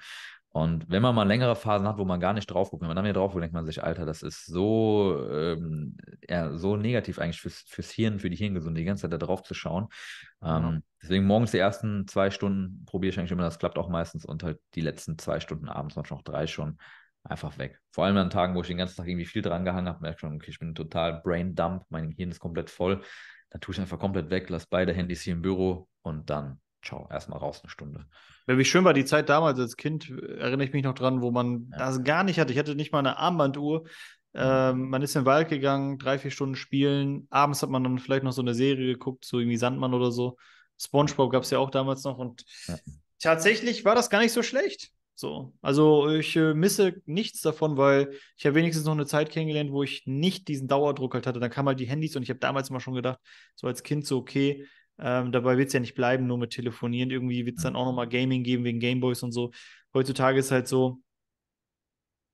Und 0.51 0.89
wenn 0.89 1.03
man 1.03 1.13
mal 1.13 1.28
längere 1.28 1.55
Phasen 1.55 1.88
hat, 1.88 1.99
wo 1.99 2.05
man 2.05 2.20
gar 2.20 2.34
nicht 2.34 2.47
drauf 2.47 2.72
guckt, 2.72 2.82
wenn 2.82 2.88
man 2.88 2.95
dann 2.95 3.05
wieder 3.05 3.13
drauf 3.13 3.32
guckt, 3.34 3.43
denkt 3.43 3.53
man 3.53 3.67
sich, 3.67 3.84
Alter, 3.84 4.05
das 4.05 4.24
ist 4.24 4.47
so, 4.47 5.28
ähm, 5.32 5.95
ja, 6.28 6.57
so 6.57 6.76
negativ 6.76 7.20
eigentlich 7.20 7.39
fürs, 7.39 7.63
fürs 7.67 7.91
Hirn, 7.91 8.20
für 8.20 8.32
die 8.32 8.36
Hirngesundheit, 8.36 8.82
die 8.82 8.86
ganze 8.86 9.03
Zeit 9.03 9.13
da 9.13 9.17
drauf 9.17 9.43
zu 9.43 9.53
schauen. 9.53 9.89
Ähm, 10.41 10.82
Deswegen 11.01 11.26
morgens 11.26 11.51
die 11.51 11.57
ersten 11.59 12.07
zwei 12.07 12.30
Stunden 12.30 12.84
probiere 12.86 13.11
ich 13.11 13.20
eigentlich 13.20 13.32
immer, 13.32 13.43
das 13.43 13.59
klappt 13.59 13.78
auch 13.78 13.89
meistens 13.89 14.26
und 14.26 14.43
halt 14.43 14.59
die 14.76 14.82
letzten 14.82 15.17
zwei 15.17 15.39
Stunden 15.39 15.70
abends, 15.70 15.95
manchmal 15.95 16.17
noch 16.17 16.26
drei 16.26 16.45
schon, 16.45 16.78
einfach 17.30 17.57
weg. 17.57 17.80
Vor 17.91 18.05
allem 18.05 18.17
an 18.17 18.30
Tagen, 18.30 18.55
wo 18.55 18.61
ich 18.61 18.67
den 18.67 18.77
ganzen 18.77 18.97
Tag 18.97 19.07
irgendwie 19.07 19.25
viel 19.25 19.41
dran 19.41 19.65
gehangen 19.65 19.88
habe, 19.88 20.01
merke 20.01 20.15
ich 20.15 20.19
schon, 20.19 20.36
okay, 20.36 20.49
ich 20.49 20.59
bin 20.59 20.75
total 20.75 21.21
brain 21.21 21.55
dump, 21.55 21.84
mein 21.89 22.11
Hirn 22.11 22.32
ist 22.32 22.39
komplett 22.39 22.69
voll. 22.69 23.01
Dann 23.49 23.61
tue 23.61 23.73
ich 23.73 23.82
einfach 23.82 23.99
komplett 23.99 24.30
weg, 24.30 24.49
lasse 24.49 24.67
beide 24.69 24.93
Handys 24.93 25.21
hier 25.21 25.34
im 25.34 25.41
Büro 25.41 25.88
und 26.01 26.30
dann 26.30 26.59
ciao, 26.84 27.07
erstmal 27.09 27.39
raus 27.39 27.61
eine 27.63 27.69
Stunde. 27.69 28.05
Wie 28.47 28.65
schön 28.65 28.84
war 28.84 28.93
die 28.93 29.05
Zeit 29.05 29.30
damals 29.30 29.59
als 29.59 29.75
Kind, 29.75 30.09
erinnere 30.09 30.63
ich 30.63 30.73
mich 30.73 30.84
noch 30.84 30.95
dran, 30.95 31.21
wo 31.21 31.30
man 31.30 31.69
ja. 31.71 31.77
das 31.77 32.03
gar 32.03 32.23
nicht 32.23 32.39
hatte. 32.39 32.51
Ich 32.51 32.59
hatte 32.59 32.75
nicht 32.75 32.91
mal 32.91 32.99
eine 32.99 33.17
Armbanduhr. 33.17 33.82
Mhm. 34.34 34.41
Ähm, 34.41 34.89
man 34.89 35.01
ist 35.01 35.15
in 35.15 35.21
den 35.21 35.25
Wald 35.27 35.49
gegangen, 35.49 35.99
drei, 35.99 36.17
vier 36.17 36.32
Stunden 36.32 36.55
spielen. 36.55 37.27
Abends 37.30 37.61
hat 37.61 37.69
man 37.69 37.84
dann 37.84 37.99
vielleicht 37.99 38.23
noch 38.23 38.32
so 38.32 38.41
eine 38.41 38.53
Serie 38.55 38.93
geguckt, 38.93 39.25
so 39.25 39.39
irgendwie 39.39 39.57
Sandmann 39.57 39.93
oder 39.93 40.11
so. 40.11 40.38
Spongebob 40.80 41.32
gab 41.32 41.43
es 41.43 41.49
ja 41.51 41.59
auch 41.59 41.69
damals 41.69 42.03
noch. 42.03 42.17
Und 42.17 42.43
ja. 42.67 42.75
tatsächlich 43.19 43.86
war 43.86 43.95
das 43.95 44.09
gar 44.09 44.21
nicht 44.21 44.32
so 44.32 44.41
schlecht. 44.41 44.91
So, 45.20 45.53
also 45.61 46.07
ich 46.07 46.34
äh, 46.38 46.53
misse 46.53 47.01
nichts 47.05 47.41
davon, 47.41 47.76
weil 47.76 48.13
ich 48.38 48.45
habe 48.45 48.55
wenigstens 48.55 48.86
noch 48.86 48.93
eine 48.93 49.05
Zeit 49.05 49.30
kennengelernt, 49.30 49.70
wo 49.70 49.84
ich 49.84 50.03
nicht 50.05 50.47
diesen 50.47 50.70
Dauerdruck 50.70 51.13
halt 51.13 51.28
hatte. 51.28 51.41
Dann 51.41 51.49
kamen 51.49 51.67
halt 51.67 51.82
die 51.82 51.89
Handys 51.89 52.15
und 52.15 52.24
ich 52.24 52.30
habe 52.30 52.39
damals 52.39 52.70
immer 52.70 52.80
schon 52.80 52.93
gedacht, 52.93 53.20
so 53.53 53.67
als 53.67 53.84
Kind 53.84 54.05
so, 54.05 54.20
okay, 54.20 54.65
ähm, 54.97 55.34
dabei 55.34 55.57
wird 55.57 55.67
es 55.67 55.74
ja 55.74 55.82
nicht 55.82 55.93
bleiben, 55.93 56.26
nur 56.26 56.38
mit 56.38 56.51
Telefonieren. 56.51 57.11
Irgendwie 57.11 57.45
wird 57.45 57.57
es 57.57 57.63
dann 57.63 57.76
auch 57.76 57.84
nochmal 57.84 58.07
Gaming 58.07 58.43
geben 58.43 58.63
wegen 58.63 58.80
Gameboys 58.80 59.22
und 59.22 59.34
so. 59.34 59.51
Heutzutage 59.93 60.39
ist 60.39 60.51
halt 60.51 60.70
so, 60.70 61.01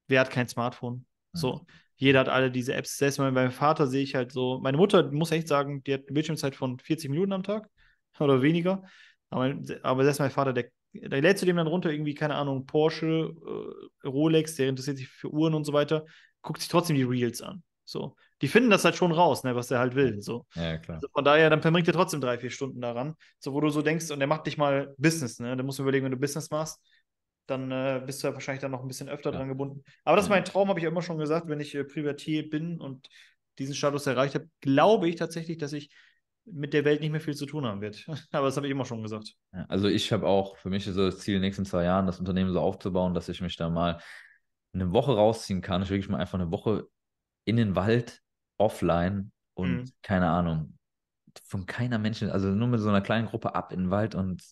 wer 0.08 0.20
hat 0.22 0.30
kein 0.30 0.48
Smartphone? 0.48 1.08
So, 1.34 1.66
jeder 1.96 2.20
hat 2.20 2.30
alle 2.30 2.52
diese 2.52 2.76
Apps. 2.76 2.98
Selbst 3.00 3.18
bei 3.18 3.32
meinem 3.32 3.50
Vater 3.52 3.88
sehe 3.88 4.04
ich 4.04 4.14
halt 4.14 4.32
so, 4.32 4.60
meine 4.60 4.78
Mutter 4.78 5.12
muss 5.12 5.32
echt 5.32 5.48
sagen, 5.48 5.84
die 5.86 5.96
hat 5.96 6.02
eine 6.02 6.14
Bildschirmzeit 6.14 6.56
von 6.56 6.78
40 6.78 7.10
Minuten 7.10 7.34
am 7.34 7.42
Tag 7.42 7.68
oder 8.20 8.44
weniger. 8.44 8.84
Aber, 9.32 9.56
aber 9.82 10.04
selbst 10.04 10.20
mein 10.20 10.30
Vater, 10.30 10.54
der, 10.54 10.66
der 11.02 11.22
lädt 11.22 11.40
zu 11.40 11.46
dem 11.46 11.58
dann 11.58 11.68
runter 11.68 11.92
irgendwie, 11.92 12.16
keine 12.16 12.36
Ahnung, 12.36 12.66
Porsche, 12.66 13.34
äh, 14.04 14.08
Rolex, 14.08 14.56
der 14.56 14.70
interessiert 14.70 14.98
sich 14.98 15.08
für 15.08 15.30
Uhren 15.30 15.54
und 15.54 15.66
so 15.66 15.74
weiter, 15.74 16.06
guckt 16.42 16.62
sich 16.62 16.70
trotzdem 16.70 16.96
die 16.96 17.04
Reels 17.04 17.42
an. 17.42 17.64
So 17.84 18.16
die 18.42 18.48
finden 18.48 18.70
das 18.70 18.84
halt 18.84 18.96
schon 18.96 19.12
raus, 19.12 19.44
ne, 19.44 19.56
was 19.56 19.72
er 19.72 19.80
halt 19.80 19.96
will. 19.96 20.22
So. 20.22 20.46
Ja, 20.56 20.78
klar. 20.78 20.96
Also 20.96 21.08
von 21.14 21.24
daher, 21.24 21.50
dann 21.50 21.62
verbringt 21.62 21.88
er 21.88 21.94
trotzdem 21.94 22.22
drei, 22.22 22.38
vier 22.38 22.50
Stunden 22.50 22.82
daran. 22.82 23.16
So, 23.40 23.54
wo 23.54 23.62
du 23.62 23.70
so 23.70 23.82
denkst, 23.82 24.12
und 24.12 24.20
der 24.20 24.28
macht 24.28 24.46
dich 24.46 24.58
mal 24.58 24.94
Business, 24.98 25.40
ne? 25.40 25.56
Dann 25.56 25.66
musst 25.66 25.80
du 25.80 25.84
überlegen, 25.84 26.06
wenn 26.06 26.12
du 26.12 26.18
Business 26.18 26.50
machst, 26.52 26.80
dann 27.48 27.72
äh, 27.72 28.02
bist 28.06 28.24
du 28.24 28.28
ja 28.28 28.34
wahrscheinlich 28.34 28.62
dann 28.62 28.72
noch 28.72 28.82
ein 28.82 28.88
bisschen 28.88 29.08
öfter 29.08 29.32
ja. 29.32 29.38
dran 29.38 29.48
gebunden. 29.48 29.84
Aber 30.04 30.18
das 30.18 30.26
ist 30.26 30.30
mein 30.30 30.46
Traum, 30.46 30.68
habe 30.68 30.80
ich 30.80 30.84
ja 30.84 30.90
immer 30.90 31.02
schon 31.02 31.18
gesagt, 31.18 31.48
wenn 31.48 31.60
ich 31.60 31.76
äh, 31.76 31.86
Privatier 31.86 32.50
bin 32.50 32.82
und 32.82 33.08
diesen 33.58 33.76
Status 33.76 34.06
erreicht 34.06 34.36
habe, 34.36 34.50
glaube 34.60 35.08
ich 35.08 35.16
tatsächlich, 35.16 35.58
dass 35.58 35.72
ich 35.72 35.90
mit 36.46 36.74
der 36.74 36.86
Welt 36.86 37.02
nicht 37.02 37.12
mehr 37.12 37.22
viel 37.22 37.36
zu 37.36 37.46
tun 37.46 37.66
haben 37.66 37.82
wird. 37.82 38.06
Aber 38.32 38.46
das 38.46 38.58
habe 38.58 38.68
ich 38.68 38.72
immer 38.72 38.86
schon 38.86 39.02
gesagt. 39.02 39.34
Ja, 39.54 39.66
also 39.68 39.88
ich 39.88 40.12
habe 40.12 40.28
auch 40.28 40.58
für 40.58 40.70
mich 40.70 40.86
so 40.86 41.06
das 41.06 41.20
Ziel, 41.20 41.36
in 41.36 41.42
den 41.42 41.48
nächsten 41.48 41.66
zwei 41.66 41.84
Jahren 41.84 42.06
das 42.06 42.20
Unternehmen 42.20 42.52
so 42.52 42.60
aufzubauen, 42.60 43.14
dass 43.14 43.30
ich 43.30 43.42
mich 43.42 43.56
da 43.58 43.70
mal 43.70 44.00
eine 44.74 44.92
Woche 44.92 45.14
rausziehen 45.14 45.62
kann. 45.62 45.82
Ich 45.82 45.90
wirklich 45.90 46.10
mal 46.10 46.20
einfach 46.20 46.40
eine 46.40 46.52
Woche 46.52 46.88
in 47.46 47.58
den 47.58 47.76
Wald 47.76 48.22
offline 48.58 49.32
und 49.54 49.76
mhm. 49.78 49.92
keine 50.02 50.30
Ahnung, 50.30 50.78
von 51.46 51.66
keiner 51.66 51.98
Menschen, 51.98 52.30
also 52.30 52.50
nur 52.50 52.68
mit 52.68 52.80
so 52.80 52.90
einer 52.90 53.02
kleinen 53.02 53.28
Gruppe 53.28 53.56
ab 53.56 53.72
in 53.72 53.82
den 53.82 53.92
Wald 53.92 54.16
und 54.16 54.44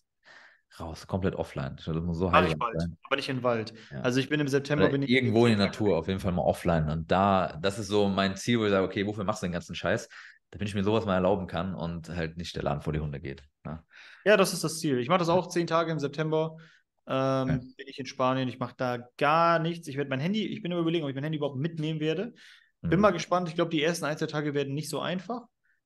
raus, 0.80 1.08
komplett 1.08 1.36
offline. 1.36 1.76
Das 1.76 1.88
muss 1.88 2.18
so 2.18 2.32
heilig 2.32 2.56
sein. 2.60 2.98
aber 3.04 3.16
nicht 3.16 3.30
in 3.30 3.38
den 3.38 3.44
Wald. 3.44 3.74
Ja. 3.92 4.02
Also 4.02 4.20
ich 4.20 4.30
bin 4.30 4.40
im 4.40 4.48
September 4.48 4.90
bin 4.90 5.04
irgendwo 5.04 5.46
in 5.46 5.58
der 5.58 5.68
Natur, 5.68 5.98
auf 5.98 6.08
jeden 6.08 6.20
Fall 6.20 6.32
mal 6.32 6.42
offline. 6.42 6.90
Und 6.90 7.12
da, 7.12 7.58
das 7.62 7.80
ist 7.80 7.88
so 7.88 8.08
mein 8.08 8.36
Ziel, 8.36 8.60
wo 8.60 8.66
ich 8.66 8.72
sage, 8.72 8.86
okay, 8.86 9.06
wofür 9.06 9.24
machst 9.24 9.44
du 9.44 9.48
den 9.48 9.54
ganzen 9.54 9.76
Scheiß? 9.76 10.10
Damit 10.54 10.70
ich 10.70 10.76
mir 10.76 10.84
sowas 10.84 11.06
mal 11.06 11.16
erlauben 11.16 11.48
kann 11.48 11.74
und 11.74 12.10
halt 12.10 12.38
nicht 12.38 12.56
der 12.56 12.62
Laden 12.62 12.82
vor 12.82 12.94
die 12.94 13.00
Hunde 13.00 13.20
geht. 13.20 13.44
Ja, 13.66 13.72
ne? 13.72 13.84
ja 14.24 14.38
das 14.38 14.54
ist 14.54 14.64
das 14.64 14.80
Ziel. 14.80 15.00
Ich 15.00 15.10
mache 15.10 15.18
das 15.20 15.30
auch 15.30 15.48
zehn 15.48 15.66
Tage 15.66 15.92
im 15.92 15.98
September. 15.98 16.58
Ähm, 17.08 17.48
ja. 17.48 17.58
Bin 17.58 17.88
ich 17.88 17.98
in 17.98 18.06
Spanien, 18.06 18.48
ich 18.48 18.60
mache 18.60 18.76
da 18.78 19.00
gar 19.18 19.58
nichts. 19.58 19.88
Ich 19.88 19.98
werde 19.98 20.12
mein 20.12 20.20
Handy, 20.20 20.46
ich 20.46 20.62
bin 20.62 20.72
immer 20.72 20.82
überlegen, 20.82 21.04
ob 21.04 21.10
ich 21.10 21.16
mein 21.16 21.24
Handy 21.24 21.38
überhaupt 21.38 21.58
mitnehmen 21.58 22.00
werde. 22.00 22.34
Bin 22.82 22.98
mhm. 22.98 23.02
mal 23.02 23.12
gespannt. 23.12 23.50
Ich 23.50 23.56
glaube, 23.56 23.72
die 23.72 23.82
ersten 23.82 24.06
ein, 24.06 24.18
zwei 24.18 24.28
Tage 24.28 24.54
werden 24.54 24.76
nicht 24.76 24.90
so 24.90 25.00
einfach. 25.00 25.42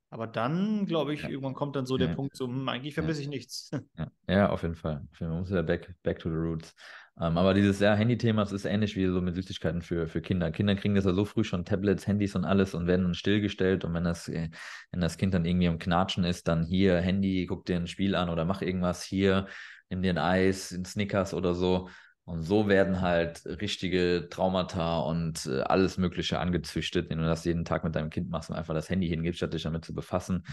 Aber 0.09 0.25
dann, 0.25 0.85
glaube 0.85 1.13
ich, 1.13 1.23
ja. 1.23 1.29
irgendwann 1.29 1.53
kommt 1.53 1.75
dann 1.75 1.85
so 1.85 1.97
der 1.97 2.09
ja. 2.09 2.15
Punkt, 2.15 2.35
so, 2.35 2.47
hm, 2.47 2.69
eigentlich 2.69 2.93
vermisse 2.93 3.21
ich 3.21 3.27
nichts. 3.27 3.71
Ja. 3.97 4.11
ja. 4.27 4.49
auf 4.49 4.63
jeden 4.63 4.75
Fall. 4.75 5.05
Man 5.19 5.39
muss 5.39 5.49
ja 5.49 5.61
back, 5.61 5.93
back 6.03 6.19
to 6.19 6.29
the 6.29 6.35
roots. 6.35 6.73
Ähm, 7.19 7.37
aber 7.37 7.53
dieses 7.53 7.79
ja, 7.79 7.95
Handy-Thema, 7.95 8.43
ist 8.43 8.65
ähnlich 8.65 8.95
wie 8.95 9.07
so 9.07 9.21
mit 9.21 9.35
Süßigkeiten 9.35 9.81
für, 9.81 10.07
für 10.07 10.21
Kinder. 10.21 10.51
Kinder 10.51 10.75
kriegen 10.75 10.93
das 10.93 11.05
ja 11.05 11.13
so 11.13 11.25
früh 11.25 11.43
schon 11.43 11.65
Tablets, 11.65 12.05
Handys 12.05 12.35
und 12.35 12.45
alles 12.45 12.75
und 12.75 12.85
werden 12.85 13.03
dann 13.03 13.15
stillgestellt. 13.15 13.83
Und 13.85 13.93
wenn 13.93 14.03
das, 14.03 14.27
äh, 14.27 14.49
wenn 14.91 15.01
das 15.01 15.17
Kind 15.17 15.33
dann 15.33 15.45
irgendwie 15.45 15.67
am 15.67 15.79
Knatschen 15.79 16.23
ist, 16.23 16.47
dann 16.47 16.63
hier 16.63 16.99
Handy, 16.99 17.47
guck 17.47 17.65
dir 17.65 17.77
ein 17.77 17.87
Spiel 17.87 18.13
an 18.15 18.29
oder 18.29 18.45
mach 18.45 18.61
irgendwas 18.61 19.03
hier, 19.03 19.47
nimm 19.89 20.03
dir 20.03 20.11
ein 20.11 20.19
Eis, 20.19 20.71
ein 20.71 20.85
Snickers 20.85 21.33
oder 21.33 21.55
so. 21.55 21.89
Und 22.25 22.43
so 22.43 22.67
werden 22.67 23.01
halt 23.01 23.45
richtige 23.45 24.27
Traumata 24.29 24.99
und 24.99 25.45
äh, 25.45 25.61
alles 25.61 25.97
Mögliche 25.97 26.39
angezüchtet, 26.39 27.09
wenn 27.09 27.19
du 27.19 27.23
das 27.23 27.45
jeden 27.45 27.63
Tag 27.65 27.83
mit 27.83 27.95
deinem 27.95 28.09
Kind 28.09 28.29
machst 28.29 28.49
und 28.49 28.57
einfach 28.57 28.73
das 28.73 28.89
Handy 28.89 29.07
hingibst, 29.07 29.37
statt 29.37 29.53
dich 29.53 29.63
damit 29.63 29.85
zu 29.85 29.93
befassen. 29.93 30.43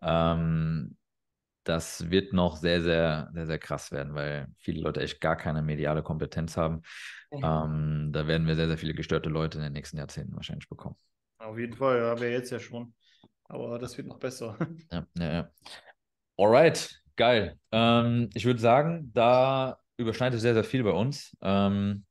Ähm, 0.00 0.96
das 1.68 2.10
wird 2.10 2.32
noch 2.32 2.56
sehr, 2.56 2.80
sehr, 2.80 3.28
sehr, 3.34 3.46
sehr 3.46 3.58
krass 3.58 3.90
werden, 3.92 4.14
weil 4.14 4.46
viele 4.58 4.80
Leute 4.80 5.00
echt 5.00 5.20
gar 5.20 5.36
keine 5.36 5.62
mediale 5.62 6.02
Kompetenz 6.02 6.56
haben. 6.56 6.82
Ähm, 7.32 8.10
da 8.12 8.26
werden 8.26 8.46
wir 8.46 8.54
sehr, 8.54 8.68
sehr 8.68 8.78
viele 8.78 8.94
gestörte 8.94 9.28
Leute 9.28 9.58
in 9.58 9.64
den 9.64 9.72
nächsten 9.72 9.98
Jahrzehnten 9.98 10.34
wahrscheinlich 10.36 10.68
bekommen. 10.68 10.96
Auf 11.38 11.58
jeden 11.58 11.74
Fall, 11.74 11.98
ja, 11.98 12.18
wir 12.20 12.30
jetzt 12.30 12.50
ja 12.50 12.60
schon. 12.60 12.94
Aber 13.44 13.78
das 13.78 13.96
wird 13.96 14.06
noch 14.06 14.18
besser. 14.18 14.56
Ja, 14.92 15.06
ja, 15.18 15.32
ja. 15.32 15.50
Alright, 16.38 17.02
geil. 17.16 17.58
Ähm, 17.72 18.30
ich 18.34 18.44
würde 18.44 18.60
sagen, 18.60 19.10
da 19.12 19.78
überschneidet 19.96 20.40
sehr, 20.40 20.54
sehr 20.54 20.64
viel 20.64 20.84
bei 20.84 20.90
uns. 20.90 21.36
Ähm, 21.42 22.05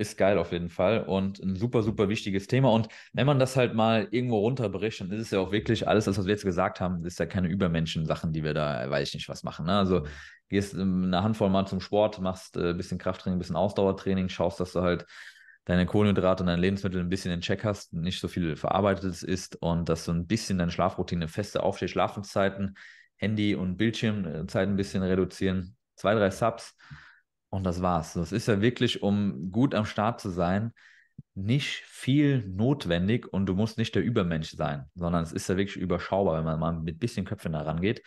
ist 0.00 0.16
geil 0.16 0.38
auf 0.38 0.52
jeden 0.52 0.70
Fall 0.70 1.02
und 1.02 1.38
ein 1.40 1.54
super, 1.56 1.82
super 1.82 2.08
wichtiges 2.08 2.46
Thema. 2.46 2.70
Und 2.72 2.88
wenn 3.12 3.26
man 3.26 3.38
das 3.38 3.56
halt 3.56 3.74
mal 3.74 4.08
irgendwo 4.10 4.38
runterbricht, 4.38 5.00
dann 5.00 5.12
ist 5.12 5.20
es 5.20 5.30
ja 5.30 5.38
auch 5.40 5.52
wirklich 5.52 5.86
alles, 5.86 6.06
was 6.06 6.24
wir 6.24 6.32
jetzt 6.32 6.44
gesagt 6.44 6.80
haben, 6.80 7.04
ist 7.04 7.18
ja 7.18 7.26
keine 7.26 7.48
Übermenschen-Sachen, 7.48 8.32
die 8.32 8.42
wir 8.42 8.54
da, 8.54 8.88
weiß 8.88 9.08
ich 9.08 9.14
nicht, 9.14 9.28
was 9.28 9.42
machen. 9.42 9.66
Ne? 9.66 9.76
Also 9.76 10.06
gehst 10.48 10.74
eine 10.74 11.22
Handvoll 11.22 11.50
mal 11.50 11.66
zum 11.66 11.80
Sport, 11.80 12.20
machst 12.20 12.56
ein 12.56 12.70
äh, 12.70 12.74
bisschen 12.74 12.98
Krafttraining, 12.98 13.36
ein 13.36 13.38
bisschen 13.38 13.56
Ausdauertraining, 13.56 14.30
schaust, 14.30 14.58
dass 14.58 14.72
du 14.72 14.80
halt 14.80 15.06
deine 15.66 15.86
Kohlenhydrate 15.86 16.42
und 16.42 16.48
deine 16.48 16.60
Lebensmittel 16.60 17.00
ein 17.00 17.10
bisschen 17.10 17.30
in 17.30 17.42
Check 17.42 17.64
hast, 17.64 17.92
nicht 17.92 18.20
so 18.20 18.28
viel 18.28 18.56
verarbeitetes 18.56 19.22
ist 19.22 19.56
und 19.56 19.88
dass 19.88 20.06
du 20.06 20.12
ein 20.12 20.26
bisschen 20.26 20.58
deine 20.58 20.72
Schlafroutine, 20.72 21.28
feste 21.28 21.62
Aufsteh, 21.62 21.88
Schlafenszeiten, 21.88 22.76
Handy 23.16 23.54
und 23.54 23.76
Bildschirmzeit 23.76 24.66
ein 24.66 24.76
bisschen 24.76 25.02
reduzieren, 25.02 25.76
zwei, 25.94 26.14
drei 26.14 26.30
Subs 26.30 26.74
und 27.50 27.64
das 27.64 27.82
war's. 27.82 28.14
Das 28.14 28.32
ist 28.32 28.48
ja 28.48 28.60
wirklich, 28.60 29.02
um 29.02 29.50
gut 29.50 29.74
am 29.74 29.84
Start 29.84 30.20
zu 30.20 30.30
sein, 30.30 30.72
nicht 31.34 31.82
viel 31.84 32.46
notwendig 32.48 33.32
und 33.32 33.46
du 33.46 33.54
musst 33.54 33.78
nicht 33.78 33.94
der 33.94 34.02
Übermensch 34.02 34.52
sein, 34.52 34.86
sondern 34.94 35.22
es 35.22 35.32
ist 35.32 35.48
ja 35.48 35.56
wirklich 35.56 35.76
überschaubar, 35.76 36.38
wenn 36.38 36.44
man 36.44 36.60
mal 36.60 36.72
mit 36.72 36.98
bisschen 36.98 37.24
Köpfen 37.26 37.52
da 37.52 37.62
rangeht. 37.62 38.02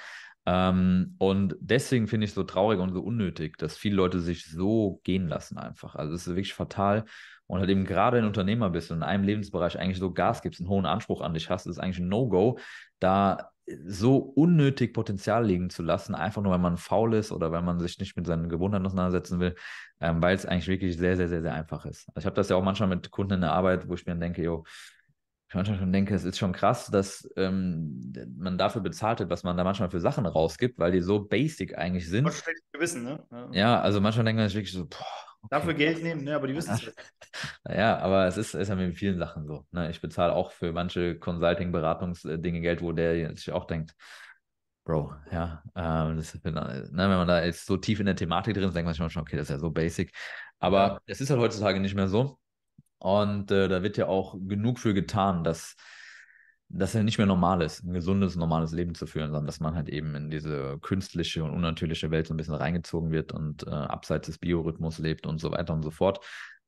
Ähm, 0.46 1.16
und 1.20 1.56
deswegen 1.60 2.08
finde 2.08 2.26
ich 2.26 2.32
es 2.32 2.36
so 2.36 2.44
traurig 2.44 2.80
und 2.80 2.94
so 2.94 3.02
unnötig, 3.02 3.58
dass 3.58 3.78
viele 3.78 3.96
Leute 3.96 4.20
sich 4.20 4.46
so 4.46 5.00
gehen 5.04 5.28
lassen 5.28 5.58
einfach. 5.58 5.96
Also 5.96 6.14
es 6.14 6.28
ist 6.28 6.36
wirklich 6.36 6.54
fatal. 6.54 7.06
Und 7.46 7.60
halt 7.60 7.70
eben 7.70 7.86
gerade 7.86 8.18
ein 8.18 8.26
Unternehmer 8.26 8.70
bist 8.70 8.91
und 8.91 8.98
in 8.98 9.04
einem 9.04 9.26
Lebensbereich 9.26 9.78
eigentlich 9.78 10.00
so 10.00 10.12
Gas 10.12 10.41
gibst, 10.41 10.62
einen 10.62 10.70
hohen 10.70 10.86
Anspruch 10.86 11.22
an 11.22 11.34
dich 11.34 11.50
hast, 11.50 11.68
ist 11.68 11.78
eigentlich 11.78 12.00
ein 12.00 12.08
No-Go, 12.08 12.58
da 13.00 13.53
so 13.86 14.18
unnötig 14.18 14.93
Potenzial 14.93 15.45
liegen 15.45 15.70
zu 15.70 15.84
lassen, 15.84 16.16
einfach 16.16 16.41
nur 16.41 16.51
weil 16.51 16.59
man 16.59 16.78
faul 16.78 17.14
ist 17.14 17.32
oder 17.32 17.51
weil 17.51 17.61
man 17.61 17.80
sich 17.80 17.97
nicht 17.99 18.16
mit 18.16 18.26
seinen 18.26 18.49
Gewohnheiten 18.49 18.86
auseinandersetzen 18.86 19.39
will, 19.39 19.55
ähm, 20.01 20.22
weil 20.22 20.36
es 20.36 20.45
eigentlich 20.45 20.68
wirklich 20.68 20.97
sehr, 20.97 21.16
sehr, 21.16 21.30
sehr, 21.30 21.41
sehr 21.41 21.53
einfach 21.53 21.86
ist. 21.86 22.07
Also 22.09 22.20
ich 22.20 22.26
habe 22.26 22.36
das 22.36 22.49
ja 22.49 22.55
auch 22.55 22.64
manchmal 22.64 22.89
mit 22.89 23.09
Kunden 23.11 23.34
in 23.34 23.41
der 23.41 23.53
Arbeit, 23.53 23.88
wo 23.88 23.93
ich 23.93 24.05
mir 24.05 24.11
dann 24.11 24.20
denke, 24.22 24.43
jo, 24.43 24.66
ich 25.47 25.55
manchmal 25.55 25.78
schon 25.78 25.93
denke, 25.93 26.16
es 26.16 26.24
ist 26.24 26.38
schon 26.38 26.51
krass, 26.51 26.88
dass 26.88 27.30
ähm, 27.38 28.11
man 28.38 28.57
dafür 28.57 28.82
bezahlt 28.82 29.20
wird, 29.20 29.30
was 29.30 29.43
man 29.43 29.55
da 29.55 29.64
manchmal 29.64 29.91
für 29.91 29.99
Sachen 29.99 30.26
rausgibt, 30.26 30.80
weil 30.80 30.91
die 30.91 31.01
so 31.01 31.24
basic 31.24 31.78
eigentlich 31.78 32.09
sind. 32.09 32.28
Gewissen, 32.72 33.03
ne? 33.03 33.24
Ja. 33.32 33.49
ja, 33.51 33.82
also 33.82 34.01
manchmal 34.01 34.26
denkt 34.26 34.39
man 34.39 34.47
sich 34.47 34.55
wirklich 34.57 34.74
so, 34.74 34.86
boah. 34.86 35.33
Dafür 35.50 35.74
Geld 35.74 36.02
nehmen, 36.02 36.24
ne? 36.24 36.36
aber 36.36 36.48
die 36.48 36.56
wissen 36.56 36.74
es 36.74 36.86
nicht. 36.86 36.94
Naja, 37.64 37.98
aber 38.00 38.28
es 38.28 38.38
ist, 38.38 38.54
ist 38.54 38.68
ja 38.70 38.76
mit 38.76 38.96
vielen 38.96 39.18
Sachen 39.18 39.46
so. 39.46 39.66
Ne? 39.72 39.89
Ich 39.89 40.02
bezahle 40.02 40.34
auch 40.34 40.52
für 40.52 40.72
manche 40.72 41.18
Consulting-Beratungsdinge 41.18 42.62
Geld, 42.62 42.82
wo 42.82 42.91
der 42.91 43.36
sich 43.36 43.52
auch 43.52 43.66
denkt, 43.66 43.96
Bro, 44.86 45.14
ja, 45.32 45.64
ähm, 45.76 46.18
das, 46.18 46.34
ne, 46.44 46.91
wenn 46.91 46.94
man 46.94 47.28
da 47.28 47.44
jetzt 47.44 47.66
so 47.66 47.78
tief 47.78 48.02
in 48.02 48.06
der 48.06 48.18
Thematik 48.18 48.54
drin 48.54 48.66
ist, 48.66 48.76
denkt 48.76 48.86
man 48.86 48.94
sich 48.94 49.14
schon, 49.14 49.22
okay, 49.22 49.38
das 49.38 49.46
ist 49.46 49.52
ja 49.52 49.60
so 49.60 49.72
basic. 49.72 50.14
Aber 50.60 50.78
ja. 50.78 51.00
es 51.06 51.22
ist 51.22 51.30
halt 51.30 51.39
heutzutage 51.39 51.80
nicht 51.80 51.96
mehr 51.96 52.10
so. 52.10 52.38
Und 52.98 53.50
äh, 53.52 53.70
da 53.70 53.82
wird 53.82 53.98
ja 53.98 54.08
auch 54.08 54.36
genug 54.38 54.80
für 54.80 54.94
getan, 54.94 55.44
dass 55.44 55.76
dass 56.74 56.96
er 56.96 57.04
nicht 57.04 57.20
mehr 57.20 57.28
normal 57.28 57.62
ist, 57.62 57.84
ein 57.84 57.94
gesundes, 57.94 58.36
normales 58.36 58.72
Leben 58.72 58.96
zu 58.96 59.06
führen, 59.06 59.28
sondern 59.28 59.46
dass 59.46 59.60
man 59.60 59.76
halt 59.76 59.90
eben 59.90 60.16
in 60.16 60.30
diese 60.32 60.80
künstliche 60.82 61.44
und 61.44 61.52
unnatürliche 61.52 62.10
Welt 62.10 62.28
so 62.28 62.34
ein 62.34 62.38
bisschen 62.38 62.56
reingezogen 62.56 63.12
wird 63.12 63.32
und 63.32 63.68
äh, 63.68 63.70
abseits 63.70 64.26
des 64.26 64.40
Biorhythmus 64.40 64.98
lebt 64.98 65.28
und 65.28 65.40
so 65.40 65.52
weiter 65.52 65.74
und 65.74 65.84
so 65.84 65.92
fort. 65.92 66.20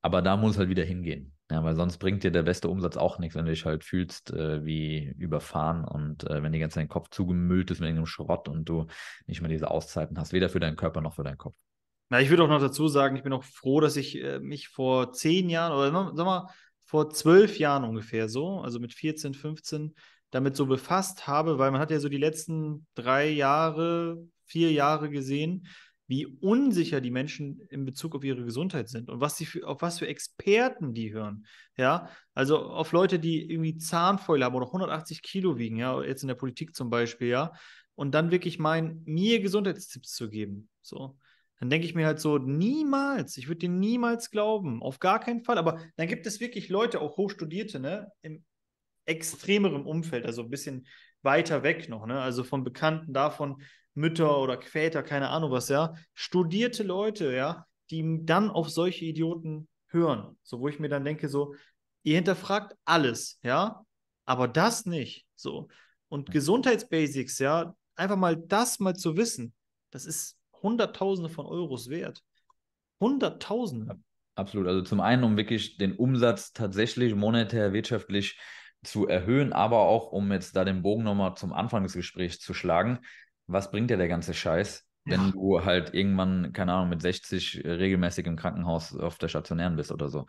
Aber 0.04 0.22
da 0.22 0.38
muss 0.38 0.60
halt 0.60 0.70
wieder 0.70 0.84
hingehen. 0.84 1.34
Ja, 1.50 1.64
weil 1.64 1.76
sonst 1.76 1.98
bringt 1.98 2.24
dir 2.24 2.32
der 2.32 2.44
beste 2.44 2.70
Umsatz 2.70 2.98
auch 2.98 3.18
nichts, 3.18 3.36
wenn 3.36 3.46
du 3.46 3.52
dich 3.52 3.66
halt 3.66 3.84
fühlst 3.84 4.32
äh, 4.32 4.64
wie 4.64 5.14
überfahren 5.18 5.84
und 5.84 6.30
äh, 6.30 6.42
wenn 6.44 6.52
die 6.52 6.60
ganze 6.60 6.80
dein 6.80 6.90
Kopf 6.90 7.10
zugemüllt 7.10 7.72
ist 7.72 7.80
mit 7.80 7.88
irgendeinem 7.88 8.08
Schrott 8.08 8.48
und 8.48 8.70
du 8.70 8.86
nicht 9.26 9.42
mehr 9.42 9.50
diese 9.50 9.70
Auszeiten 9.72 10.18
hast, 10.20 10.34
weder 10.34 10.50
für 10.50 10.60
deinen 10.60 10.76
Körper 10.76 11.02
noch 11.02 11.16
für 11.16 11.24
deinen 11.24 11.38
Kopf. 11.38 11.56
Na, 12.10 12.22
ich 12.22 12.30
würde 12.30 12.44
auch 12.44 12.48
noch 12.48 12.62
dazu 12.62 12.88
sagen, 12.88 13.16
ich 13.16 13.24
bin 13.24 13.34
auch 13.34 13.44
froh, 13.44 13.80
dass 13.80 13.96
ich 13.96 14.22
äh, 14.24 14.40
mich 14.40 14.70
vor 14.70 15.12
zehn 15.12 15.50
Jahren 15.50 15.74
oder 15.74 16.14
sag 16.16 16.26
mal, 16.26 16.50
vor 16.86 17.10
zwölf 17.10 17.58
Jahren 17.60 17.84
ungefähr 17.84 18.30
so, 18.30 18.60
also 18.60 18.80
mit 18.80 18.94
14, 18.94 19.34
15, 19.34 19.96
damit 20.32 20.56
so 20.56 20.66
befasst 20.66 21.28
habe, 21.28 21.58
weil 21.60 21.72
man 21.72 21.82
hat 21.82 21.92
ja 21.92 22.00
so 22.00 22.10
die 22.10 22.18
letzten 22.18 22.86
drei 22.96 23.30
Jahre, 23.30 24.18
vier 24.46 24.72
Jahre 24.72 25.10
gesehen, 25.10 25.68
wie 26.08 26.28
unsicher 26.28 27.02
die 27.02 27.10
Menschen 27.10 27.60
in 27.70 27.84
Bezug 27.84 28.16
auf 28.16 28.24
ihre 28.24 28.44
Gesundheit 28.44 28.90
sind 28.90 29.10
und 29.10 29.22
was 29.22 29.38
sie 29.38 29.46
für, 29.46 29.68
auf 29.68 29.82
was 29.82 29.98
für 29.98 30.08
Experten 30.08 30.94
die 30.94 31.12
hören. 31.12 31.46
Ja, 31.78 32.10
also 32.36 32.60
auf 32.60 32.92
Leute, 32.92 33.18
die 33.18 33.50
irgendwie 33.50 33.78
Zahnfäule 33.78 34.46
haben 34.46 34.56
oder 34.56 34.68
180 34.68 35.24
Kilo 35.24 35.58
wiegen, 35.58 35.78
ja, 35.78 36.04
jetzt 36.04 36.22
in 36.22 36.28
der 36.28 36.36
Politik 36.36 36.76
zum 36.76 36.92
Beispiel, 36.92 37.30
ja, 37.30 37.54
und 37.96 38.14
dann 38.14 38.30
wirklich 38.30 38.60
meinen, 38.60 39.02
mir 39.06 39.40
Gesundheitstipps 39.40 40.12
zu 40.14 40.30
geben. 40.30 40.70
So 40.82 41.18
dann 41.60 41.70
denke 41.70 41.88
ich 41.88 41.96
mir 41.96 42.06
halt 42.06 42.20
so, 42.20 42.38
niemals, 42.38 43.38
ich 43.38 43.48
würde 43.48 43.60
dir 43.60 43.70
niemals 43.70 44.30
glauben, 44.30 44.82
auf 44.84 45.00
gar 45.00 45.20
keinen 45.20 45.44
Fall. 45.44 45.58
Aber 45.58 45.80
dann 45.96 46.08
gibt 46.08 46.28
es 46.28 46.40
wirklich 46.40 46.70
Leute, 46.70 47.02
auch 47.02 47.18
Hochstudierte, 47.18 47.80
ne, 47.80 48.12
im 48.22 48.44
extremeren 49.06 49.86
Umfeld, 49.86 50.26
also 50.26 50.44
ein 50.44 50.50
bisschen 50.50 50.88
weiter 51.22 51.64
weg 51.64 51.90
noch, 51.90 52.06
ne, 52.06 52.20
also 52.20 52.44
von 52.44 52.64
Bekannten 52.64 53.14
davon, 53.14 53.62
Mütter 53.94 54.40
oder 54.40 54.62
Väter, 54.62 55.04
keine 55.04 55.30
Ahnung 55.30 55.52
was, 55.52 55.70
ja, 55.70 55.94
studierte 56.14 56.84
Leute, 56.84 57.34
ja, 57.34 57.66
die 57.90 58.20
dann 58.24 58.50
auf 58.50 58.70
solche 58.70 59.06
Idioten 59.06 59.70
hören. 59.88 60.38
So, 60.44 60.60
wo 60.60 60.68
ich 60.68 60.80
mir 60.80 60.90
dann 60.90 61.06
denke, 61.06 61.30
so, 61.30 61.56
ihr 62.04 62.16
hinterfragt 62.16 62.76
alles, 62.84 63.40
ja, 63.42 63.86
aber 64.26 64.48
das 64.48 64.86
nicht, 64.86 65.26
so. 65.36 65.70
Und 66.10 66.32
Gesundheitsbasics, 66.32 67.40
ja, 67.40 67.76
einfach 67.96 68.18
mal 68.18 68.36
das 68.36 68.80
mal 68.80 68.96
zu 68.96 69.16
wissen, 69.16 69.54
das 69.92 70.06
ist 70.06 70.35
Hunderttausende 70.66 71.30
von 71.30 71.46
Euros 71.46 71.90
wert. 71.90 72.24
Hunderttausende. 73.00 74.00
Absolut. 74.34 74.68
Also 74.68 74.82
zum 74.82 75.00
einen, 75.00 75.24
um 75.24 75.38
wirklich 75.38 75.78
den 75.78 75.96
Umsatz 75.96 76.54
tatsächlich 76.54 77.14
monetär, 77.14 77.72
wirtschaftlich 77.72 78.40
zu 78.84 79.08
erhöhen, 79.08 79.54
aber 79.54 79.82
auch, 79.82 80.12
um 80.12 80.32
jetzt 80.32 80.56
da 80.56 80.66
den 80.66 80.82
Bogen 80.82 81.04
nochmal 81.04 81.36
zum 81.36 81.54
Anfang 81.54 81.84
des 81.84 81.94
Gesprächs 81.94 82.40
zu 82.40 82.56
schlagen. 82.56 83.00
Was 83.46 83.70
bringt 83.70 83.92
dir 83.92 83.98
der 83.98 84.08
ganze 84.08 84.34
Scheiß, 84.34 84.88
wenn 85.06 85.22
ja. 85.22 85.32
du 85.32 85.64
halt 85.64 85.94
irgendwann, 85.94 86.52
keine 86.52 86.74
Ahnung, 86.74 86.90
mit 86.90 87.02
60 87.02 87.62
regelmäßig 87.64 88.26
im 88.26 88.36
Krankenhaus 88.36 88.96
auf 88.98 89.20
der 89.20 89.28
Stationären 89.28 89.76
bist 89.76 89.92
oder 89.92 90.10
so? 90.10 90.26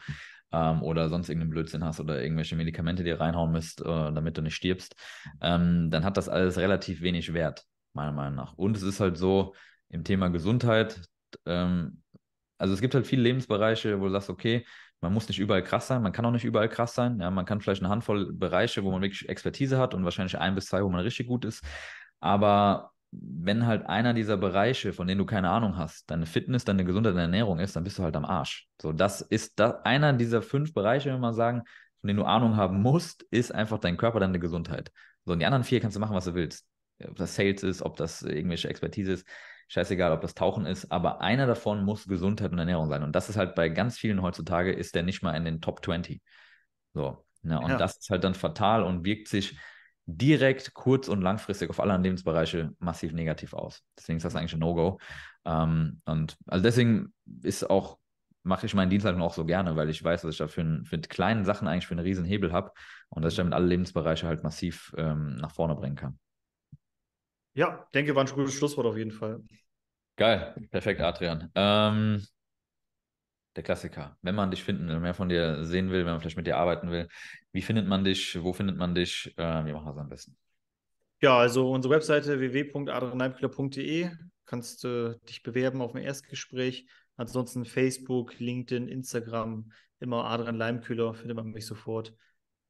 Ähm, 0.53 0.82
oder 0.82 1.09
sonst 1.09 1.30
irgendeinen 1.30 1.51
Blödsinn 1.51 1.82
hast 1.82 1.99
oder 1.99 2.22
irgendwelche 2.22 2.57
Medikamente 2.57 3.05
dir 3.05 3.18
reinhauen 3.20 3.53
müsst, 3.53 3.80
äh, 3.80 3.84
damit 3.84 4.37
du 4.37 4.43
nicht 4.43 4.55
stirbst, 4.55 4.95
ähm, 5.41 5.91
dann 5.91 6.05
hat 6.05 6.18
das 6.18 6.28
alles 6.28 6.59
relativ 6.59 7.01
wenig 7.01 7.32
Wert, 7.32 7.64
meiner 7.95 8.12
Meinung 8.12 8.37
nach. 8.37 8.53
Und 8.53 8.76
es 8.76 8.82
ist 8.82 9.01
halt 9.01 9.16
so, 9.16 9.55
im 9.89 10.05
Thema 10.05 10.28
Gesundheit. 10.28 11.01
Ähm, 11.45 12.03
also 12.59 12.74
es 12.74 12.80
gibt 12.80 12.95
halt 12.95 13.07
viele 13.07 13.22
Lebensbereiche, 13.22 14.01
wo 14.01 14.05
du 14.07 14.11
sagst, 14.11 14.30
okay, 14.30 14.64
man 15.01 15.12
muss 15.12 15.28
nicht 15.28 15.39
überall 15.39 15.62
krass 15.62 15.89
sein, 15.89 16.03
man 16.03 16.12
kann 16.12 16.24
auch 16.24 16.30
nicht 16.30 16.45
überall 16.45 16.68
krass 16.68 16.95
sein. 16.95 17.20
Ja, 17.20 17.30
man 17.30 17.45
kann 17.45 17.61
vielleicht 17.61 17.82
eine 17.82 17.91
Handvoll 17.91 18.32
Bereiche, 18.32 18.82
wo 18.82 18.91
man 18.91 19.03
wirklich 19.03 19.28
Expertise 19.28 19.78
hat 19.78 19.95
und 19.95 20.05
wahrscheinlich 20.05 20.39
ein 20.39 20.55
bis 20.55 20.66
zwei, 20.66 20.82
wo 20.82 20.89
man 20.89 21.01
richtig 21.01 21.26
gut 21.26 21.45
ist. 21.45 21.62
Aber 22.20 22.93
wenn 23.12 23.66
halt 23.66 23.87
einer 23.87 24.14
dieser 24.14 24.37
Bereiche, 24.37 24.93
von 24.93 25.07
denen 25.07 25.18
du 25.18 25.26
keine 25.26 25.51
Ahnung 25.51 25.76
hast, 25.76 26.11
deine 26.11 26.26
Fitness, 26.26 26.64
deine 26.64 26.84
Gesundheit, 26.84 27.12
deine 27.12 27.22
Ernährung 27.22 27.61
ist, 27.61 27.76
dann 27.76 27.84
bist 27.84 27.99
du 27.99 28.03
halt 28.03 28.16
am 28.16 28.24
Arsch. 28.24 28.68
So, 28.80 28.93
das 28.93 29.20
ist 29.20 29.59
da, 29.59 29.80
einer 29.84 30.12
dieser 30.14 30.43
fünf 30.43 30.72
Bereiche, 30.74 31.12
wenn 31.12 31.20
man 31.20 31.34
sagen, 31.34 31.62
von 32.01 32.09
denen 32.09 32.18
du 32.18 32.24
Ahnung 32.24 32.57
haben 32.57 32.80
musst, 32.82 33.22
ist 33.30 33.55
einfach 33.55 33.78
dein 33.78 33.97
Körper, 33.97 34.20
deine 34.20 34.39
Gesundheit. 34.39 34.91
So, 35.24 35.32
und 35.32 35.41
die 35.41 35.47
anderen 35.47 35.64
vier 35.64 35.80
kannst 35.80 35.97
du 35.97 36.01
machen, 36.01 36.16
was 36.16 36.24
du 36.24 36.34
willst. 36.34 36.66
Ob 37.07 37.16
das 37.16 37.34
Sales 37.34 37.62
ist, 37.62 37.82
ob 37.82 37.97
das 37.97 38.22
irgendwelche 38.22 38.68
Expertise 38.68 39.12
ist 39.12 39.26
scheißegal, 39.68 40.12
ob 40.12 40.20
das 40.20 40.34
Tauchen 40.34 40.66
ist, 40.66 40.92
aber 40.92 41.20
einer 41.20 41.46
davon 41.46 41.84
muss 41.84 42.06
Gesundheit 42.06 42.52
und 42.52 42.58
Ernährung 42.58 42.88
sein. 42.88 43.02
Und 43.02 43.12
das 43.12 43.28
ist 43.28 43.36
halt 43.36 43.54
bei 43.54 43.68
ganz 43.68 43.98
vielen 43.98 44.22
heutzutage, 44.22 44.72
ist 44.72 44.94
der 44.94 45.02
nicht 45.02 45.22
mal 45.22 45.32
in 45.32 45.44
den 45.44 45.60
Top 45.60 45.84
20. 45.84 46.22
So. 46.94 47.24
Ne? 47.42 47.60
Und 47.60 47.70
ja. 47.70 47.76
das 47.76 47.98
ist 47.98 48.10
halt 48.10 48.24
dann 48.24 48.34
fatal 48.34 48.82
und 48.82 49.04
wirkt 49.04 49.28
sich 49.28 49.58
direkt 50.06 50.72
kurz- 50.72 51.08
und 51.08 51.20
langfristig 51.20 51.68
auf 51.68 51.80
alle 51.80 51.96
Lebensbereiche 51.96 52.72
massiv 52.78 53.12
negativ 53.12 53.54
aus. 53.54 53.82
Deswegen 53.98 54.18
ist 54.18 54.24
das 54.24 54.36
eigentlich 54.36 54.54
ein 54.54 54.60
No-Go. 54.60 54.98
Ähm, 55.44 56.00
und 56.04 56.36
also 56.46 56.62
deswegen 56.62 57.12
ist 57.42 57.68
auch 57.68 57.98
mache 58.46 58.66
ich 58.66 58.74
meinen 58.74 58.90
Dienstleistung 58.90 59.22
auch 59.22 59.34
so 59.34 59.44
gerne, 59.44 59.74
weil 59.74 59.90
ich 59.90 60.02
weiß, 60.02 60.22
dass 60.22 60.30
ich 60.30 60.38
da 60.38 60.46
für, 60.46 60.80
für 60.84 60.98
kleinen 60.98 61.44
Sachen 61.44 61.66
eigentlich 61.66 61.86
für 61.88 61.94
einen 61.94 62.06
riesen 62.06 62.24
Hebel 62.24 62.52
habe 62.52 62.70
und 63.08 63.22
dass 63.22 63.32
ich 63.32 63.36
damit 63.36 63.52
alle 63.52 63.66
Lebensbereiche 63.66 64.26
halt 64.26 64.44
massiv 64.44 64.94
ähm, 64.96 65.34
nach 65.36 65.50
vorne 65.50 65.74
bringen 65.74 65.96
kann. 65.96 66.18
Ja, 67.57 67.88
denke, 67.94 68.14
war 68.14 68.22
ein 68.22 68.30
gutes 68.30 68.54
Schlusswort 68.54 68.86
auf 68.86 68.98
jeden 68.98 69.12
Fall. 69.12 69.42
Geil, 70.16 70.54
perfekt, 70.70 71.00
Adrian. 71.00 71.50
Ähm, 71.54 72.22
der 73.57 73.62
Klassiker. 73.62 74.18
Wenn 74.20 74.34
man 74.34 74.50
dich 74.50 74.62
finden 74.62 74.86
will, 74.88 75.00
mehr 75.00 75.14
von 75.14 75.30
dir 75.30 75.64
sehen 75.64 75.90
will, 75.90 76.04
wenn 76.04 76.12
man 76.12 76.20
vielleicht 76.20 76.36
mit 76.36 76.46
dir 76.46 76.59
arbeiten 76.59 76.90
will, 76.90 77.09
wie 77.52 77.62
findet 77.62 77.88
man 77.88 78.04
dich? 78.04 78.42
Wo 78.42 78.52
findet 78.52 78.76
man 78.76 78.94
dich? 78.94 79.32
Äh, 79.38 79.64
wie 79.64 79.72
machen 79.72 79.86
wir 79.86 79.92
es 79.92 79.98
am 79.98 80.09
besten? 80.11 80.36
Ja, 81.22 81.38
also 81.38 81.70
unsere 81.72 81.94
Webseite 81.94 82.38
www.adrianleimkühler.de 82.38 84.11
kannst 84.44 84.84
äh, 84.84 85.14
dich 85.26 85.42
bewerben 85.42 85.80
auf 85.80 85.94
ein 85.94 86.02
Erstgespräch. 86.02 86.86
Ansonsten 87.16 87.64
Facebook, 87.64 88.38
LinkedIn, 88.38 88.86
Instagram, 88.86 89.72
immer 89.98 90.26
Adrian 90.26 90.57
Leimkühler, 90.57 91.14
findet 91.14 91.36
man 91.36 91.52
mich 91.52 91.64
sofort. 91.64 92.12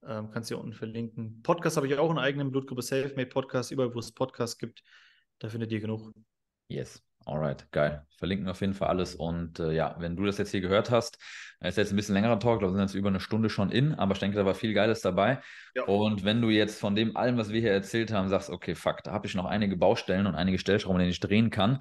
Ähm, 0.08 0.30
kannst 0.30 0.50
du 0.50 0.54
hier 0.54 0.62
unten 0.62 0.74
verlinken. 0.74 1.42
Podcast 1.42 1.76
habe 1.76 1.86
ich 1.86 1.98
auch 1.98 2.10
einen 2.10 2.18
eigenen 2.18 2.50
Blutgruppe 2.50 2.82
Selfmade 2.82 3.28
Podcast, 3.28 3.70
überall 3.72 3.94
wo 3.94 3.98
es 3.98 4.12
Podcasts 4.12 4.58
gibt. 4.58 4.82
Da 5.38 5.48
findet 5.48 5.72
ihr 5.72 5.80
genug. 5.80 6.12
Yes. 6.68 7.02
Alright, 7.24 7.66
geil. 7.72 8.06
Verlinken 8.18 8.46
wir 8.46 8.52
auf 8.52 8.60
jeden 8.60 8.74
Fall 8.74 8.88
alles. 8.88 9.16
Und 9.16 9.58
äh, 9.58 9.72
ja, 9.72 9.96
wenn 9.98 10.14
du 10.14 10.24
das 10.24 10.38
jetzt 10.38 10.52
hier 10.52 10.60
gehört 10.60 10.92
hast, 10.92 11.18
ist 11.60 11.76
jetzt 11.76 11.92
ein 11.92 11.96
bisschen 11.96 12.14
längerer 12.14 12.38
Talk, 12.38 12.60
wir 12.60 12.70
sind 12.70 12.78
jetzt 12.78 12.94
über 12.94 13.08
eine 13.08 13.18
Stunde 13.18 13.50
schon 13.50 13.70
in, 13.70 13.94
aber 13.94 14.12
ich 14.12 14.20
denke, 14.20 14.36
da 14.36 14.46
war 14.46 14.54
viel 14.54 14.74
Geiles 14.74 15.00
dabei. 15.00 15.40
Ja. 15.74 15.84
Und 15.84 16.24
wenn 16.24 16.40
du 16.40 16.50
jetzt 16.50 16.78
von 16.78 16.94
dem 16.94 17.16
allem, 17.16 17.36
was 17.36 17.50
wir 17.50 17.60
hier 17.60 17.72
erzählt 17.72 18.12
haben, 18.12 18.28
sagst, 18.28 18.48
okay, 18.48 18.76
fuck, 18.76 19.02
da 19.02 19.10
habe 19.10 19.26
ich 19.26 19.34
noch 19.34 19.46
einige 19.46 19.76
Baustellen 19.76 20.28
und 20.28 20.36
einige 20.36 20.58
Stellschrauben, 20.58 21.00
die 21.00 21.08
ich 21.08 21.18
drehen 21.18 21.50
kann 21.50 21.80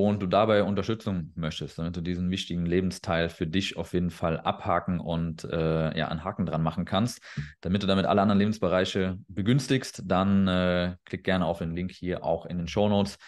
und 0.00 0.22
du 0.22 0.26
dabei 0.26 0.62
Unterstützung 0.62 1.32
möchtest, 1.34 1.78
damit 1.78 1.96
du 1.96 2.00
diesen 2.00 2.30
wichtigen 2.30 2.66
Lebensteil 2.66 3.28
für 3.28 3.46
dich 3.46 3.76
auf 3.76 3.92
jeden 3.92 4.10
Fall 4.10 4.40
abhaken 4.40 5.00
und 5.00 5.44
äh, 5.44 5.96
ja, 5.96 6.08
einen 6.08 6.24
Haken 6.24 6.46
dran 6.46 6.62
machen 6.62 6.84
kannst, 6.84 7.20
damit 7.60 7.82
du 7.82 7.86
damit 7.86 8.06
alle 8.06 8.22
anderen 8.22 8.38
Lebensbereiche 8.38 9.18
begünstigst, 9.28 10.02
dann 10.06 10.48
äh, 10.48 10.96
klick 11.04 11.24
gerne 11.24 11.44
auf 11.46 11.58
den 11.58 11.74
Link 11.74 11.92
hier 11.92 12.24
auch 12.24 12.46
in 12.46 12.58
den 12.58 12.68
Show 12.68 12.88
Notes 12.88 13.18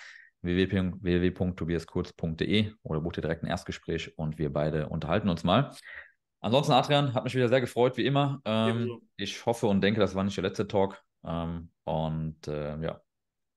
www.tobiaskurz.de 0.42 2.72
oder 2.82 3.00
buch 3.00 3.12
dir 3.12 3.22
direkt 3.22 3.42
ein 3.42 3.48
Erstgespräch 3.48 4.16
und 4.18 4.38
wir 4.38 4.52
beide 4.52 4.88
unterhalten 4.88 5.28
uns 5.28 5.42
mal. 5.44 5.70
Ansonsten, 6.40 6.72
Adrian, 6.72 7.14
hat 7.14 7.24
mich 7.24 7.34
wieder 7.34 7.48
sehr 7.48 7.62
gefreut, 7.62 7.96
wie 7.96 8.04
immer. 8.04 8.42
Ähm, 8.44 9.00
ich 9.16 9.46
hoffe 9.46 9.66
und 9.66 9.80
denke, 9.80 10.00
das 10.00 10.14
war 10.14 10.24
nicht 10.24 10.36
der 10.36 10.44
letzte 10.44 10.68
Talk. 10.68 11.02
Ähm, 11.24 11.70
und 11.84 12.46
äh, 12.46 12.78
ja, 12.82 13.00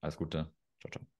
alles 0.01 0.16
Gute. 0.16 0.49
Ciao, 0.80 0.91
ciao. 0.91 1.16